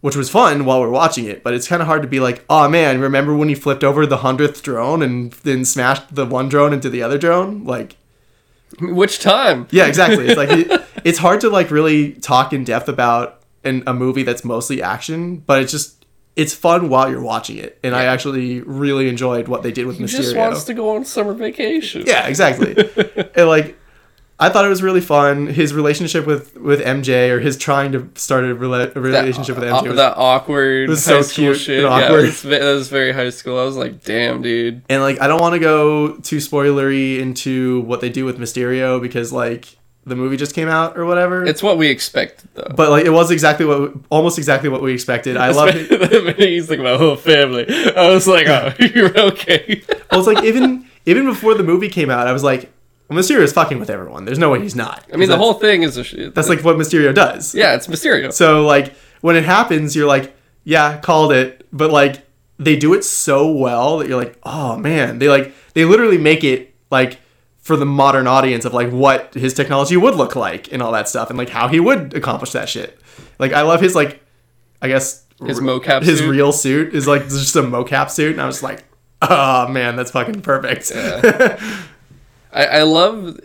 which 0.00 0.14
was 0.14 0.30
fun 0.30 0.64
while 0.64 0.80
we're 0.80 0.90
watching 0.90 1.24
it. 1.24 1.42
But 1.42 1.54
it's 1.54 1.66
kind 1.66 1.82
of 1.82 1.88
hard 1.88 2.02
to 2.02 2.08
be 2.08 2.20
like, 2.20 2.44
oh 2.48 2.68
man, 2.68 3.00
remember 3.00 3.34
when 3.34 3.48
he 3.48 3.56
flipped 3.56 3.82
over 3.82 4.06
the 4.06 4.18
hundredth 4.18 4.62
drone 4.62 5.02
and 5.02 5.32
then 5.32 5.64
smashed 5.64 6.14
the 6.14 6.24
one 6.24 6.48
drone 6.48 6.72
into 6.72 6.88
the 6.88 7.02
other 7.02 7.18
drone? 7.18 7.64
Like, 7.64 7.96
Which 8.80 9.18
time? 9.20 9.66
yeah, 9.70 9.86
exactly. 9.86 10.26
It's 10.28 10.36
like 10.36 10.50
it, 10.50 10.82
it's 11.04 11.18
hard 11.18 11.40
to 11.42 11.50
like 11.50 11.70
really 11.70 12.12
talk 12.14 12.52
in 12.52 12.64
depth 12.64 12.88
about 12.88 13.42
an, 13.64 13.82
a 13.86 13.94
movie 13.94 14.22
that's 14.22 14.44
mostly 14.44 14.82
action, 14.82 15.38
but 15.38 15.62
it's 15.62 15.72
just 15.72 16.04
it's 16.34 16.54
fun 16.54 16.88
while 16.88 17.10
you're 17.10 17.22
watching 17.22 17.58
it, 17.58 17.78
and 17.84 17.94
I 17.94 18.04
actually 18.04 18.60
really 18.62 19.08
enjoyed 19.08 19.48
what 19.48 19.62
they 19.62 19.70
did 19.72 19.86
with 19.86 19.98
He 19.98 20.04
Mysterio. 20.04 20.16
just 20.16 20.36
wants 20.36 20.64
to 20.64 20.74
go 20.74 20.96
on 20.96 21.04
summer 21.04 21.34
vacation. 21.34 22.04
Yeah, 22.06 22.26
exactly. 22.26 22.74
and 23.34 23.48
like, 23.48 23.78
I 24.40 24.48
thought 24.48 24.64
it 24.64 24.68
was 24.68 24.82
really 24.82 25.00
fun. 25.00 25.46
His 25.46 25.72
relationship 25.72 26.26
with 26.26 26.56
with 26.56 26.80
MJ, 26.80 27.30
or 27.30 27.38
his 27.38 27.56
trying 27.56 27.92
to 27.92 28.08
start 28.16 28.44
a, 28.44 28.48
rela- 28.54 28.84
a 28.90 28.94
That, 28.94 29.00
relationship 29.00 29.56
with 29.56 29.68
uh, 29.68 29.80
MJ, 29.80 29.88
was, 29.88 29.96
that 29.96 30.16
awkward 30.16 30.88
was 30.88 31.04
so 31.04 31.22
cute 31.22 31.58
shit. 31.58 31.84
and 31.84 31.92
Yeah, 31.94 32.06
awkward. 32.06 32.20
it 32.20 32.26
was, 32.26 32.42
that 32.42 32.62
was 32.62 32.88
very 32.88 33.12
high 33.12 33.30
school. 33.30 33.58
I 33.58 33.64
was 33.64 33.76
like, 33.76 34.02
damn, 34.02 34.42
dude. 34.42 34.82
and 34.88 35.00
like, 35.02 35.20
I 35.20 35.28
don't 35.28 35.40
want 35.40 35.52
to 35.54 35.60
go 35.60 36.16
too 36.16 36.38
spoilery 36.38 37.20
into 37.20 37.82
what 37.82 38.00
they 38.00 38.08
do 38.08 38.24
with 38.24 38.38
Mysterio 38.38 39.00
because 39.00 39.32
like 39.32 39.76
the 40.04 40.16
movie 40.16 40.36
just 40.36 40.52
came 40.56 40.66
out 40.68 40.98
or 40.98 41.06
whatever. 41.06 41.44
It's 41.46 41.62
what 41.62 41.78
we 41.78 41.86
expected, 41.88 42.48
though. 42.54 42.72
but 42.74 42.90
like, 42.90 43.04
it 43.04 43.10
was 43.10 43.30
exactly 43.30 43.64
what, 43.64 43.92
almost 44.10 44.36
exactly 44.38 44.68
what 44.68 44.82
we 44.82 44.92
expected. 44.92 45.36
I 45.36 45.50
love 45.52 45.68
it. 45.72 46.36
he's 46.38 46.68
like 46.68 46.80
my 46.80 46.96
whole 46.96 47.14
family. 47.14 47.66
I 47.94 48.08
was 48.08 48.26
like, 48.26 48.48
oh, 48.48 48.72
you're 48.80 49.16
okay. 49.16 49.84
Well, 50.10 50.18
it's 50.18 50.26
like 50.26 50.42
even 50.42 50.88
even 51.06 51.26
before 51.26 51.54
the 51.54 51.62
movie 51.62 51.88
came 51.88 52.10
out, 52.10 52.26
I 52.26 52.32
was 52.32 52.42
like, 52.42 52.72
well, 53.12 53.22
Mysterio 53.22 53.40
is 53.42 53.52
fucking 53.52 53.78
with 53.78 53.90
everyone. 53.90 54.24
There's 54.24 54.38
no 54.38 54.50
way 54.50 54.60
he's 54.60 54.76
not. 54.76 55.04
I 55.12 55.16
mean, 55.16 55.28
the 55.28 55.36
whole 55.36 55.54
thing 55.54 55.82
is 55.82 55.96
a 55.96 56.04
shit. 56.04 56.34
that's 56.34 56.48
like 56.48 56.62
what 56.64 56.76
Mysterio 56.76 57.14
does. 57.14 57.54
yeah, 57.54 57.74
it's 57.74 57.86
Mysterio. 57.86 58.32
So 58.32 58.64
like 58.66 58.94
when 59.20 59.36
it 59.36 59.44
happens, 59.44 59.94
you're 59.96 60.06
like, 60.08 60.34
yeah, 60.64 60.98
called 60.98 61.32
it. 61.32 61.66
But 61.72 61.90
like 61.90 62.26
they 62.58 62.76
do 62.76 62.94
it 62.94 63.04
so 63.04 63.50
well 63.50 63.98
that 63.98 64.08
you're 64.08 64.18
like, 64.20 64.38
oh 64.44 64.76
man, 64.76 65.18
they 65.18 65.28
like 65.28 65.52
they 65.74 65.84
literally 65.84 66.18
make 66.18 66.44
it 66.44 66.74
like 66.90 67.18
for 67.58 67.76
the 67.76 67.86
modern 67.86 68.26
audience 68.26 68.64
of 68.64 68.74
like 68.74 68.90
what 68.90 69.34
his 69.34 69.54
technology 69.54 69.96
would 69.96 70.14
look 70.16 70.34
like 70.36 70.72
and 70.72 70.82
all 70.82 70.90
that 70.92 71.08
stuff 71.08 71.28
and 71.30 71.38
like 71.38 71.48
how 71.48 71.68
he 71.68 71.78
would 71.80 72.12
accomplish 72.14 72.50
that 72.52 72.68
shit. 72.68 72.98
Like 73.38 73.52
I 73.52 73.62
love 73.62 73.80
his 73.80 73.94
like, 73.94 74.20
I 74.80 74.88
guess 74.88 75.24
His 75.44 75.60
mocap 75.60 76.02
his 76.02 76.18
suit. 76.18 76.30
real 76.30 76.52
suit 76.52 76.92
is 76.94 77.06
like 77.06 77.22
just 77.28 77.54
a 77.56 77.62
mocap 77.62 78.10
suit, 78.10 78.32
and 78.32 78.40
I 78.40 78.46
was 78.46 78.62
like, 78.62 78.84
oh 79.22 79.68
man, 79.68 79.94
that's 79.96 80.10
fucking 80.10 80.42
perfect. 80.42 80.90
I, 82.52 82.64
I 82.66 82.82
love. 82.82 83.38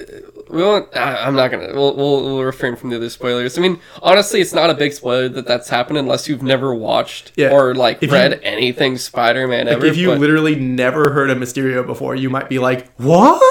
We 0.50 0.62
won't. 0.62 0.88
I'm 0.96 1.36
not 1.36 1.52
gonna. 1.52 1.74
We'll, 1.74 1.96
we'll 1.96 2.24
we'll 2.24 2.44
refrain 2.44 2.76
from 2.76 2.90
the 2.90 2.96
other 2.98 3.10
spoilers. 3.10 3.58
I 3.58 3.62
mean, 3.62 3.80
honestly, 4.02 4.40
it's 4.40 4.54
not 4.54 4.70
a 4.70 4.74
big 4.74 4.94
spoiler 4.94 5.28
that 5.30 5.46
that's 5.46 5.70
happened 5.70 5.98
unless 5.98 6.28
you've 6.30 6.42
never 6.42 6.74
watched 6.74 7.34
Yeah. 7.36 7.52
or 7.52 7.76
like 7.76 8.02
If 8.02 8.12
read 8.12 8.32
you- 8.34 8.40
anything 8.44 8.98
Spider-Man 8.98 9.68
ever. 9.68 9.86
if 9.86 9.98
you 9.98 10.08
but, 10.08 10.20
literally 10.20 10.56
never 10.56 11.12
heard 11.12 11.30
of 11.30 11.38
Mysterio 11.38 11.86
before, 11.86 12.16
you 12.16 12.30
might 12.30 12.48
be 12.48 12.60
like, 12.60 12.90
what? 12.96 13.42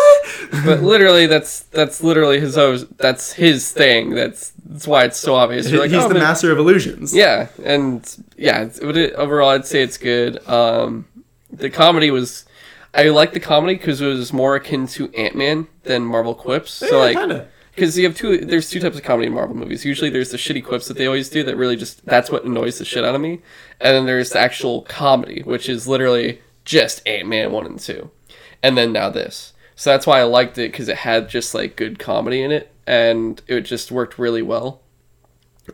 but 0.65 0.83
literally, 0.83 1.27
that's 1.27 1.61
that's 1.65 2.03
literally 2.03 2.41
his. 2.41 2.55
That's 2.97 3.33
his 3.35 3.71
thing. 3.73 4.11
That's 4.15 4.53
that's 4.65 4.87
why 4.87 5.05
it's 5.05 5.19
so 5.19 5.35
obvious. 5.35 5.71
Like, 5.71 5.91
He's 5.91 6.03
oh, 6.03 6.09
the 6.09 6.15
master 6.15 6.51
of 6.51 6.59
illusions. 6.59 7.15
Yeah, 7.15 7.49
and 7.63 8.05
yeah, 8.39 8.71
but 8.83 8.97
it, 8.97 9.13
overall, 9.15 9.51
I'd 9.51 9.67
say 9.67 9.83
it's 9.83 9.99
good. 9.99 10.47
Um, 10.49 11.07
the 11.53 11.69
comedy 11.71 12.11
was, 12.11 12.45
I 12.95 13.09
like 13.11 13.33
the 13.33 13.41
comedy 13.41 13.75
because 13.75 14.01
it 14.01 14.07
was 14.07 14.33
more 14.33 14.57
akin 14.57 14.87
to 14.89 15.13
Ant 15.15 15.35
Man 15.35 15.67
than 15.83 16.03
Marvel 16.05 16.35
quips. 16.35 16.71
So 16.73 16.87
Yeah, 16.87 16.97
like, 16.97 17.17
kinda. 17.17 17.49
because 17.75 17.99
you 17.99 18.05
have 18.05 18.17
two, 18.17 18.39
there's 18.39 18.71
two 18.71 18.81
types 18.81 18.97
of 18.97 19.03
comedy 19.03 19.27
in 19.27 19.35
Marvel 19.35 19.57
movies. 19.57 19.85
Usually, 19.85 20.11
there's 20.11 20.31
the 20.31 20.39
shitty 20.39 20.65
quips 20.65 20.89
that 20.89 20.97
they 20.97 21.07
always 21.07 21.29
do 21.29 21.43
that 21.45 21.57
really 21.57 21.77
just 21.77 22.05
that's 22.07 22.31
what 22.31 22.45
annoys 22.45 22.79
the 22.79 22.85
shit 22.85 23.05
out 23.05 23.15
of 23.15 23.21
me, 23.21 23.41
and 23.81 23.95
then 23.95 24.07
there's 24.07 24.31
the 24.31 24.39
actual 24.39 24.83
comedy, 24.83 25.43
which 25.43 25.69
is 25.69 25.87
literally 25.87 26.41
just 26.65 27.07
Ant 27.07 27.29
Man 27.29 27.53
one 27.53 27.67
and 27.67 27.79
two, 27.79 28.11
and 28.63 28.77
then 28.79 28.93
now 28.93 29.11
this. 29.11 29.53
So 29.75 29.91
that's 29.91 30.07
why 30.07 30.21
I 30.21 30.25
liked 30.25 30.57
it 30.57 30.73
because 30.73 30.89
it 30.89 30.97
had 30.99 31.29
just 31.29 31.55
like 31.55 31.77
good 31.77 31.99
comedy 31.99 32.43
in 32.43 32.51
it, 32.51 32.73
and 32.87 33.43
it 33.47 33.61
just 33.63 33.93
worked 33.93 34.19
really 34.19 34.43
well 34.43 34.81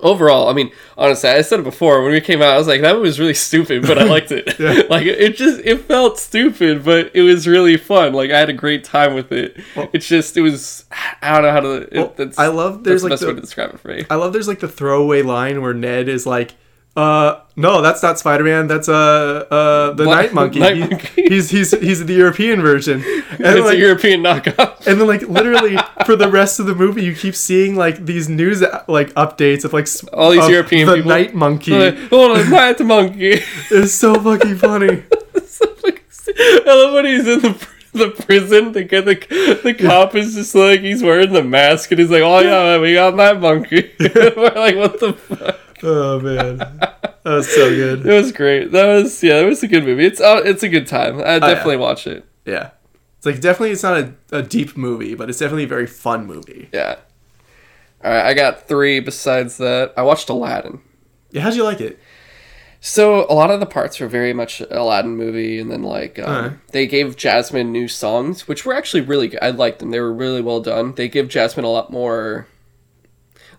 overall, 0.00 0.48
I 0.48 0.52
mean, 0.52 0.70
honestly, 0.96 1.30
I 1.30 1.42
said 1.42 1.60
it 1.60 1.64
before 1.64 2.02
when 2.02 2.12
we 2.12 2.20
came 2.20 2.42
out. 2.42 2.54
I 2.54 2.58
was 2.58 2.66
like, 2.66 2.80
that 2.82 2.92
was 2.98 3.20
really 3.20 3.34
stupid, 3.34 3.82
but 3.82 3.98
I 3.98 4.04
liked 4.04 4.30
it. 4.32 4.58
like 4.90 5.06
it 5.06 5.36
just 5.36 5.60
it 5.64 5.78
felt 5.82 6.18
stupid, 6.18 6.84
but 6.84 7.10
it 7.14 7.22
was 7.22 7.46
really 7.46 7.76
fun. 7.76 8.12
Like 8.12 8.30
I 8.30 8.38
had 8.38 8.50
a 8.50 8.54
great 8.54 8.84
time 8.84 9.14
with 9.14 9.32
it. 9.32 9.56
it's 9.92 10.06
just 10.06 10.36
it 10.36 10.42
was 10.42 10.84
I 11.20 11.32
don't 11.32 11.42
know 11.42 11.50
how 11.52 11.60
to. 11.60 11.72
It, 11.82 11.92
Well, 11.94 12.12
that's, 12.16 12.38
I 12.38 12.48
love- 12.48 12.84
there's, 12.84 13.02
that's 13.02 13.04
the 13.04 13.08
best 13.10 13.20
the- 13.22 13.28
way 13.28 13.34
to 13.34 13.40
describe 13.40 13.74
it 13.74 13.80
for 13.80 13.88
me. 13.88 14.04
I 14.10 14.16
love 14.16 14.32
there's 14.32 14.48
like 14.48 14.60
the 14.60 14.68
throwaway 14.68 15.22
line 15.22 15.62
where 15.62 15.74
Ned 15.74 16.08
is 16.08 16.26
like, 16.26 16.54
uh, 16.96 17.40
no, 17.56 17.80
that's 17.82 18.02
not 18.02 18.18
Spider 18.18 18.44
Man. 18.44 18.66
That's 18.66 18.88
uh, 18.88 19.46
uh, 19.50 19.92
the 19.94 20.04
What? 20.06 20.14
Night 20.16 20.34
Monkey. 20.34 20.58
Night 20.60 20.74
He- 20.76 20.80
Monkey. 20.80 21.22
he's 21.28 21.50
he's 21.50 21.70
he's 21.80 22.04
the 22.04 22.14
European 22.14 22.60
version. 22.62 23.02
And 23.32 23.56
It's 23.58 23.64
like, 23.66 23.74
a 23.76 23.80
European 23.80 24.20
knockoff. 24.22 24.86
and 24.86 25.00
then 25.00 25.06
like 25.06 25.22
literally 25.22 25.76
for 26.06 26.16
the 26.16 26.28
rest 26.28 26.60
of 26.60 26.66
the 26.66 26.74
movie, 26.74 27.02
you 27.02 27.14
keep 27.14 27.34
seeing 27.34 27.76
like 27.76 28.04
these 28.04 28.28
news 28.28 28.60
like 28.88 29.12
updates 29.14 29.64
of 29.64 29.72
like 29.72 29.88
All 30.12 30.30
these 30.30 30.48
European 30.48 30.86
the 30.86 30.96
people. 30.96 31.08
Night 31.10 31.34
Monkey. 31.34 31.72
Like, 31.72 31.98
Hold 32.10 32.38
on, 32.38 32.50
night 32.50 32.78
monkey. 32.80 33.40
it's 33.70 33.94
so 33.94 34.14
fucking 34.14 34.56
funny. 34.56 35.02
I 36.38 36.62
love 36.66 36.92
when 36.94 37.04
he's 37.06 37.26
in 37.26 37.40
the 37.40 37.68
the 37.94 38.08
prison. 38.10 38.72
The 38.72 38.84
guy, 38.84 39.00
the, 39.00 39.60
the 39.64 39.74
cop 39.74 40.14
is 40.14 40.34
just 40.34 40.54
like 40.54 40.80
he's 40.80 41.02
wearing 41.02 41.32
the 41.32 41.42
mask 41.44 41.90
and 41.90 42.00
he's 42.00 42.10
like, 42.10 42.22
"Oh 42.22 42.40
yeah, 42.40 42.78
we 42.78 42.94
got 42.94 43.16
that 43.16 43.40
monkey." 43.40 43.92
We're 43.98 44.52
like, 44.54 44.76
"What 44.76 45.00
the 45.00 45.12
fuck?" 45.14 45.58
Oh 45.82 46.20
man, 46.20 46.58
that 46.58 47.18
was 47.24 47.48
so 47.52 47.68
good. 47.70 48.06
It 48.06 48.12
was 48.12 48.32
great. 48.32 48.72
That 48.72 48.86
was 48.86 49.22
yeah, 49.22 49.40
it 49.40 49.46
was 49.46 49.62
a 49.62 49.68
good 49.68 49.84
movie. 49.84 50.04
It's 50.06 50.20
uh, 50.20 50.42
it's 50.44 50.62
a 50.62 50.68
good 50.68 50.86
time. 50.86 51.20
I 51.20 51.38
definitely 51.38 51.76
watch 51.76 52.06
it. 52.06 52.24
Yeah, 52.44 52.70
it's 53.16 53.26
like 53.26 53.40
definitely 53.40 53.70
it's 53.70 53.82
not 53.82 53.98
a, 53.98 54.14
a 54.30 54.42
deep 54.42 54.76
movie, 54.76 55.14
but 55.14 55.28
it's 55.28 55.38
definitely 55.38 55.64
a 55.64 55.68
very 55.68 55.86
fun 55.86 56.26
movie. 56.26 56.68
Yeah. 56.72 56.96
All 58.04 58.10
right, 58.10 58.26
I 58.26 58.34
got 58.34 58.66
three. 58.66 59.00
Besides 59.00 59.58
that, 59.58 59.92
I 59.96 60.02
watched 60.02 60.28
Aladdin. 60.28 60.80
Yeah, 61.30 61.42
how'd 61.42 61.54
you 61.54 61.64
like 61.64 61.80
it? 61.80 61.98
So 62.84 63.30
a 63.30 63.34
lot 63.34 63.52
of 63.52 63.60
the 63.60 63.66
parts 63.66 64.00
were 64.00 64.08
very 64.08 64.32
much 64.32 64.60
Aladdin 64.60 65.16
movie, 65.16 65.60
and 65.60 65.70
then 65.70 65.84
like 65.84 66.18
um, 66.18 66.60
they 66.72 66.88
gave 66.88 67.16
Jasmine 67.16 67.70
new 67.70 67.86
songs, 67.86 68.48
which 68.48 68.66
were 68.66 68.74
actually 68.74 69.02
really 69.02 69.28
good. 69.28 69.38
I 69.40 69.50
liked 69.50 69.78
them; 69.78 69.92
they 69.92 70.00
were 70.00 70.12
really 70.12 70.42
well 70.42 70.60
done. 70.60 70.94
They 70.94 71.06
give 71.08 71.28
Jasmine 71.28 71.64
a 71.64 71.70
lot 71.70 71.92
more. 71.92 72.48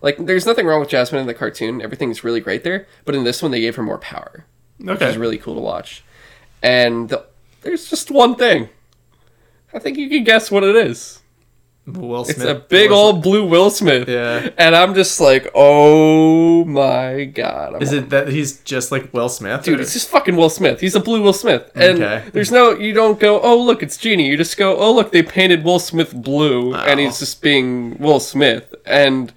Like, 0.04 0.18
there's 0.18 0.44
nothing 0.44 0.66
wrong 0.66 0.80
with 0.80 0.90
Jasmine 0.90 1.22
in 1.22 1.26
the 1.26 1.32
cartoon; 1.34 1.80
everything's 1.80 2.22
really 2.22 2.40
great 2.40 2.62
there. 2.62 2.86
But 3.06 3.14
in 3.14 3.24
this 3.24 3.40
one, 3.42 3.50
they 3.50 3.60
gave 3.60 3.74
her 3.76 3.82
more 3.82 3.98
power, 3.98 4.44
which 4.78 5.00
is 5.00 5.16
really 5.16 5.38
cool 5.38 5.54
to 5.54 5.60
watch. 5.60 6.04
And 6.62 7.08
the, 7.08 7.24
there's 7.62 7.88
just 7.88 8.10
one 8.10 8.34
thing. 8.36 8.68
I 9.72 9.78
think 9.78 9.96
you 9.96 10.08
can 10.10 10.22
guess 10.22 10.50
what 10.50 10.62
it 10.62 10.76
is. 10.76 11.20
Will 11.86 12.24
Smith. 12.24 12.36
It's 12.38 12.46
a 12.46 12.54
big 12.54 12.90
Will 12.90 12.98
old 12.98 13.22
blue 13.22 13.46
Will 13.46 13.68
Smith. 13.70 14.08
Yeah. 14.08 14.48
And 14.56 14.74
I'm 14.74 14.94
just 14.94 15.20
like, 15.20 15.50
oh 15.54 16.64
my 16.64 17.24
god. 17.24 17.74
I'm 17.74 17.82
Is 17.82 17.92
it 17.92 18.08
that 18.10 18.28
he's 18.28 18.60
just 18.60 18.90
like 18.92 19.12
Will 19.12 19.28
Smith? 19.28 19.64
Dude, 19.64 19.78
or- 19.78 19.82
it's 19.82 19.92
just 19.92 20.08
fucking 20.08 20.36
Will 20.36 20.48
Smith. 20.48 20.80
He's 20.80 20.94
a 20.94 21.00
blue 21.00 21.20
Will 21.22 21.34
Smith. 21.34 21.70
And 21.74 22.02
Okay. 22.02 22.30
there's 22.32 22.50
no, 22.50 22.72
you 22.72 22.94
don't 22.94 23.20
go, 23.20 23.38
oh, 23.40 23.60
look, 23.60 23.82
it's 23.82 23.98
Genie. 23.98 24.28
You 24.28 24.36
just 24.38 24.56
go, 24.56 24.76
oh, 24.78 24.94
look, 24.94 25.12
they 25.12 25.22
painted 25.22 25.62
Will 25.62 25.78
Smith 25.78 26.14
blue, 26.14 26.74
and 26.74 26.98
he's 27.00 27.18
just 27.18 27.42
being 27.42 27.98
Will 27.98 28.20
Smith. 28.20 28.74
And 28.86 29.32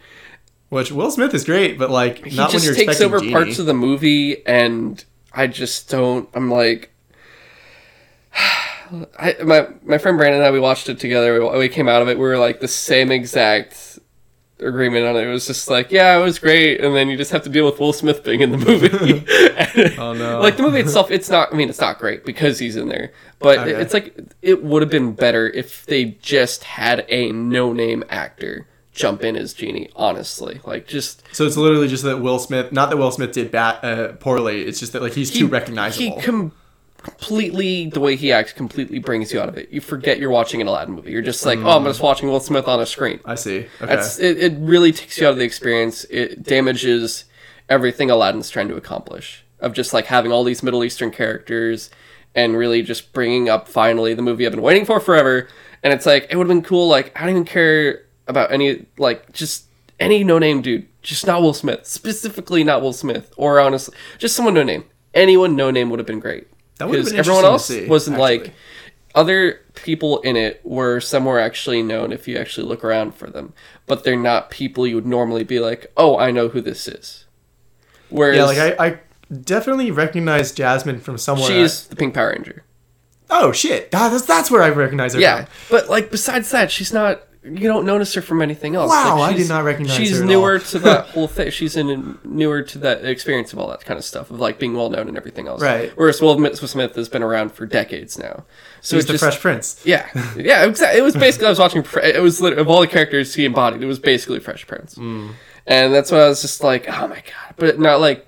which 0.70 0.92
Will 0.92 1.12
Smith 1.12 1.34
is 1.34 1.44
great, 1.44 1.78
but 1.78 1.90
like 1.90 2.26
he 2.26 2.36
not 2.36 2.50
when 2.50 2.62
just 2.62 2.66
you're 2.66 2.76
takes 2.76 3.02
over 3.02 3.20
Genie. 3.20 3.32
parts 3.32 3.60
of 3.60 3.66
the 3.66 3.74
movie, 3.74 4.46
and 4.46 5.04
I 5.34 5.48
just 5.48 5.90
don't, 5.90 6.28
I'm 6.34 6.50
like, 6.52 6.92
I, 9.20 9.36
my, 9.44 9.68
my 9.84 9.98
friend 9.98 10.18
Brandon 10.18 10.40
and 10.42 10.48
I, 10.48 10.52
we 10.52 10.60
watched 10.60 10.88
it 10.90 11.00
together. 11.00 11.40
We, 11.52 11.58
we 11.60 11.70
came 11.70 11.88
out 11.90 12.02
of 12.02 12.08
it, 12.10 12.18
we 12.18 12.24
were 12.24 12.38
like 12.38 12.60
the 12.60 12.68
same 12.68 13.12
exact 13.12 14.00
agreement 14.60 15.06
on 15.06 15.16
it. 15.16 15.24
It 15.24 15.28
was 15.32 15.46
just 15.46 15.70
like, 15.70 15.92
yeah, 15.92 16.18
it 16.18 16.24
was 16.24 16.40
great, 16.40 16.82
and 16.82 16.96
then 16.96 17.10
you 17.10 17.18
just 17.18 17.32
have 17.32 17.44
to 17.44 17.50
deal 17.50 17.66
with 17.66 17.80
Will 17.80 17.94
Smith 17.94 18.24
being 18.24 18.42
in 18.42 18.52
the 18.52 18.58
movie. 18.58 19.24
Oh, 20.00 20.14
no. 20.14 20.40
Like 20.40 20.58
the 20.58 20.64
movie 20.64 20.80
itself, 20.80 21.12
it's 21.12 21.30
not. 21.30 21.54
I 21.54 21.58
mean, 21.58 21.70
it's 21.70 21.80
not 21.80 22.00
great 22.00 22.26
because 22.26 22.58
he's 22.58 22.76
in 22.76 22.88
there, 22.90 23.12
but 23.40 23.60
Okay. 23.60 23.74
it's 23.74 23.94
like 23.94 24.18
it 24.42 24.64
would 24.64 24.82
have 24.82 24.90
been 24.90 25.14
better 25.14 25.48
if 25.50 25.86
they 25.86 26.06
just 26.06 26.64
had 26.64 27.06
a 27.10 27.32
no-name 27.32 28.04
actor 28.10 28.68
jump 28.98 29.24
in 29.24 29.38
as 29.38 29.54
Genie. 29.54 29.90
Honestly, 29.96 30.60
like 30.66 30.88
just 30.88 31.24
So 31.34 31.46
it's 31.46 31.56
literally 31.56 31.88
just 31.88 32.04
that 32.04 32.18
Will 32.18 32.40
Smith, 32.40 32.72
not 32.72 32.90
that 32.90 32.98
Will 32.98 33.12
Smith 33.12 33.32
did 33.32 33.52
bad 33.52 33.84
uh, 33.84 34.14
poorly. 34.14 34.64
It's 34.64 34.80
just 34.80 34.94
that 34.94 35.02
like 35.02 35.14
he's 35.14 35.32
too 35.32 35.48
recognizable. 35.48 36.18
He 36.18 36.22
com- 36.22 36.52
completely 36.98 37.90
the 37.90 38.00
way 38.00 38.16
he 38.16 38.32
acts 38.32 38.52
completely 38.52 39.00
brings 39.00 39.32
you 39.32 39.40
out 39.40 39.48
of 39.48 39.58
it. 39.58 39.70
You 39.70 39.80
forget 39.80 40.20
you're 40.20 40.32
watching 40.32 40.60
an 40.60 40.68
Aladdin 40.68 40.96
movie. 40.96 41.12
You're 41.12 41.22
just 41.22 41.46
like, 41.46 41.60
oh, 41.60 41.78
I'm 41.78 41.86
just 41.86 42.02
watching 42.02 42.28
Will 42.28 42.40
Smith 42.40 42.68
on 42.68 42.82
a 42.82 42.86
screen. 42.86 43.20
I 43.24 43.36
see. 43.36 43.60
Okay. 43.60 43.86
That's 43.86 44.20
it, 44.20 44.38
it. 44.40 44.54
Really 44.58 44.92
takes 44.92 45.18
you 45.18 45.28
out 45.28 45.32
of 45.32 45.38
the 45.38 45.46
experience. 45.46 46.04
It 46.06 46.44
damages 46.44 47.26
everything 47.70 48.10
Aladdin's 48.10 48.50
trying 48.50 48.68
to 48.70 48.76
accomplish 48.76 49.46
of 49.60 49.74
just 49.74 49.94
like 49.94 50.06
having 50.06 50.32
all 50.32 50.44
these 50.44 50.62
Middle 50.62 50.84
Eastern 50.84 51.12
characters 51.12 51.90
and 52.36 52.56
really 52.56 52.82
just 52.82 53.14
bringing 53.14 53.50
up 53.50 53.68
finally 53.68 54.14
the 54.14 54.22
movie 54.22 54.46
I've 54.46 54.52
been 54.52 54.62
waiting 54.62 54.86
for 54.86 55.00
forever. 55.00 55.48
And 55.84 55.94
it's 55.94 56.06
like 56.06 56.28
it 56.30 56.36
would 56.36 56.48
have 56.48 56.56
been 56.56 56.64
cool. 56.64 56.88
Like 56.88 57.12
I 57.16 57.22
don't 57.22 57.30
even 57.30 57.46
care 57.46 58.07
about 58.28 58.52
any 58.52 58.86
like 58.98 59.32
just 59.32 59.66
any 60.00 60.24
no 60.24 60.40
name 60.40 60.62
dude, 60.62 60.88
just 61.02 61.26
not 61.26 61.42
Will 61.42 61.54
Smith, 61.54 61.86
specifically 61.86 62.64
not 62.64 62.82
Will 62.82 62.94
Smith, 62.94 63.34
or 63.38 63.60
honestly, 63.60 63.96
just 64.18 64.36
someone 64.36 64.54
no 64.54 64.64
name. 64.64 64.84
Anyone 65.14 65.56
no 65.56 65.72
name 65.72 65.90
would 65.90 66.00
have 66.00 66.06
been 66.06 66.20
great. 66.20 66.48
That 66.78 66.90
would 66.90 66.98
have 66.98 67.06
Because 67.06 67.14
been 67.14 67.20
everyone 67.20 67.46
else 67.46 67.66
see, 67.66 67.88
wasn't 67.88 68.20
like 68.20 68.54
other 69.16 69.62
people 69.74 70.20
in 70.20 70.36
it 70.36 70.62
were 70.64 71.00
somewhere 71.00 71.40
actually 71.40 71.82
known 71.82 72.12
if 72.12 72.28
you 72.28 72.38
actually 72.38 72.68
look 72.68 72.84
around 72.84 73.16
for 73.16 73.30
them, 73.30 73.54
but 73.88 74.04
they're 74.04 74.16
not 74.16 74.52
people 74.52 74.86
you 74.86 74.94
would 74.96 75.08
normally 75.08 75.44
be 75.44 75.60
like, 75.60 75.92
oh, 75.98 76.18
I 76.20 76.30
know 76.30 76.50
who 76.50 76.62
this 76.62 76.88
is. 76.88 77.26
Whereas 78.10 78.38
yeah, 78.38 78.46
like 78.46 78.80
I, 78.80 78.86
I 78.86 79.00
definitely 79.42 79.90
recognize 79.92 80.52
Jasmine 80.52 81.00
from 81.00 81.18
somewhere. 81.18 81.48
she's 81.48 81.88
the 81.88 81.96
Pink 81.96 82.14
Power 82.14 82.30
Ranger. 82.30 82.64
oh 83.30 83.52
shit, 83.52 83.92
God, 83.92 84.10
that's 84.10 84.26
that's 84.26 84.52
where 84.52 84.62
I 84.62 84.70
recognize 84.70 85.14
her. 85.14 85.20
Yeah, 85.20 85.46
from. 85.46 85.78
but 85.78 85.90
like 85.90 86.12
besides 86.12 86.52
that, 86.52 86.72
she's 86.72 86.94
not. 86.94 87.24
You 87.50 87.68
don't 87.68 87.86
notice 87.86 88.14
her 88.16 88.22
from 88.22 88.42
anything 88.42 88.76
else. 88.76 88.90
Wow, 88.90 89.18
Like, 89.20 89.30
I 89.30 89.32
did 89.34 89.38
she's- 89.40 89.50
not 89.50 89.64
recognize 89.64 89.96
She's 89.96 90.18
her 90.18 90.24
at 90.24 90.28
newer 90.28 90.60
to 90.60 90.80
that 90.80 91.06
whole 91.08 91.28
thing. 91.28 91.50
She's 91.52 91.76
in 91.78 92.18
newer 92.24 92.62
to 92.64 92.78
that 92.80 93.06
experience 93.06 93.54
of 93.54 93.60
all 93.60 93.68
that 93.70 93.84
kind 93.86 93.98
of 93.98 94.04
stuff 94.04 94.30
of 94.32 94.40
like 94.40 94.60
being 94.60 94.76
well 94.76 94.90
known 94.90 95.08
and 95.08 95.16
everything 95.18 95.48
else. 95.48 95.62
Right. 95.62 95.92
Whereas 95.96 96.22
Will 96.22 96.38
Smith 96.56 96.96
has 96.96 97.10
been 97.10 97.24
around 97.24 97.54
for 97.54 97.66
decades 97.66 98.18
now. 98.20 98.46
So 98.82 98.96
He's 98.98 99.06
the 99.06 99.14
just, 99.14 99.24
Fresh 99.24 99.40
Prince. 99.40 99.82
Yeah, 99.86 100.08
yeah, 100.38 100.64
exactly. 100.66 101.00
It 101.00 101.04
was 101.04 101.16
basically 101.16 101.48
I 101.48 101.50
was 101.50 101.60
watching. 101.60 101.86
It 102.04 102.22
was 102.22 102.42
of 102.42 102.68
all 102.70 102.82
the 102.82 102.88
characters 102.88 103.34
he 103.34 103.46
embodied, 103.46 103.82
it 103.82 103.88
was 103.88 104.00
basically 104.00 104.40
Fresh 104.40 104.68
Prince, 104.68 104.96
Mm. 104.96 105.32
and 105.66 105.94
that's 105.94 106.12
why 106.12 106.20
I 106.20 106.28
was 106.30 106.42
just 106.42 106.64
like, 106.64 106.88
oh 106.88 107.08
my 107.08 107.16
god! 107.16 107.56
But 107.58 107.80
not 107.80 108.00
like 108.00 108.28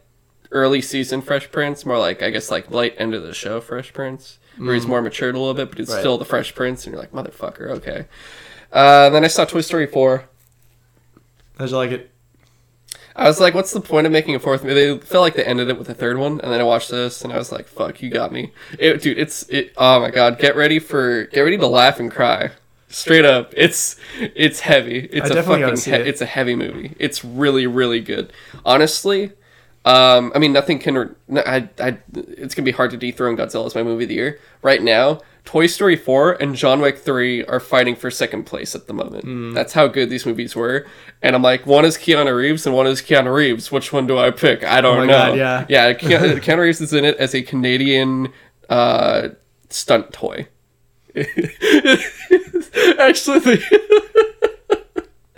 early 0.52 0.82
season 0.82 1.22
Fresh 1.22 1.52
Prince, 1.52 1.86
more 1.86 2.00
like 2.00 2.24
I 2.24 2.30
guess 2.32 2.50
like 2.52 2.72
late 2.72 2.96
end 2.98 3.14
of 3.14 3.24
the 3.24 3.34
show 3.34 3.62
Fresh 3.62 3.94
Prince, 3.94 4.40
where 4.58 4.74
he's 4.74 4.88
more 4.88 5.02
matured 5.02 5.36
a 5.36 5.40
little 5.40 5.54
bit, 5.54 5.70
but 5.70 5.78
he's 5.78 5.88
Mm. 5.90 5.94
Right. 5.94 6.00
still 6.00 6.18
the 6.18 6.26
Fresh 6.26 6.56
Prince, 6.56 6.86
and 6.86 6.94
you're 6.94 7.02
like, 7.02 7.12
motherfucker, 7.14 7.70
okay. 7.78 8.06
Uh, 8.72 9.10
then 9.10 9.24
I 9.24 9.28
saw 9.28 9.46
Toy 9.46 9.62
Story 9.62 9.88
four. 9.88 10.26
How'd 11.58 11.70
you 11.70 11.76
like 11.78 11.92
it? 11.92 12.12
I 13.16 13.28
was 13.28 13.40
like, 13.42 13.54
what's 13.54 13.74
the 13.74 13.82
point 13.82 14.06
of 14.08 14.14
making 14.14 14.36
a 14.36 14.40
fourth 14.40 14.64
movie? 14.64 14.76
They 14.76 14.98
felt 14.98 15.24
like 15.24 15.34
they 15.36 15.44
ended 15.44 15.68
it 15.70 15.78
with 15.78 15.90
a 15.90 15.94
third 15.94 16.18
one, 16.18 16.40
and 16.40 16.52
then 16.54 16.62
I 16.62 16.64
watched 16.64 16.90
this, 16.90 17.22
and 17.22 17.34
I 17.34 17.38
was 17.38 17.52
like, 17.52 17.68
fuck, 17.68 18.02
you 18.02 18.10
got 18.10 18.32
me. 18.32 18.54
It, 18.78 19.02
dude, 19.02 19.18
it's, 19.18 19.44
it, 19.50 19.74
oh 19.76 20.00
my 20.00 20.10
god, 20.10 20.40
get 20.40 20.56
ready 20.56 20.80
for, 20.80 21.26
get 21.26 21.42
ready 21.42 21.58
to 21.58 21.68
laugh 21.68 22.00
and 22.00 22.10
cry. 22.10 22.52
Straight 22.92 23.26
up, 23.26 23.54
it's 23.56 23.98
it's 24.20 24.62
heavy. 24.62 25.00
It's 25.12 25.30
I 25.30 25.36
a 25.36 25.44
fucking 25.44 25.78
he- 25.78 25.92
it. 25.92 26.08
it's 26.08 26.22
a 26.22 26.26
heavy 26.26 26.56
movie. 26.56 26.96
It's 26.98 27.24
really 27.24 27.68
really 27.68 28.00
good. 28.02 28.34
Honestly, 28.66 29.32
um, 29.86 30.32
I 30.34 30.40
mean 30.40 30.54
nothing 30.54 30.80
can. 30.80 30.98
Re- 30.98 31.42
I 31.46 31.70
I 31.80 31.98
it's 32.16 32.56
gonna 32.56 32.66
be 32.66 32.72
hard 32.72 32.90
to 32.90 32.98
dethrone 32.98 33.38
Godzilla 33.38 33.68
as 33.68 33.76
my 33.76 33.84
movie 33.84 34.06
of 34.06 34.10
the 34.10 34.16
year 34.16 34.40
right 34.64 34.82
now. 34.82 35.22
Toy 35.50 35.66
Story 35.66 35.96
4 35.96 36.34
and 36.34 36.56
John 36.56 36.80
Wick 36.80 37.00
3 37.00 37.44
are 37.46 37.60
fighting 37.60 37.96
for 37.96 38.12
second 38.12 38.44
place 38.44 38.76
at 38.76 38.86
the 38.86 38.94
moment. 38.94 39.24
Hmm. 39.24 39.52
That's 39.54 39.74
how 39.74 39.88
good 39.88 40.12
these 40.12 40.24
movies 40.24 40.56
were. 40.56 40.86
And 41.24 41.36
I'm 41.36 41.42
like, 41.42 41.66
one 41.66 41.86
is 41.86 41.98
Keanu 41.98 42.36
Reeves 42.36 42.68
and 42.68 42.76
one 42.76 42.86
is 42.86 43.02
Keanu 43.02 43.34
Reeves. 43.34 43.72
Which 43.72 43.92
one 43.92 44.06
do 44.06 44.20
I 44.20 44.30
pick? 44.30 44.64
I 44.64 44.80
don't 44.80 45.00
Oh 45.00 45.06
know. 45.06 45.12
God, 45.12 45.38
yeah. 45.40 45.66
Yeah, 45.68 45.94
Keanu, 45.94 46.36
Keanu 46.40 46.60
Reeves 46.60 46.82
is 46.82 46.94
in 46.94 47.04
it 47.04 47.18
as 47.18 47.34
a 47.34 47.42
Canadian 47.42 48.32
uh, 48.70 49.30
stunt 49.72 50.14
toy. 50.14 50.48
Actually, 53.00 53.40
the, 53.40 54.40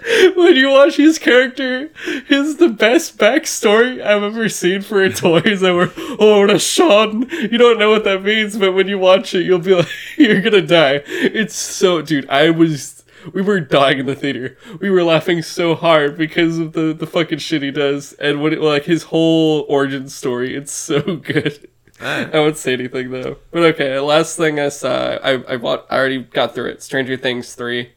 when 0.36 0.56
you 0.56 0.70
watch 0.70 0.96
his 0.96 1.20
character, 1.20 1.92
his 2.28 2.58
the 2.58 2.70
best 2.70 3.18
backstory 3.18 4.04
I've 4.04 4.24
ever 4.24 4.50
seen 4.50 4.82
for 4.82 5.04
a 5.04 5.14
toy 5.14 5.40
is 5.40 5.62
that 5.62 5.76
we're 5.76 5.92
oh 6.20 6.58
Sean. 6.58 7.30
You 7.30 7.58
don't 7.58 7.78
know 7.78 7.92
what 7.92 8.04
that 8.06 8.24
means, 8.24 8.58
but 8.58 8.72
when 8.74 8.88
you 8.88 8.98
watch 8.98 9.36
it, 9.36 9.44
you'll 9.44 9.60
be 9.60 9.76
like, 9.76 9.88
you're 10.18 10.42
gonna 10.42 10.62
die. 10.62 11.04
It's 11.06 11.56
so, 11.56 12.02
dude. 12.02 12.28
I 12.30 12.50
was. 12.50 13.04
We 13.34 13.44
were 13.44 13.60
dying 13.60 14.00
in 14.00 14.06
the 14.08 14.16
theater. 14.16 14.58
We 14.80 14.90
were 14.90 15.04
laughing 15.04 15.44
so 15.44 15.76
hard 15.76 16.18
because 16.18 16.58
of 16.58 16.74
the, 16.74 16.92
the 16.92 17.06
fucking 17.06 17.38
shit 17.38 17.62
he 17.62 17.70
does 17.70 18.14
and 18.14 18.42
what 18.42 18.52
it, 18.52 18.62
like 18.62 18.86
his 18.86 19.04
whole 19.04 19.68
origin 19.70 20.10
story. 20.10 20.56
It's 20.56 20.72
so 20.72 21.02
good. 21.18 21.70
I 22.00 22.32
won't 22.34 22.58
say 22.58 22.74
anything 22.74 23.12
though. 23.12 23.38
But 23.52 23.62
okay, 23.76 24.00
last 24.00 24.38
thing 24.38 24.60
I 24.60 24.70
saw, 24.70 25.18
I 25.18 25.54
I 25.54 25.58
bought, 25.58 25.86
I 25.92 25.98
already 25.98 26.24
got 26.24 26.56
through 26.56 26.72
it. 26.72 26.82
Stranger 26.82 27.18
Things 27.18 27.54
three. 27.54 27.92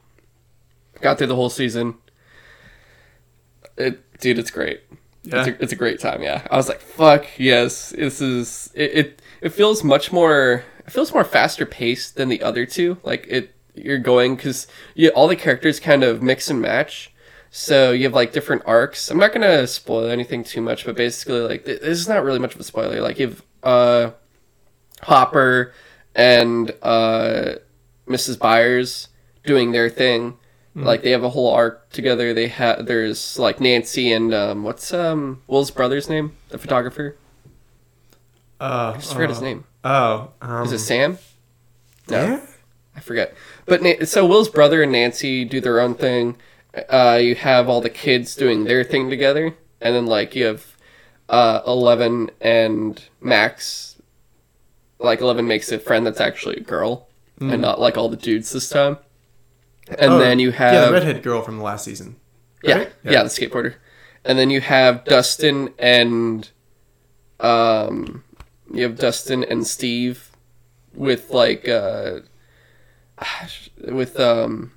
Got 1.00 1.18
through 1.18 1.28
the 1.28 1.34
whole 1.34 1.50
season. 1.50 1.96
It, 3.76 4.18
dude, 4.20 4.38
it's 4.38 4.50
great. 4.50 4.82
Yeah. 5.24 5.40
It's, 5.40 5.48
a, 5.48 5.62
it's 5.62 5.72
a 5.72 5.76
great 5.76 6.00
time. 6.00 6.22
Yeah, 6.22 6.46
I 6.50 6.56
was 6.56 6.68
like, 6.68 6.80
fuck 6.80 7.26
yes, 7.38 7.90
this 7.90 8.20
is 8.20 8.70
it. 8.74 8.92
It, 8.92 9.22
it 9.40 9.48
feels 9.50 9.82
much 9.82 10.12
more. 10.12 10.64
It 10.86 10.90
feels 10.90 11.12
more 11.12 11.24
faster 11.24 11.64
paced 11.64 12.16
than 12.16 12.28
the 12.28 12.42
other 12.42 12.66
two. 12.66 12.98
Like 13.02 13.26
it, 13.28 13.54
you're 13.74 13.98
going 13.98 14.36
because 14.36 14.66
you 14.94 15.08
all 15.10 15.26
the 15.26 15.36
characters 15.36 15.80
kind 15.80 16.04
of 16.04 16.22
mix 16.22 16.50
and 16.50 16.60
match. 16.60 17.10
So 17.50 17.92
you 17.92 18.04
have 18.04 18.14
like 18.14 18.32
different 18.32 18.62
arcs. 18.66 19.10
I'm 19.10 19.18
not 19.18 19.32
gonna 19.32 19.66
spoil 19.66 20.08
anything 20.08 20.44
too 20.44 20.60
much, 20.60 20.84
but 20.84 20.96
basically, 20.96 21.40
like 21.40 21.64
th- 21.64 21.80
this 21.80 21.98
is 21.98 22.08
not 22.08 22.22
really 22.22 22.38
much 22.38 22.54
of 22.54 22.60
a 22.60 22.64
spoiler. 22.64 23.00
Like 23.00 23.18
you 23.18 23.28
have 23.28 23.44
uh, 23.62 24.10
Hopper 25.02 25.72
and 26.14 26.70
uh, 26.82 27.54
Mrs. 28.06 28.38
Byers 28.38 29.08
doing 29.44 29.72
their 29.72 29.88
thing. 29.88 30.36
Like 30.76 31.02
they 31.02 31.10
have 31.12 31.22
a 31.22 31.30
whole 31.30 31.52
arc 31.54 31.88
together. 31.90 32.34
They 32.34 32.48
have 32.48 32.86
there's 32.86 33.38
like 33.38 33.60
Nancy 33.60 34.12
and 34.12 34.34
um, 34.34 34.64
what's 34.64 34.92
um 34.92 35.40
Will's 35.46 35.70
brother's 35.70 36.08
name, 36.10 36.32
the 36.48 36.58
photographer. 36.58 37.16
Uh, 38.60 38.92
I 38.94 38.98
just 38.98 39.12
forgot 39.12 39.28
his 39.28 39.40
name. 39.42 39.64
Oh, 39.84 40.30
um, 40.40 40.64
Is 40.64 40.72
it 40.72 40.78
Sam? 40.80 41.18
No, 42.08 42.24
yeah? 42.26 42.46
I 42.96 43.00
forget. 43.00 43.34
But 43.66 43.82
Na- 43.82 44.04
so 44.04 44.26
Will's 44.26 44.48
brother 44.48 44.82
and 44.82 44.90
Nancy 44.92 45.44
do 45.44 45.60
their 45.60 45.80
own 45.80 45.94
thing. 45.94 46.36
Uh, 46.88 47.20
you 47.22 47.34
have 47.36 47.68
all 47.68 47.80
the 47.80 47.90
kids 47.90 48.34
doing 48.34 48.64
their 48.64 48.82
thing 48.82 49.08
together, 49.10 49.54
and 49.80 49.94
then 49.94 50.06
like 50.06 50.34
you 50.34 50.44
have 50.46 50.76
uh, 51.28 51.60
Eleven 51.66 52.30
and 52.40 53.00
Max. 53.20 53.96
Like 54.98 55.20
Eleven 55.20 55.46
makes 55.46 55.70
a 55.70 55.78
friend 55.78 56.04
that's 56.06 56.20
actually 56.20 56.56
a 56.56 56.60
girl, 56.62 57.08
and 57.40 57.60
not 57.62 57.78
like 57.80 57.96
all 57.96 58.08
the 58.08 58.16
dudes 58.16 58.50
this 58.50 58.68
time. 58.68 58.98
And 59.88 60.12
Oh, 60.14 60.18
then 60.18 60.38
you 60.38 60.50
have 60.52 60.72
yeah, 60.72 60.86
the 60.86 60.92
redhead 60.92 61.22
girl 61.22 61.42
from 61.42 61.58
the 61.58 61.62
last 61.64 61.84
season. 61.84 62.16
yeah, 62.62 62.76
right? 62.78 62.92
yeah, 63.04 63.22
the 63.22 63.28
skateboarder. 63.28 63.74
And 64.24 64.38
then 64.38 64.48
you 64.50 64.60
have 64.62 65.04
Dustin 65.04 65.74
and 65.78 66.48
um 67.40 68.24
you 68.72 68.82
have 68.84 68.96
Dustin 68.96 69.44
and 69.44 69.66
Steve 69.66 70.30
with 70.94 71.30
like 71.30 71.68
uh 71.68 72.20
with 73.88 74.18
um 74.18 74.72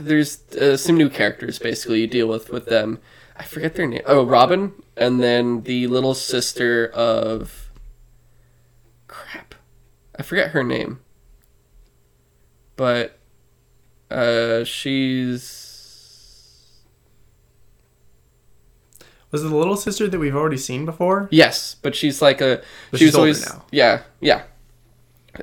there's 0.00 0.42
uh, 0.54 0.76
some 0.76 0.96
new 0.96 1.10
characters 1.10 1.58
basically 1.58 2.00
you 2.00 2.06
deal 2.06 2.26
with 2.26 2.50
with 2.50 2.66
them. 2.66 2.98
I 3.36 3.44
forget 3.44 3.74
their 3.74 3.86
name. 3.86 4.02
Oh, 4.06 4.24
Robin 4.24 4.72
and 4.96 5.22
then 5.22 5.62
the 5.62 5.86
little 5.86 6.14
sister 6.14 6.88
of 6.88 7.70
crap. 9.06 9.54
I 10.18 10.22
forget 10.22 10.50
her 10.50 10.64
name. 10.64 11.00
But 12.76 13.18
uh 14.10 14.64
she's 14.64 15.60
Was 19.30 19.44
it 19.44 19.48
the 19.48 19.56
little 19.56 19.76
sister 19.76 20.06
that 20.06 20.18
we've 20.18 20.36
already 20.36 20.56
seen 20.56 20.84
before? 20.84 21.28
yes, 21.32 21.74
but 21.82 21.94
she's 21.96 22.22
like 22.22 22.40
a 22.40 22.62
But 22.90 23.00
she 23.00 23.06
she's 23.06 23.14
was 23.14 23.16
older 23.16 23.20
always 23.28 23.46
now. 23.48 23.64
yeah, 23.72 24.02
yeah. 24.20 24.42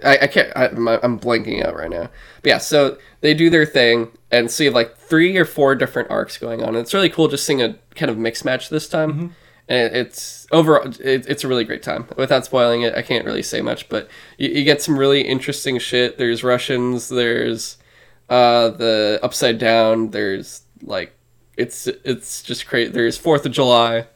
I, 0.06 0.20
I 0.20 0.28
can't 0.28 0.52
I, 0.56 0.68
I'm, 0.68 0.88
I'm 0.88 1.20
blanking 1.20 1.66
out 1.66 1.76
right 1.76 1.90
now. 1.90 2.10
But 2.42 2.50
yeah, 2.50 2.58
so 2.60 2.98
they 3.20 3.34
do 3.34 3.50
their 3.50 3.66
thing 3.66 4.10
and 4.32 4.50
so 4.50 4.64
you 4.64 4.70
have 4.70 4.76
like 4.76 4.96
three 4.98 5.36
or 5.38 5.44
four 5.44 5.76
different 5.76 6.10
arcs 6.10 6.38
going 6.38 6.62
on. 6.62 6.70
And 6.70 6.78
it's 6.78 6.94
really 6.94 7.10
cool 7.10 7.28
just 7.28 7.46
seeing 7.46 7.62
a 7.62 7.76
kind 7.96 8.10
of 8.10 8.18
mixed 8.18 8.46
match 8.46 8.70
this 8.70 8.88
time. 8.88 9.12
Mm-hmm. 9.14 9.28
It's 9.74 10.48
overall 10.52 10.86
it, 10.88 11.26
it's 11.28 11.44
a 11.44 11.48
really 11.48 11.64
great 11.64 11.84
time. 11.84 12.08
Without 12.18 12.46
spoiling 12.46 12.82
it, 12.82 12.94
I 12.96 13.02
can't 13.02 13.26
really 13.26 13.44
say 13.44 13.62
much, 13.62 13.88
but 13.90 14.10
you, 14.38 14.50
you 14.50 14.64
get 14.64 14.82
some 14.82 14.98
really 14.98 15.22
interesting 15.22 15.80
shit. 15.80 16.18
There's 16.18 16.44
Russians, 16.44 17.10
there's 17.10 17.78
uh 18.30 18.70
the 18.70 19.20
upside 19.24 19.58
down, 19.58 20.12
there's 20.12 20.62
like 20.82 21.14
it's 21.58 21.88
it's 21.88 22.44
just 22.44 22.68
great. 22.68 22.94
There's 22.94 23.20
4th 23.20 23.46
of 23.46 23.52
July. 23.52 24.08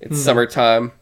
It's 0.00 0.20
summertime. 0.20 0.92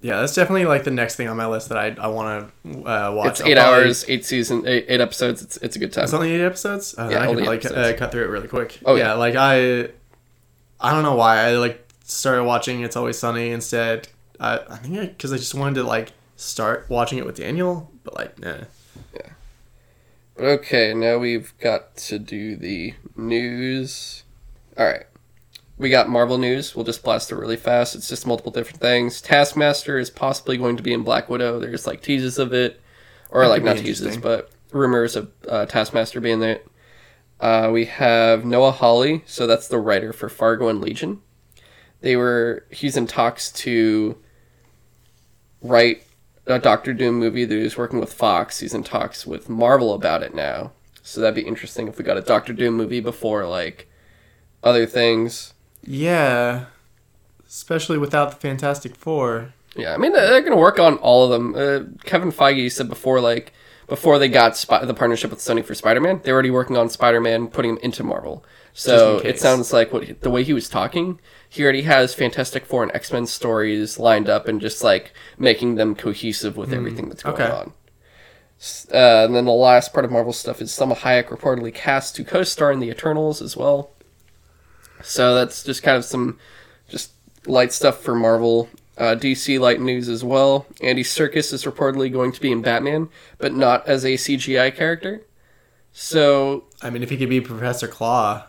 Yeah, 0.00 0.20
that's 0.20 0.34
definitely 0.34 0.66
like 0.66 0.84
the 0.84 0.90
next 0.90 1.16
thing 1.16 1.28
on 1.28 1.36
my 1.36 1.46
list 1.46 1.70
that 1.70 1.78
I 1.78 1.96
I 1.98 2.06
want 2.08 2.52
to 2.64 2.70
uh, 2.88 3.12
watch. 3.12 3.30
It's 3.32 3.40
I'll 3.40 3.48
8 3.48 3.54
probably- 3.56 3.84
hours, 3.84 4.04
8 4.06 4.24
season, 4.24 4.64
8, 4.66 4.84
eight 4.88 5.00
episodes. 5.00 5.42
It's 5.42 5.56
it's 5.58 5.76
a 5.76 5.78
good 5.78 5.92
time. 5.92 6.04
It's 6.04 6.12
only 6.12 6.32
eight 6.32 6.40
episodes. 6.44 6.94
Oh, 6.96 7.08
Yeah, 7.08 7.22
I 7.22 7.26
can 7.26 7.40
eight 7.40 7.46
like 7.46 7.64
uh, 7.66 7.94
cut 7.94 8.12
through 8.12 8.24
it 8.24 8.28
really 8.28 8.48
quick. 8.48 8.78
Oh, 8.84 8.94
yeah, 8.94 9.08
yeah. 9.08 9.14
like 9.14 9.34
I, 9.34 9.88
I 10.80 10.92
don't 10.92 11.02
know 11.02 11.16
why 11.16 11.38
I 11.40 11.52
like 11.56 11.83
started 12.04 12.44
watching 12.44 12.82
It's 12.82 12.96
Always 12.96 13.18
Sunny 13.18 13.50
instead. 13.50 14.08
I 14.38 14.60
I 14.68 14.76
think 14.76 14.94
because 14.94 15.32
I, 15.32 15.36
just 15.36 15.54
wanted 15.54 15.76
to 15.76 15.82
like 15.82 16.12
start 16.36 16.86
watching 16.88 17.18
it 17.18 17.26
with 17.26 17.36
Daniel, 17.36 17.90
but 18.04 18.14
like 18.14 18.38
nah. 18.38 18.64
Yeah. 19.14 19.30
Okay, 20.38 20.94
now 20.94 21.18
we've 21.18 21.56
got 21.58 21.96
to 21.96 22.18
do 22.18 22.56
the 22.56 22.94
news. 23.16 24.24
All 24.76 24.84
right. 24.84 25.04
We 25.76 25.90
got 25.90 26.08
Marvel 26.08 26.38
news. 26.38 26.74
We'll 26.74 26.84
just 26.84 27.02
blast 27.02 27.32
it 27.32 27.36
really 27.36 27.56
fast. 27.56 27.94
It's 27.94 28.08
just 28.08 28.26
multiple 28.26 28.52
different 28.52 28.80
things. 28.80 29.20
Taskmaster 29.20 29.98
is 29.98 30.10
possibly 30.10 30.56
going 30.56 30.76
to 30.76 30.82
be 30.82 30.92
in 30.92 31.02
Black 31.02 31.28
Widow. 31.28 31.58
There's 31.58 31.86
like 31.86 32.00
teases 32.00 32.38
of 32.38 32.52
it, 32.52 32.80
or 33.30 33.42
That 33.42 33.48
like 33.48 33.64
not 33.64 33.78
teases, 33.78 34.16
but 34.16 34.50
rumors 34.72 35.16
of 35.16 35.30
uh, 35.48 35.66
Taskmaster 35.66 36.20
being 36.20 36.40
there. 36.40 36.60
Uh, 37.40 37.70
we 37.72 37.86
have 37.86 38.44
Noah 38.44 38.70
Hawley, 38.70 39.22
so 39.26 39.46
that's 39.46 39.68
the 39.68 39.78
writer 39.78 40.12
for 40.12 40.28
Fargo 40.28 40.68
and 40.68 40.80
Legion. 40.80 41.20
They 42.04 42.16
were 42.16 42.66
he's 42.70 42.98
in 42.98 43.06
talks 43.06 43.50
to 43.52 44.18
write 45.62 46.02
a 46.44 46.58
Doctor 46.58 46.92
Doom 46.92 47.14
movie 47.14 47.46
that 47.46 47.54
he's 47.54 47.78
working 47.78 47.98
with 47.98 48.12
Fox. 48.12 48.60
He's 48.60 48.74
in 48.74 48.84
talks 48.84 49.26
with 49.26 49.48
Marvel 49.48 49.94
about 49.94 50.22
it 50.22 50.34
now. 50.34 50.72
So 51.02 51.22
that'd 51.22 51.34
be 51.34 51.48
interesting 51.48 51.88
if 51.88 51.96
we 51.96 52.04
got 52.04 52.18
a 52.18 52.20
Doctor 52.20 52.52
Doom 52.52 52.74
movie 52.74 53.00
before 53.00 53.46
like 53.46 53.88
other 54.62 54.84
things. 54.84 55.54
Yeah, 55.82 56.66
especially 57.48 57.96
without 57.96 58.32
the 58.32 58.36
Fantastic 58.36 58.96
Four. 58.96 59.54
Yeah, 59.74 59.94
I 59.94 59.96
mean 59.96 60.12
they're 60.12 60.42
gonna 60.42 60.56
work 60.56 60.78
on 60.78 60.98
all 60.98 61.24
of 61.24 61.30
them. 61.30 61.54
Uh, 61.54 62.04
Kevin 62.04 62.32
Feige 62.32 62.70
said 62.70 62.90
before, 62.90 63.18
like 63.22 63.54
before 63.88 64.18
they 64.18 64.28
got 64.28 64.58
Sp- 64.60 64.84
the 64.84 64.92
partnership 64.92 65.30
with 65.30 65.40
Sony 65.40 65.64
for 65.64 65.74
Spider-Man, 65.74 66.20
they're 66.22 66.34
already 66.34 66.50
working 66.50 66.76
on 66.76 66.90
Spider-Man, 66.90 67.46
putting 67.48 67.70
him 67.70 67.78
into 67.82 68.04
Marvel. 68.04 68.44
So 68.74 69.20
in 69.20 69.26
it 69.28 69.40
sounds 69.40 69.72
like 69.72 69.90
what 69.90 70.20
the 70.20 70.30
way 70.30 70.42
he 70.42 70.52
was 70.52 70.68
talking, 70.68 71.20
he 71.54 71.62
already 71.62 71.82
has 71.82 72.14
Fantastic 72.14 72.66
Four 72.66 72.82
and 72.82 72.90
X 72.96 73.12
Men 73.12 73.26
stories 73.26 74.00
lined 74.00 74.28
up, 74.28 74.48
and 74.48 74.60
just 74.60 74.82
like 74.82 75.12
making 75.38 75.76
them 75.76 75.94
cohesive 75.94 76.56
with 76.56 76.72
everything 76.72 77.08
that's 77.08 77.22
going 77.22 77.40
okay. 77.40 77.48
on. 77.48 77.72
Uh, 78.92 79.24
and 79.26 79.36
then 79.36 79.44
the 79.44 79.52
last 79.52 79.92
part 79.92 80.04
of 80.04 80.10
Marvel 80.10 80.32
stuff 80.32 80.60
is 80.60 80.72
Salma 80.72 80.96
Hayek 80.96 81.28
reportedly 81.28 81.72
cast 81.72 82.16
to 82.16 82.24
co-star 82.24 82.72
in 82.72 82.80
the 82.80 82.88
Eternals 82.88 83.40
as 83.40 83.56
well. 83.56 83.92
So 85.00 85.36
that's 85.36 85.62
just 85.62 85.84
kind 85.84 85.96
of 85.96 86.04
some 86.04 86.40
just 86.88 87.12
light 87.46 87.72
stuff 87.72 88.00
for 88.00 88.16
Marvel. 88.16 88.68
Uh, 88.98 89.14
DC 89.14 89.60
light 89.60 89.80
news 89.80 90.08
as 90.08 90.24
well. 90.24 90.66
Andy 90.80 91.04
Serkis 91.04 91.52
is 91.52 91.64
reportedly 91.64 92.12
going 92.12 92.32
to 92.32 92.40
be 92.40 92.50
in 92.50 92.62
Batman, 92.62 93.10
but 93.38 93.54
not 93.54 93.86
as 93.86 94.04
a 94.04 94.14
CGI 94.14 94.74
character. 94.74 95.22
So 95.92 96.64
I 96.82 96.90
mean, 96.90 97.04
if 97.04 97.10
he 97.10 97.16
could 97.16 97.28
be 97.28 97.40
Professor 97.40 97.86
Claw, 97.86 98.46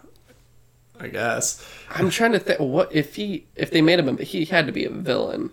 I 1.00 1.08
guess. 1.08 1.66
I'm 1.90 2.10
trying 2.10 2.32
to 2.34 2.40
think. 2.40 2.60
What 2.60 2.94
if 2.94 3.16
he 3.16 3.48
if 3.56 3.72
they 3.72 3.82
made 3.82 4.00
him? 4.00 4.10
A, 4.10 4.24
he 4.24 4.46
had 4.46 4.66
to 4.68 4.72
be 4.72 4.86
a 4.86 4.90
villain. 4.90 5.52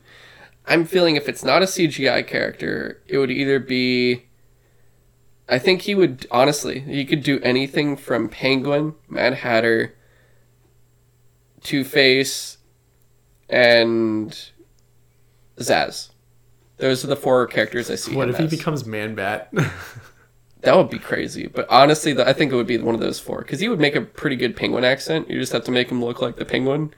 I'm 0.66 0.85
feeling 0.85 1.16
if 1.16 1.28
it's 1.28 1.44
not 1.44 1.62
a 1.62 1.66
CGI 1.66 2.27
character, 2.27 3.02
it 3.06 3.19
would 3.19 3.31
either 3.31 3.59
be. 3.59 4.27
I 5.48 5.59
think 5.59 5.82
he 5.82 5.94
would 5.94 6.27
honestly. 6.31 6.81
He 6.81 7.05
could 7.05 7.23
do 7.23 7.40
anything 7.40 7.97
from 7.97 8.28
Penguin, 8.28 8.94
Mad 9.09 9.35
Hatter, 9.35 9.94
Two 11.62 11.85
Face, 11.85 12.59
and 13.48 14.51
Zsasz. 15.59 16.10
Those 16.78 17.05
are 17.05 17.09
the 17.09 17.16
four 17.16 17.47
characters 17.47 17.90
I 17.90 17.97
see. 17.97 18.14
What 18.14 18.28
if 18.28 18.39
he 18.39 18.47
becomes 18.47 18.86
Man 18.86 19.14
Bat? 19.14 19.52
That 20.63 20.77
would 20.77 20.91
be 20.91 20.99
crazy. 20.99 21.49
But 21.49 21.67
honestly, 21.69 22.15
th- 22.15 22.27
I 22.27 22.33
think 22.33 22.53
it 22.53 22.57
would 22.57 22.67
be 22.67 22.79
one 22.79 22.95
of 22.95 23.01
those 23.01 23.19
four 23.19 23.39
because 23.43 23.61
he 23.61 23.69
would 23.69 23.81
make 23.81 23.97
a 23.97 24.01
pretty 24.01 24.37
good 24.37 24.57
penguin 24.57 24.85
accent. 24.85 25.29
You 25.29 25.39
just 25.39 25.53
have 25.53 25.65
to 25.65 25.71
make 25.73 25.91
him 25.91 26.03
look 26.03 26.23
like 26.23 26.37
the 26.37 26.45
penguin. 26.45 26.95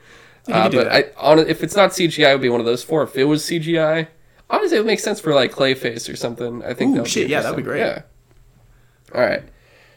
Uh, 0.46 0.68
but 0.68 0.88
I, 0.88 1.04
on, 1.16 1.38
if 1.38 1.62
it's 1.62 1.74
not 1.74 1.90
CGI, 1.90 2.30
it 2.30 2.34
would 2.34 2.42
be 2.42 2.50
one 2.50 2.60
of 2.60 2.66
those 2.66 2.82
four. 2.82 3.02
If 3.02 3.16
it 3.16 3.24
was 3.24 3.42
CGI, 3.42 4.08
honestly, 4.50 4.76
it 4.76 4.80
would 4.80 4.86
make 4.86 5.00
sense 5.00 5.18
for 5.18 5.34
like 5.34 5.52
Clayface 5.52 6.12
or 6.12 6.16
something. 6.16 6.62
I 6.62 6.74
think 6.74 6.92
Ooh, 6.92 6.94
that 6.96 7.00
would 7.02 7.10
shit, 7.10 7.26
be 7.28 7.32
yeah, 7.32 7.40
that'd 7.40 7.56
be 7.56 7.62
great. 7.62 7.80
Yeah. 7.80 8.02
All 9.14 9.22
right. 9.22 9.42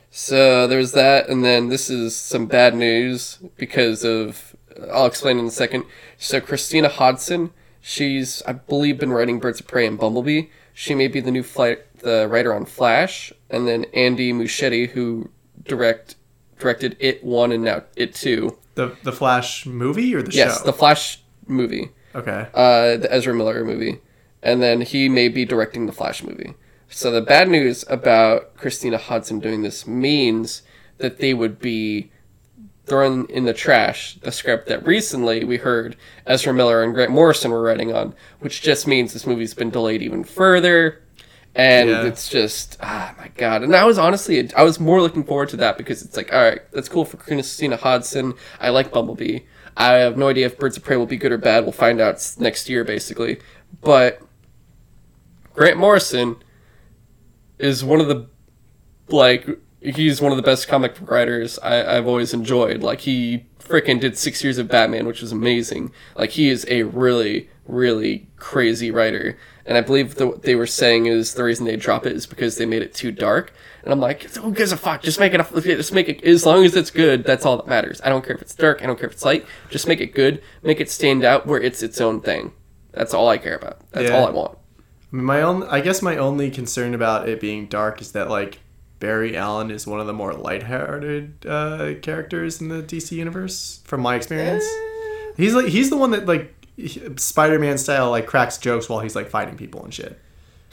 So 0.10 0.68
there's 0.68 0.94
that, 0.94 1.28
and 1.28 1.44
then 1.44 1.68
this 1.68 1.90
is 1.90 2.16
some 2.16 2.46
bad 2.48 2.76
news 2.76 3.40
because 3.58 4.06
of. 4.06 4.56
I'll 4.92 5.08
explain 5.08 5.40
in 5.40 5.48
a 5.48 5.52
second. 5.52 5.86
So 6.18 6.40
Christina 6.40 6.88
Hodson, 6.88 7.52
she's 7.82 8.42
I 8.46 8.54
believe 8.54 9.00
been 9.00 9.12
writing 9.12 9.40
Birds 9.40 9.60
of 9.60 9.68
Prey 9.68 9.86
and 9.86 9.98
Bumblebee. 9.98 10.44
She 10.74 10.94
may 10.94 11.08
be 11.08 11.20
the 11.20 11.32
new 11.32 11.42
flight, 11.44 11.84
the 12.00 12.28
writer 12.30 12.54
on 12.54 12.66
Flash, 12.66 13.32
and 13.50 13.68
then 13.68 13.86
Andy 13.94 14.34
Muschietti, 14.34 14.90
who 14.90 15.30
direct 15.64 16.16
directed 16.60 16.96
It 17.00 17.24
One 17.24 17.52
and 17.52 17.64
now 17.64 17.84
It 17.96 18.14
Two. 18.14 18.58
the 18.76 18.96
the 19.04 19.12
Flash 19.12 19.66
movie 19.66 20.14
or 20.16 20.22
the 20.22 20.32
Yes, 20.32 20.60
show? 20.60 20.66
the 20.66 20.74
Flash 20.74 21.22
movie 21.48 21.90
okay. 22.16 22.48
uh, 22.54 22.98
the 22.98 23.08
Ezra 23.12 23.34
Miller 23.34 23.64
movie, 23.64 24.00
and 24.44 24.62
then 24.62 24.82
he 24.82 25.08
may 25.10 25.28
be 25.30 25.46
directing 25.46 25.86
the 25.86 25.92
Flash 25.94 26.24
movie. 26.24 26.54
So 26.90 27.12
the 27.12 27.22
bad 27.22 27.50
news 27.50 27.84
about 27.90 28.56
Christina 28.56 28.98
Hodson 28.98 29.40
doing 29.40 29.62
this 29.62 29.86
means 29.86 30.62
that 31.00 31.18
they 31.20 31.34
would 31.34 31.60
be 31.60 32.12
thrown 32.86 33.26
in 33.30 33.44
the 33.44 33.54
trash 33.54 34.18
the 34.22 34.32
script 34.32 34.70
that 34.70 34.86
recently 34.88 35.44
we 35.44 35.58
heard 35.58 35.98
Ezra 36.26 36.54
Miller 36.54 36.82
and 36.82 36.94
Grant 36.94 37.12
Morrison 37.12 37.52
were 37.52 37.62
writing 37.62 37.94
on, 37.94 38.16
which 38.40 38.62
just 38.62 38.88
means 38.88 39.12
this 39.12 39.28
movie's 39.28 39.54
been 39.54 39.70
delayed 39.70 40.02
even 40.02 40.24
further. 40.24 41.02
And 41.58 41.90
Yeah. 41.90 42.04
it's 42.06 42.30
just 42.30 42.78
ah 42.82 43.14
my 43.18 43.30
god. 43.36 43.64
And 43.64 43.76
I 43.76 43.84
was 43.84 43.98
honestly 43.98 44.50
I 44.56 44.64
was 44.64 44.80
more 44.80 45.02
looking 45.02 45.24
forward 45.24 45.50
to 45.50 45.58
that 45.58 45.78
because 45.78 46.04
it's 46.04 46.16
like 46.16 46.32
all 46.32 46.42
right, 46.42 46.62
that's 46.72 46.88
cool 46.88 47.04
for 47.04 47.18
Christina 47.18 47.76
Hodson. 47.78 48.36
I 48.62 48.70
like 48.70 48.92
Bumblebee. 48.92 49.40
I 49.76 49.94
have 49.96 50.18
no 50.18 50.28
idea 50.30 50.46
if 50.46 50.58
Birds 50.58 50.78
of 50.78 50.84
Prey 50.84 50.98
will 50.98 51.06
be 51.08 51.18
good 51.18 51.32
or 51.32 51.38
bad. 51.38 51.64
We'll 51.64 51.72
find 51.72 52.00
out 52.00 52.24
next 52.40 52.70
year 52.70 52.84
basically. 52.84 53.40
But 53.82 54.22
Grant 55.54 55.78
Morrison 55.78 56.36
is 57.58 57.84
one 57.84 58.00
of 58.00 58.08
the 58.08 58.28
like 59.10 59.48
he's 59.82 60.22
one 60.22 60.32
of 60.32 60.38
the 60.38 60.44
best 60.44 60.68
comic 60.68 61.00
book 61.00 61.10
writers 61.10 61.58
I, 61.64 61.98
I've 61.98 62.06
always 62.08 62.34
enjoyed. 62.36 62.84
Like 62.84 63.02
he 63.02 63.47
freaking 63.68 64.00
did 64.00 64.18
six 64.18 64.44
years 64.44 64.58
of 64.58 64.68
Batman, 64.68 65.06
which 65.06 65.22
was 65.22 65.32
amazing. 65.32 65.92
Like 66.16 66.32
he 66.32 66.50
is 66.50 66.66
a 66.70 66.84
really, 66.84 67.50
really 67.68 68.28
crazy 68.38 68.92
writer. 68.92 69.38
And 69.66 69.78
I 69.78 69.82
believe 69.82 70.16
the, 70.16 70.28
what 70.28 70.44
they 70.44 70.56
were 70.56 70.66
saying 70.68 71.08
is 71.08 71.34
the 71.34 71.44
reason 71.44 71.66
they 71.66 71.76
drop 71.76 72.06
it 72.06 72.14
is 72.14 72.26
because 72.26 72.56
they 72.58 72.66
made 72.66 72.82
it 72.82 72.94
too 72.94 73.12
dark. 73.12 73.52
And 73.84 73.92
I'm 73.92 74.00
like, 74.00 74.24
who 74.24 74.52
gives 74.54 74.72
a 74.72 74.78
fuck? 74.78 75.02
Just 75.02 75.20
make 75.20 75.34
it. 75.34 75.40
A, 75.42 75.62
just 75.62 75.94
make 75.94 76.08
it. 76.10 76.24
As 76.24 76.46
long 76.46 76.64
as 76.64 76.76
it's 76.76 76.92
good, 76.92 77.24
that's 77.24 77.46
all 77.46 77.58
that 77.58 77.68
matters. 77.68 78.00
I 78.04 78.10
don't 78.10 78.26
care 78.26 78.36
if 78.36 78.42
it's 78.42 78.56
dark. 78.56 78.82
I 78.82 78.86
don't 78.86 78.98
care 78.98 79.08
if 79.08 79.14
it's 79.14 79.26
light. 79.26 79.46
Just 79.70 79.88
make 79.88 80.00
it 80.02 80.14
good. 80.14 80.42
Make 80.64 80.80
it 80.80 80.90
stand 80.90 81.24
out 81.24 81.46
where 81.48 81.60
it's 81.62 81.84
its 81.84 82.00
own 82.00 82.22
thing. 82.22 82.54
That's 82.94 83.14
all 83.14 83.28
I 83.30 83.38
care 83.38 83.56
about. 83.56 83.80
That's 83.92 84.10
Yeah. 84.10 84.18
all 84.18 84.28
I 84.28 84.32
want. 84.32 84.58
My 85.12 85.42
own, 85.42 85.64
I 85.64 85.80
guess, 85.82 86.02
my 86.02 86.18
only 86.18 86.50
concern 86.52 86.94
about 86.94 87.30
it 87.30 87.40
being 87.40 87.68
dark 87.68 88.02
is 88.02 88.12
that 88.14 88.30
like 88.30 88.60
Barry 89.00 89.38
Allen 89.38 89.70
is 89.72 89.86
one 89.86 90.00
of 90.00 90.08
the 90.08 90.14
more 90.14 90.34
lighthearted 90.34 91.46
uh, 91.48 91.94
characters 92.02 92.60
in 92.62 92.70
the 92.70 92.82
DC 92.82 93.12
universe, 93.12 93.82
from 93.86 94.02
my 94.02 94.16
experience. 94.16 94.66
He's 95.36 95.54
like 95.54 95.68
he's 95.68 95.90
the 95.90 95.98
one 95.98 96.12
that 96.12 96.26
like 96.26 96.54
Spider-Man 97.18 97.78
style 97.78 98.10
like 98.12 98.26
cracks 98.28 98.58
jokes 98.58 98.90
while 98.90 99.00
he's 99.00 99.16
like 99.16 99.30
fighting 99.30 99.56
people 99.58 99.84
and 99.84 99.94
shit. 99.94 100.20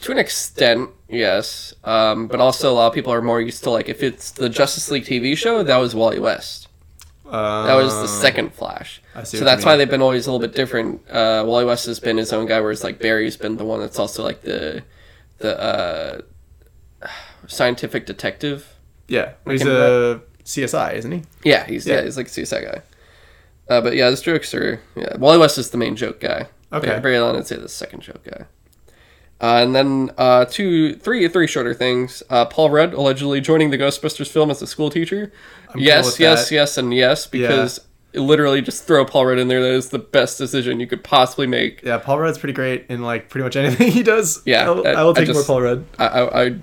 To 0.01 0.11
an 0.11 0.17
extent, 0.17 0.89
yes. 1.07 1.73
Um, 1.83 2.27
but 2.27 2.39
also, 2.41 2.71
a 2.71 2.75
lot 2.75 2.87
of 2.87 2.93
people 2.93 3.13
are 3.13 3.21
more 3.21 3.39
used 3.41 3.63
to 3.63 3.69
like 3.69 3.89
if 3.89 4.03
it's 4.03 4.31
the 4.31 4.49
Justice 4.49 4.91
League 4.91 5.05
TV 5.05 5.37
show, 5.37 5.63
that 5.63 5.77
was 5.77 5.95
Wally 5.95 6.19
West. 6.19 6.67
Uh, 7.25 7.65
That 7.65 7.75
was 7.75 7.93
the 7.93 8.07
second 8.07 8.53
Flash. 8.53 9.01
So 9.23 9.37
that's 9.45 9.63
why 9.65 9.77
they've 9.77 9.89
been 9.89 10.01
always 10.01 10.27
a 10.27 10.31
little 10.31 10.45
bit 10.45 10.55
different. 10.55 11.01
Uh, 11.09 11.43
Wally 11.47 11.65
West 11.65 11.85
has 11.87 11.99
been 11.99 12.17
his 12.17 12.31
own 12.33 12.45
guy, 12.45 12.59
whereas 12.59 12.83
like 12.83 12.99
Barry's 12.99 13.37
been 13.37 13.57
the 13.57 13.65
one 13.65 13.79
that's 13.79 13.97
also 13.97 14.23
like 14.23 14.41
the 14.41 14.83
the 15.39 15.59
uh, 15.59 16.21
scientific 17.47 18.05
detective. 18.05 18.75
yeah. 19.07 19.33
He's 19.47 19.61
a 19.65 20.21
CSI, 20.43 20.93
isn't 20.95 21.11
he? 21.11 21.23
Yeah, 21.43 21.65
he's 21.65 21.85
yeah, 21.87 21.95
Yeah. 21.95 22.01
he's 22.03 22.17
like 22.17 22.27
a 22.27 22.29
CSI 22.29 22.63
guy. 22.63 22.81
Uh, 23.67 23.81
but 23.81 23.95
yeah, 23.95 24.09
the 24.09 24.15
jokes 24.17 24.53
are 24.53 24.79
yeah. 24.95 25.17
Wally 25.17 25.37
West 25.39 25.57
is 25.57 25.71
the 25.71 25.77
main 25.77 25.95
joke 25.95 26.19
guy. 26.19 26.47
Okay. 26.71 26.99
Barry 26.99 27.17
Allen, 27.17 27.35
I'd 27.35 27.47
say 27.47 27.55
the 27.55 27.69
second 27.69 28.01
joke 28.01 28.23
guy. 28.23 28.45
Uh, 29.41 29.61
and 29.63 29.75
then 29.75 30.11
uh, 30.17 30.45
two, 30.45 30.95
three, 30.95 31.27
three 31.27 31.47
shorter 31.47 31.73
things. 31.73 32.23
Uh, 32.29 32.45
Paul 32.45 32.69
Rudd 32.69 32.93
allegedly 32.93 33.41
joining 33.41 33.69
the 33.69 33.77
Ghostbusters 33.77 34.29
film 34.29 34.49
as 34.49 34.61
a 34.61 34.67
school 34.67 34.89
teacher. 34.89 35.31
cool 35.73 35.81
yes, 35.81 36.05
with 36.05 36.19
yes, 36.19 36.49
that. 36.49 36.55
yes, 36.55 36.77
and 36.77 36.93
yes, 36.93 37.27
because 37.27 37.81
literally 38.13 38.61
just 38.61 38.85
throw 38.85 39.03
Paul 39.05 39.25
Rudd 39.25 39.39
in 39.39 39.47
there. 39.49 39.61
That 39.61 39.73
is 39.73 39.89
the 39.89 39.99
best 39.99 40.37
decision 40.37 40.79
you 40.79 40.87
could 40.87 41.03
possibly 41.03 41.47
make. 41.47 41.81
Yeah, 41.83 41.97
Paul 41.97 42.19
Rudd's 42.19 42.37
pretty 42.37 42.53
great 42.53 42.85
in 42.87 43.01
like 43.01 43.29
pretty 43.29 43.43
much 43.43 43.55
anything 43.57 43.91
he 43.91 44.03
does. 44.03 44.41
Yeah, 44.45 44.69
I- 44.69 44.91
I 44.91 45.03
will 45.03 45.11
I 45.11 45.13
take 45.13 45.25
just- 45.27 45.35
more 45.35 45.43
Paul 45.43 45.61
Rudd. 45.63 45.85
I, 45.99 46.05
I, 46.07 46.43
I 46.45 46.55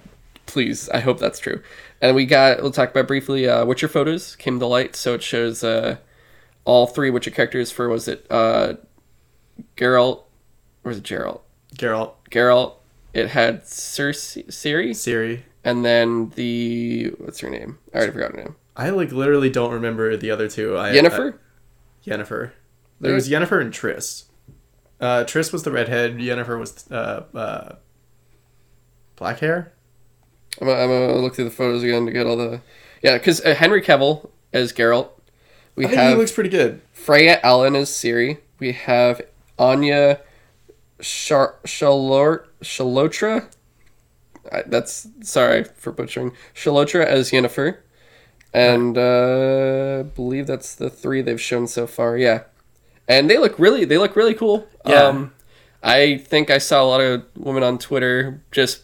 please, 0.47 0.89
I 0.91 1.01
hope 1.01 1.19
that's 1.19 1.39
true. 1.39 1.63
And 2.01 2.17
we 2.17 2.27
got, 2.27 2.61
we'll 2.63 2.71
talk 2.73 2.91
about 2.91 3.07
briefly. 3.07 3.49
Uh, 3.49 3.65
Witcher 3.65 3.89
photos 3.89 4.37
came 4.37 4.59
to 4.59 4.67
light, 4.67 4.97
so 4.97 5.15
it 5.15 5.23
shows 5.23 5.63
uh, 5.63 5.97
all 6.65 6.87
three 6.87 7.11
Witcher 7.11 7.31
characters 7.31 7.71
for 7.71 7.89
was 7.89 8.09
it 8.09 8.27
uh, 8.31 8.75
Geralt 9.77 10.25
or 10.85 10.89
was 10.89 10.99
it 10.99 11.05
Geralt? 11.05 11.41
Geralt, 11.77 12.13
Geralt. 12.31 12.75
It 13.15 13.29
had 13.29 13.63
Cersei, 13.65 14.47
Ciri, 14.49 14.95
Siri. 14.97 15.45
and 15.65 15.85
then 15.85 16.31
the 16.31 17.13
what's 17.19 17.41
her 17.41 17.51
name? 17.51 17.79
I 17.93 17.99
already 17.99 18.13
forgot 18.13 18.33
her 18.33 18.37
name. 18.39 18.57
I 18.75 18.89
like 18.91 19.13
literally 19.13 19.51
don't 19.51 19.73
remember 19.73 20.17
the 20.17 20.31
other 20.31 20.49
two. 20.49 20.77
I, 20.79 20.93
Yennefer. 20.93 21.35
I- 21.35 22.11
Yennefer. 22.11 22.53
There 23.01 23.15
was 23.15 23.29
Yennefer 23.29 23.61
and 23.61 23.73
Triss. 23.73 24.25
Uh, 25.01 25.25
Triss 25.25 25.53
was 25.53 25.63
the 25.65 25.71
redhead. 25.73 26.17
Yennefer 26.19 26.59
was 26.59 26.91
uh, 26.91 27.25
uh, 27.35 27.75
black 29.17 29.41
hair. 29.41 29.73
I'm 30.61 30.67
gonna, 30.67 30.81
I'm 30.81 30.89
gonna 30.89 31.19
look 31.19 31.35
through 31.35 31.47
the 31.47 31.51
photos 31.51 31.83
again 31.83 32.07
to 32.07 32.13
get 32.13 32.27
all 32.27 32.37
the 32.37 32.61
yeah, 33.03 33.19
because 33.19 33.41
uh, 33.45 33.55
Henry 33.55 33.83
Cavill 33.83 34.31
as 34.53 34.73
Geralt. 34.73 35.09
We 35.75 35.87
I 35.87 35.89
think 35.89 36.01
have 36.01 36.11
he 36.13 36.17
looks 36.17 36.33
pretty 36.33 36.51
good. 36.51 36.83
Freya 36.93 37.41
Allan 37.43 37.75
as 37.75 37.91
Ciri. 37.91 38.39
We 38.59 38.73
have 38.73 39.23
Anya 39.59 40.21
Char- 41.01 41.57
Shalor- 41.65 42.45
Shalotra. 42.63 43.49
I, 44.51 44.63
that's 44.67 45.09
sorry 45.23 45.65
for 45.65 45.93
butchering. 45.93 46.33
Shalotra 46.55 47.05
as 47.05 47.31
Yennefer, 47.31 47.79
and 48.53 48.99
uh, 48.99 50.01
I 50.01 50.03
believe 50.03 50.47
that's 50.47 50.75
the 50.75 50.91
three 50.91 51.23
they've 51.23 51.41
shown 51.41 51.67
so 51.67 51.87
far. 51.87 52.17
Yeah, 52.17 52.43
and 53.09 53.31
they 53.31 53.39
look 53.39 53.59
really 53.59 53.85
they 53.85 53.99
look 53.99 54.15
really 54.15 54.35
cool. 54.35 54.69
Yeah. 54.87 55.05
Um, 55.05 55.33
I 55.83 56.19
think 56.19 56.51
I 56.51 56.59
saw 56.59 56.83
a 56.83 56.87
lot 56.87 57.01
of 57.01 57.25
women 57.37 57.63
on 57.65 57.79
Twitter 57.79 58.43
just 58.53 58.83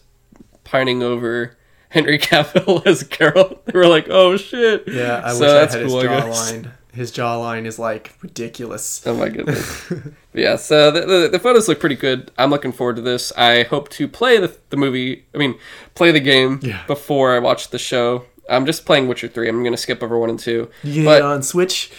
pining 0.65 1.01
over 1.01 1.55
Henry 1.89 2.17
Cavill 2.19 2.85
as 2.87 3.03
Geralt. 3.03 3.65
They 3.65 3.77
were 3.77 3.87
like, 3.87 4.07
"Oh 4.09 4.37
shit!" 4.37 4.83
Yeah, 4.87 5.21
I 5.25 5.33
So 5.33 5.39
wish 5.41 5.49
I 5.49 5.53
that's 5.53 5.73
had 5.75 5.87
cool, 5.87 5.99
his 6.01 6.09
jawline. 6.09 6.71
His 6.91 7.11
jawline 7.11 7.65
is 7.65 7.77
like 7.79 8.13
ridiculous. 8.21 9.05
Oh 9.05 9.15
my 9.15 9.29
goodness. 9.29 9.91
Yeah, 10.31 10.57
so 10.57 10.91
the, 10.91 11.01
the, 11.07 11.29
the 11.31 11.39
photos 11.39 11.67
look 11.67 11.79
pretty 11.79 11.95
good. 11.95 12.29
I'm 12.37 12.51
looking 12.51 12.71
forward 12.71 12.97
to 12.97 13.01
this. 13.01 13.33
I 13.35 13.63
hope 13.63 13.89
to 13.89 14.07
play 14.07 14.37
the, 14.37 14.55
the 14.69 14.77
movie, 14.77 15.25
I 15.33 15.39
mean, 15.39 15.57
play 15.95 16.11
the 16.11 16.19
game 16.19 16.59
Yeah. 16.61 16.85
before 16.85 17.35
I 17.35 17.39
watch 17.39 17.69
the 17.71 17.79
show. 17.79 18.25
I'm 18.47 18.67
just 18.67 18.85
playing 18.85 19.07
Witcher 19.07 19.27
3. 19.27 19.49
I'm 19.49 19.63
going 19.63 19.73
to 19.73 19.77
skip 19.77 20.03
over 20.03 20.19
1 20.19 20.29
and 20.29 20.39
2. 20.39 20.69
You 20.83 20.93
get 21.03 21.05
But- 21.05 21.21
on 21.23 21.41
Switch. 21.41 21.91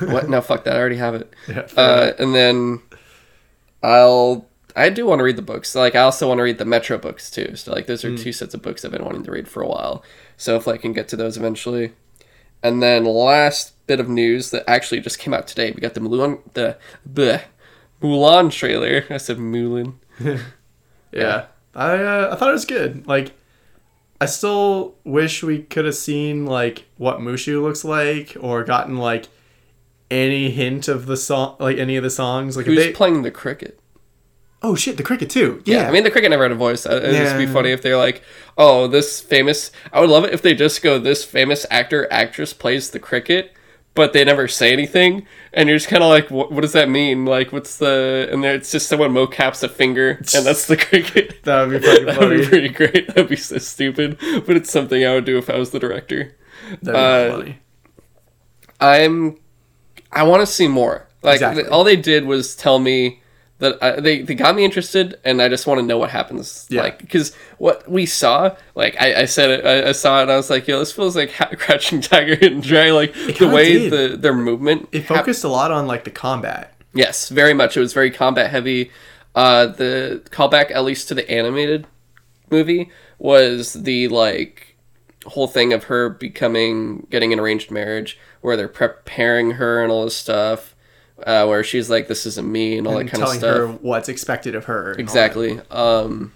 What? 0.00 0.30
No, 0.30 0.40
fuck 0.40 0.64
that. 0.64 0.74
I 0.74 0.78
already 0.78 0.96
have 0.96 1.14
it. 1.16 1.30
Yeah, 1.48 1.66
Uh, 1.76 2.12
and 2.18 2.34
then 2.34 2.80
I'll. 3.82 4.45
I 4.76 4.90
do 4.90 5.06
want 5.06 5.20
to 5.20 5.24
read 5.24 5.36
the 5.36 5.42
books. 5.42 5.74
Like 5.74 5.94
I 5.94 6.00
also 6.00 6.28
want 6.28 6.38
to 6.38 6.42
read 6.42 6.58
the 6.58 6.66
Metro 6.66 6.98
books 6.98 7.30
too. 7.30 7.56
So 7.56 7.72
like 7.72 7.86
those 7.86 8.04
are 8.04 8.16
two 8.16 8.32
sets 8.32 8.52
of 8.52 8.60
books 8.60 8.84
I've 8.84 8.92
been 8.92 9.04
wanting 9.04 9.24
to 9.24 9.30
read 9.30 9.48
for 9.48 9.62
a 9.62 9.66
while. 9.66 10.04
So 10.36 10.56
if 10.56 10.68
I 10.68 10.76
can 10.76 10.92
get 10.92 11.08
to 11.08 11.16
those 11.16 11.38
eventually. 11.38 11.92
And 12.62 12.82
then 12.82 13.04
last 13.04 13.74
bit 13.86 14.00
of 14.00 14.08
news 14.08 14.50
that 14.50 14.68
actually 14.68 15.00
just 15.00 15.18
came 15.18 15.32
out 15.32 15.46
today. 15.46 15.70
We 15.70 15.80
got 15.80 15.94
the 15.94 16.00
Mulan 16.00 16.40
the 16.52 16.76
the 17.04 17.42
Mulan 18.02 18.50
trailer. 18.52 19.04
I 19.10 19.16
said 19.16 19.38
Mulan. 19.38 19.94
yeah, 21.12 21.46
I 21.74 21.94
uh, 21.94 22.30
I 22.32 22.36
thought 22.36 22.50
it 22.50 22.52
was 22.52 22.64
good. 22.64 23.06
Like, 23.06 23.32
I 24.20 24.26
still 24.26 24.94
wish 25.04 25.42
we 25.42 25.62
could 25.62 25.84
have 25.84 25.94
seen 25.94 26.46
like 26.46 26.84
what 26.96 27.18
Mushu 27.18 27.62
looks 27.62 27.84
like, 27.84 28.36
or 28.40 28.64
gotten 28.64 28.96
like 28.96 29.28
any 30.10 30.50
hint 30.50 30.88
of 30.88 31.06
the 31.06 31.16
song, 31.16 31.56
like 31.60 31.78
any 31.78 31.96
of 31.96 32.02
the 32.02 32.10
songs. 32.10 32.56
Like, 32.56 32.66
if 32.66 32.72
Who's 32.74 32.84
they, 32.84 32.92
playing 32.92 33.22
the 33.22 33.30
cricket? 33.30 33.80
Oh 34.66 34.74
shit, 34.74 34.96
the 34.96 35.02
cricket 35.02 35.30
too. 35.30 35.62
Yeah, 35.64 35.82
Yeah, 35.82 35.88
I 35.88 35.92
mean 35.92 36.04
the 36.04 36.10
cricket 36.10 36.30
never 36.30 36.42
had 36.42 36.52
a 36.52 36.56
voice. 36.56 36.84
It'd 36.86 37.14
just 37.14 37.36
be 37.38 37.46
funny 37.46 37.70
if 37.70 37.82
they're 37.82 37.96
like, 37.96 38.22
"Oh, 38.58 38.86
this 38.86 39.20
famous." 39.20 39.70
I 39.92 40.00
would 40.00 40.10
love 40.10 40.24
it 40.24 40.32
if 40.34 40.42
they 40.42 40.54
just 40.54 40.82
go, 40.82 40.98
"This 40.98 41.24
famous 41.24 41.64
actor 41.70 42.06
actress 42.12 42.52
plays 42.52 42.90
the 42.90 42.98
cricket," 42.98 43.52
but 43.94 44.12
they 44.12 44.24
never 44.24 44.48
say 44.48 44.72
anything, 44.72 45.26
and 45.52 45.68
you're 45.68 45.78
just 45.78 45.88
kind 45.88 46.02
of 46.02 46.10
like, 46.10 46.30
what, 46.30 46.52
"What 46.52 46.60
does 46.62 46.72
that 46.72 46.88
mean? 46.88 47.24
Like, 47.24 47.52
what's 47.52 47.76
the?" 47.78 48.28
And 48.30 48.42
there, 48.44 48.54
it's 48.54 48.70
just 48.72 48.88
someone 48.88 49.12
mocaps 49.12 49.62
a 49.62 49.68
finger, 49.68 50.18
and 50.34 50.44
that's 50.44 50.66
the 50.66 50.76
cricket. 50.76 51.36
that 51.44 51.68
would 51.68 51.80
be 51.80 51.86
fucking 51.86 52.06
that 52.06 52.18
would 52.18 52.40
be 52.40 52.46
pretty 52.46 52.68
great. 52.68 53.06
That'd 53.14 53.28
be 53.28 53.36
so 53.36 53.58
stupid, 53.58 54.18
but 54.46 54.56
it's 54.56 54.70
something 54.70 55.04
I 55.04 55.14
would 55.14 55.24
do 55.24 55.38
if 55.38 55.48
I 55.48 55.56
was 55.58 55.70
the 55.70 55.78
director. 55.78 56.34
That'd 56.82 56.82
be 56.82 56.90
uh, 56.90 57.36
funny. 57.38 57.58
I'm 58.80 59.38
I 60.12 60.22
want 60.24 60.40
to 60.42 60.46
see 60.46 60.68
more. 60.68 61.06
Like 61.22 61.36
Exactly. 61.36 61.66
all 61.66 61.82
they 61.84 61.96
did 61.96 62.24
was 62.24 62.54
tell 62.54 62.78
me 62.78 63.20
that 63.58 63.82
I, 63.82 64.00
they 64.00 64.22
they 64.22 64.34
got 64.34 64.54
me 64.54 64.64
interested, 64.64 65.18
and 65.24 65.40
I 65.40 65.48
just 65.48 65.66
want 65.66 65.80
to 65.80 65.86
know 65.86 65.98
what 65.98 66.10
happens. 66.10 66.66
Yeah. 66.68 66.82
Like 66.82 66.98
because 66.98 67.34
what 67.58 67.88
we 67.90 68.04
saw, 68.04 68.54
like 68.74 69.00
I, 69.00 69.22
I 69.22 69.24
said 69.24 69.50
it, 69.50 69.64
I, 69.64 69.88
I 69.88 69.92
saw 69.92 70.18
it, 70.18 70.22
and 70.22 70.32
I 70.32 70.36
was 70.36 70.50
like, 70.50 70.68
yo, 70.68 70.78
this 70.78 70.92
feels 70.92 71.16
like 71.16 71.32
ha- 71.32 71.50
Crouching 71.56 72.00
Tiger, 72.00 72.36
Hidden 72.36 72.60
Dragon. 72.60 72.94
Like 72.94 73.14
the 73.14 73.48
way 73.48 73.88
did. 73.88 73.92
the 73.92 74.16
their 74.16 74.34
movement. 74.34 74.88
It 74.92 75.02
focused 75.02 75.44
a 75.44 75.48
lot 75.48 75.70
on 75.70 75.86
like 75.86 76.04
the 76.04 76.10
combat. 76.10 76.74
Yes, 76.92 77.28
very 77.28 77.54
much. 77.54 77.76
It 77.76 77.80
was 77.80 77.92
very 77.92 78.10
combat 78.10 78.50
heavy. 78.50 78.90
Uh, 79.34 79.66
the 79.66 80.22
callback, 80.30 80.70
at 80.70 80.84
least 80.84 81.08
to 81.08 81.14
the 81.14 81.30
animated 81.30 81.86
movie, 82.50 82.90
was 83.18 83.74
the 83.74 84.08
like 84.08 84.76
whole 85.26 85.48
thing 85.48 85.72
of 85.72 85.84
her 85.84 86.08
becoming 86.08 87.06
getting 87.10 87.32
an 87.32 87.40
arranged 87.40 87.70
marriage, 87.70 88.18
where 88.42 88.56
they're 88.56 88.68
preparing 88.68 89.52
her 89.52 89.82
and 89.82 89.90
all 89.90 90.04
this 90.04 90.16
stuff. 90.16 90.74
Uh, 91.24 91.46
where 91.46 91.64
she's 91.64 91.88
like, 91.88 92.08
"This 92.08 92.26
isn't 92.26 92.46
me," 92.50 92.76
and 92.76 92.86
all 92.86 92.98
and 92.98 93.08
that 93.08 93.12
kind 93.12 93.22
of 93.22 93.30
stuff. 93.30 93.40
telling 93.40 93.68
her 93.72 93.78
what's 93.80 94.08
expected 94.08 94.54
of 94.54 94.66
her. 94.66 94.80
and 94.80 94.88
all 94.88 94.94
that. 94.96 95.00
Exactly. 95.00 95.60
Um, 95.70 96.32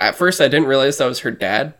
at 0.00 0.16
first, 0.16 0.40
I 0.40 0.48
didn't 0.48 0.66
realize 0.66 0.98
that 0.98 1.06
was 1.06 1.20
her 1.20 1.30
dad 1.30 1.74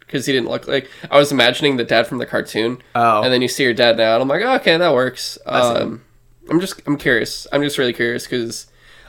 because 0.00 0.26
he 0.26 0.32
didn't 0.34 0.48
look 0.50 0.68
like. 0.68 0.90
I 1.10 1.16
was 1.18 1.32
imagining 1.32 1.76
the 1.78 1.84
dad 1.84 2.06
from 2.06 2.18
the 2.18 2.26
cartoon, 2.26 2.82
Oh. 2.94 3.22
and 3.22 3.32
then 3.32 3.40
you 3.42 3.48
see 3.48 3.64
her 3.64 3.72
dad 3.72 3.96
now, 3.96 4.14
and 4.14 4.22
I'm 4.22 4.28
like, 4.28 4.42
oh, 4.44 4.54
okay, 4.56 4.76
that 4.76 4.92
works. 4.94 5.38
Um, 5.46 6.02
I'm 6.50 6.60
just, 6.60 6.80
I'm 6.86 6.96
curious. 6.98 7.46
I'm 7.52 7.62
just 7.62 7.78
really 7.78 7.92
curious 7.94 8.24
because 8.24 8.66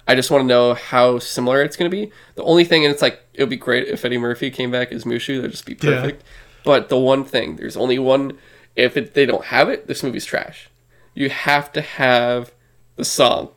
I 0.07 0.15
just 0.15 0.31
want 0.31 0.41
to 0.43 0.47
know 0.47 0.73
how 0.75 1.19
similar 1.19 1.61
it's 1.63 1.75
going 1.77 1.89
to 1.91 1.95
be. 1.95 2.11
The 2.35 2.43
only 2.43 2.63
thing, 2.65 2.83
and 2.85 2.93
it's 2.93 3.01
like, 3.01 3.21
it 3.33 3.41
would 3.43 3.49
be 3.49 3.55
great 3.57 3.87
if 3.89 4.03
Eddie 4.05 4.17
Murphy 4.17 4.49
came 4.51 4.71
back 4.71 4.91
as 4.93 5.03
Mushu. 5.05 5.37
That'd 5.37 5.51
just 5.51 5.65
be 5.65 5.73
Yeah. 5.73 6.01
perfect. 6.01 6.23
But 6.65 6.87
the 6.89 6.97
one 6.97 7.23
thing, 7.25 7.55
there's 7.57 7.75
only 7.77 7.99
one. 7.99 8.37
If 8.75 8.95
it, 8.95 9.13
they 9.15 9.25
don't 9.25 9.45
have 9.45 9.67
it, 9.69 9.87
this 9.87 10.01
movie's 10.03 10.23
trash. 10.25 10.68
You 11.19 11.29
have 11.29 11.73
to 11.73 11.81
have 11.81 12.53
the 12.95 13.03
song. 13.03 13.49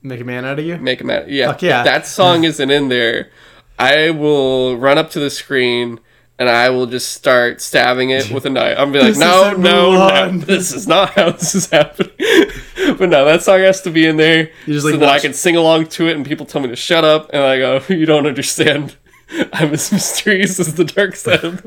Make 0.00 0.22
a 0.22 0.24
man 0.24 0.46
out 0.46 0.58
of 0.58 0.64
you. 0.64 0.78
Make 0.78 1.02
a 1.02 1.04
man. 1.04 1.26
Yeah. 1.28 1.48
Fuck 1.48 1.60
yeah. 1.60 1.80
If 1.80 1.84
that 1.84 2.06
song 2.06 2.44
isn't 2.50 2.70
in 2.70 2.88
there, 2.88 3.30
I 3.78 4.08
will 4.08 4.78
run 4.78 4.96
up 4.96 5.10
to 5.10 5.20
the 5.20 5.28
screen 5.28 6.00
and 6.38 6.48
I 6.48 6.70
will 6.70 6.86
just 6.86 7.12
start 7.12 7.60
stabbing 7.60 8.08
it 8.08 8.30
with 8.30 8.46
a 8.46 8.50
knife. 8.56 8.78
I'm 8.78 8.90
be 8.90 9.00
like, 9.00 9.18
no, 9.18 9.52
no, 9.54 9.92
no, 9.92 10.38
this 10.38 10.72
is 10.72 10.88
not 10.88 11.10
how 11.10 11.32
this 11.32 11.54
is 11.54 11.68
happening. 11.68 12.10
but 12.98 13.10
no, 13.10 13.26
that 13.26 13.42
song 13.42 13.60
has 13.60 13.82
to 13.82 13.90
be 13.90 14.06
in 14.06 14.16
there 14.16 14.50
You 14.64 14.72
just, 14.72 14.86
so 14.86 14.92
like, 14.92 15.00
that 15.00 15.08
I 15.10 15.18
can 15.18 15.34
sing 15.34 15.56
along 15.56 15.88
to 15.88 16.08
it 16.08 16.16
and 16.16 16.24
people 16.24 16.46
tell 16.46 16.62
me 16.62 16.68
to 16.68 16.76
shut 16.76 17.04
up 17.04 17.28
and 17.34 17.42
I 17.42 17.58
go, 17.58 17.82
you 17.90 18.06
don't 18.06 18.26
understand. 18.26 18.96
I'm 19.52 19.74
as 19.74 19.92
mysterious 19.92 20.58
as 20.58 20.74
the 20.74 20.84
dark 20.84 21.16
side 21.16 21.60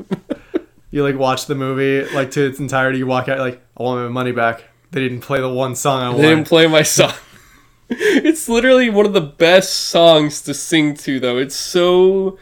You 0.90 1.04
like 1.04 1.16
watch 1.16 1.46
the 1.46 1.54
movie 1.54 2.12
like 2.12 2.32
to 2.32 2.44
its 2.44 2.58
entirety. 2.58 2.98
You 2.98 3.06
walk 3.06 3.28
out 3.28 3.38
like, 3.38 3.62
I 3.76 3.84
want 3.84 4.02
my 4.02 4.08
money 4.08 4.32
back. 4.32 4.64
They 4.92 5.00
didn't 5.00 5.20
play 5.20 5.40
the 5.40 5.48
one 5.52 5.74
song 5.74 6.02
I 6.02 6.16
They 6.16 6.22
didn't 6.22 6.46
play 6.48 6.66
my 6.66 6.82
song. 6.82 7.12
it's 7.90 8.48
literally 8.48 8.90
one 8.90 9.06
of 9.06 9.12
the 9.12 9.20
best 9.20 9.72
songs 9.74 10.40
to 10.42 10.54
sing 10.54 10.94
to, 10.94 11.20
though. 11.20 11.38
It's 11.38 11.56
so 11.56 12.38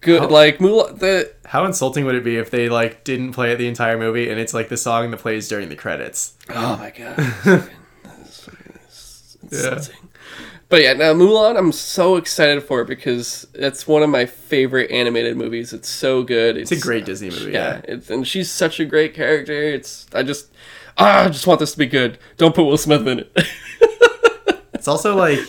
good. 0.00 0.22
How- 0.22 0.28
Like 0.28 0.58
Mulan, 0.58 0.98
the 0.98 1.32
How 1.46 1.64
insulting 1.64 2.04
would 2.04 2.14
it 2.14 2.24
be 2.24 2.36
if 2.36 2.50
they 2.50 2.68
like 2.68 3.04
didn't 3.04 3.32
play 3.32 3.52
it 3.52 3.56
the 3.56 3.68
entire 3.68 3.98
movie 3.98 4.28
and 4.30 4.38
it's 4.38 4.52
like 4.54 4.68
the 4.68 4.76
song 4.76 5.10
that 5.10 5.16
plays 5.18 5.48
during 5.48 5.68
the 5.68 5.76
credits? 5.76 6.34
oh 6.50 6.76
my 6.76 6.90
god, 6.90 7.16
That's 8.04 8.40
fucking- 8.40 8.72
that's 9.42 9.48
insulting. 9.52 9.94
But 10.70 10.82
yeah, 10.82 10.92
now 10.92 11.14
Mulan, 11.14 11.56
I'm 11.56 11.72
so 11.72 12.16
excited 12.16 12.62
for 12.62 12.82
it 12.82 12.88
because 12.88 13.46
it's 13.54 13.88
one 13.88 14.02
of 14.02 14.10
my 14.10 14.26
favorite 14.26 14.90
animated 14.90 15.34
movies. 15.38 15.72
It's 15.72 15.88
so 15.88 16.22
good. 16.22 16.58
It's, 16.58 16.70
It's 16.70 16.82
a 16.82 16.84
great 16.86 17.06
Disney 17.06 17.30
movie. 17.30 17.52
yeah, 17.52 17.76
Yeah. 17.76 17.94
it's, 17.94 18.10
and 18.10 18.28
she's 18.28 18.50
such 18.50 18.78
a 18.78 18.84
great 18.84 19.14
character. 19.14 19.54
It's 19.54 20.06
I 20.12 20.22
just 20.22 20.48
ah, 20.98 21.24
I 21.24 21.28
just 21.28 21.46
want 21.46 21.60
this 21.60 21.72
to 21.72 21.78
be 21.78 21.86
good. 21.86 22.18
Don't 22.36 22.54
put 22.54 22.64
Will 22.64 22.76
Smith 22.76 23.06
in 23.06 23.20
it. 23.20 23.38
It's 24.74 24.86
also 24.86 25.16
like 25.16 25.40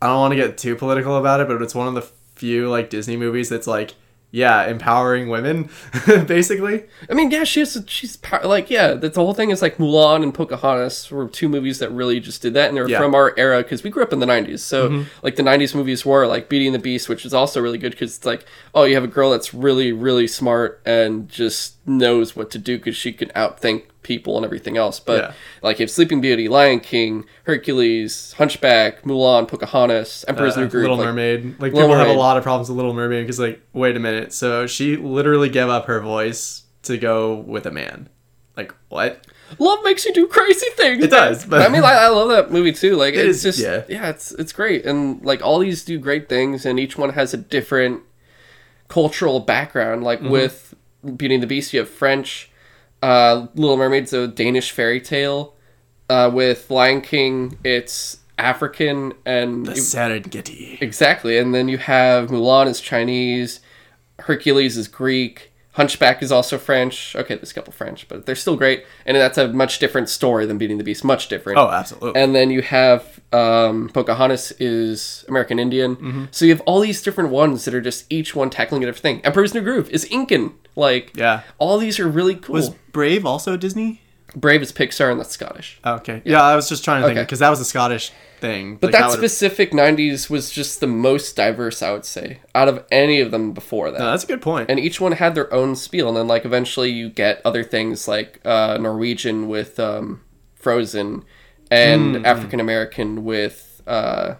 I 0.00 0.06
don't 0.08 0.18
want 0.18 0.32
to 0.32 0.36
get 0.36 0.58
too 0.58 0.74
political 0.74 1.16
about 1.16 1.40
it, 1.40 1.46
but 1.46 1.62
it's 1.62 1.74
one 1.74 1.86
of 1.86 1.94
the 1.94 2.02
few 2.34 2.68
like 2.68 2.90
Disney 2.90 3.16
movies 3.16 3.48
that's 3.48 3.66
like 3.68 3.94
yeah, 4.32 4.64
empowering 4.66 5.28
women 5.28 5.68
basically. 6.26 6.84
I 7.08 7.14
mean, 7.14 7.30
yeah, 7.30 7.44
she's 7.44 7.78
she's 7.86 8.18
like 8.42 8.70
yeah. 8.70 8.94
That's 8.94 9.14
the 9.14 9.20
whole 9.22 9.34
thing 9.34 9.50
is 9.50 9.62
like 9.62 9.76
Mulan 9.76 10.22
and 10.24 10.34
Pocahontas 10.34 11.10
were 11.12 11.28
two 11.28 11.48
movies 11.48 11.78
that 11.78 11.92
really 11.92 12.18
just 12.18 12.42
did 12.42 12.54
that, 12.54 12.68
and 12.68 12.76
they're 12.76 12.88
Yeah. 12.88 12.98
from 12.98 13.14
our 13.14 13.34
era 13.36 13.62
because 13.62 13.84
we 13.84 13.90
grew 13.90 14.02
up 14.02 14.12
in 14.12 14.18
the 14.18 14.26
'90s. 14.26 14.60
So 14.60 14.88
Mm-hmm. 14.88 15.08
like 15.22 15.36
the 15.36 15.42
'90s 15.44 15.74
movies 15.74 16.04
were 16.04 16.26
like 16.26 16.48
Beauty 16.48 16.66
and 16.66 16.74
the 16.74 16.78
Beast, 16.80 17.08
which 17.08 17.24
is 17.24 17.32
also 17.32 17.60
really 17.60 17.78
good 17.78 17.92
because 17.92 18.16
it's 18.16 18.24
like 18.26 18.44
oh, 18.74 18.82
you 18.84 18.94
have 18.94 19.04
a 19.04 19.08
girl 19.08 19.30
that's 19.30 19.54
really 19.54 19.92
really 19.92 20.26
smart 20.26 20.80
and 20.84 21.28
just 21.28 21.76
knows 21.86 22.34
what 22.34 22.50
to 22.50 22.58
do 22.58 22.78
because 22.78 22.96
she 22.96 23.12
can 23.12 23.28
outthink 23.36 23.84
people 24.02 24.36
and 24.36 24.44
everything 24.44 24.76
else. 24.76 24.98
But 25.00 25.18
Yeah. 25.18 25.32
like 25.62 25.80
if 25.80 25.90
Sleeping 25.90 26.20
Beauty, 26.20 26.48
Lion 26.48 26.80
King, 26.80 27.24
Hercules, 27.44 28.34
Hunchback, 28.38 29.02
Mulan, 29.04 29.46
Pocahontas, 29.48 30.24
Emperor's 30.28 30.56
Uh, 30.56 30.60
New 30.62 30.68
Groove, 30.68 30.82
Little 30.82 30.96
like, 30.96 31.06
Mermaid. 31.06 31.44
Like 31.60 31.72
Little 31.72 31.88
people 31.88 31.96
have 31.96 32.08
a 32.08 32.12
lot 32.12 32.36
of 32.36 32.42
problems 32.42 32.68
with 32.68 32.76
Little 32.76 32.94
Mermaid 32.94 33.24
because 33.24 33.38
like 33.38 33.60
wait 33.72 33.96
a 33.96 34.00
minute, 34.00 34.32
so 34.32 34.66
she 34.66 34.96
literally 34.96 35.48
gave 35.48 35.68
up 35.68 35.86
her 35.86 36.00
voice 36.00 36.62
to 36.82 36.98
go 36.98 37.34
with 37.36 37.64
a 37.66 37.70
man. 37.70 38.08
like 38.56 38.74
what? 38.88 39.26
Love 39.58 39.78
makes 39.84 40.04
you 40.04 40.12
do 40.12 40.26
crazy 40.26 40.66
things. 40.76 41.02
It 41.04 41.10
does, 41.10 41.44
but 41.46 41.62
I 41.62 41.68
mean, 41.68 41.82
I, 41.84 41.92
I 41.92 42.08
love 42.08 42.28
that 42.30 42.50
movie 42.50 42.72
too. 42.72 42.96
Like, 42.96 43.14
It 43.14 43.24
it's 43.26 43.44
is- 43.44 43.56
just 43.56 43.58
yeah. 43.60 43.82
yeah. 43.88 44.08
it's 44.10 44.32
it's 44.32 44.52
great, 44.52 44.84
and 44.84 45.24
like 45.24 45.42
all 45.42 45.58
these 45.58 45.84
do 45.84 45.98
great 45.98 46.28
things, 46.28 46.66
and 46.66 46.78
each 46.80 46.98
one 46.98 47.10
has 47.10 47.32
a 47.32 47.36
different 47.36 48.00
cultural 48.88 49.40
background. 49.40 50.04
Like 50.04 50.20
Mm-hmm. 50.20 50.30
with 50.30 50.74
Beauty 51.16 51.34
and 51.34 51.42
the 51.42 51.46
Beast, 51.46 51.72
you 51.72 51.80
have 51.80 51.88
French. 51.88 52.50
Uh, 53.02 53.48
Little 53.54 53.76
Mermaid's 53.76 54.12
a 54.12 54.28
Danish 54.28 54.70
fairy 54.70 55.00
tale. 55.00 55.54
Uh, 56.08 56.30
with 56.32 56.70
Lion 56.70 57.00
King, 57.00 57.58
it's 57.64 58.18
African 58.36 59.14
and 59.24 59.64
the 59.64 59.72
Serengeti. 59.72 60.80
Exactly, 60.82 61.38
and 61.38 61.54
then 61.54 61.68
you 61.68 61.78
have 61.78 62.28
Mulan 62.28 62.66
is 62.66 62.80
Chinese, 62.80 63.60
Hercules 64.18 64.76
is 64.76 64.88
Greek, 64.88 65.51
Hunchback 65.72 66.22
is 66.22 66.30
also 66.30 66.58
French. 66.58 67.16
Okay, 67.16 67.34
there's 67.34 67.50
a 67.50 67.54
couple 67.54 67.72
French, 67.72 68.06
but 68.08 68.26
they're 68.26 68.34
still 68.34 68.56
great, 68.56 68.84
and 69.06 69.16
that's 69.16 69.38
a 69.38 69.48
much 69.48 69.78
different 69.78 70.08
story 70.10 70.44
than 70.44 70.58
Beating 70.58 70.76
the 70.78 70.84
Beast, 70.84 71.02
much 71.02 71.28
different. 71.28 71.58
Oh, 71.58 71.68
absolutely. 71.70 72.20
And 72.20 72.34
then 72.34 72.50
you 72.50 72.60
have 72.62 73.20
um, 73.32 73.88
Pocahontas 73.88 74.52
is 74.60 75.24
American 75.28 75.58
Indian. 75.58 75.96
Mm-hmm. 75.96 76.24
So 76.30 76.44
you 76.44 76.50
have 76.52 76.60
all 76.66 76.80
these 76.80 77.00
different 77.02 77.30
ones 77.30 77.64
that 77.64 77.74
are 77.74 77.80
just 77.80 78.04
each 78.10 78.34
one 78.36 78.50
tackling 78.50 78.82
a 78.82 78.86
different 78.86 79.02
thing. 79.02 79.20
Emperor's 79.24 79.54
New 79.54 79.62
Groove 79.62 79.88
is 79.90 80.04
Incan. 80.04 80.52
Like, 80.76 81.12
Yeah. 81.16 81.40
all 81.58 81.78
these 81.78 81.98
are 81.98 82.08
really 82.08 82.34
cool. 82.34 82.54
Was 82.54 82.70
Brave 82.92 83.24
also 83.24 83.56
Disney? 83.56 84.00
Brave 84.34 84.62
is 84.62 84.72
Pixar, 84.72 85.10
and 85.10 85.20
that's 85.20 85.30
Scottish. 85.30 85.78
Okay. 85.84 86.22
Yeah, 86.24 86.42
I 86.42 86.56
was 86.56 86.68
just 86.68 86.84
trying 86.84 87.02
to 87.02 87.08
think 87.08 87.18
Okay. 87.18 87.24
because 87.24 87.40
that 87.40 87.50
was 87.50 87.60
a 87.60 87.64
Scottish 87.66 88.12
thing. 88.40 88.76
But 88.76 88.88
Like, 88.92 89.00
that 89.00 89.08
would've- 89.10 89.18
specific 89.20 89.72
90s 89.72 90.30
was 90.30 90.50
just 90.50 90.80
the 90.80 90.86
most 90.86 91.36
diverse, 91.36 91.82
I 91.82 91.92
would 91.92 92.04
say, 92.06 92.38
out 92.54 92.66
of 92.68 92.84
any 92.90 93.20
of 93.20 93.30
them 93.30 93.52
before 93.52 93.90
that. 93.90 93.98
No, 93.98 94.10
that's 94.10 94.24
a 94.24 94.26
good 94.26 94.40
point. 94.42 94.70
and 94.70 94.80
each 94.80 95.00
one 95.00 95.12
had 95.12 95.34
their 95.34 95.52
own 95.52 95.76
spiel 95.76 96.08
and 96.08 96.16
then 96.16 96.26
like 96.28 96.44
eventually 96.44 96.90
you 96.90 97.08
get 97.10 97.40
other 97.44 97.62
things 97.62 98.08
like 98.08 98.40
uh, 98.44 98.78
norwegian 98.80 99.48
with 99.48 99.78
um, 99.78 100.22
frozen 100.54 101.24
and 101.70 102.16
Hmm. 102.16 102.26
african 102.26 102.58
american 102.58 103.24
with 103.24 103.80
uh, 103.86 104.34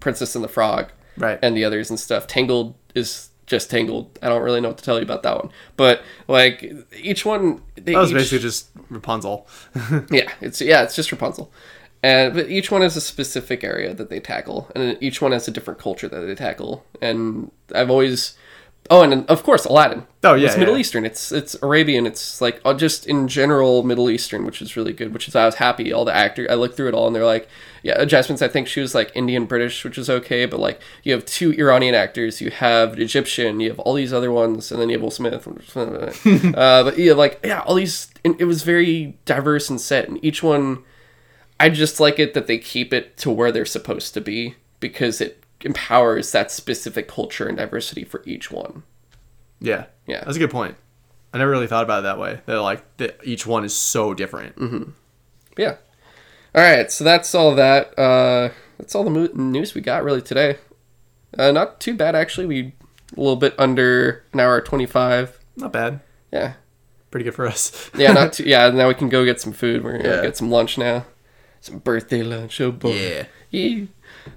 princess 0.00 0.34
and 0.34 0.44
the 0.44 0.48
frog 0.48 0.92
Right. 1.16 1.38
and 1.42 1.56
the 1.56 1.64
others 1.64 1.90
and 1.90 1.98
stuff 1.98 2.26
tangled 2.26 2.74
is 2.94 3.30
just 3.52 3.70
tangled 3.70 4.18
i 4.22 4.28
don't 4.28 4.42
really 4.42 4.60
know 4.60 4.68
what 4.68 4.78
to 4.78 4.84
tell 4.84 4.96
you 4.96 5.02
about 5.02 5.22
that 5.22 5.36
one 5.36 5.50
but 5.76 6.02
like 6.26 6.56
each 7.00 7.24
one 7.24 7.60
they 7.76 7.92
that 7.92 8.00
was 8.00 8.10
each- 8.10 8.16
basically 8.16 8.38
just 8.40 8.68
Rapunzel. 8.92 9.46
yeah, 10.10 10.30
it's 10.40 10.60
yeah, 10.60 10.82
it's 10.82 10.94
just 10.94 11.10
Rapunzel. 11.10 11.50
And 12.02 12.34
but 12.34 12.50
each 12.50 12.70
one 12.70 12.82
has 12.82 12.96
a 12.96 13.00
specific 13.00 13.64
area 13.64 13.94
that 13.94 14.10
they 14.10 14.20
tackle, 14.20 14.70
and 14.74 14.98
each 15.00 15.22
one 15.22 15.32
has 15.32 15.48
a 15.48 15.50
different 15.50 15.80
culture 15.80 16.08
that 16.08 16.20
they 16.20 16.34
tackle. 16.34 16.84
And 17.00 17.50
I've 17.74 17.90
always, 17.90 18.36
oh, 18.90 19.02
and 19.02 19.26
of 19.28 19.42
course 19.42 19.64
Aladdin. 19.64 20.06
Oh, 20.24 20.34
yeah, 20.34 20.46
it's 20.46 20.56
Middle 20.56 20.74
yeah. 20.74 20.80
Eastern. 20.80 21.04
It's 21.04 21.32
it's 21.32 21.56
Arabian. 21.62 22.06
It's 22.06 22.40
like 22.40 22.60
uh, 22.64 22.74
just 22.74 23.06
in 23.06 23.26
general 23.26 23.82
Middle 23.82 24.08
Eastern, 24.08 24.44
which 24.44 24.62
is 24.62 24.76
really 24.76 24.92
good. 24.92 25.12
Which 25.12 25.26
is 25.26 25.34
I 25.34 25.46
was 25.46 25.56
happy. 25.56 25.92
All 25.92 26.04
the 26.04 26.14
actor, 26.14 26.46
I 26.48 26.54
looked 26.54 26.76
through 26.76 26.88
it 26.88 26.94
all, 26.94 27.06
and 27.06 27.16
they're 27.16 27.24
like, 27.24 27.48
yeah, 27.82 27.94
adjustments. 27.96 28.40
I 28.40 28.48
think 28.48 28.68
she 28.68 28.80
was 28.80 28.94
like 28.94 29.10
Indian 29.14 29.46
British, 29.46 29.84
which 29.84 29.98
is 29.98 30.08
okay. 30.08 30.46
But 30.46 30.60
like 30.60 30.80
you 31.02 31.12
have 31.12 31.24
two 31.24 31.52
Iranian 31.52 31.94
actors, 31.94 32.40
you 32.40 32.50
have 32.50 32.98
Egyptian, 32.98 33.58
you 33.60 33.70
have 33.70 33.80
all 33.80 33.94
these 33.94 34.12
other 34.12 34.30
ones, 34.30 34.70
and 34.70 34.80
then 34.80 34.88
you 34.88 34.96
have 34.96 35.02
Will 35.02 35.10
Smith. 35.10 35.46
uh, 35.76 36.84
but 36.84 36.98
yeah, 36.98 37.14
like 37.14 37.40
yeah, 37.44 37.60
all 37.60 37.74
these. 37.74 38.08
And 38.24 38.40
it 38.40 38.44
was 38.44 38.62
very 38.62 39.18
diverse 39.24 39.68
and 39.68 39.80
set, 39.80 40.08
and 40.08 40.24
each 40.24 40.42
one. 40.42 40.84
I 41.60 41.68
just 41.68 42.00
like 42.00 42.18
it 42.18 42.34
that 42.34 42.48
they 42.48 42.58
keep 42.58 42.92
it 42.92 43.16
to 43.18 43.30
where 43.30 43.52
they're 43.52 43.64
supposed 43.64 44.14
to 44.14 44.20
be 44.20 44.56
because 44.80 45.20
it 45.20 45.41
empowers 45.64 46.32
that 46.32 46.50
specific 46.50 47.08
culture 47.08 47.46
and 47.46 47.56
diversity 47.58 48.04
for 48.04 48.22
each 48.26 48.50
one. 48.50 48.82
Yeah. 49.60 49.86
Yeah. 50.06 50.24
That's 50.24 50.36
a 50.36 50.40
good 50.40 50.50
point. 50.50 50.76
I 51.32 51.38
never 51.38 51.50
really 51.50 51.66
thought 51.66 51.84
about 51.84 52.00
it 52.00 52.02
that 52.02 52.18
way. 52.18 52.40
That 52.46 52.60
like 52.60 52.96
that 52.98 53.18
each 53.24 53.46
one 53.46 53.64
is 53.64 53.74
so 53.74 54.12
different. 54.14 54.56
Mm-hmm. 54.56 54.90
Yeah. 55.56 55.76
All 56.54 56.60
right, 56.62 56.92
so 56.92 57.04
that's 57.04 57.34
all 57.34 57.54
that. 57.54 57.98
Uh, 57.98 58.50
that's 58.76 58.94
all 58.94 59.04
the 59.04 59.10
mo- 59.10 59.30
news 59.32 59.74
we 59.74 59.80
got 59.80 60.04
really 60.04 60.20
today. 60.20 60.58
Uh, 61.38 61.50
not 61.50 61.80
too 61.80 61.94
bad 61.94 62.14
actually. 62.14 62.46
We 62.46 62.74
a 63.16 63.20
little 63.20 63.36
bit 63.36 63.54
under 63.58 64.24
an 64.34 64.40
hour 64.40 64.60
twenty-five. 64.60 65.38
Not 65.56 65.72
bad. 65.72 66.00
Yeah. 66.30 66.54
Pretty 67.10 67.24
good 67.24 67.34
for 67.34 67.46
us. 67.46 67.90
Yeah, 67.96 68.12
not 68.12 68.34
too. 68.34 68.44
Yeah, 68.44 68.68
now 68.70 68.88
we 68.88 68.94
can 68.94 69.08
go 69.08 69.24
get 69.24 69.40
some 69.40 69.52
food. 69.54 69.82
We're 69.84 69.96
gonna 69.98 70.08
Yeah. 70.16 70.22
get 70.22 70.36
some 70.36 70.50
lunch 70.50 70.76
now. 70.76 71.06
Some 71.62 71.78
birthday 71.78 72.22
lunch. 72.22 72.60
Oh 72.60 72.72
boy. 72.72 72.92
Yeah. 72.94 73.24
Yeah. 73.50 73.84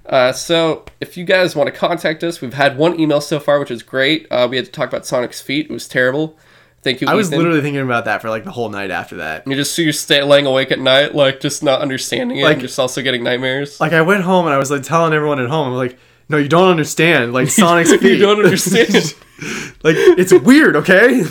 Uh, 0.04 0.32
so 0.32 0.84
if 1.00 1.16
you 1.16 1.24
guys 1.24 1.54
want 1.56 1.66
to 1.68 1.72
contact 1.72 2.22
us, 2.24 2.40
we've 2.40 2.54
had 2.54 2.76
one 2.78 2.98
email 2.98 3.20
so 3.20 3.38
far, 3.40 3.58
which 3.58 3.70
is 3.70 3.82
great. 3.82 4.26
Uh, 4.30 4.46
we 4.50 4.56
had 4.56 4.66
to 4.66 4.72
talk 4.72 4.88
about 4.88 5.06
Sonic's 5.06 5.40
feet. 5.40 5.66
It 5.68 5.72
was 5.72 5.88
terrible. 5.88 6.36
Thank 6.82 7.00
you. 7.00 7.08
I 7.08 7.14
was 7.14 7.28
Ethan. 7.28 7.38
literally 7.38 7.60
thinking 7.62 7.82
about 7.82 8.04
that 8.04 8.22
for 8.22 8.30
like 8.30 8.44
the 8.44 8.52
whole 8.52 8.68
night 8.68 8.92
after 8.92 9.16
that. 9.16 9.44
You 9.46 9.56
just 9.56 9.74
so 9.74 9.82
you're 9.82 9.92
stay, 9.92 10.22
laying 10.22 10.46
awake 10.46 10.70
at 10.70 10.78
night, 10.78 11.14
like 11.16 11.40
just 11.40 11.62
not 11.64 11.80
understanding 11.80 12.38
it, 12.38 12.44
Like- 12.44 12.52
and 12.54 12.62
just 12.62 12.78
also 12.78 13.02
getting 13.02 13.24
nightmares. 13.24 13.80
Like 13.80 13.92
I 13.92 14.02
went 14.02 14.22
home 14.22 14.46
and 14.46 14.54
I 14.54 14.58
was 14.58 14.70
like 14.70 14.82
telling 14.84 15.12
everyone 15.12 15.40
at 15.40 15.48
home, 15.48 15.68
I'm 15.68 15.74
like, 15.74 15.98
no, 16.28 16.36
you 16.36 16.48
don't 16.48 16.68
understand. 16.70 17.32
Like 17.32 17.48
Sonic's 17.50 17.90
feet. 17.90 18.02
you 18.02 18.18
don't 18.18 18.38
understand. 18.44 18.94
like 19.82 19.96
it's 19.96 20.32
weird, 20.32 20.76
okay? 20.76 21.24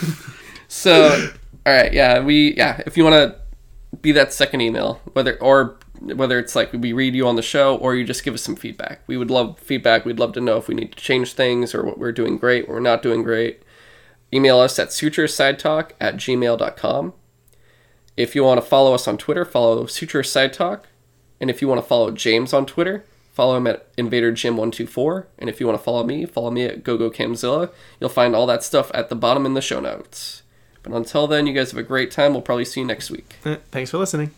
so, 0.67 1.29
all 1.65 1.73
right, 1.73 1.93
yeah, 1.93 2.19
we 2.19 2.53
yeah. 2.55 2.81
If 2.85 2.97
you 2.97 3.05
want 3.05 3.15
to 3.15 3.97
be 4.01 4.11
that 4.13 4.33
second 4.33 4.59
email, 4.61 4.99
whether 5.13 5.37
or 5.41 5.77
whether 6.13 6.39
it's 6.39 6.55
like 6.55 6.71
we 6.73 6.93
read 6.93 7.15
you 7.15 7.27
on 7.27 7.35
the 7.35 7.41
show 7.41 7.75
or 7.77 7.95
you 7.95 8.03
just 8.03 8.23
give 8.23 8.33
us 8.33 8.43
some 8.43 8.55
feedback, 8.55 9.01
we 9.07 9.17
would 9.17 9.31
love 9.31 9.59
feedback. 9.59 10.05
We'd 10.05 10.19
love 10.19 10.33
to 10.33 10.41
know 10.41 10.57
if 10.57 10.67
we 10.67 10.75
need 10.75 10.91
to 10.91 11.03
change 11.03 11.33
things 11.33 11.73
or 11.73 11.83
what 11.83 11.97
we're 11.97 12.11
doing 12.11 12.37
great, 12.37 12.67
what 12.67 12.75
we're 12.75 12.79
not 12.79 13.01
doing 13.01 13.23
great. 13.23 13.63
Email 14.33 14.59
us 14.59 14.77
at 14.79 14.89
sutrosidetalk 14.89 15.91
at 15.99 16.15
gmail.com. 16.17 17.13
If 18.17 18.35
you 18.35 18.43
want 18.43 18.61
to 18.61 18.65
follow 18.67 18.93
us 18.93 19.07
on 19.07 19.17
Twitter, 19.17 19.45
follow 19.45 19.85
Sutro 19.85 20.21
Sidetalk. 20.21 20.83
And 21.41 21.49
if 21.49 21.61
you 21.61 21.67
want 21.67 21.81
to 21.81 21.87
follow 21.87 22.11
James 22.11 22.53
on 22.53 22.65
Twitter, 22.65 23.03
follow 23.33 23.57
him 23.57 23.67
at 23.67 23.93
InvaderJim124. 23.97 25.25
And 25.37 25.49
if 25.49 25.59
you 25.59 25.67
want 25.67 25.77
to 25.77 25.83
follow 25.83 26.03
me, 26.03 26.25
follow 26.25 26.49
me 26.49 26.63
at 26.63 26.83
GoGoKamzilla. 26.83 27.71
You'll 27.99 28.09
find 28.09 28.35
all 28.35 28.47
that 28.47 28.63
stuff 28.63 28.89
at 28.93 29.09
the 29.09 29.15
bottom 29.15 29.45
in 29.45 29.53
the 29.53 29.61
show 29.61 29.81
notes. 29.81 30.43
But 30.81 30.93
until 30.93 31.27
then, 31.27 31.45
you 31.45 31.53
guys 31.53 31.71
have 31.71 31.79
a 31.79 31.83
great 31.83 32.11
time. 32.11 32.33
We'll 32.33 32.41
probably 32.41 32.65
see 32.65 32.79
you 32.79 32.85
next 32.85 33.11
week. 33.11 33.35
Thanks 33.71 33.91
for 33.91 33.97
listening. 33.97 34.31